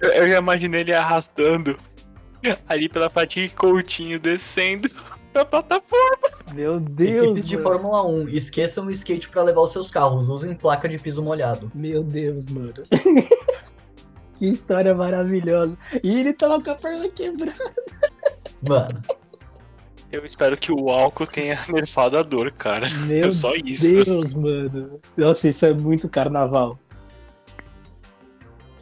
Eu, 0.01 0.09
eu 0.09 0.29
já 0.29 0.39
imaginei 0.39 0.83
ele 0.83 0.93
arrastando 0.93 1.77
ali 2.69 2.89
pela 2.89 3.09
fatiga 3.09 3.47
e 3.47 3.51
Coutinho 3.51 4.21
descendo 4.21 4.89
da 5.33 5.45
plataforma. 5.45 6.29
Meu 6.55 6.81
Deus, 6.81 7.25
Equipes 7.25 7.49
de 7.49 7.57
mano. 7.57 7.69
Fórmula 7.69 8.07
1, 8.07 8.29
esqueçam 8.29 8.87
o 8.87 8.91
skate 8.91 9.29
pra 9.29 9.43
levar 9.43 9.63
os 9.63 9.73
seus 9.73 9.91
carros, 9.91 10.29
usem 10.29 10.55
placa 10.55 10.89
de 10.89 10.99
piso 10.99 11.23
molhado. 11.23 11.71
Meu 11.75 12.03
Deus, 12.03 12.47
mano. 12.47 12.83
que 14.39 14.47
história 14.47 14.95
maravilhosa. 14.95 15.79
E 16.03 16.21
ele 16.21 16.33
tava 16.33 16.63
com 16.63 16.71
a 16.71 16.75
perna 16.75 17.09
quebrada. 17.09 17.75
Mano, 18.69 19.03
Eu 20.11 20.25
espero 20.25 20.57
que 20.57 20.73
o 20.73 20.89
álcool 20.91 21.27
tenha 21.27 21.59
nerfado 21.69 22.17
a 22.17 22.23
dor, 22.23 22.51
cara. 22.53 22.89
Meu 23.07 23.29
É 23.29 23.31
só 23.31 23.53
isso. 23.53 24.05
Deus, 24.05 24.35
mano. 24.35 25.01
Nossa, 25.17 25.49
isso 25.49 25.67
é 25.67 25.75
muito 25.75 26.09
carnaval. 26.09 26.79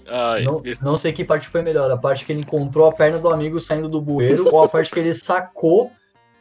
Ai, 0.06 0.42
não, 0.44 0.60
esse- 0.64 0.82
não 0.84 0.96
sei 0.98 1.12
que 1.12 1.24
parte 1.24 1.48
foi 1.48 1.62
melhor, 1.62 1.90
a 1.90 1.96
parte 1.96 2.24
que 2.24 2.32
ele 2.32 2.40
encontrou 2.42 2.86
a 2.88 2.92
perna 2.92 3.18
do 3.18 3.28
amigo 3.30 3.60
saindo 3.60 3.88
do 3.88 4.00
bueiro 4.00 4.48
ou 4.52 4.62
a 4.64 4.68
parte 4.68 4.90
que 4.90 4.98
ele 4.98 5.14
sacou 5.14 5.90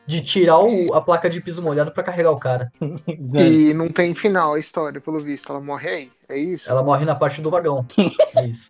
de 0.06 0.20
tirar 0.22 0.60
o- 0.60 0.94
a 0.94 1.02
placa 1.02 1.30
de 1.30 1.40
piso 1.40 1.62
molhado 1.62 1.92
pra 1.92 2.04
carregar 2.04 2.32
o 2.32 2.38
cara. 2.40 2.70
E 3.40 3.74
não 3.74 3.88
tem 3.90 4.14
final 4.14 4.54
a 4.56 4.60
história, 4.60 5.00
pelo 5.00 5.18
visto. 5.20 5.50
Ela 5.52 5.62
morre 5.62 5.90
aí. 5.90 6.12
É 6.28 6.38
isso? 6.38 6.70
Ela 6.70 6.84
morre 6.84 7.06
na 7.06 7.16
parte 7.16 7.42
do 7.42 7.50
vagão. 7.50 7.86
É 8.38 8.46
isso. 8.46 8.70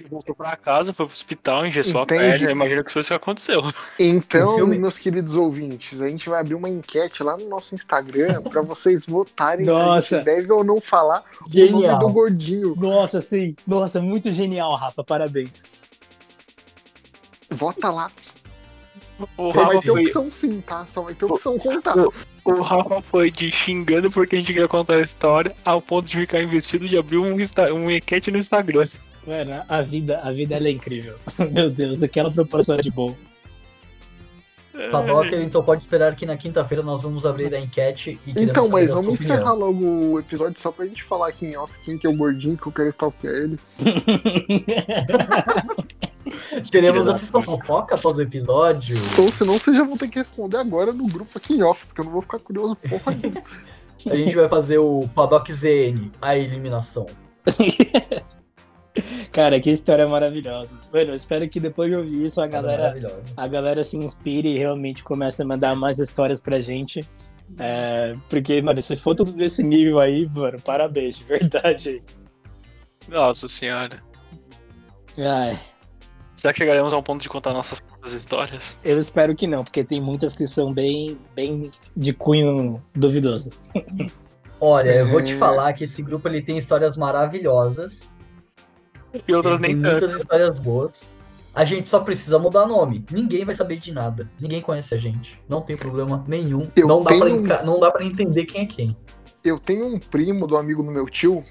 Ele 0.00 0.08
voltou 0.08 0.34
pra 0.34 0.56
casa, 0.56 0.92
foi 0.94 1.04
pro 1.04 1.12
hospital, 1.12 1.66
engessou 1.66 2.02
Entendi. 2.02 2.24
a 2.24 2.28
perna. 2.30 2.46
Eu 2.46 2.50
imagino 2.52 2.82
que 2.84 2.90
foi 2.90 3.00
isso 3.00 3.10
que 3.10 3.14
aconteceu. 3.14 3.62
Então, 3.98 4.52
O 4.54 4.56
filme- 4.56 4.78
meus 4.78 4.98
queridos 4.98 5.36
ouvintes, 5.36 6.00
a 6.00 6.08
gente 6.08 6.28
vai 6.28 6.40
abrir 6.40 6.54
uma 6.54 6.68
enquete 6.70 7.22
lá 7.22 7.36
no 7.36 7.46
nosso 7.48 7.74
Instagram 7.74 8.40
pra 8.48 8.62
vocês 8.62 9.04
votarem 9.06 9.66
se 9.66 9.70
a 9.70 9.74
Nossa. 9.78 10.16
gente 10.16 10.24
deve 10.24 10.50
ou 10.52 10.64
não 10.64 10.80
falar 10.80 11.18
o 11.40 11.44
nome 11.44 11.70
do 11.70 11.80
Genial. 11.80 12.10
gordinho. 12.12 12.74
Nossa, 12.76 13.20
sim. 13.20 13.54
Nossa, 13.66 14.00
muito 14.00 14.32
genial, 14.32 14.74
Rafa. 14.74 15.04
Parabéns. 15.04 15.70
Vota 17.50 17.90
lá. 17.90 18.10
O 19.36 19.50
Só 19.50 19.64
vai 19.66 19.74
Rafa, 19.76 19.80
ter 19.82 19.90
foi, 19.92 20.02
opção 20.02 20.32
sim, 20.32 20.60
tá? 20.62 20.86
Só 20.86 21.02
vai 21.02 21.14
ter 21.14 21.26
opção 21.26 21.58
contar. 21.58 21.94
o 22.44 22.62
Rafa 22.62 23.02
foi 23.02 23.30
de 23.30 23.50
xingando 23.52 24.10
porque 24.10 24.36
a 24.36 24.38
gente 24.38 24.46
queria 24.52 24.66
contar 24.68 24.94
a 24.94 25.00
história 25.02 25.54
ao 25.62 25.82
ponto 25.82 26.06
de 26.08 26.16
ficar 26.16 26.40
investido 26.42 26.88
de 26.88 26.96
abrir 26.96 27.18
um, 27.18 27.36
um 27.74 27.90
enquete 27.90 28.30
no 28.30 28.38
Instagram. 28.38 28.86
Mano, 29.26 29.62
a 29.68 29.82
vida, 29.82 30.20
a 30.20 30.32
vida 30.32 30.56
ela 30.56 30.68
é 30.68 30.70
incrível. 30.70 31.16
Meu 31.50 31.70
Deus, 31.70 32.02
aquela 32.02 32.30
proporção 32.30 32.76
de 32.76 32.90
bom. 32.90 33.14
Padocker, 34.90 35.42
então 35.42 35.62
pode 35.62 35.82
esperar 35.82 36.14
que 36.14 36.24
na 36.24 36.36
quinta-feira 36.36 36.82
nós 36.82 37.02
vamos 37.02 37.26
abrir 37.26 37.54
a 37.54 37.60
enquete 37.60 38.18
e 38.26 38.32
queremos 38.32 38.50
Então, 38.50 38.68
mas 38.70 38.90
vamos 38.90 39.20
encerrar 39.20 39.52
logo 39.52 39.84
o 39.84 40.18
episódio 40.18 40.58
só 40.60 40.72
pra 40.72 40.86
gente 40.86 41.02
falar 41.02 41.28
aqui 41.28 41.46
em 41.46 41.56
off 41.56 41.72
quem 41.84 41.98
que 41.98 42.06
é 42.06 42.10
o 42.10 42.16
gordinho 42.16 42.56
que 42.56 42.66
eu 42.66 42.72
quero 42.72 42.88
stalkear 42.88 43.34
ele. 43.34 43.58
Teremos 46.70 47.02
Filha 47.02 47.04
da 47.04 47.10
a 47.10 47.14
sessão 47.14 47.42
fofoca 47.42 47.96
após 47.96 48.18
o 48.18 48.22
episódio. 48.22 48.96
Ou 49.18 49.28
senão 49.30 49.54
vocês 49.54 49.76
já 49.76 49.84
vão 49.84 49.96
ter 49.96 50.08
que 50.08 50.18
responder 50.18 50.58
agora 50.58 50.92
no 50.92 51.08
grupo 51.08 51.30
aqui 51.36 51.54
em 51.54 51.62
off, 51.62 51.84
porque 51.86 52.00
eu 52.00 52.04
não 52.04 52.12
vou 52.12 52.22
ficar 52.22 52.38
curioso 52.38 52.76
porra 52.76 53.14
nenhuma. 53.14 53.42
A 54.08 54.14
gente 54.14 54.34
vai 54.34 54.48
fazer 54.48 54.78
o 54.78 55.06
Paddock 55.14 55.52
ZN, 55.52 56.10
a 56.22 56.36
eliminação. 56.36 57.06
Cara, 59.32 59.60
que 59.60 59.70
história 59.70 60.06
maravilhosa. 60.08 60.76
Mano, 60.92 61.10
eu 61.10 61.14
espero 61.14 61.48
que 61.48 61.60
depois 61.60 61.88
de 61.90 61.96
ouvir 61.96 62.24
isso 62.24 62.40
a 62.40 62.48
Cara, 62.48 62.62
galera, 62.76 63.20
a 63.36 63.46
galera 63.46 63.84
se 63.84 63.96
inspire 63.96 64.48
e 64.48 64.58
realmente 64.58 65.04
comece 65.04 65.42
a 65.42 65.44
mandar 65.44 65.76
mais 65.76 65.98
histórias 65.98 66.40
pra 66.40 66.58
gente. 66.60 67.08
É, 67.58 68.14
porque, 68.28 68.60
mano, 68.62 68.80
se 68.82 68.96
for 68.96 69.14
tudo 69.14 69.32
desse 69.32 69.62
nível 69.62 69.98
aí, 70.00 70.28
mano, 70.34 70.60
parabéns, 70.60 71.16
de 71.18 71.24
verdade. 71.24 72.02
Nossa 73.08 73.48
senhora. 73.48 74.02
Ai, 75.18 75.58
Será 76.36 76.54
que 76.54 76.60
chegaremos 76.60 76.94
ao 76.94 77.02
ponto 77.02 77.20
de 77.20 77.28
contar 77.28 77.52
nossas 77.52 77.80
próprias 77.80 78.14
histórias? 78.14 78.78
eu 78.82 78.98
espero 78.98 79.36
que 79.36 79.46
não, 79.46 79.62
porque 79.62 79.84
tem 79.84 80.00
muitas 80.00 80.34
que 80.34 80.46
são 80.46 80.72
bem, 80.72 81.18
bem 81.36 81.70
de 81.94 82.12
cunho 82.14 82.82
duvidoso. 82.94 83.50
Olha, 84.58 84.90
eu 84.90 85.06
vou 85.08 85.22
te 85.22 85.32
É. 85.32 85.36
falar 85.36 85.72
que 85.74 85.84
esse 85.84 86.02
grupo 86.02 86.26
ele 86.28 86.40
tem 86.40 86.56
histórias 86.56 86.96
maravilhosas. 86.96 88.08
E 89.26 89.32
outras 89.34 89.58
tem 89.60 89.74
nem 89.74 89.82
tanto. 89.82 90.00
muitas 90.00 90.14
histórias 90.20 90.58
boas. 90.58 91.08
A 91.54 91.64
gente 91.64 91.88
só 91.88 92.00
precisa 92.00 92.38
mudar 92.38 92.64
nome. 92.66 93.04
Ninguém 93.10 93.44
vai 93.44 93.54
saber 93.54 93.76
de 93.78 93.92
nada. 93.92 94.30
Ninguém 94.40 94.60
conhece 94.60 94.94
a 94.94 94.98
gente. 94.98 95.40
Não 95.48 95.60
tem 95.60 95.76
problema 95.76 96.24
nenhum. 96.28 96.70
Eu 96.76 96.86
não, 96.86 97.02
dá 97.02 97.10
pra 97.16 97.26
tenho- 97.26 97.40
enca- 97.40 97.62
não 97.62 97.80
dá 97.80 97.90
pra 97.90 98.04
entender 98.04 98.44
quem 98.44 98.62
é 98.62 98.66
quem. 98.66 98.96
Eu 99.44 99.58
tenho 99.58 99.86
um 99.86 99.98
primo 99.98 100.46
do 100.46 100.56
amigo 100.56 100.82
do 100.82 100.92
meu 100.92 101.06
tio 101.06 101.42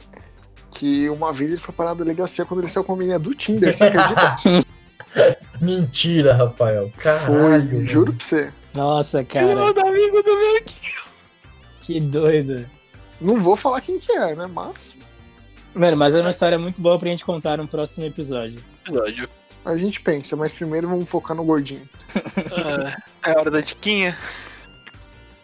que 0.71 1.09
uma 1.09 1.33
vez 1.33 1.51
ele 1.51 1.59
foi 1.59 1.73
parar 1.73 1.89
na 1.89 1.95
delegacia 2.03 2.45
quando 2.45 2.61
ele 2.61 2.69
saiu 2.69 2.83
com 2.85 2.93
a 2.93 2.95
menina 2.95 3.19
do 3.19 3.33
Tinder, 3.33 3.75
você 3.75 3.83
acredita? 3.85 4.35
Mentira, 5.61 6.33
Rafael. 6.33 6.91
Caralho. 6.97 7.25
Foi, 7.25 7.59
mano. 7.73 7.85
juro 7.85 8.13
pra 8.13 8.25
você. 8.25 8.53
Nossa, 8.73 9.23
Cara. 9.25 9.47
cara, 9.73 9.89
amigo 9.89 10.21
do 10.23 10.37
meu 10.37 10.63
tio. 10.63 11.01
que 11.81 11.99
doido. 11.99 12.65
Não 13.19 13.41
vou 13.41 13.55
falar 13.55 13.81
quem 13.81 13.99
que 13.99 14.11
é, 14.11 14.35
né? 14.35 14.47
Mas 14.47 14.95
Mano, 15.73 15.97
mas 15.97 16.15
é 16.15 16.21
uma 16.21 16.31
história 16.31 16.57
muito 16.57 16.81
boa 16.81 16.97
pra 16.97 17.09
gente 17.09 17.23
contar 17.23 17.57
no 17.57 17.67
próximo 17.67 18.05
episódio. 18.05 18.61
Episódio. 18.85 19.29
a 19.63 19.77
gente 19.77 20.01
pensa, 20.01 20.35
mas 20.35 20.53
primeiro 20.53 20.87
vamos 20.87 21.09
focar 21.09 21.35
no 21.35 21.43
gordinho. 21.43 21.87
Ah, 22.13 23.01
é 23.29 23.37
hora 23.37 23.51
da 23.51 23.61
diquinha. 23.61 24.17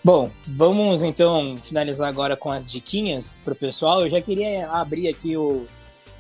Bom, 0.04 0.30
vamos 0.46 1.02
então 1.02 1.58
finalizar 1.58 2.08
agora 2.08 2.38
com 2.38 2.52
as 2.52 2.72
diquinhas 2.72 3.42
pro 3.44 3.56
pessoal. 3.56 4.04
Eu 4.04 4.10
já 4.12 4.22
queria 4.22 4.70
abrir 4.70 5.08
aqui 5.08 5.36
o, 5.36 5.66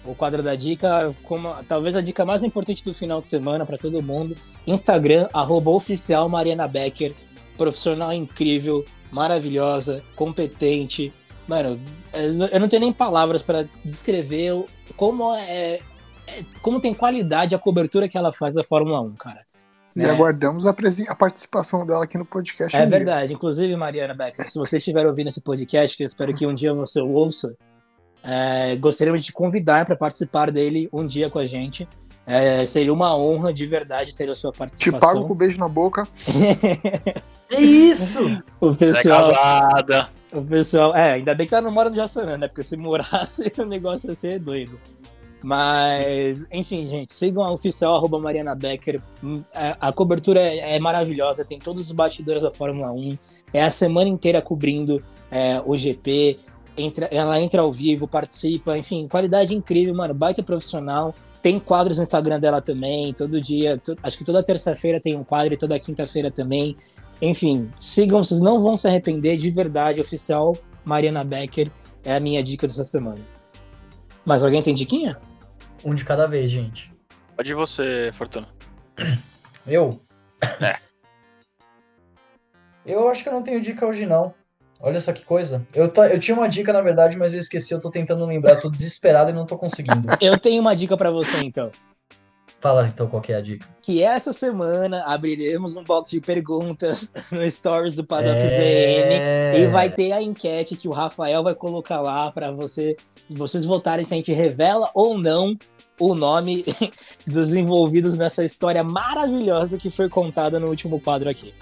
o 0.03 0.15
quadro 0.15 0.41
da 0.41 0.55
dica, 0.55 1.15
como 1.23 1.53
talvez 1.67 1.95
a 1.95 2.01
dica 2.01 2.25
mais 2.25 2.43
importante 2.43 2.83
do 2.83 2.93
final 2.93 3.21
de 3.21 3.29
semana 3.29 3.65
para 3.65 3.77
todo 3.77 4.01
mundo. 4.01 4.35
Instagram, 4.65 5.29
arroba 5.31 5.69
oficial 5.69 6.27
Mariana 6.27 6.67
Becker, 6.67 7.13
profissional 7.57 8.11
incrível, 8.11 8.83
maravilhosa, 9.11 10.03
competente. 10.15 11.13
Mano, 11.47 11.79
eu 12.13 12.59
não 12.59 12.67
tenho 12.67 12.81
nem 12.81 12.93
palavras 12.93 13.43
para 13.43 13.67
descrever 13.83 14.65
como 14.95 15.35
é, 15.35 15.79
é, 16.27 16.43
como 16.61 16.79
tem 16.79 16.93
qualidade 16.93 17.53
a 17.53 17.59
cobertura 17.59 18.07
que 18.09 18.17
ela 18.17 18.33
faz 18.33 18.53
da 18.53 18.63
Fórmula 18.63 19.01
1, 19.01 19.15
cara. 19.15 19.45
E 19.95 20.01
é. 20.01 20.09
aguardamos 20.09 20.65
a, 20.65 20.71
a, 20.71 21.15
participação 21.15 21.85
dela 21.85 22.03
aqui 22.03 22.17
no 22.17 22.25
podcast. 22.25 22.75
É 22.75 22.85
um 22.85 22.89
verdade. 22.89 23.27
Dia. 23.27 23.35
Inclusive, 23.35 23.75
Mariana 23.75 24.13
Becker, 24.13 24.49
se 24.49 24.57
você 24.57 24.77
estiver 24.77 25.05
ouvindo 25.05 25.27
esse 25.27 25.41
podcast, 25.41 25.95
que 25.95 26.03
eu 26.03 26.07
espero 26.07 26.33
que 26.35 26.45
um 26.45 26.53
dia 26.53 26.73
você 26.73 26.99
ouça, 26.99 27.55
é, 28.21 28.75
gostaríamos 28.75 29.21
de 29.21 29.27
te 29.27 29.33
convidar 29.33 29.85
para 29.85 29.95
participar 29.95 30.51
dele 30.51 30.89
um 30.91 31.05
dia 31.05 31.29
com 31.29 31.39
a 31.39 31.45
gente. 31.45 31.87
É, 32.27 32.65
seria 32.65 32.91
uma 32.91 33.15
honra 33.15 33.53
de 33.53 33.65
verdade 33.67 34.15
ter 34.15 34.29
a 34.29 34.35
sua 34.35 34.51
participação. 34.51 34.99
Te 34.99 35.13
pago 35.13 35.27
com 35.27 35.33
um 35.33 35.37
beijo 35.37 35.59
na 35.59 35.69
boca. 35.69 36.07
é 37.51 37.61
isso! 37.61 38.41
O 38.59 38.75
pessoal. 38.75 39.29
É 39.29 39.33
casada. 39.33 40.09
O 40.35 40.43
pessoal. 40.43 40.95
É, 40.95 41.13
ainda 41.13 41.33
bem 41.33 41.47
que 41.47 41.55
ela 41.55 41.63
não 41.63 41.71
mora 41.71 41.89
no 41.89 41.95
Jaçanã, 41.95 42.37
né? 42.37 42.47
Porque 42.47 42.63
se 42.63 42.75
morasse, 42.75 43.51
o 43.57 43.65
negócio 43.65 44.09
ia 44.09 44.15
ser 44.15 44.39
doido. 44.39 44.77
Mas, 45.41 46.43
enfim, 46.51 46.87
gente, 46.87 47.13
sigam 47.13 47.43
a 47.43 47.51
oficial 47.51 47.95
arroba 47.95 48.19
Mariana 48.19 48.55
Becker. 48.55 49.01
Hum, 49.23 49.43
a, 49.53 49.89
a 49.89 49.93
cobertura 49.93 50.41
é, 50.41 50.75
é, 50.75 50.79
maravilhosa, 50.79 51.45
tem 51.45 51.59
todos 51.59 51.81
os 51.81 51.91
bastidores 51.91 52.41
da 52.41 52.51
Fórmula 52.51 52.91
1. 52.91 53.17
É 53.53 53.63
a 53.63 53.69
semana 53.69 54.09
inteira 54.09 54.41
cobrindo 54.41 55.03
é, 55.31 55.61
o 55.63 55.77
GP. 55.77 56.39
Entra, 56.77 57.07
ela 57.11 57.39
entra 57.39 57.61
ao 57.61 57.71
vivo, 57.71 58.07
participa, 58.07 58.77
enfim, 58.77 59.07
qualidade 59.07 59.55
incrível, 59.55 59.93
mano. 59.95 60.13
Baita 60.13 60.43
profissional. 60.43 61.13
Tem 61.41 61.59
quadros 61.59 61.97
no 61.97 62.03
Instagram 62.03 62.39
dela 62.39 62.59
também, 62.59 63.13
todo 63.13 63.39
dia. 63.39 63.77
To, 63.77 63.95
acho 64.01 64.17
que 64.17 64.25
toda 64.25 64.43
terça-feira 64.43 64.99
tem 64.99 65.15
um 65.15 65.23
quadro 65.23 65.53
e 65.53 65.57
toda 65.57 65.79
quinta-feira 65.79 66.31
também. 66.31 66.75
Enfim, 67.21 67.71
sigam, 67.79 68.21
vocês 68.21 68.41
não 68.41 68.61
vão 68.61 68.75
se 68.75 68.87
arrepender 68.87 69.37
de 69.37 69.49
verdade. 69.49 70.01
Oficial 70.01 70.57
Mariana 70.83 71.23
Becker 71.23 71.71
é 72.03 72.15
a 72.15 72.19
minha 72.19 72.43
dica 72.43 72.67
dessa 72.67 72.83
semana. 72.83 73.21
Mas 74.25 74.43
alguém 74.43 74.61
tem 74.61 74.73
diquinha? 74.73 75.17
Um 75.83 75.93
de 75.93 76.03
cada 76.03 76.27
vez, 76.27 76.49
gente. 76.49 76.91
Pode 77.35 77.51
ir 77.51 77.55
você, 77.55 78.11
Fortuna. 78.13 78.47
Eu? 79.67 79.99
É. 80.61 80.77
Eu 82.85 83.09
acho 83.09 83.23
que 83.23 83.29
eu 83.29 83.33
não 83.33 83.41
tenho 83.41 83.59
dica 83.59 83.83
hoje, 83.83 84.05
não. 84.05 84.31
Olha 84.79 85.01
só 85.01 85.11
que 85.11 85.25
coisa. 85.25 85.65
Eu, 85.73 85.91
eu 86.11 86.19
tinha 86.19 86.37
uma 86.37 86.47
dica, 86.47 86.71
na 86.71 86.81
verdade, 86.81 87.17
mas 87.17 87.33
eu 87.33 87.39
esqueci. 87.39 87.73
Eu 87.73 87.81
tô 87.81 87.89
tentando 87.89 88.23
lembrar, 88.25 88.61
tô 88.61 88.69
desesperado 88.69 89.31
e 89.31 89.33
não 89.33 89.43
tô 89.43 89.57
conseguindo. 89.57 90.07
eu 90.21 90.37
tenho 90.37 90.61
uma 90.61 90.75
dica 90.75 90.95
para 90.95 91.09
você, 91.09 91.37
então. 91.39 91.71
Fala 92.65 92.87
então 92.87 93.05
qual 93.05 93.21
é 93.29 93.35
a 93.35 93.41
dica. 93.41 93.69
Que 93.79 94.01
essa 94.01 94.33
semana 94.33 95.03
abriremos 95.05 95.75
um 95.75 95.83
box 95.83 96.09
de 96.09 96.19
perguntas 96.19 97.13
no 97.31 97.47
Stories 97.51 97.93
do 97.93 98.03
Paddock 98.03 98.41
é... 98.41 99.53
ZN 99.53 99.59
e 99.61 99.67
vai 99.67 99.91
ter 99.91 100.11
a 100.13 100.19
enquete 100.19 100.75
que 100.75 100.87
o 100.87 100.91
Rafael 100.91 101.43
vai 101.43 101.53
colocar 101.53 102.01
lá 102.01 102.31
para 102.31 102.51
você, 102.51 102.97
vocês 103.29 103.65
votarem 103.65 104.03
se 104.03 104.15
a 104.15 104.17
gente 104.17 104.33
revela 104.33 104.89
ou 104.95 105.15
não 105.15 105.55
o 105.99 106.15
nome 106.15 106.65
dos 107.27 107.53
envolvidos 107.53 108.15
nessa 108.15 108.43
história 108.43 108.83
maravilhosa 108.83 109.77
que 109.77 109.91
foi 109.91 110.09
contada 110.09 110.59
no 110.59 110.67
último 110.67 110.99
quadro 110.99 111.29
aqui. 111.29 111.53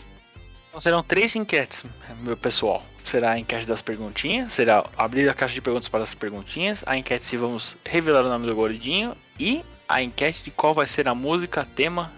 Então 0.70 0.80
serão 0.80 1.04
três 1.04 1.36
enquetes, 1.36 1.84
meu 2.22 2.38
pessoal. 2.38 2.82
Será 3.04 3.32
a 3.32 3.40
enquete 3.40 3.68
das 3.68 3.82
perguntinhas, 3.82 4.54
será 4.54 4.90
abrir 4.98 5.28
a 5.28 5.34
caixa 5.34 5.54
de 5.54 5.62
perguntas 5.62 5.90
para 5.90 6.04
as 6.04 6.16
perguntinhas, 6.16 6.82
a 6.88 6.96
enquete 6.96 7.26
se 7.26 7.36
vamos 7.36 7.76
revelar 7.84 8.24
o 8.26 8.30
nome 8.30 8.46
do 8.46 8.56
gordinho 8.56 9.14
e 9.38 9.66
a 9.88 10.01
enquete 10.01 10.43
de 10.43 10.51
qual 10.51 10.73
vai 10.73 10.88
ser 10.88 11.07
a 11.07 11.15
música 11.15 11.65
tema 11.65 12.11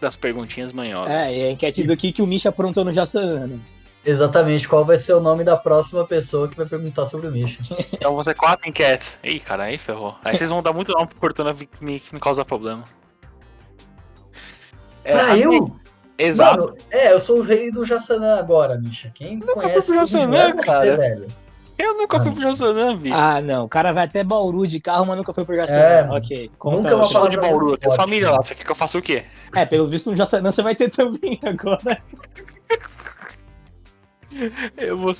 das 0.00 0.16
perguntinhas 0.16 0.72
manhosas. 0.72 1.12
É, 1.12 1.36
e 1.36 1.44
a 1.44 1.50
enquete 1.50 1.84
do 1.84 1.96
que, 1.96 2.12
que 2.12 2.22
o 2.22 2.26
Misha 2.26 2.48
aprontou 2.48 2.84
no 2.84 2.92
Jassan. 2.92 3.60
Exatamente, 4.04 4.66
qual 4.66 4.84
vai 4.84 4.96
ser 4.96 5.12
o 5.12 5.20
nome 5.20 5.44
da 5.44 5.56
próxima 5.56 6.06
pessoa 6.06 6.48
que 6.48 6.56
vai 6.56 6.64
perguntar 6.64 7.06
sobre 7.06 7.28
o 7.28 7.30
Misha. 7.30 7.60
então 7.92 8.14
vão 8.14 8.24
ser 8.24 8.34
quatro 8.34 8.68
enquetes. 8.68 9.18
Ih, 9.22 9.38
cara, 9.38 9.64
aí 9.64 9.76
ferrou. 9.76 10.16
Aí 10.24 10.36
vocês 10.36 10.48
vão 10.48 10.62
dar 10.62 10.72
muito 10.72 10.92
nome 10.92 11.08
pro 11.08 11.20
Cortana 11.20 11.54
me, 11.80 12.02
me 12.12 12.20
causar 12.20 12.44
problema. 12.44 12.84
É, 15.04 15.12
pra 15.12 15.36
eu? 15.36 15.76
Exato. 16.16 16.60
Mano, 16.60 16.76
é, 16.90 17.12
eu 17.12 17.20
sou 17.20 17.38
o 17.38 17.42
rei 17.42 17.70
do 17.70 17.84
Jassanã 17.84 18.38
agora, 18.38 18.78
Misha. 18.78 19.10
Quem 19.14 19.38
Nunca 19.38 19.54
conhece 19.54 19.90
o 19.90 19.94
Jassanã, 19.94 20.56
cara? 20.56 20.96
velho. 20.96 21.28
Eu 21.80 21.96
nunca 21.96 22.18
ah, 22.18 22.20
fui 22.20 22.32
pro 22.32 22.42
Jassanã, 22.42 22.94
bicho. 22.94 23.16
Ah, 23.16 23.40
não. 23.40 23.64
O 23.64 23.68
cara 23.68 23.90
vai 23.92 24.04
até 24.04 24.22
Bauru 24.22 24.66
de 24.66 24.78
carro, 24.80 25.06
mas 25.06 25.16
nunca 25.16 25.32
foi 25.32 25.44
pro 25.46 25.56
Jassanã. 25.56 25.80
É, 25.80 26.10
ok. 26.10 26.50
Conta 26.58 26.76
nunca 26.76 26.96
uma 26.96 27.08
fala 27.08 27.30
de 27.30 27.38
Bauru. 27.38 27.78
Tem 27.78 27.90
família 27.96 28.30
lá. 28.30 28.36
Você 28.42 28.54
quer 28.54 28.64
que 28.64 28.70
eu 28.70 28.74
faça 28.74 28.98
o 28.98 29.02
quê? 29.02 29.24
É, 29.54 29.64
pelo 29.64 29.86
visto 29.86 30.10
no 30.10 30.16
Jassanã 30.16 30.52
você 30.52 30.62
vai 30.62 30.74
ter 30.74 30.90
também 30.90 31.40
agora. 31.42 32.02
eu, 34.76 34.96
vou, 34.96 35.12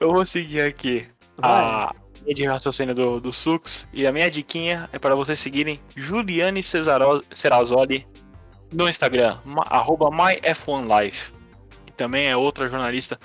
eu 0.00 0.12
vou 0.12 0.24
seguir 0.24 0.62
aqui 0.62 1.06
vai. 1.36 1.50
a 1.50 1.94
linha 2.22 2.34
de 2.34 2.46
raciocínio 2.46 2.94
do, 2.94 3.20
do 3.20 3.32
Sux. 3.32 3.86
E 3.92 4.06
a 4.06 4.12
minha 4.12 4.30
diquinha 4.30 4.88
é 4.92 4.98
para 4.98 5.14
vocês 5.14 5.38
seguirem 5.38 5.78
Juliane 5.94 6.62
Cerazoli 6.62 8.06
no 8.72 8.88
Instagram, 8.88 9.36
arroba 9.66 10.06
myf1life. 10.06 11.30
Que 11.84 11.92
também 11.92 12.26
é 12.26 12.36
outra 12.36 12.68
jornalista 12.68 13.18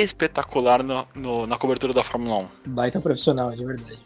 espetacular 0.00 0.82
no, 0.82 1.06
no, 1.14 1.46
na 1.46 1.56
cobertura 1.56 1.92
da 1.92 2.02
Fórmula 2.02 2.48
1. 2.66 2.70
Baita 2.70 3.00
profissional, 3.00 3.50
de 3.52 3.64
verdade. 3.64 4.02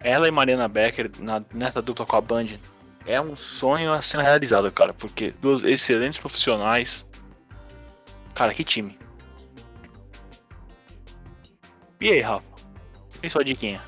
Ela 0.00 0.28
e 0.28 0.30
Mariana 0.30 0.68
Becker 0.68 1.10
na, 1.18 1.42
nessa 1.52 1.82
dupla 1.82 2.06
com 2.06 2.16
a 2.16 2.20
Band 2.20 2.46
é 3.04 3.20
um 3.20 3.34
sonho 3.34 3.92
a 3.92 4.02
ser 4.02 4.20
realizado, 4.20 4.70
cara, 4.70 4.92
porque 4.92 5.34
duas 5.40 5.64
excelentes 5.64 6.18
profissionais. 6.18 7.06
Cara, 8.34 8.52
que 8.52 8.62
time. 8.62 8.96
E 12.00 12.08
aí, 12.08 12.20
Rafa? 12.20 12.46
E 13.22 13.28
sua 13.28 13.42
diquinha? 13.42 13.80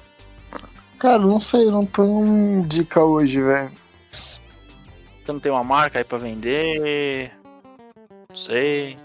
Cara, 0.98 1.18
não 1.18 1.38
sei, 1.38 1.70
não 1.70 1.80
tenho 1.80 2.64
dica 2.66 3.04
hoje, 3.04 3.40
velho. 3.40 3.70
Você 4.10 5.32
não 5.32 5.38
tem 5.38 5.52
uma 5.52 5.62
marca 5.62 5.98
aí 5.98 6.04
pra 6.04 6.18
vender? 6.18 7.32
Não 8.28 8.36
sei. 8.36 8.98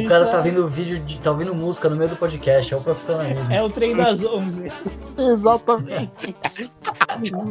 O 0.00 0.08
cara 0.08 0.26
tá 0.26 0.40
vendo 0.40 0.66
vídeo, 0.66 0.98
de, 1.00 1.20
tá 1.20 1.30
ouvindo 1.30 1.54
música 1.54 1.88
no 1.88 1.96
meio 1.96 2.08
do 2.08 2.16
podcast, 2.16 2.72
é 2.72 2.76
o 2.76 2.80
profissionalismo. 2.80 3.52
É 3.52 3.62
o 3.62 3.68
trem 3.68 3.94
das 3.94 4.24
11. 4.24 4.72
Exatamente. 5.18 6.34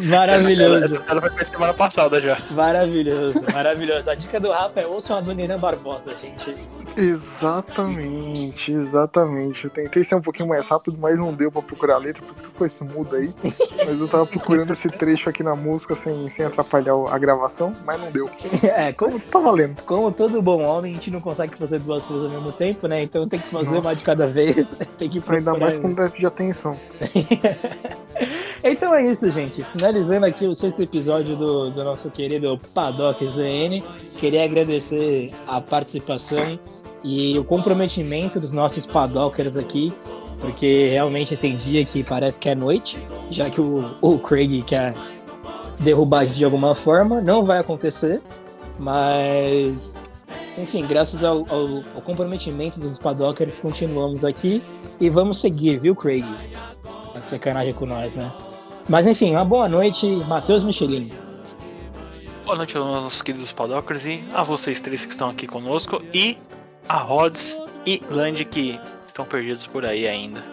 Maravilhoso. 0.07 1.03
Ela 1.07 1.29
foi 1.29 1.45
semana 1.45 1.73
passada 1.73 2.19
já. 2.19 2.39
Maravilhoso, 2.49 3.43
maravilhoso. 3.53 4.09
A 4.09 4.15
dica 4.15 4.39
do 4.39 4.51
Rafa 4.51 4.81
é 4.81 4.87
ouçam 4.87 5.17
a 5.17 5.21
Dona 5.21 5.41
Irã 5.41 5.59
Barbosa, 5.59 6.15
gente. 6.15 6.55
Exatamente, 6.95 8.71
exatamente. 8.71 9.65
Eu 9.65 9.69
tentei 9.69 10.03
ser 10.03 10.15
um 10.15 10.21
pouquinho 10.21 10.47
mais 10.47 10.67
rápido, 10.67 10.97
mas 10.99 11.19
não 11.19 11.33
deu 11.33 11.51
pra 11.51 11.61
procurar 11.61 11.95
a 11.95 11.97
letra, 11.97 12.21
por 12.21 12.31
isso 12.31 12.43
que 12.43 12.49
ficou 12.49 12.67
esse 12.67 12.83
mudo 12.83 13.15
aí. 13.15 13.33
Mas 13.83 13.99
eu 13.99 14.07
tava 14.07 14.27
procurando 14.27 14.71
esse 14.71 14.87
trecho 14.89 15.27
aqui 15.27 15.41
na 15.41 15.55
música 15.55 15.95
sem, 15.95 16.29
sem 16.29 16.45
atrapalhar 16.45 16.93
a 17.09 17.17
gravação, 17.17 17.73
mas 17.83 17.99
não 17.99 18.11
deu. 18.11 18.29
É, 18.63 18.93
como 18.93 19.19
tá 19.19 19.39
valendo. 19.39 19.81
Como 19.83 20.11
todo 20.11 20.39
bom 20.41 20.61
homem, 20.61 20.91
a 20.91 20.93
gente 20.95 21.09
não 21.09 21.19
consegue 21.19 21.55
fazer 21.57 21.79
duas 21.79 22.05
coisas 22.05 22.25
ao 22.25 22.31
mesmo 22.31 22.51
tempo, 22.51 22.87
né? 22.87 23.01
Então 23.01 23.27
tem 23.27 23.39
que 23.39 23.49
fazer 23.49 23.75
Nossa. 23.75 23.87
uma 23.87 23.95
de 23.95 24.03
cada 24.03 24.27
vez. 24.27 24.75
tem 24.99 25.09
que 25.09 25.21
Ainda 25.27 25.55
mais 25.55 25.79
com 25.79 25.93
déficit 25.93 26.19
de 26.19 26.25
atenção. 26.27 26.77
então 28.63 28.93
é 28.93 29.05
isso, 29.05 29.31
gente. 29.31 29.63
Finalizando 29.63 30.27
aqui 30.27 30.45
o 30.45 30.53
sexto 30.53 30.81
episódio 30.81 31.35
do, 31.35 31.71
do 31.71 31.83
nosso 31.83 32.11
querido 32.11 32.59
Paddock 32.73 33.27
ZN. 33.27 33.81
Queria 34.19 34.43
agradecer 34.43 35.33
a 35.47 35.59
participação 35.59 36.59
e 37.03 37.37
o 37.37 37.43
comprometimento 37.43 38.39
dos 38.39 38.51
nossos 38.51 38.85
padockers 38.85 39.57
aqui, 39.57 39.93
porque 40.39 40.89
realmente 40.89 41.35
tem 41.35 41.55
dia 41.55 41.83
que 41.85 42.03
parece 42.03 42.39
que 42.39 42.49
é 42.49 42.55
noite, 42.55 42.97
já 43.29 43.49
que 43.49 43.61
o, 43.61 43.95
o 44.01 44.19
Craig 44.19 44.63
quer 44.63 44.93
derrubar 45.79 46.25
de 46.25 46.45
alguma 46.45 46.75
forma, 46.75 47.21
não 47.21 47.43
vai 47.43 47.59
acontecer, 47.59 48.21
mas 48.77 50.03
enfim, 50.57 50.85
graças 50.85 51.23
ao, 51.23 51.45
ao, 51.49 51.83
ao 51.95 52.01
comprometimento 52.03 52.79
dos 52.79 52.99
padockers, 52.99 53.57
continuamos 53.57 54.23
aqui 54.23 54.61
e 54.99 55.09
vamos 55.09 55.39
seguir, 55.39 55.79
viu, 55.79 55.95
Craig? 55.95 56.25
Tá 57.13 57.19
de 57.19 57.29
sacanagem 57.29 57.73
com 57.73 57.85
nós, 57.85 58.13
né? 58.13 58.31
Mas 58.87 59.07
enfim, 59.07 59.31
uma 59.31 59.45
boa 59.45 59.67
noite, 59.69 60.07
Matheus 60.27 60.63
Michelin. 60.63 61.11
Boa 62.45 62.57
noite 62.57 62.75
aos 62.75 62.85
nossos 62.85 63.21
queridos 63.21 63.51
padockers 63.51 64.05
e 64.05 64.25
a 64.33 64.43
vocês 64.43 64.81
três 64.81 65.05
que 65.05 65.11
estão 65.11 65.29
aqui 65.29 65.47
conosco 65.47 66.01
e 66.13 66.37
a 66.91 66.97
Rods 66.97 67.57
e 67.85 68.01
Land 68.09 68.43
que 68.43 68.77
estão 69.07 69.23
perdidos 69.23 69.65
por 69.65 69.85
aí 69.85 70.05
ainda. 70.05 70.43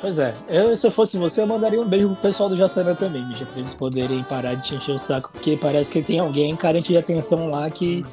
Pois 0.00 0.18
é, 0.18 0.34
eu, 0.48 0.74
se 0.74 0.84
eu 0.84 0.90
fosse 0.90 1.16
você, 1.16 1.42
eu 1.42 1.46
mandaria 1.46 1.80
um 1.80 1.86
beijo 1.86 2.08
pro 2.08 2.16
pessoal 2.16 2.48
do 2.48 2.56
Jaçanã 2.56 2.92
também, 2.92 3.24
Micha, 3.24 3.46
pra 3.46 3.60
eles 3.60 3.72
poderem 3.72 4.24
parar 4.24 4.54
de 4.54 4.62
te 4.62 4.74
encher 4.74 4.96
o 4.96 4.98
saco, 4.98 5.30
porque 5.32 5.56
parece 5.56 5.92
que 5.92 6.02
tem 6.02 6.18
alguém 6.18 6.56
carente 6.56 6.88
de 6.88 6.98
atenção 6.98 7.48
lá 7.48 7.70
que 7.70 8.04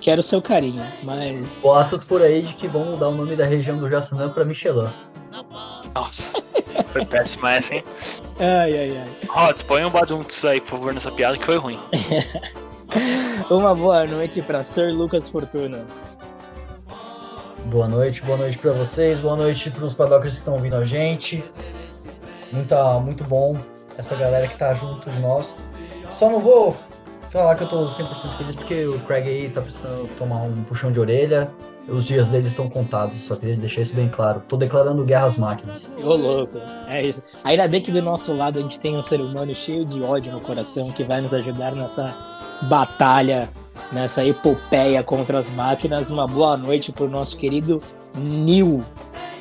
quer 0.00 0.18
o 0.18 0.22
seu 0.22 0.40
carinho, 0.40 0.82
mas. 1.02 1.60
Boatos 1.60 2.06
por 2.06 2.22
aí 2.22 2.40
de 2.40 2.54
que 2.54 2.66
vão 2.66 2.86
mudar 2.86 3.08
o 3.08 3.14
nome 3.14 3.36
da 3.36 3.44
região 3.44 3.76
do 3.76 3.88
Jaçanã 3.88 4.30
pra 4.30 4.42
Michelin. 4.42 4.88
Nossa, 5.94 6.42
foi 6.92 7.04
péssima 7.04 7.52
essa, 7.52 7.74
hein? 7.74 7.84
Ai, 8.40 8.78
ai, 8.78 8.98
ai. 8.98 9.28
Rods, 9.28 9.62
põe 9.64 9.84
um 9.84 9.90
baduntos 9.90 10.44
aí, 10.44 10.60
por 10.60 10.70
favor, 10.70 10.94
nessa 10.94 11.10
piada 11.10 11.36
que 11.36 11.44
foi 11.44 11.56
ruim. 11.56 11.78
Uma 13.50 13.74
boa 13.74 14.06
noite 14.06 14.40
para 14.40 14.64
Sir 14.64 14.94
Lucas 14.94 15.28
Fortuna. 15.28 15.86
Boa 17.70 17.86
noite, 17.86 18.22
boa 18.22 18.38
noite 18.38 18.56
para 18.56 18.72
vocês, 18.72 19.20
boa 19.20 19.36
noite 19.36 19.70
para 19.70 19.84
os 19.84 19.92
paddockers 19.92 20.32
que 20.32 20.38
estão 20.38 20.54
ouvindo 20.54 20.74
a 20.76 20.84
gente. 20.86 21.44
Muita, 22.50 22.98
muito 22.98 23.24
bom 23.24 23.58
essa 23.98 24.16
galera 24.16 24.48
que 24.48 24.56
tá 24.56 24.72
junto 24.72 25.10
de 25.10 25.18
nós. 25.20 25.54
Só 26.10 26.30
não 26.30 26.40
vou 26.40 26.74
falar 27.30 27.56
que 27.56 27.64
eu 27.64 27.68
tô 27.68 27.90
100% 27.90 28.38
feliz 28.38 28.56
porque 28.56 28.86
o 28.86 28.98
Craig 29.00 29.28
aí 29.28 29.50
tá 29.50 29.60
precisando 29.60 30.08
tomar 30.16 30.44
um 30.44 30.64
puxão 30.64 30.90
de 30.90 30.98
orelha. 30.98 31.50
Os 31.86 32.06
dias 32.06 32.30
dele 32.30 32.48
estão 32.48 32.70
contados, 32.70 33.22
só 33.22 33.36
queria 33.36 33.56
deixar 33.56 33.82
isso 33.82 33.94
bem 33.94 34.08
claro. 34.08 34.42
Tô 34.48 34.56
declarando 34.56 35.04
guerra 35.04 35.26
às 35.26 35.36
máquinas. 35.36 35.92
Ô 36.02 36.14
louco, 36.14 36.56
é 36.86 37.04
isso. 37.04 37.22
Ainda 37.44 37.68
bem 37.68 37.82
que 37.82 37.92
do 37.92 38.00
nosso 38.00 38.32
lado 38.32 38.58
a 38.58 38.62
gente 38.62 38.80
tem 38.80 38.96
um 38.96 39.02
ser 39.02 39.20
humano 39.20 39.54
cheio 39.54 39.84
de 39.84 40.02
ódio 40.02 40.32
no 40.32 40.40
coração 40.40 40.90
que 40.90 41.04
vai 41.04 41.20
nos 41.20 41.34
ajudar 41.34 41.72
nessa 41.72 42.16
batalha 42.62 43.46
nessa 43.92 44.24
epopeia 44.24 45.02
contra 45.02 45.38
as 45.38 45.50
máquinas. 45.50 46.10
Uma 46.10 46.26
boa 46.26 46.56
noite 46.56 46.92
para 46.92 47.04
o 47.04 47.08
nosso 47.08 47.36
querido 47.36 47.82
Neil 48.16 48.84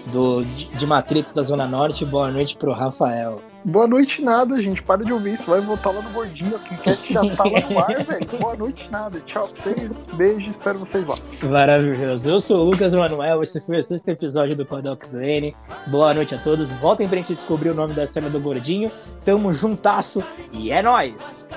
do, 0.08 0.44
de 0.44 0.86
Matrix 0.86 1.32
da 1.32 1.44
Zona 1.44 1.68
Norte. 1.68 2.06
Boa 2.06 2.32
noite 2.32 2.58
para 2.58 2.70
o 2.70 2.74
Rafael. 2.74 3.42
Boa 3.66 3.86
noite 3.86 4.22
nada, 4.22 4.62
gente. 4.62 4.82
Para 4.82 5.04
de 5.04 5.12
ouvir 5.12 5.34
isso. 5.34 5.50
Vai 5.50 5.60
voltar 5.60 5.92
lá 5.92 6.02
no 6.02 6.10
gordinho. 6.12 6.58
Quem 6.60 6.78
quer 6.78 6.96
que 6.96 7.14
já 7.14 7.22
tá 7.36 7.44
lá 7.44 7.60
no 7.70 7.80
ar, 7.80 8.04
velho. 8.06 8.40
Boa 8.40 8.56
noite 8.56 8.90
nada. 8.90 9.20
Tchau 9.26 9.48
pra 9.48 9.74
vocês. 9.74 10.02
Beijo. 10.14 10.50
Espero 10.50 10.80
vocês 10.80 11.06
lá. 11.06 11.16
Maravilhoso. 11.44 12.30
Eu 12.30 12.40
sou 12.40 12.62
o 12.62 12.70
Lucas 12.70 12.94
Manuel. 12.94 13.44
Esse 13.44 13.60
foi 13.60 13.80
o 13.80 13.84
sexto 13.84 14.08
episódio 14.08 14.56
do 14.56 14.66
Padox 14.66 15.14
N. 15.16 15.54
Boa 15.88 16.14
noite 16.14 16.34
a 16.34 16.38
todos. 16.38 16.76
Voltem 16.78 17.08
pra 17.08 17.18
gente 17.18 17.36
descobrir 17.36 17.70
o 17.70 17.76
nome 17.76 17.94
da 17.94 18.06
estrela 18.06 18.30
do 18.30 18.40
gordinho. 18.40 18.90
Tamo 19.26 19.52
juntasso 19.52 20.24
e 20.54 20.72
é 20.72 20.82
nóis! 20.82 21.48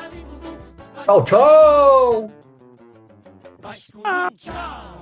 Tchau, 1.05 1.25
tchau! 1.25 2.40
Tchau! 3.63 5.00